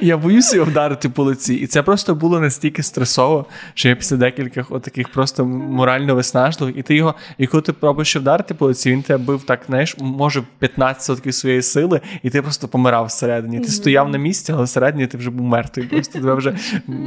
я 0.00 0.16
боюся 0.16 0.56
його 0.56 0.70
вдарити 0.70 1.08
по 1.08 1.24
лиці. 1.24 1.54
І 1.54 1.66
це 1.66 1.82
просто 1.82 2.14
було 2.14 2.40
настільки 2.40 2.82
стресово, 2.82 3.46
що 3.74 3.88
я 3.88 3.96
після 3.96 4.16
декількох 4.16 4.82
таких 4.82 5.08
просто 5.08 5.44
морально 5.46 6.14
виснажливих, 6.14 6.76
і 6.76 6.82
ти 6.82 6.94
його, 6.94 7.14
і 7.38 7.46
коли 7.46 7.62
ти 7.62 7.72
пробуєш 7.72 8.16
вдарити 8.16 8.54
по 8.54 8.66
лиці, 8.66 8.90
він 8.90 9.02
тебе 9.02 9.24
бив 9.24 9.42
так, 9.42 9.60
знаєш, 9.66 9.96
може 9.98 10.42
15% 10.60 11.32
своєї 11.32 11.62
сили, 11.62 12.00
і 12.22 12.30
ти 12.30 12.42
просто 12.42 12.68
помирав 12.68 13.06
всередині. 13.06 13.60
Ти 13.60 13.68
стояв 13.68 14.08
на 14.08 14.18
місці, 14.18 14.52
але 14.52 14.64
всередині 14.64 15.06
ти 15.06 15.18
вже 15.18 15.30
був 15.30 15.46
мертвий. 15.46 15.86
Просто 15.86 16.18
тебе 16.18 16.34
вже 16.34 16.58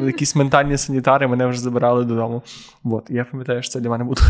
якісь 0.06 0.36
ментальні 0.36 0.78
санітари 0.78 1.28
мене 1.28 1.48
вже 1.48 1.60
забирали 1.60 2.04
додому. 2.06 2.44
От, 2.84 3.06
я 3.10 3.24
пам'ятаю, 3.24 3.62
що 3.62 3.72
це 3.72 3.80
для 3.80 3.90
мене 3.90 4.04
буде. 4.04 4.22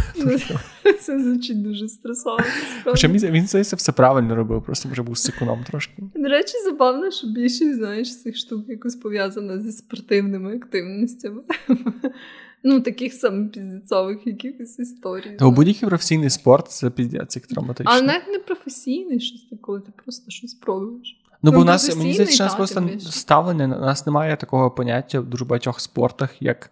Це 1.02 1.20
звучить 1.20 1.64
дуже 1.64 1.88
стресово. 1.88 2.40
Хоча 2.84 3.08
він 3.08 3.48
здається, 3.48 3.76
все 3.76 3.92
правильно 3.92 4.36
робив, 4.36 4.64
просто 4.64 4.90
вже 4.90 5.02
був 5.02 5.18
сикуном 5.18 5.64
трошки. 5.70 5.94
До 6.16 6.30
речі, 6.30 6.54
забавно, 6.66 7.12
що 7.12 7.28
більшість 7.28 7.76
знаєш 7.76 8.22
цих 8.22 8.37
штук 8.38 8.70
якось 8.70 8.96
пов'язана 8.96 9.60
зі 9.60 9.72
спортивними 9.72 10.56
активностями. 10.56 11.42
Ну, 12.64 12.82
таких 12.82 13.14
саме 13.14 13.48
піздецових 13.48 14.28
якихось 14.28 14.80
історій. 14.80 15.36
То 15.40 15.52
будь-який 15.52 15.90
професійний 15.90 16.30
спорт 16.30 16.68
це 16.68 16.90
піздець, 16.90 17.36
як 17.36 17.48
травматичний. 17.48 17.98
Але 17.98 18.08
навіть 18.08 18.28
не 18.28 18.40
професійний 18.40 19.20
щось 19.20 19.48
коли 19.62 19.82
ти 19.82 19.92
просто 20.04 20.32
щось 20.32 20.54
пробуєш. 20.54 21.22
Ну, 21.44 21.52
бо 21.52 21.62
у 21.62 21.64
нас 21.64 21.96
мені 21.96 22.14
здається, 22.14 22.44
нас 22.44 22.56
просто 22.56 22.90
ставлення, 23.00 23.66
у 23.66 23.82
нас 23.82 24.06
немає 24.06 24.38
такого 24.38 24.72
поняття 24.72 25.20
в 25.20 25.26
дуже 25.26 25.46
багатьох 25.46 25.80
спортах, 25.80 26.42
як 26.42 26.72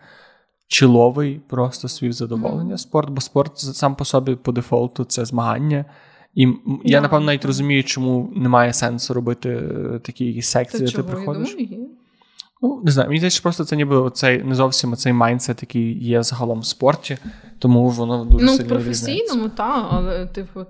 чоловий, 0.67 1.41
просто 1.47 1.87
свій 1.87 2.11
задоволення 2.11 2.75
mm. 2.75 2.77
спорт, 2.77 3.09
бо 3.09 3.21
спорт 3.21 3.57
сам 3.57 3.95
по 3.95 4.05
собі 4.05 4.35
по 4.35 4.51
дефолту 4.51 5.03
це 5.03 5.25
змагання. 5.25 5.85
І 6.35 6.47
yeah, 6.47 6.79
я, 6.83 7.01
напевно, 7.01 7.25
навіть 7.25 7.45
розумію, 7.45 7.83
чому 7.83 8.33
немає 8.35 8.73
сенсу 8.73 9.13
робити 9.13 9.49
е, 9.49 9.99
такі 10.03 10.25
якісь 10.25 10.47
секції, 10.47 10.85
де 10.85 10.91
ти 10.91 11.03
приходиш. 11.03 11.49
Я 11.49 11.55
думаю, 11.55 11.81
є. 11.81 11.87
Ну, 12.61 12.81
не 12.83 12.91
знаю, 12.91 13.09
мені 13.09 13.19
здається, 13.19 13.41
просто 13.41 13.65
це 13.65 13.75
ніби 13.75 13.97
оцей, 13.97 14.43
не 14.43 14.55
зовсім 14.55 14.95
цей 14.95 15.13
майндсет, 15.13 15.61
який 15.61 16.03
є 16.03 16.23
загалом 16.23 16.59
в 16.59 16.65
спорті, 16.65 17.17
тому 17.59 17.89
воно 17.89 18.25
дуже 18.25 18.45
ну, 18.45 18.51
сильно 18.51 18.69
Ну, 18.69 18.75
професійному, 18.75 19.49
так, 19.49 19.87
але 19.89 20.25
типу, 20.25 20.65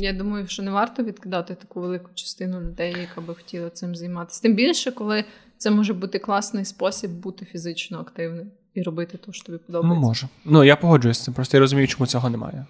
я 0.00 0.12
думаю, 0.12 0.46
що 0.46 0.62
не 0.62 0.70
варто 0.70 1.02
відкидати 1.02 1.54
таку 1.54 1.80
велику 1.80 2.10
частину 2.14 2.60
людей, 2.60 2.96
яка 3.00 3.20
би 3.20 3.34
хотіла 3.34 3.70
цим 3.70 3.96
займатися. 3.96 4.42
Тим 4.42 4.54
більше, 4.54 4.92
коли 4.92 5.24
це 5.58 5.70
може 5.70 5.94
бути 5.94 6.18
класний 6.18 6.64
спосіб 6.64 7.10
бути 7.10 7.44
фізично 7.44 7.98
активним 7.98 8.50
і 8.74 8.82
робити 8.82 9.18
те, 9.26 9.32
що 9.32 9.44
тобі 9.44 9.58
подобається. 9.58 10.00
Ну, 10.00 10.06
може. 10.08 10.28
Ну, 10.44 10.64
я 10.64 10.76
погоджуюсь 10.76 11.18
з 11.18 11.24
цим, 11.24 11.34
просто 11.34 11.56
я 11.56 11.60
розумію, 11.60 11.88
чому 11.88 12.06
цього 12.06 12.30
немає. 12.30 12.66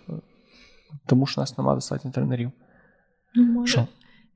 Тому 1.07 1.27
що 1.27 1.41
у 1.41 1.43
нас 1.43 1.59
немає 1.59 1.77
достатньо 1.77 2.11
тренерів. 2.11 2.51
Ну, 3.35 3.45
може. 3.45 3.73
Що? 3.73 3.87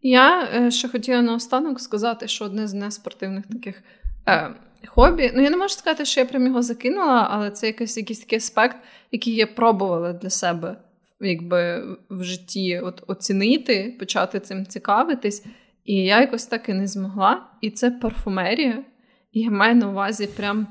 Я 0.02 0.48
е, 0.54 0.70
ще 0.70 0.88
хотіла 0.88 1.22
наостанок 1.22 1.80
сказати, 1.80 2.28
що 2.28 2.44
одне 2.44 2.68
з 2.68 2.74
неспортивних 2.74 3.46
таких 3.46 3.82
е, 4.28 4.54
хобі. 4.86 5.32
Ну, 5.34 5.42
я 5.42 5.50
не 5.50 5.56
можу 5.56 5.74
сказати, 5.74 6.04
що 6.04 6.20
я 6.20 6.26
прям 6.26 6.46
його 6.46 6.62
закинула, 6.62 7.28
але 7.30 7.50
це 7.50 7.66
якийсь, 7.66 7.96
якийсь 7.96 8.20
такий 8.20 8.38
аспект, 8.38 8.76
який 9.12 9.34
я 9.34 9.46
пробувала 9.46 10.12
для 10.12 10.30
себе 10.30 10.76
якби, 11.26 11.84
в 12.10 12.24
житті 12.24 12.78
от, 12.78 13.02
оцінити, 13.06 13.96
почати 13.98 14.40
цим 14.40 14.66
цікавитись. 14.66 15.46
І 15.84 15.94
я 15.94 16.20
якось 16.20 16.46
так 16.46 16.68
і 16.68 16.72
не 16.72 16.86
змогла. 16.86 17.46
І 17.60 17.70
це 17.70 17.90
парфумерія. 17.90 18.84
І 19.32 19.40
я 19.40 19.50
маю 19.50 19.74
на 19.74 19.90
увазі 19.90 20.26
прям 20.26 20.66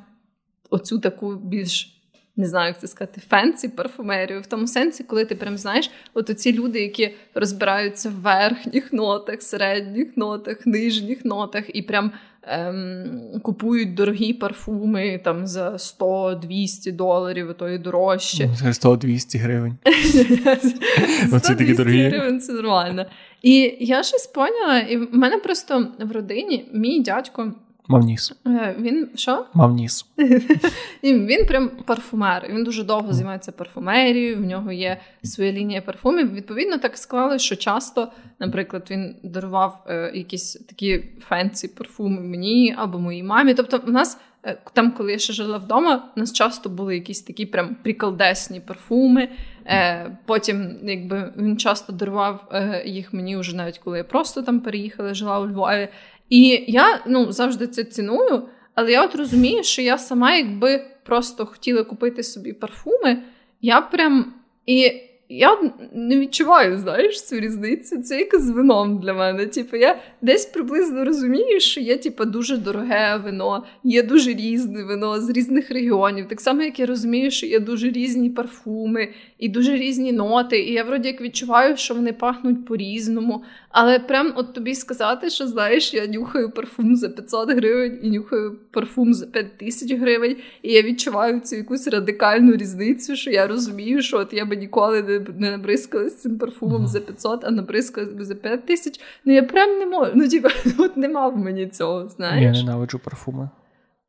оцю 0.69 0.99
таку 0.99 1.35
більш 1.35 2.00
не 2.37 2.47
знаю, 2.47 2.67
як 2.67 2.79
це 2.79 2.87
сказати, 2.87 3.21
фенсі 3.29 3.69
парфумерію, 3.69 4.41
в 4.41 4.45
тому 4.45 4.67
сенсі, 4.67 5.03
коли 5.03 5.25
ти 5.25 5.35
прям 5.35 5.57
знаєш, 5.57 5.91
от 6.13 6.29
оці 6.29 6.53
люди, 6.53 6.81
які 6.81 7.15
розбираються 7.35 8.09
в 8.09 8.13
верхніх 8.13 8.93
нотах, 8.93 9.41
середніх 9.41 10.17
нотах, 10.17 10.65
нижніх 10.65 11.25
нотах, 11.25 11.63
і 11.75 11.81
прям 11.81 12.11
ем, 12.43 13.21
купують 13.43 13.93
дорогі 13.93 14.33
парфуми 14.33 15.21
там 15.23 15.47
за 15.47 15.71
100-200 15.71 16.91
доларів, 16.91 17.49
а 17.49 17.53
то 17.53 17.69
і 17.69 17.77
дорожче. 17.77 18.49
100-200 18.63 19.39
гривень. 19.39 19.77
Оці 21.33 21.55
такі 21.55 21.73
дорогі. 21.73 22.03
гривень 22.03 22.39
це 22.39 22.53
нормально. 22.53 23.05
І 23.41 23.77
я 23.79 24.03
щось 24.03 24.27
поняла, 24.27 24.79
і 24.79 24.97
в 24.97 25.15
мене 25.15 25.37
просто 25.37 25.87
в 25.99 26.11
родині 26.11 26.69
мій 26.73 26.99
дядько 26.99 27.53
Мав 27.91 28.03
ніс. 28.03 28.33
Е, 28.47 28.75
Він 28.79 29.09
що? 29.15 29.45
Мав 29.53 29.73
ніс. 29.73 30.05
Він 31.03 31.45
прям 31.45 31.71
парфумер. 31.85 32.47
Він 32.49 32.63
дуже 32.63 32.83
довго 32.83 33.13
займається 33.13 33.51
парфумерією. 33.51 34.37
В 34.37 34.41
нього 34.41 34.71
є 34.71 34.97
своя 35.23 35.51
лінія 35.51 35.81
парфумів. 35.81 36.33
Відповідно, 36.33 36.77
так 36.77 36.97
склали, 36.97 37.39
що 37.39 37.55
часто, 37.55 38.07
наприклад, 38.39 38.87
він 38.91 39.15
дарував 39.23 39.83
е, 39.87 40.11
якісь 40.13 40.53
такі 40.53 41.03
fancy 41.19 41.67
парфуми 41.67 42.21
мені 42.21 42.75
або 42.77 42.99
моїй 42.99 43.23
мамі. 43.23 43.53
Тобто, 43.53 43.77
в 43.77 43.91
нас 43.91 44.17
е, 44.45 44.57
там, 44.73 44.91
коли 44.91 45.11
я 45.11 45.17
ще 45.19 45.33
жила 45.33 45.57
вдома, 45.57 46.05
у 46.17 46.19
нас 46.19 46.33
часто 46.33 46.69
були 46.69 46.95
якісь 46.95 47.21
такі 47.21 47.45
прям 47.45 47.75
приколдесні 47.83 48.59
парфуми. 48.59 49.29
Е, 49.65 50.17
Потім, 50.25 50.77
якби 50.83 51.33
він 51.37 51.57
часто 51.57 51.93
дарував 51.93 52.47
е, 52.51 52.83
їх 52.85 53.13
мені 53.13 53.37
вже 53.37 53.55
навіть 53.55 53.77
коли 53.77 53.97
я 53.97 54.03
просто 54.03 54.41
там 54.41 54.59
переїхала, 54.59 55.13
жила 55.13 55.39
у 55.39 55.47
Львові. 55.47 55.87
І 56.31 56.65
я 56.67 57.03
ну 57.07 57.31
завжди 57.31 57.67
це 57.67 57.83
ціную. 57.83 58.47
Але 58.75 58.91
я 58.91 59.03
от 59.03 59.15
розумію, 59.15 59.63
що 59.63 59.81
я 59.81 59.97
сама, 59.97 60.35
якби 60.35 60.85
просто 61.03 61.45
хотіла 61.45 61.83
купити 61.83 62.23
собі 62.23 62.53
парфуми, 62.53 63.23
я 63.61 63.81
прям 63.81 64.33
і 64.65 64.91
я 65.33 65.57
не 65.93 66.19
відчуваю, 66.19 66.77
знаєш, 66.77 67.21
цю 67.21 67.39
різницю. 67.39 68.01
Це 68.01 68.19
як 68.19 68.39
з 68.39 68.49
вином 68.49 68.99
для 68.99 69.13
мене. 69.13 69.45
Типу, 69.45 69.77
я 69.77 69.99
десь 70.21 70.45
приблизно 70.45 71.05
розумію, 71.05 71.59
що 71.59 71.81
є 71.81 71.97
типу, 71.97 72.25
дуже 72.25 72.57
дороге 72.57 73.21
вино, 73.25 73.63
є 73.83 74.03
дуже 74.03 74.33
різне 74.33 74.83
вино 74.83 75.21
з 75.21 75.29
різних 75.29 75.71
регіонів. 75.71 76.27
Так 76.27 76.41
само, 76.41 76.61
як 76.61 76.79
я 76.79 76.85
розумію, 76.85 77.31
що 77.31 77.45
є 77.45 77.59
дуже 77.59 77.89
різні 77.89 78.29
парфуми 78.29 79.09
і 79.37 79.49
дуже 79.49 79.77
різні 79.77 80.11
ноти. 80.11 80.59
І 80.59 80.73
я 80.73 80.83
вроді 80.83 81.07
як 81.07 81.21
відчуваю, 81.21 81.77
що 81.77 81.93
вони 81.93 82.13
пахнуть 82.13 82.65
по-різному. 82.65 83.43
Але 83.69 83.99
прям 83.99 84.33
от 84.35 84.53
тобі 84.53 84.75
сказати, 84.75 85.29
що 85.29 85.47
знаєш, 85.47 85.93
я 85.93 86.07
нюхаю 86.07 86.51
парфум 86.51 86.95
за 86.95 87.09
500 87.09 87.51
гривень 87.51 87.99
і 88.03 88.09
нюхаю 88.09 88.57
парфум 88.71 89.13
за 89.13 89.25
5 89.25 89.57
тисяч 89.57 89.91
гривень, 89.91 90.35
і 90.61 90.73
я 90.73 90.81
відчуваю 90.81 91.39
цю 91.39 91.55
якусь 91.55 91.87
радикальну 91.87 92.55
різницю, 92.55 93.15
що 93.15 93.31
я 93.31 93.47
розумію, 93.47 94.01
що 94.01 94.17
от 94.17 94.33
я 94.33 94.45
би 94.45 94.55
ніколи 94.55 95.01
не, 95.01 95.20
не 95.29 95.51
набризкалась 95.51 96.21
цим 96.21 96.37
парфумом 96.37 96.83
uh-huh. 96.83 96.87
за 96.87 96.99
500, 96.99 97.43
а 97.43 97.51
набризкалась 97.51 98.27
за 98.27 98.35
5 98.35 98.65
тисяч. 98.65 98.99
Ну 99.25 99.33
я 99.33 99.43
прям 99.43 99.79
не 99.79 99.85
можу. 99.85 100.11
Ну, 100.15 100.27
типа, 100.27 100.49
от 100.79 100.97
нема 100.97 101.27
в 101.27 101.37
мені 101.37 101.67
цього. 101.67 102.09
знаєш. 102.09 102.57
Я 102.57 102.63
ненавиджу 102.63 102.99
парфуми. 102.99 103.49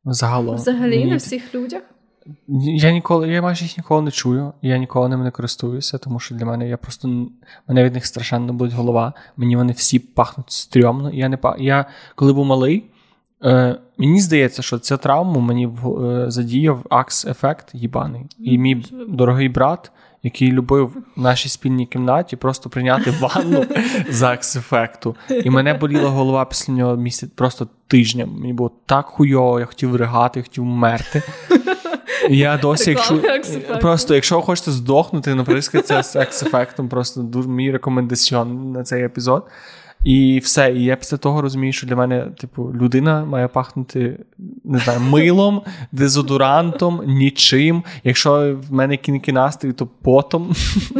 Загалом. 0.04 0.54
Взагалі 0.56 0.98
мені... 0.98 1.10
на 1.10 1.16
всіх 1.16 1.54
людях. 1.54 1.82
Я 2.48 2.92
ніколи, 2.92 3.28
я 3.28 3.42
майже 3.42 3.64
їх 3.64 3.78
ніколи 3.78 4.02
не 4.02 4.10
чую, 4.10 4.52
я 4.62 4.78
ніколи 4.78 5.08
ними 5.08 5.24
не 5.24 5.30
користуюся, 5.30 5.98
тому 5.98 6.20
що 6.20 6.34
для 6.34 6.46
мене 6.46 6.68
я 6.68 6.76
просто 6.76 7.08
мене 7.68 7.84
від 7.84 7.94
них 7.94 8.06
страшенно 8.06 8.52
болить 8.52 8.72
голова. 8.72 9.12
Мені 9.36 9.56
вони 9.56 9.72
всі 9.72 9.98
пахнуть 9.98 10.50
стрьомно. 10.50 11.10
Я 11.10 11.28
не 11.28 11.38
я 11.58 11.86
коли 12.14 12.32
був 12.32 12.46
малий, 12.46 12.84
е, 13.44 13.78
мені 13.98 14.20
здається, 14.20 14.62
що 14.62 14.78
ця 14.78 14.96
травму 14.96 15.40
мені 15.40 15.66
в, 15.66 16.04
е, 16.04 16.30
задіяв 16.30 16.86
акс-ефект 16.90 17.66
їбаний. 17.72 18.26
І 18.38 18.58
мій 18.58 18.86
дорогий 19.08 19.48
брат, 19.48 19.92
який 20.22 20.52
любив 20.52 20.92
в 21.16 21.20
нашій 21.20 21.48
спільній 21.48 21.86
кімнаті, 21.86 22.36
просто 22.36 22.70
прийняти 22.70 23.10
ванну 23.20 23.66
з 24.10 24.22
акс-ефекту. 24.22 25.16
І 25.44 25.50
мене 25.50 25.74
боліла 25.74 26.08
голова 26.10 26.44
після 26.44 26.72
нього 26.72 26.96
місяць 26.96 27.30
просто 27.34 27.68
тижня. 27.86 28.26
Мені 28.26 28.52
було 28.52 28.70
так 28.86 29.06
хуйово, 29.06 29.60
я 29.60 29.66
хотів 29.66 29.96
ригати, 29.96 30.40
я 30.40 30.42
хотів 30.42 30.64
вмерти. 30.64 31.22
Я 32.30 32.56
досі, 32.56 32.90
якщо 32.90 33.22
просто, 33.80 34.14
якщо 34.14 34.36
ви 34.36 34.42
хочете 34.42 34.70
здохнути, 34.70 35.34
наприклад, 35.34 35.86
це 35.86 36.02
з 36.02 36.16
екс-ефектом, 36.16 36.88
просто 36.88 37.22
дуже 37.22 37.48
мій 37.48 37.70
рекомендаціон 37.70 38.72
на 38.72 38.82
цей 38.82 39.04
епізод. 39.04 39.46
І 40.04 40.38
все. 40.38 40.72
І 40.72 40.84
я 40.84 40.96
після 40.96 41.16
того 41.16 41.42
розумію, 41.42 41.72
що 41.72 41.86
для 41.86 41.96
мене, 41.96 42.26
типу, 42.40 42.72
людина 42.74 43.24
має 43.24 43.48
пахнути 43.48 44.18
не 44.64 44.78
знаю, 44.78 45.00
милом, 45.10 45.62
дезодорантом, 45.92 47.02
нічим. 47.06 47.82
Якщо 48.04 48.58
в 48.68 48.72
мене 48.72 48.96
кінки 48.96 49.32
настрій, 49.32 49.72
то 49.72 49.88
потом. 50.02 50.54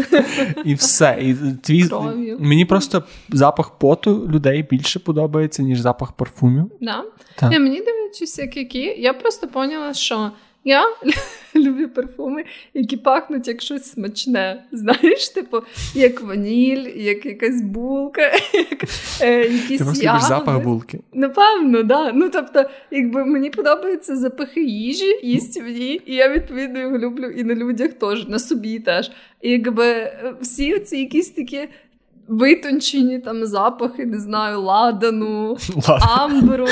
І 0.64 0.74
все. 0.74 1.18
І 1.20 1.34
твій... 1.62 1.90
Мені 2.38 2.64
просто 2.64 3.02
запах 3.28 3.70
поту 3.78 4.28
людей 4.28 4.66
більше 4.70 4.98
подобається, 4.98 5.62
ніж 5.62 5.80
запах 5.80 6.12
парфумів. 6.12 6.70
Да? 6.80 7.04
Так. 7.34 7.52
Я, 7.52 7.60
мені 7.60 7.80
дивлячись, 7.80 8.38
як 8.38 8.56
які. 8.56 8.82
Я 8.98 9.12
просто 9.12 9.48
поняла, 9.48 9.94
що. 9.94 10.30
Я 10.64 10.84
люблю 11.56 11.88
парфуми, 11.88 12.44
які 12.74 12.96
пахнуть 12.96 13.48
як 13.48 13.62
щось 13.62 13.92
смачне. 13.92 14.64
Знаєш, 14.72 15.28
типу, 15.28 15.58
як 15.94 16.20
ваніль, 16.20 16.88
як 16.96 17.26
якась 17.26 17.60
булка, 17.60 18.22
як 18.54 18.84
е, 19.20 19.40
якісь 19.40 19.78
Ти 19.78 19.84
просто 19.84 20.06
любиш 20.08 20.22
запах 20.22 20.62
булки. 20.62 21.00
Напевно, 21.12 21.82
да. 21.82 22.12
Ну 22.12 22.30
тобто, 22.30 22.64
якби 22.90 23.24
мені 23.24 23.50
подобаються 23.50 24.16
запахи 24.16 24.64
їжі, 24.64 25.20
їстівні, 25.22 26.00
і 26.06 26.14
я 26.14 26.28
відповідно 26.28 26.78
його 26.78 26.98
люблю 26.98 27.26
і 27.26 27.44
на 27.44 27.54
людях 27.54 27.92
теж, 27.92 28.28
на 28.28 28.38
собі 28.38 28.78
теж. 28.78 29.10
І 29.40 29.50
якби 29.50 29.86
е, 29.86 30.34
всі 30.40 30.78
ці 30.78 30.96
якісь 30.96 31.30
такі 31.30 31.68
витончені 32.32 33.18
там 33.18 33.46
запахи, 33.46 34.06
не 34.06 34.20
знаю, 34.20 34.60
ладану, 34.60 35.56
амбру. 36.18 36.66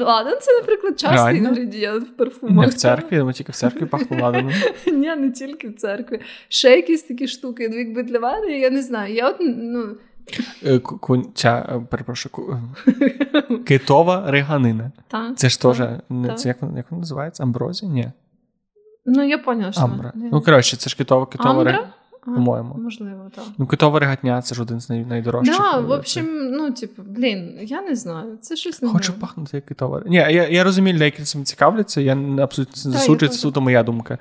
Ладан 0.00 0.34
це, 0.40 0.52
наприклад, 0.60 1.00
частий 1.00 1.38
інгредієнт 1.38 2.08
в 2.08 2.16
парфумах. 2.16 2.66
Не 2.66 2.70
в 2.70 2.74
церкві, 2.74 3.22
ми 3.22 3.32
тільки 3.32 3.52
в 3.52 3.54
церкві 3.54 3.86
пахло 3.86 4.16
ладаном. 4.20 4.52
Ні, 4.86 5.16
не 5.16 5.30
тільки 5.30 5.68
в 5.68 5.74
церкві. 5.74 6.20
Ще 6.48 6.76
якісь 6.76 7.02
такі 7.02 7.28
штуки. 7.28 7.68
Ну, 7.72 7.78
якби 7.78 8.02
для 8.02 8.20
мене, 8.20 8.58
я 8.58 8.70
не 8.70 8.82
знаю. 8.82 9.14
Я 9.14 9.28
от, 9.28 9.36
ну... 9.40 9.96
Е, 10.66 10.80
ця, 11.34 11.68
е, 11.68 11.80
перепрошую, 11.90 12.60
китова 13.66 14.30
реганина. 14.30 14.92
Це 15.36 15.48
ж 15.48 15.60
теж, 15.60 15.76
це 16.36 16.48
як 16.48 16.62
вона 16.62 16.84
називається? 16.90 17.42
Амброзія? 17.42 17.92
Ні. 17.92 18.12
Ну, 19.06 19.28
я 19.28 19.38
поняла, 19.38 19.72
що... 19.72 19.80
Амбра. 19.80 20.12
Ну, 20.14 20.40
коротше, 20.40 20.76
це 20.76 20.90
ж 20.90 20.96
китова 20.96 21.26
китова 21.26 21.64
реганина 21.64 21.92
по-моєму. 22.24 22.74
Можливо, 22.78 23.30
так. 23.34 23.44
Ну, 23.58 23.66
китова 23.66 23.98
регатня 23.98 24.42
це 24.42 24.54
ж 24.54 24.62
один 24.62 24.80
з 24.80 24.88
найдорожчих. 24.88 25.56
Так, 25.56 25.72
да, 25.72 25.80
в 25.80 25.90
общем, 25.90 26.50
ну, 26.50 26.70
типу, 26.70 27.02
блін, 27.02 27.58
я 27.62 27.82
не 27.82 27.96
знаю. 27.96 28.38
Це 28.40 28.56
щось 28.56 28.82
не 28.82 28.88
Хочу 28.88 29.12
пахнути 29.12 29.56
як 29.56 29.66
китова. 29.66 30.02
Ні, 30.06 30.16
я 30.16 30.48
я 30.48 30.64
розумію, 30.64 30.98
деякі 30.98 31.22
цим 31.22 31.44
цікавляться, 31.44 32.00
я 32.00 32.16
абсолютно 32.42 32.74
не 32.84 32.98
засуджую, 32.98 33.28
це 33.28 33.38
суто 33.38 33.60
моя 33.60 33.82
думка. 33.82 34.18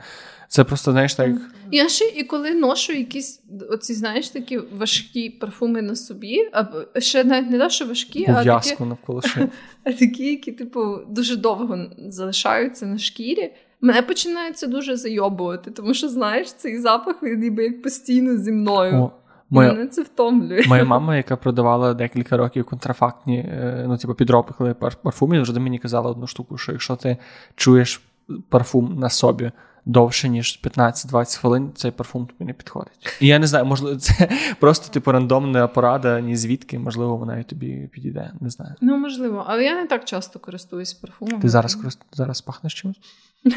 Це 0.49 0.63
просто, 0.63 0.91
знаєш, 0.91 1.15
так. 1.15 1.31
Я 1.71 1.89
ще 1.89 2.05
і 2.05 2.23
коли 2.23 2.53
ношу 2.53 2.93
якісь 2.93 3.41
оці, 3.69 3.93
знаєш, 3.93 4.29
такі 4.29 4.57
важкі 4.57 5.29
парфуми 5.29 5.81
на 5.81 5.95
собі, 5.95 6.49
а 6.53 6.65
ще 6.99 7.23
навіть 7.23 7.49
не 7.49 7.59
те, 7.59 7.69
що 7.69 7.85
важкі, 7.85 8.25
а 8.29 8.59
такі, 8.59 8.83
навколо 8.83 9.21
шиї. 9.21 9.47
а 9.83 9.91
такі, 9.91 10.29
які, 10.29 10.51
типу, 10.51 10.97
дуже 11.09 11.35
довго 11.35 11.85
залишаються 11.97 12.85
на 12.85 12.97
шкірі. 12.97 13.53
Мене 13.81 14.01
починається 14.01 14.67
дуже 14.67 14.95
зайобувати, 14.95 15.71
тому 15.71 15.93
що, 15.93 16.09
знаєш, 16.09 16.53
цей 16.53 16.79
запах 16.79 17.23
він 17.23 17.39
ніби 17.39 17.63
як 17.63 17.81
постійно 17.81 18.37
зі 18.37 18.51
мною. 18.51 18.95
О, 18.95 19.11
моя, 19.49 19.73
Мене 19.73 19.87
це 19.87 20.01
втомлює. 20.01 20.63
Моя 20.67 20.83
мама, 20.85 21.17
яка 21.17 21.35
продавала 21.35 21.93
декілька 21.93 22.37
років 22.37 22.65
контрафактні, 22.65 23.37
е, 23.37 23.85
ну, 23.87 23.97
типу, 23.97 24.13
підробили 24.13 24.73
парфумів, 25.03 25.45
завжди 25.45 25.59
мені 25.59 25.79
казала 25.79 26.09
одну 26.09 26.27
штуку, 26.27 26.57
що 26.57 26.71
якщо 26.71 26.95
ти 26.95 27.17
чуєш 27.55 28.01
парфум 28.49 28.99
на 28.99 29.09
собі 29.09 29.51
довше, 29.87 30.29
ніж 30.29 30.59
15-20 30.63 31.39
хвилин, 31.39 31.71
цей 31.75 31.91
парфум 31.91 32.25
тобі 32.25 32.45
не 32.45 32.53
підходить. 32.53 33.17
І 33.21 33.27
я 33.27 33.39
не 33.39 33.47
знаю, 33.47 33.65
можливо, 33.65 33.97
це 33.99 34.29
просто 34.59 34.93
типу 34.93 35.11
рандомна 35.11 35.67
порада, 35.67 36.19
ні 36.19 36.35
звідки, 36.35 36.79
можливо, 36.79 37.17
вона 37.17 37.39
і 37.39 37.43
тобі 37.43 37.89
підійде. 37.93 38.31
Не 38.41 38.49
знаю. 38.49 38.75
Ну, 38.81 38.97
можливо, 38.97 39.45
але 39.47 39.63
я 39.63 39.75
не 39.75 39.87
так 39.87 40.05
часто 40.05 40.39
користуюсь 40.39 40.93
парфумом. 40.93 41.41
Ти 41.41 41.49
зараз 41.49 41.75
корист... 41.75 42.01
зараз 42.11 42.41
пахнеш 42.41 42.73
чимось? 42.73 42.97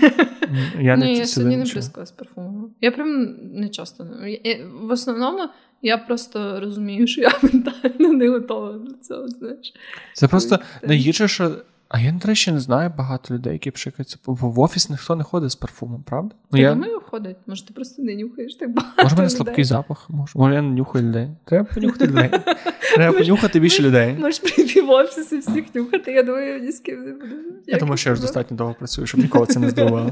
Я 0.81 0.97
Ні, 0.97 1.17
я 1.17 1.27
сьогодні 1.27 1.57
не 1.57 1.65
бризкалась 1.65 2.11
парфумом. 2.11 2.71
Я 2.81 2.91
прям 2.91 3.37
не 3.53 3.69
часто. 3.69 4.07
В 4.83 4.91
основному 4.91 5.49
я 5.83 5.99
просто 5.99 6.61
розумію, 6.61 7.07
що 7.07 7.21
я 7.21 7.33
ментально 7.43 8.13
не 8.13 8.29
готова 8.29 8.73
до 8.73 8.93
цього. 8.93 9.29
знаєш. 9.29 9.73
Це 10.15 10.29
просто 10.29 10.59
найгірше, 10.83 11.29
що 11.29 11.57
а 11.93 12.01
я, 12.01 12.13
до 12.13 12.29
речі, 12.29 12.53
не 12.53 12.61
знаю 12.61 12.93
багато 12.99 13.35
людей, 13.35 13.53
які 13.53 13.71
пшикаються. 13.71 14.19
В 14.27 14.61
офіс 14.61 14.91
ніхто 14.91 15.17
не 15.17 15.25
ходить 15.25 15.51
з 15.51 15.57
парфумом, 15.57 16.03
правда? 16.03 16.35
Ну, 16.53 16.61
я 16.61 16.75
думаю, 16.75 17.01
ходить. 17.11 17.37
Може, 17.47 17.67
ти 17.67 17.75
просто 17.75 18.03
не 18.03 18.15
нюхаєш 18.15 18.55
так 18.55 18.75
багато. 18.75 19.03
Може, 19.03 19.15
в 19.15 19.19
мене 19.19 19.31
слабкий 19.31 19.65
запах, 19.65 20.07
може, 20.11 20.33
може, 20.35 20.55
я 20.55 20.63
не 20.63 20.69
нюхаю 20.69 21.09
людей. 21.09 21.29
Треба 21.45 21.69
понюхати 21.75 22.07
людей. 22.07 22.31
Треба 22.95 23.19
понюхати 23.19 23.61
більше 23.61 23.83
людей. 23.83 24.17
Можеш 24.19 24.39
прийти 24.39 24.83
в 24.83 24.91
офіс 24.91 25.33
і 25.33 25.39
всіх 25.39 25.75
нюхати, 25.75 26.13
я 26.13 26.23
думаю, 26.23 26.61
ні 26.61 26.73
з 26.73 26.81
ким 26.81 27.05
не 27.05 27.13
буду. 27.13 27.35
Я 27.67 27.79
думаю, 27.79 27.97
що 27.97 28.11
я 28.11 28.15
ж 28.17 28.23
достатньо 28.23 28.57
довго 28.57 28.75
працюю, 28.75 29.07
щоб 29.07 29.21
нікого 29.21 29.47
це 29.47 29.61
не 29.61 29.71
здивувало. 29.71 30.11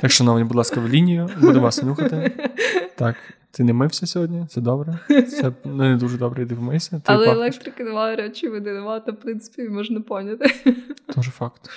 Так, 0.00 0.10
шановні, 0.10 0.44
будь 0.44 0.56
ласка, 0.56 0.80
в 0.80 0.88
лінію, 0.88 1.28
буду 1.40 1.60
вас 1.60 1.82
нюхати. 1.82 2.32
Так. 2.96 3.16
Ти 3.52 3.64
не 3.64 3.72
мився 3.72 4.06
сьогодні? 4.06 4.46
Це 4.48 4.60
добре? 4.60 4.98
Це 5.08 5.52
не 5.64 5.96
дуже 5.96 6.18
добре, 6.18 6.42
йди 6.42 6.54
вмийся. 6.54 6.90
Ти 6.90 7.02
Але 7.04 7.26
пахнеш. 7.26 7.42
електрики 7.42 7.84
немає, 7.84 8.16
речі 8.16 8.48
води 8.48 8.72
немає, 8.72 9.00
то 9.00 9.12
в 9.12 9.16
принципі 9.16 9.68
можна 9.68 10.00
поняти. 10.00 10.54
Тоже 11.14 11.30
факт. 11.30 11.70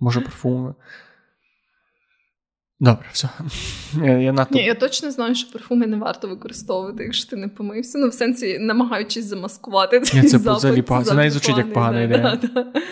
Може, 0.00 0.20
парфуми. 0.20 0.74
Добре, 2.80 3.06
все. 3.12 3.28
Я, 4.04 4.18
я, 4.18 4.32
надто... 4.32 4.54
Ні, 4.54 4.64
я 4.64 4.74
точно 4.74 5.10
знаю, 5.10 5.34
що 5.34 5.52
парфуми 5.52 5.86
не 5.86 5.96
варто 5.96 6.28
використовувати, 6.28 7.04
якщо 7.04 7.30
ти 7.30 7.36
не 7.36 7.48
помився. 7.48 7.98
Ну, 7.98 8.08
в 8.08 8.14
сенсі, 8.14 8.58
намагаючись 8.58 9.24
замаскувати 9.24 10.00
цей 10.00 10.20
Ні, 10.20 10.28
це 10.28 10.38
запах. 10.38 10.60
Це, 10.60 11.04
це 11.04 11.14
навіть 11.14 11.32
звучить 11.32 11.58
як 11.58 11.72
погана 11.72 12.02
ідея. 12.02 12.38
Да, 12.42 12.48
да. 12.48 12.72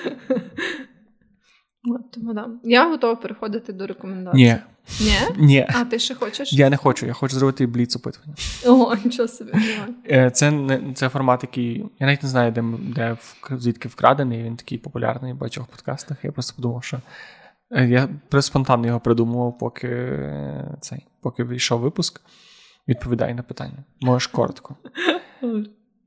Тому 2.12 2.34
да. 2.34 2.48
Я 2.64 2.88
готова 2.88 3.16
переходити 3.16 3.72
до 3.72 3.86
рекомендацій. 3.86 4.36
Ні. 4.36 4.56
Ні? 5.00 5.14
Ні. 5.36 5.66
А 5.74 5.84
ти 5.84 5.98
ще 5.98 6.14
хочеш? 6.14 6.52
Я 6.52 6.70
не 6.70 6.76
хочу, 6.76 7.06
я 7.06 7.12
хочу 7.12 7.36
зробити 7.36 7.66
бліц 7.66 7.96
опитування. 7.96 8.34
О, 8.66 8.96
нічого 9.04 9.28
собі. 9.28 9.52
Е, 10.10 10.30
Це 10.30 10.50
не 10.50 10.92
це 10.94 11.08
формат, 11.08 11.42
який. 11.42 11.78
Я 11.98 12.06
навіть 12.06 12.22
не 12.22 12.28
знаю, 12.28 12.52
де, 12.52 12.64
де 12.78 13.16
звідки 13.50 13.88
вкрадений. 13.88 14.42
Він 14.42 14.56
такий 14.56 14.78
популярний 14.78 15.32
в 15.32 15.36
багатьох 15.36 15.66
подкастах. 15.66 16.16
Я 16.24 16.32
просто 16.32 16.56
подумав, 16.56 16.84
що 16.84 17.00
е, 17.70 17.86
я 17.88 18.08
спонтанно 18.40 18.86
його 18.86 19.00
придумував, 19.00 19.58
поки 19.58 19.88
е, 19.88 20.74
цей, 20.80 21.06
поки 21.20 21.44
вийшов 21.44 21.80
випуск. 21.80 22.20
Відповідай 22.88 23.34
на 23.34 23.42
питання. 23.42 23.84
Можеш 24.00 24.26
коротко. 24.26 24.76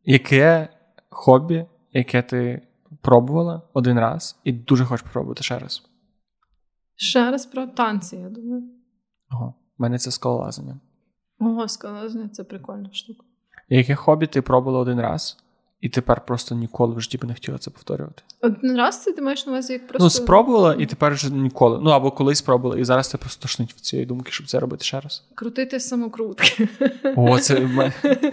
Яке 0.05 0.67
хобі, 1.09 1.65
яке 1.93 2.21
ти 2.21 2.61
пробувала 3.01 3.61
один 3.73 3.99
раз 3.99 4.39
і 4.43 4.51
дуже 4.51 4.85
хочеш 4.85 5.05
спробувати 5.09 5.43
ще 5.43 5.59
раз? 5.59 5.83
Ще 6.95 7.31
раз 7.31 7.45
про 7.45 7.67
танці, 7.67 8.15
я 8.15 8.29
думаю. 8.29 8.63
Ого. 9.31 9.53
У 9.79 9.83
мене 9.83 9.97
це 9.99 10.11
скалолазання. 10.11 10.79
Ого, 11.39 11.67
скалозня, 11.67 12.29
це 12.29 12.43
прикольна 12.43 12.89
штука. 12.93 13.23
Яке 13.69 13.95
хобі 13.95 14.27
ти 14.27 14.41
пробувала 14.41 14.79
один 14.79 14.99
раз, 15.01 15.37
і 15.81 15.89
тепер 15.89 16.25
просто 16.25 16.55
ніколи 16.55 16.95
в 16.95 17.01
житті 17.01 17.17
би 17.17 17.27
не 17.27 17.33
хотіла 17.33 17.57
це 17.57 17.71
повторювати? 17.71 18.23
Один 18.41 18.77
раз 18.77 19.03
це 19.03 19.11
ти 19.11 19.21
маєш 19.21 19.45
на 19.45 19.51
увазі 19.51 19.73
як 19.73 19.87
просто. 19.87 20.03
Ну, 20.05 20.09
спробувала, 20.09 20.75
і 20.79 20.85
тепер 20.85 21.13
вже 21.13 21.33
ніколи. 21.33 21.79
Ну 21.83 21.89
або 21.89 22.11
колись 22.11 22.37
спробувала, 22.37 22.79
і 22.81 22.83
зараз 22.83 23.07
ти 23.09 23.17
просто 23.17 23.41
тошнить 23.41 23.69
від 23.73 23.79
цієї 23.79 24.05
думки, 24.05 24.31
щоб 24.31 24.47
це 24.47 24.59
робити 24.59 24.83
ще 24.83 24.99
раз. 24.99 25.23
Крутити 25.35 25.79
самокрутки. 25.79 26.69
О, 27.15 27.39
це 27.39 27.59
в 27.59 27.69
мене- 27.73 27.93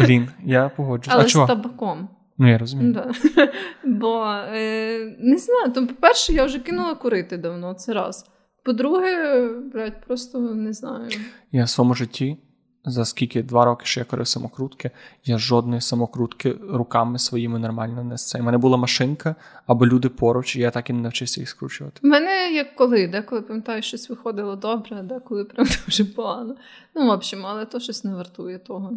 блін, 0.00 0.28
я 0.44 0.68
погоджуюсь. 0.68 1.14
Але 1.14 1.24
А 1.24 1.26
чого? 1.26 1.44
з 1.44 1.48
табаком. 1.48 2.08
Ну 2.40 2.48
я 2.48 2.58
розумію. 2.58 2.92
Да. 2.92 3.12
Бо 3.84 4.24
е, 4.54 5.16
не 5.18 5.38
знаю, 5.38 5.72
то, 5.72 5.86
по-перше, 5.86 6.32
я 6.32 6.44
вже 6.44 6.58
кинула 6.58 6.94
курити 6.94 7.36
давно, 7.36 7.74
це 7.74 7.92
раз. 7.92 8.26
По-друге, 8.64 9.48
блядь, 9.72 10.00
просто 10.06 10.38
не 10.40 10.72
знаю. 10.72 11.08
Я 11.52 11.64
в 11.64 11.68
своєму 11.68 11.94
житті, 11.94 12.36
за 12.84 13.04
скільки 13.04 13.42
два 13.42 13.64
роки, 13.64 13.86
що 13.86 14.00
я 14.00 14.04
курив 14.04 14.28
самокрутки, 14.28 14.90
я 15.24 15.38
жодної 15.38 15.80
самокрутки 15.80 16.56
руками 16.70 17.18
своїми 17.18 17.58
нормально 17.58 18.04
не 18.04 18.16
це. 18.16 18.40
У 18.40 18.42
мене 18.42 18.58
була 18.58 18.76
машинка 18.76 19.34
або 19.66 19.86
люди 19.86 20.08
поруч, 20.08 20.56
і 20.56 20.60
я 20.60 20.70
так 20.70 20.90
і 20.90 20.92
не 20.92 21.00
навчився 21.00 21.40
їх 21.40 21.48
скручувати. 21.48 22.00
У 22.04 22.06
мене 22.06 22.52
як 22.52 22.74
коли, 22.74 23.08
деколи 23.08 23.42
пам'ятаю, 23.42 23.82
щось 23.82 24.10
виходило 24.10 24.56
добре, 24.56 24.96
а 24.98 25.02
деколи 25.02 25.44
прям 25.44 25.66
дуже 25.86 26.04
погано. 26.04 26.56
Ну, 26.94 27.06
в 27.06 27.10
общем, 27.10 27.46
але 27.46 27.64
то 27.64 27.80
щось 27.80 28.04
не 28.04 28.14
вартує 28.14 28.58
того. 28.58 28.92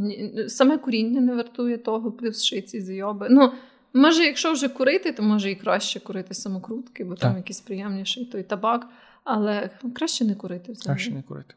Саме 0.47 0.77
куріння 0.77 1.21
не 1.21 1.35
вартує 1.35 1.77
того, 1.77 2.11
плюс 2.11 2.43
ще 2.43 2.57
й 2.57 2.61
ці 2.61 2.81
зйоби. 2.81 3.27
Ну, 3.29 3.51
може, 3.93 4.23
якщо 4.23 4.53
вже 4.53 4.69
курити, 4.69 5.11
то 5.11 5.23
може 5.23 5.51
і 5.51 5.55
краще 5.55 5.99
курити 5.99 6.33
самокрутки, 6.33 7.03
бо 7.03 7.15
там 7.15 7.31
Так. 7.31 7.37
якийсь 7.37 7.61
приємніший 7.61 8.25
той 8.25 8.43
табак, 8.43 8.87
але 9.23 9.69
краще 9.95 10.25
не 10.25 10.35
курити 10.35 10.71
взагалі. 10.71 10.95
Краще 10.97 11.11
не 11.11 11.21
курити. 11.21 11.55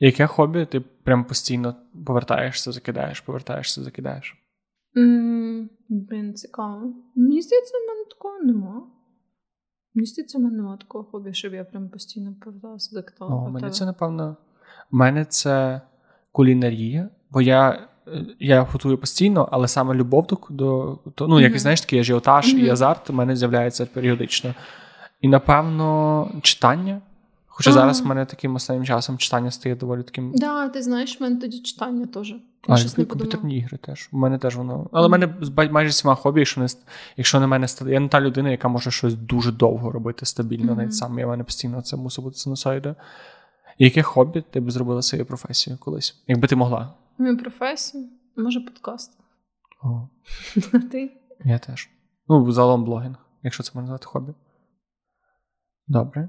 Яке 0.00 0.26
хобі 0.26 0.66
ти 0.66 0.80
прям 0.80 1.24
постійно 1.24 1.76
повертаєшся, 2.06 2.72
закидаєш, 2.72 3.20
повертаєшся, 3.20 3.82
закидаєш? 3.82 4.36
М, 4.96 5.70
Блін, 5.88 6.34
цікаво. 6.34 6.94
Мені 7.16 7.42
здається, 7.42 7.74
в 7.78 7.88
мене 7.88 8.04
такого 8.10 8.38
нема. 8.38 8.86
Мені 9.94 10.06
здається, 10.06 10.38
в 10.38 10.40
мене 10.40 10.56
нема 10.56 10.76
такого 10.76 11.04
хобі, 11.04 11.34
щоб 11.34 11.54
я 11.54 11.64
прям 11.64 11.88
постійно 11.88 12.34
поверталася 12.44 12.90
за 12.90 13.24
О, 13.24 13.46
у 13.46 13.50
мене 13.50 13.70
це, 13.70 13.84
напевно, 13.84 14.36
у 14.92 14.96
мене 14.96 15.24
це 15.24 15.80
кулінарія, 16.32 17.08
бо 17.30 17.40
я, 17.40 17.88
е, 18.08 18.26
я 18.38 18.60
готую 18.60 18.98
постійно, 18.98 19.48
але 19.52 19.68
саме 19.68 19.94
любов 19.94 20.26
до, 20.26 20.36
до 21.16 21.28
ну, 21.28 21.40
якийсь, 21.40 21.52
Мгм. 21.52 21.58
знаєш, 21.58 21.80
такий 21.80 21.98
ажіотаж 21.98 22.54
і 22.54 22.68
азарт 22.68 23.10
у 23.10 23.12
мене 23.12 23.36
з'являється 23.36 23.86
періодично. 23.86 24.54
І, 25.20 25.28
напевно, 25.28 26.30
читання. 26.42 27.00
Хоча 27.60 27.70
Ага. 27.70 27.80
зараз 27.80 28.00
в 28.00 28.06
мене 28.06 28.26
таким 28.26 28.54
останнім 28.54 28.84
часом 28.84 29.18
читання 29.18 29.50
стає 29.50 29.74
доволі 29.76 30.02
таким. 30.02 30.32
Да, 30.34 30.68
ти 30.68 30.82
знаєш, 30.82 31.20
в 31.20 31.22
мене 31.22 31.36
тоді 31.36 31.62
читання 31.62 32.06
теж. 32.06 32.30
Я 32.30 32.38
А, 32.68 32.76
щось 32.76 32.98
не 32.98 33.04
комп'ютерні 33.04 33.58
ігри 33.58 33.78
теж. 33.78 34.08
У 34.12 34.18
мене 34.18 34.38
теж 34.38 34.56
воно. 34.56 34.88
Але 34.92 35.08
в 35.08 35.10
мене 35.10 35.34
майже 35.70 35.90
всіма 35.90 36.14
хобі, 36.14 36.40
якщо 36.40 36.60
не 36.60 36.66
якщо 37.16 37.40
на 37.40 37.46
мене 37.46 37.66
я 37.86 38.00
не 38.00 38.08
та 38.08 38.20
людина, 38.20 38.50
яка 38.50 38.68
може 38.68 38.90
щось 38.90 39.14
дуже 39.14 39.52
довго 39.52 39.90
робити 39.90 40.26
стабільно, 40.26 40.74
навіть 40.74 40.94
сам. 40.94 41.18
Я 41.18 41.26
в 41.26 41.28
мене 41.28 41.44
постійно 41.44 41.82
це 41.82 41.96
мусить 41.96 42.24
бути 42.24 42.36
синусоїда. 42.36 42.96
Яке 43.78 44.02
хобі 44.02 44.44
ти 44.50 44.60
б 44.60 44.70
зробила 44.70 45.02
своєю 45.02 45.26
професією 45.26 45.78
колись? 45.78 46.22
Якби 46.26 46.48
ти 46.48 46.56
могла? 46.56 46.94
Мою 47.18 47.38
професію, 47.38 48.08
може, 48.36 48.60
подкаст. 48.60 49.12
О, 49.82 50.08
А 50.72 50.78
ти? 50.78 51.10
я 51.44 51.58
теж. 51.58 51.90
Ну, 52.28 52.52
загалом 52.52 52.84
блогінг, 52.84 53.16
якщо 53.42 53.62
це 53.62 53.70
можна 53.74 53.82
назвати 53.82 54.06
хобі. 54.06 54.32
Добре. 55.88 56.28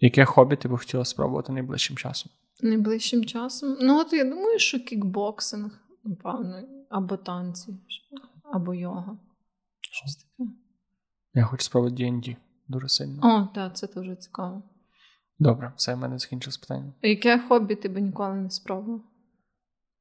Яке 0.00 0.24
хобі 0.24 0.56
ти 0.56 0.68
би 0.68 0.78
хотіла 0.78 1.04
спробувати 1.04 1.52
найближчим 1.52 1.96
часом? 1.96 2.32
Найближчим 2.62 3.24
часом. 3.24 3.76
Ну, 3.80 4.00
от 4.00 4.12
я 4.12 4.24
думаю, 4.24 4.58
що 4.58 4.80
кікбоксинг, 4.80 5.70
напевно, 6.04 6.62
або 6.90 7.16
танці, 7.16 7.76
або 8.52 8.74
йога. 8.74 9.18
Щось 9.80 10.16
таке. 10.16 10.50
Я 11.34 11.44
хочу 11.44 11.64
спробувати 11.64 12.04
D&D 12.04 12.36
дуже 12.68 12.88
сильно. 12.88 13.20
О, 13.22 13.54
так, 13.54 13.76
це 13.76 13.86
дуже 13.86 14.16
цікаво. 14.16 14.62
Добре, 15.38 15.72
все, 15.76 15.94
в 15.94 15.98
мене 15.98 16.18
закінчилось 16.18 16.58
питання. 16.58 16.92
Яке 17.02 17.38
хобі 17.38 17.74
ти 17.74 17.88
би 17.88 18.00
ніколи 18.00 18.34
не 18.34 18.50
спробував? 18.50 19.00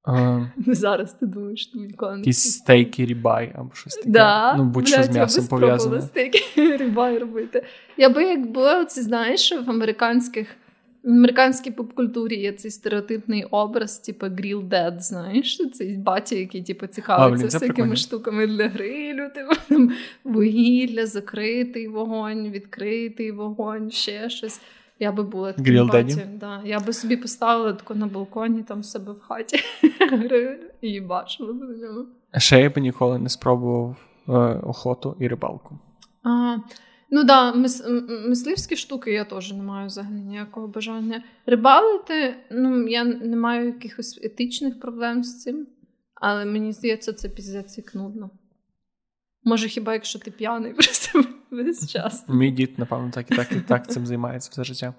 Е, 0.08 0.52
Зараз 0.74 1.14
ти 1.14 1.26
думаєш, 1.26 1.62
що 1.62 1.72
ти 1.72 1.80
ніколи 1.80 2.12
не 2.12 2.18
Якісь 2.18 2.52
стейки, 2.52 3.06
рібай 3.06 3.52
або 3.56 3.70
щось 3.74 3.96
таке. 3.96 4.10
Да, 4.10 4.56
ну, 4.58 4.64
будь-що 4.64 5.04
з 5.04 5.10
м'ясом 5.10 5.48
пов'язане. 5.48 6.02
стейки 6.02 6.78
рибай 6.78 7.18
робити. 7.18 7.64
Я 7.98 8.10
би 8.10 8.24
як 8.24 8.52
була, 8.52 8.82
оці, 8.82 9.02
знаєш, 9.02 9.52
в 9.68 9.70
американських. 9.70 10.48
В 11.04 11.10
американській 11.10 11.72
попкультурі 11.72 12.36
є 12.36 12.52
цей 12.52 12.72
стереотипний 12.72 13.44
образ, 13.44 14.00
типу 14.00 14.26
Grill 14.26 14.68
Dead, 14.70 15.00
знаєш, 15.00 15.62
цей 15.74 15.98
батя, 15.98 16.36
який 16.36 16.64
типу, 16.64 16.86
А, 16.86 16.88
цікавиться 16.88 17.46
всякими 17.46 17.74
прикольно. 17.74 17.96
штуками 17.96 18.48
для 18.48 18.68
грилю, 18.68 19.30
типу, 19.36 19.54
там, 19.70 19.92
вугілля, 20.24 21.06
закритий 21.06 21.88
вогонь, 21.88 22.52
відкритий 22.52 23.32
вогонь, 23.32 23.92
ще 23.92 24.30
щось. 24.30 24.62
Я 25.00 25.12
би 25.12 25.24
була 25.24 25.54
таким 25.54 25.76
Grill 25.76 26.38
Да. 26.38 26.62
Я 26.66 26.80
би 26.80 26.94
собі 26.94 27.18
поставила 27.18 27.74
тако 27.74 27.96
на 27.96 28.08
балконі 28.08 28.64
там 28.64 28.84
себе 28.84 29.12
в 29.12 29.20
хаті 29.20 29.60
і 30.82 31.02
бачила 31.02 31.54
б 31.54 31.60
на 31.60 31.78
ньому. 31.78 32.06
Ще 32.38 32.62
я 32.62 32.70
би 32.70 32.82
ніколи 32.82 33.20
не 33.20 33.30
спробував 33.30 33.96
е, 34.28 34.32
охоту 34.64 35.18
і 35.20 35.28
рибалку. 35.28 35.80
А, 36.24 36.58
ну 37.10 37.24
да, 37.24 37.54
мис, 37.54 37.84
мисливські 38.28 38.76
штуки 38.76 39.12
я 39.14 39.26
теж 39.26 39.54
не 39.54 39.64
маю 39.64 39.88
взагалі 39.88 40.22
ніякого 40.22 40.68
бажання. 40.68 41.24
Рибалити, 41.46 42.36
ну 42.52 42.88
я 42.88 43.04
не 43.04 43.36
маю 43.38 43.66
якихось 43.66 44.20
етичних 44.24 44.80
проблем 44.80 45.24
з 45.24 45.42
цим, 45.42 45.68
але 46.16 46.46
мені 46.46 46.74
здається, 46.74 47.14
це 47.14 47.30
піздець 47.30 47.78
як 47.78 47.96
нудно. 47.96 48.30
Може, 49.44 49.68
хіба 49.68 49.94
якщо 49.94 50.20
ти 50.20 50.32
п'яний 50.32 50.74
просто 50.74 51.24
весь 51.52 51.92
час. 51.92 52.26
Мій 52.28 52.52
дід, 52.52 52.80
напевно, 52.80 53.12
так 53.12 53.32
і 53.32 53.36
так 53.36 53.52
і 53.52 53.60
так 53.60 53.92
цим 53.92 54.06
займається 54.06 54.50
все 54.52 54.64
життя. 54.64 54.94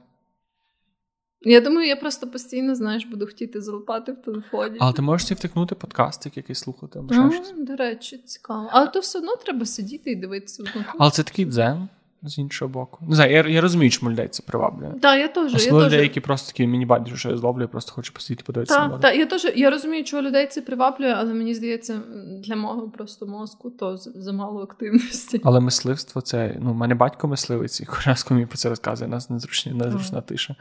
Я 1.41 1.61
думаю, 1.61 1.89
я 1.89 1.97
просто 1.97 2.27
постійно, 2.27 2.75
знаєш, 2.75 3.05
буду 3.05 3.27
хотіти 3.27 3.61
залипати 3.61 4.13
в 4.13 4.23
телефоні. 4.23 4.77
Але 4.81 4.93
ти 4.93 5.03
можеш 5.03 5.31
втикнути 5.31 5.75
подкастик 5.75 6.37
якийсь 6.37 6.59
слухати 6.59 6.99
або 6.99 7.15
ще 7.15 7.33
щось. 7.33 7.55
До 7.57 7.77
речі, 7.77 8.19
цікаво. 8.19 8.69
Але 8.73 8.87
то 8.87 9.01
все 9.01 9.19
одно 9.19 9.37
треба 9.37 9.67
сидіти 9.67 10.11
і 10.11 10.17
дивитися. 10.17 10.65
Але 10.99 11.11
це 11.11 11.23
такий 11.23 11.45
дзен 11.45 11.89
з 12.23 12.39
іншого 12.39 12.69
боку. 12.69 13.05
Не 13.09 13.17
знаю, 13.17 13.33
я, 13.33 13.49
я 13.49 13.61
розумію, 13.61 13.91
чому 13.91 14.11
людей 14.11 14.29
це 14.29 14.43
приваблює. 14.43 14.91
Так, 15.03 15.19
я 15.19 15.29
теж. 15.29 15.53
Я 15.53 15.57
Особливо 15.57 15.85
теж. 15.85 15.93
людей, 15.93 16.03
які 16.03 16.21
просто 16.21 16.53
такі 16.53 16.67
мені 16.67 16.87
байдуже, 16.87 17.17
що 17.17 17.31
я 17.31 17.37
зловлю, 17.37 17.63
я 17.63 17.69
просто 17.69 17.93
хочу 17.93 18.13
посидіти 18.13 18.45
подивитися. 18.47 18.89
Так, 18.89 19.01
та, 19.01 19.13
я 19.13 19.27
теж 19.27 19.47
я 19.57 19.71
розумію, 19.71 20.05
чого 20.05 20.23
людей 20.23 20.47
це 20.47 20.63
приваблює, 20.63 21.15
але 21.19 21.35
мені 21.35 21.55
здається, 21.55 22.01
для 22.45 22.57
мого 22.57 22.91
просто 22.91 23.27
мозку 23.27 23.71
то 23.71 23.97
замало 23.97 24.63
активності. 24.63 25.41
Але 25.45 25.61
мисливство 25.61 26.21
це. 26.21 26.57
Ну, 26.61 26.73
в 26.73 26.77
мене 26.77 26.95
батько 26.95 27.29
мисливець, 27.29 27.81
і 27.81 27.87
раз, 28.07 28.27
мені 28.31 28.47
про 28.47 28.57
це 28.57 28.69
розказує, 28.69 29.11
нас 29.11 29.31
незручна, 29.31 29.73
незручна 29.73 30.21
тиша. 30.21 30.57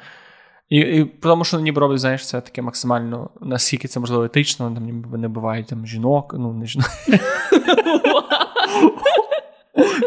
І, 0.69 0.77
і 0.77 1.05
тому, 1.05 1.43
що 1.43 1.59
ніби 1.59 1.81
роблять, 1.81 1.99
знаєш, 1.99 2.27
це 2.27 2.41
таке 2.41 2.61
максимально, 2.61 3.29
наскільки 3.41 3.87
це 3.87 3.99
можливо 3.99 4.23
етично, 4.23 4.71
там 4.71 4.83
ніби 4.83 5.17
не 5.17 5.27
бувають 5.27 5.67
там 5.67 5.87
жінок, 5.87 6.35
ну 6.37 6.53
не 6.53 6.65
жінок. 6.65 6.89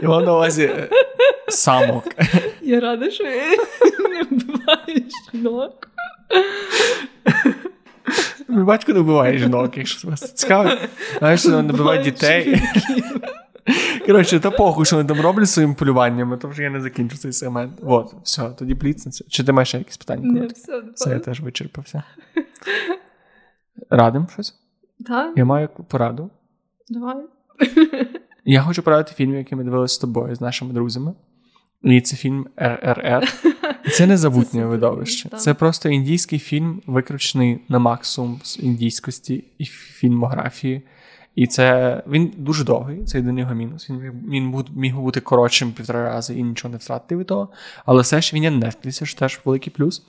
Я 0.02 0.08
мав 0.08 0.22
на 0.22 0.34
увазі 0.34 0.64
е, 0.64 0.88
самок. 1.50 2.04
Я 2.62 2.80
рада, 2.80 3.10
що 3.10 3.24
я 3.24 3.50
не 4.10 4.22
вбиваю 4.22 5.02
жінок. 5.32 5.90
Мій 8.48 8.62
батько 8.62 8.92
не 8.92 9.00
вбиває 9.00 9.38
жінок, 9.38 9.76
якщо 9.76 10.08
вас 10.08 10.32
цікавить. 10.32 10.78
Знаєш, 11.18 11.40
що 11.40 11.62
не 11.62 11.72
вбиває 11.72 12.02
дітей. 12.02 12.62
Коротше, 14.06 14.40
та 14.40 14.50
похуй, 14.50 14.84
що 14.86 14.96
вони 14.96 15.08
там 15.08 15.20
роблять 15.20 15.50
своїми 15.50 15.74
полюваннями, 15.74 16.36
то 16.36 16.48
вже 16.48 16.62
я 16.62 16.70
не 16.70 16.80
закінчу 16.80 17.16
цей 17.16 17.32
сегмент. 17.32 17.72
От, 17.82 18.14
все, 18.22 18.50
тоді 18.58 18.74
пліцниця. 18.74 19.24
Чи 19.28 19.44
ти 19.44 19.52
маєш 19.52 19.68
ще 19.68 19.78
якісь 19.78 19.96
питання? 19.96 20.32
Не, 20.40 20.46
все, 20.46 20.82
Все, 20.94 21.10
я 21.10 21.18
теж 21.18 21.40
вичерпався. 21.40 22.02
Радим 23.90 24.26
щось? 24.32 24.54
Так, 25.06 25.32
Я 25.36 25.44
маю 25.44 25.68
пораду. 25.88 26.30
давай. 26.88 27.16
Я 28.44 28.62
хочу 28.62 28.82
порадити 28.82 29.12
фільм, 29.16 29.34
який 29.36 29.58
ми 29.58 29.64
дивилися 29.64 29.94
з 29.94 29.98
тобою, 29.98 30.34
з 30.34 30.40
нашими 30.40 30.72
друзями. 30.72 31.12
І 31.82 32.00
це 32.00 32.16
фільм 32.16 32.46
РРР. 32.56 33.32
Це 33.92 34.06
незабутнє 34.06 34.66
видовище. 34.66 35.28
Це 35.28 35.54
просто 35.54 35.88
індійський 35.88 36.38
фільм, 36.38 36.82
викручений 36.86 37.60
на 37.68 37.78
максимум 37.78 38.40
з 38.42 38.58
індійськості 38.58 39.44
і 39.58 39.64
фільмографії. 39.64 40.82
І 41.34 41.46
це 41.46 42.02
він 42.06 42.32
дуже 42.36 42.64
довгий, 42.64 43.04
це 43.04 43.18
єдиний 43.18 43.42
його 43.42 43.54
мінус. 43.54 43.90
Він 43.90 44.00
він 44.30 44.64
міг 44.76 44.96
бути 44.96 45.20
коротшим 45.20 45.72
півтора 45.72 46.04
рази 46.04 46.34
і 46.34 46.42
нічого 46.42 46.72
не 46.72 46.78
втратити 46.78 47.16
від 47.16 47.26
того. 47.26 47.48
Але 47.86 48.02
все 48.02 48.20
ж 48.20 48.36
він 48.36 48.42
є 48.42 48.50
Netflix, 48.50 49.04
що 49.04 49.18
теж 49.18 49.40
великий 49.44 49.72
плюс. 49.72 50.02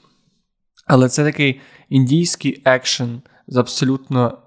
Але 0.86 1.10
це 1.10 1.24
такий 1.24 1.62
індійський 1.90 2.62
екшен 2.66 3.22
з 3.48 3.58
абсолютно 3.58 4.38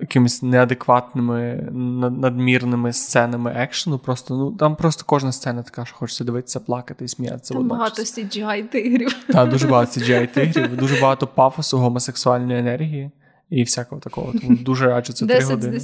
якимись 0.00 0.42
неадекватними, 0.42 1.68
надмірними 2.10 2.92
сценами 2.92 3.52
екшену. 3.56 3.98
Просто 3.98 4.34
ну 4.34 4.52
там 4.52 4.76
просто 4.76 5.04
кожна 5.06 5.32
сцена 5.32 5.62
така, 5.62 5.84
що 5.84 5.96
хочеться 5.96 6.24
дивитися, 6.24 6.60
плакати 6.60 7.04
і 7.04 7.08
сміятися. 7.08 7.54
Там 7.54 7.68
багато 7.68 8.02
cgi 8.02 8.68
тигрів. 8.68 9.16
Так, 9.26 9.48
дуже 9.50 9.68
багато 9.68 9.90
cgi 10.00 10.34
тигрів, 10.34 10.76
дуже 10.76 11.00
багато 11.00 11.26
пафосу, 11.26 11.78
гомосексуальної 11.78 12.58
енергії. 12.58 13.10
І 13.50 13.62
всякого 13.62 14.00
такого. 14.00 14.32
Тому 14.40 14.56
дуже 14.56 14.86
раджу 14.86 15.12
це 15.12 15.26
три 15.26 15.44
години. 15.44 15.80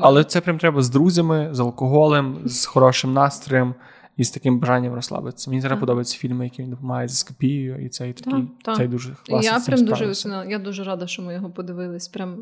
Але 0.00 0.24
це 0.24 0.40
прям 0.40 0.58
треба 0.58 0.82
з 0.82 0.90
друзями, 0.90 1.48
з 1.52 1.60
алкоголем, 1.60 2.38
з 2.44 2.64
хорошим 2.64 3.12
настроєм 3.12 3.74
і 4.20 4.24
з 4.24 4.30
таким 4.30 4.58
бажанням 4.58 4.94
розслабитися. 4.94 5.50
Мені 5.50 5.62
зараз 5.62 5.80
подобаються 5.80 6.18
фільми, 6.18 6.44
які 6.44 6.62
він 6.62 6.70
допомагає 6.70 7.08
з 7.08 7.12
ескопією, 7.12 7.84
і 7.84 7.88
цей 7.88 8.12
такий 8.12 8.48
та, 8.62 8.74
цей 8.74 8.88
дуже 8.88 9.16
класний. 9.26 9.52
Я 9.52 9.60
прям 9.60 9.84
дуже. 9.84 10.14
Я 10.48 10.58
дуже 10.58 10.84
рада, 10.84 11.06
що 11.06 11.22
ми 11.22 11.34
його 11.34 11.50
подивились. 11.50 12.08
Прям 12.08 12.36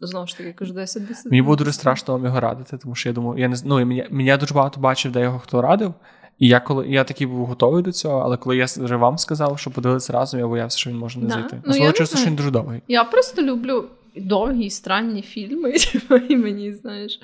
знову 0.00 0.26
ж 0.26 0.38
таки 0.38 0.52
кажу, 0.52 0.74
10 0.74 1.06
10 1.06 1.26
Мені 1.26 1.42
було 1.42 1.56
дуже 1.56 1.72
страшно 1.72 2.14
вам 2.14 2.24
його 2.24 2.40
радити, 2.40 2.78
тому 2.78 2.94
що 2.94 3.08
я 3.08 3.12
думаю, 3.12 3.40
я 3.40 3.48
не 3.48 3.56
ну, 3.64 3.86
мене, 3.86 4.08
мене 4.10 4.36
дуже 4.36 4.54
багато 4.54 4.80
бачив, 4.80 5.12
де 5.12 5.20
його 5.20 5.38
хто 5.38 5.62
радив. 5.62 5.94
І 6.38 6.48
я 6.48 6.60
коли 6.60 6.88
я 6.88 7.04
такий 7.04 7.26
був 7.26 7.46
готовий 7.46 7.82
до 7.82 7.92
цього, 7.92 8.20
але 8.20 8.36
коли 8.36 8.56
я 8.56 8.64
вже 8.64 8.96
вам 8.96 9.18
сказав, 9.18 9.58
що 9.58 9.70
подивитися 9.70 10.12
разом, 10.12 10.40
я 10.40 10.46
боявся, 10.46 10.78
що 10.78 10.90
він 10.90 10.98
може 10.98 11.20
не 11.20 11.26
да. 11.26 11.34
зайти. 11.34 11.56
Ну, 11.64 11.70
Особливо 11.70 11.92
через 11.92 12.18
що 12.18 12.26
він 12.26 12.36
дуже 12.36 12.50
довгий. 12.50 12.82
Я 12.88 13.04
просто 13.04 13.42
люблю 13.42 13.84
довгі, 14.16 14.64
і 14.64 14.70
странні 14.70 15.22
фільми, 15.22 15.74
і 16.28 16.36
мені, 16.36 16.72
знаєш, 16.72 17.20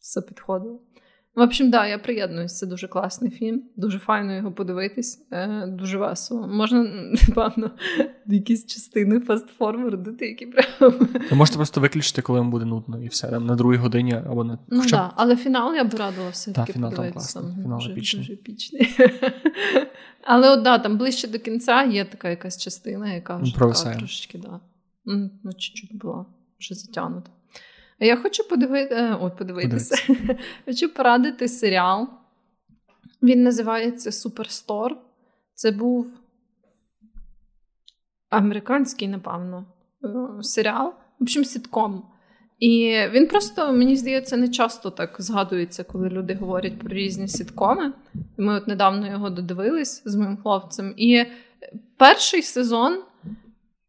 все 0.00 0.20
підходило. 0.20 0.80
В 1.34 1.40
общем, 1.40 1.70
да, 1.70 1.86
я 1.86 1.98
приєднуюсь. 1.98 2.58
Це 2.58 2.66
дуже 2.66 2.88
класний 2.88 3.30
фільм. 3.30 3.62
Дуже 3.76 3.98
файно 3.98 4.36
його 4.36 4.52
подивитись. 4.52 5.26
Е, 5.32 5.66
Дуже 5.66 5.98
весело. 5.98 6.48
Можна, 6.48 6.82
напевно, 7.28 7.70
якісь 8.26 8.66
частини 8.66 9.20
фастфорвардити, 9.20 10.26
які 10.26 10.46
прям. 10.46 10.92
Ви 11.30 11.36
можете 11.36 11.56
просто 11.56 11.80
виключити, 11.80 12.22
коли 12.22 12.38
вам 12.38 12.50
буде 12.50 12.64
нудно, 12.64 13.02
і 13.02 13.08
все 13.08 13.28
там 13.28 13.46
на 13.46 13.54
другій 13.54 13.76
годині 13.76 14.14
або 14.14 14.44
на 14.44 14.58
Ну 14.68 14.80
так, 14.80 14.90
да, 14.90 15.12
але 15.16 15.36
фінал 15.36 15.74
я 15.74 15.84
б 15.84 15.94
радила 15.94 16.28
все-таки 16.30 16.72
фінал 16.72 16.90
подивитися. 16.90 17.40
Там 17.40 17.54
фінал 17.62 17.78
дуже, 17.78 17.92
епічний. 17.92 18.22
дуже 18.22 18.32
епічний. 18.32 18.96
Але 20.24 20.50
от 20.50 20.62
да, 20.62 20.78
там 20.78 20.98
ближче 20.98 21.28
до 21.28 21.38
кінця 21.38 21.82
є 21.82 22.04
така 22.04 22.30
якась 22.30 22.58
частина, 22.58 23.12
яка 23.12 23.36
вже 23.36 23.54
така 23.54 23.94
трошечки, 23.94 24.38
да. 24.38 24.60
Ну, 25.04 25.52
чуть-чуть 25.52 25.98
була 25.98 26.26
вже 26.58 26.74
затягнута. 26.74 27.30
Я 28.00 28.16
хочу 28.16 28.48
подивити, 28.48 28.94
е, 28.94 29.18
ой, 29.20 29.30
подивитися. 29.38 30.14
хочу 30.66 30.94
порадити 30.94 31.48
серіал. 31.48 32.08
Він 33.22 33.42
називається 33.42 34.12
Суперстор. 34.12 34.96
Це 35.54 35.70
був 35.70 36.06
американський, 38.30 39.08
напевно, 39.08 39.66
е, 40.04 40.42
серіал. 40.42 40.94
В 41.18 41.22
общем, 41.22 41.44
сітком. 41.44 42.02
І 42.58 42.96
він 43.10 43.26
просто, 43.26 43.72
мені 43.72 43.96
здається, 43.96 44.36
не 44.36 44.48
часто 44.48 44.90
так 44.90 45.16
згадується, 45.18 45.84
коли 45.84 46.08
люди 46.08 46.34
говорять 46.34 46.78
про 46.78 46.88
різні 46.88 47.28
сіткоми. 47.28 47.92
Ми 48.36 48.54
от 48.54 48.68
недавно 48.68 49.06
його 49.06 49.30
додивились 49.30 50.02
з 50.04 50.16
моїм 50.16 50.36
хлопцем. 50.36 50.94
І 50.96 51.24
перший 51.96 52.42
сезон 52.42 53.02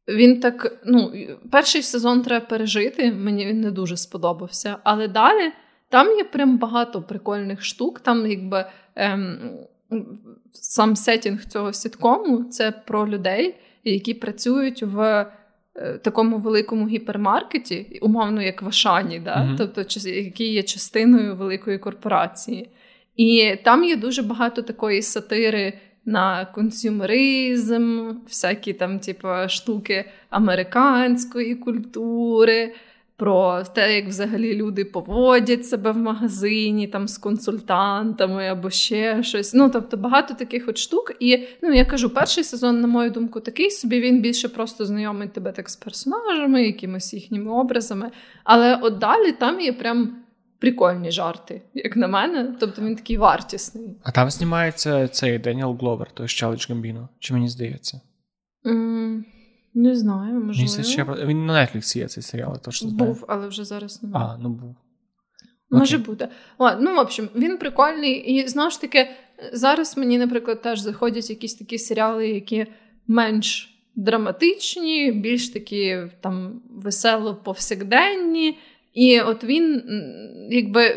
він 0.08 0.40
так, 0.40 0.82
ну, 0.86 1.14
перший 1.52 1.82
сезон 1.82 2.22
треба 2.22 2.46
пережити, 2.46 3.12
мені 3.12 3.46
він 3.46 3.62
не 3.62 3.72
дуже 3.72 3.98
сподобався. 3.98 4.78
Але 4.84 5.08
далі 5.08 5.52
там 5.90 6.18
є 6.18 6.24
прям 6.24 6.58
багато 6.58 7.02
прикольних 7.02 7.64
штук. 7.64 8.00
Там, 8.00 8.28
якби 8.28 8.66
ем, 8.96 9.40
сам 10.52 10.96
сетінг 10.96 11.46
цього 11.46 11.74
сіткому 11.74 12.44
це 12.44 12.72
про 12.72 13.08
людей, 13.08 13.56
які 13.84 14.14
працюють 14.14 14.84
в 14.84 15.00
е, 15.76 15.98
такому 15.98 16.38
великому 16.38 16.88
гіпермаркеті, 16.88 18.00
умовно, 18.02 18.42
як 18.42 18.62
в 18.62 18.68
Ашані, 18.68 19.20
да? 19.20 19.36
Mm-hmm. 19.36 19.56
тобто, 19.58 20.10
які 20.10 20.54
є 20.54 20.64
частиною 20.64 21.36
великої 21.36 21.78
корпорації. 21.78 22.70
І 23.16 23.56
там 23.64 23.84
є 23.84 23.96
дуже 23.96 24.22
багато 24.22 24.62
такої 24.62 25.02
сатири 25.02 25.74
на 26.06 26.46
консюмеризм, 26.46 28.12
всякі 28.28 28.74
там, 28.74 29.00
типу, 29.00 29.28
штуки 29.48 30.06
американської 30.30 31.56
культури, 31.56 32.74
про 33.22 33.64
те, 33.64 33.96
як 33.96 34.08
взагалі 34.08 34.56
люди 34.56 34.86
поводять 34.86 35.66
себе 35.66 35.92
в 35.92 35.98
магазині 35.98 36.88
там 36.88 37.08
з 37.08 37.18
консультантами 37.18 38.48
або 38.48 38.70
ще 38.70 39.24
щось. 39.24 39.54
Ну, 39.54 39.70
тобто 39.70 39.98
багато 39.98 40.34
таких 40.34 40.68
от 40.68 40.78
штук. 40.78 41.12
І 41.20 41.48
ну, 41.62 41.74
я 41.74 41.86
кажу, 41.86 42.10
перший 42.10 42.44
сезон, 42.44 42.82
на 42.82 42.88
мою 42.88 43.10
думку, 43.10 43.40
такий 43.40 43.72
собі 43.72 44.02
він 44.02 44.22
більше 44.22 44.50
просто 44.50 44.86
знайомить 44.86 45.34
тебе 45.34 45.52
так 45.52 45.70
з 45.70 45.76
персонажами, 45.76 46.64
якимись 46.64 47.14
їхніми 47.14 47.52
образами. 47.52 48.12
Але 48.44 48.76
от 48.76 48.98
далі 48.98 49.32
там 49.32 49.60
є 49.60 49.74
прям 49.74 50.16
прикольні 50.62 51.12
жарти, 51.12 51.62
як 51.74 51.96
на 51.96 52.08
мене. 52.08 52.56
Тобто 52.60 52.82
він 52.82 52.96
такий 52.96 53.18
вартісний. 53.18 53.98
А 54.04 54.12
там 54.12 54.30
знімається 54.30 55.08
цей 55.08 55.40
Деніел 55.40 55.78
Гловер, 55.80 56.12
той 56.12 56.28
Чайлдіш 56.28 56.70
Гамбіно. 56.70 57.10
Чи 57.20 57.34
мені 57.34 57.50
здається? 57.50 58.02
Mm, 58.66 59.24
не 59.74 59.96
знаю, 59.96 60.34
можливо. 60.34 60.84
ще... 60.84 61.04
Він 61.04 61.46
на 61.46 61.54
Netflix 61.54 61.98
є 61.98 62.08
цей 62.08 62.24
серіал, 62.24 62.62
точно 62.62 62.90
знаю. 62.90 63.12
Був, 63.12 63.26
але 63.28 63.48
вже 63.48 63.66
зараз 63.66 64.04
немає. 64.04 64.26
А, 64.26 64.38
ну 64.38 64.50
був. 64.50 64.76
Може 65.72 65.98
okay. 65.98 66.06
бути. 66.06 66.28
О, 66.58 66.76
ну, 66.76 66.96
в 66.96 67.00
общем, 67.00 67.30
він 67.36 67.58
прикольний. 67.58 68.14
І 68.14 68.48
знову 68.48 68.70
ж 68.70 68.82
таки, 68.82 69.10
зараз 69.54 69.98
мені, 69.98 70.18
наприклад, 70.18 70.62
теж 70.62 70.80
заходять 70.80 71.30
якісь 71.30 71.56
такі 71.56 71.78
серіали, 71.78 72.28
які 72.30 72.68
менш 73.08 73.78
драматичні, 73.96 75.12
більш 75.12 75.50
такі 75.50 75.98
там 76.22 76.62
весело 76.70 77.36
повсякденні. 77.36 78.58
І 78.94 79.22
от 79.22 79.44
він, 79.44 79.84
якби 80.52 80.96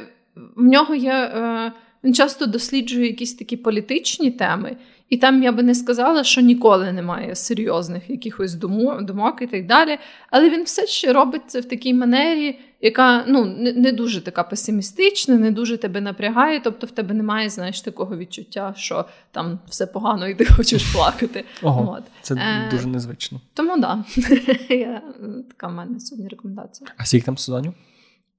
в 0.56 0.64
нього 0.64 0.94
є. 0.94 1.12
Е, 1.12 1.72
він 2.04 2.14
часто 2.14 2.46
досліджує 2.46 3.06
якісь 3.06 3.34
такі 3.34 3.56
політичні 3.56 4.30
теми, 4.30 4.76
і 5.08 5.16
там 5.16 5.42
я 5.42 5.52
би 5.52 5.62
не 5.62 5.74
сказала, 5.74 6.24
що 6.24 6.40
ніколи 6.40 6.92
немає 6.92 7.34
серйозних 7.34 8.10
якихось 8.10 8.54
думок 8.54 9.38
і 9.40 9.46
так 9.46 9.66
далі. 9.66 9.98
Але 10.30 10.50
він 10.50 10.62
все 10.62 10.86
ще 10.86 11.12
робить 11.12 11.42
це 11.46 11.60
в 11.60 11.64
такій 11.64 11.94
манері, 11.94 12.58
яка 12.84 13.24
ну, 13.28 13.44
не, 13.56 13.92
дуже 13.92 14.20
така 14.20 14.44
песимістична, 14.44 15.38
не 15.38 15.50
дуже 15.50 15.76
тебе 15.76 16.00
напрягає. 16.00 16.60
Тобто 16.60 16.86
в 16.86 16.90
тебе 16.90 17.14
немає, 17.14 17.50
знаєш, 17.50 17.80
такого 17.80 18.16
відчуття, 18.16 18.74
що 18.76 19.04
там 19.30 19.58
все 19.66 19.86
погано 19.86 20.28
і 20.28 20.34
ти 20.34 20.44
хочеш 20.56 20.92
плакати. 20.92 21.44
Ого, 21.62 21.92
От. 21.98 22.04
Це 22.22 22.34
е, 22.34 22.68
дуже 22.70 22.88
незвично. 22.88 23.40
Тому 23.54 23.80
так. 23.80 23.80
Да. 23.80 24.04
Така 25.48 25.68
в 25.68 25.72
мене 25.72 26.00
сьогодні 26.00 26.28
рекомендація. 26.28 26.90
А 26.96 27.04
скільки 27.04 27.26
там 27.26 27.38
сезонів? 27.38 27.74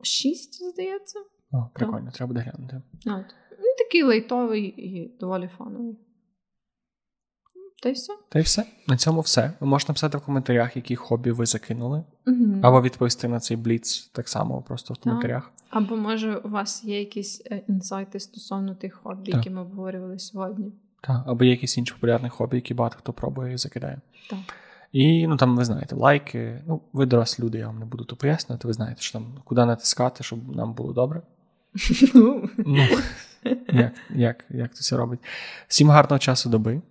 Шість, 0.02 0.64
здається. 0.74 1.20
О, 1.52 1.70
Прикольно, 1.74 2.12
треба 2.12 2.28
буде 2.28 2.40
глянути. 2.40 2.82
От. 3.06 3.36
Він 3.60 3.76
такий 3.78 4.04
лейтовий 4.04 4.64
і 4.64 5.18
доволі 5.20 5.50
фановий. 5.58 5.98
Та 7.86 7.90
й 7.90 7.94
все. 7.94 8.14
Та 8.30 8.40
й 8.40 8.42
все. 8.42 8.66
На 8.88 8.98
цьому 8.98 9.22
все. 9.22 9.52
Ви 9.60 9.68
можете 9.68 9.92
написати 9.92 10.18
в 10.18 10.22
коментарях, 10.22 10.76
які 10.76 10.96
хобі 10.96 11.32
ви 11.32 11.46
закинули. 11.46 12.04
Угу. 12.28 12.60
Або 12.62 12.82
відповісти 12.82 13.28
на 13.28 13.40
цей 13.40 13.58
бліц 13.58 14.10
так 14.14 14.30
само 14.30 14.62
просто 14.62 14.94
в 14.94 14.98
коментарях. 14.98 15.52
Або, 15.70 15.96
може, 15.96 16.36
у 16.36 16.50
вас 16.50 16.84
є 16.84 17.00
якісь 17.00 17.42
е, 17.52 17.62
інсайти 17.68 18.20
стосовно 18.20 18.76
тих 18.76 18.94
хобі, 18.94 19.32
так. 19.32 19.36
які 19.36 19.50
ми 19.50 19.62
обговорювали 19.62 20.20
сьогодні. 20.20 20.72
Так, 21.02 21.24
або 21.28 21.44
є 21.44 21.52
якісь 21.52 21.78
інші 21.78 21.94
популярні 21.94 22.30
хобі, 22.30 22.56
які 22.56 22.74
багато 22.74 22.98
хто 22.98 23.14
пробує 23.14 23.54
і 23.54 23.58
закидає. 23.58 24.02
Так. 24.30 24.40
І 24.92 25.28
ну 25.28 25.38
там 25.38 25.58
ви 25.58 25.66
знаєте, 25.66 25.96
лайки. 25.96 26.62
Ну, 26.68 26.82
ви 26.94 27.06
дорослі 27.06 27.44
люди, 27.44 27.58
я 27.58 27.68
вам 27.68 27.80
не 27.80 27.86
буду 27.86 28.04
то 28.04 28.16
пояснювати. 28.16 28.68
Ви 28.68 28.74
знаєте, 28.74 29.02
що 29.02 29.14
там 29.14 29.26
куди 29.44 29.66
натискати, 29.66 30.24
щоб 30.24 30.56
нам 30.56 30.74
було 30.74 30.94
добре. 30.94 31.22
Ну, 32.14 32.50
Як 33.68 33.94
як, 34.10 34.46
як 34.50 34.76
це 34.76 34.80
все 34.80 34.98
робить? 34.98 35.20
Всім 35.68 35.90
гарного 35.90 36.20
часу 36.20 36.50
доби. 36.50 36.82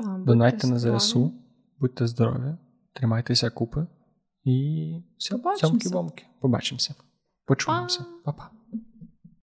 Донайте 0.00 0.66
на 0.66 0.78
ЗСУ, 0.78 1.32
будьте 1.78 2.06
здорові, 2.06 2.54
тримайтеся 2.92 3.50
купи 3.50 3.86
і 4.44 4.96
все, 5.18 5.36
цьомки-бомки. 5.36 6.24
Побачимося. 6.40 6.94
Почуємося. 7.44 8.04
Па-па. 8.24 8.50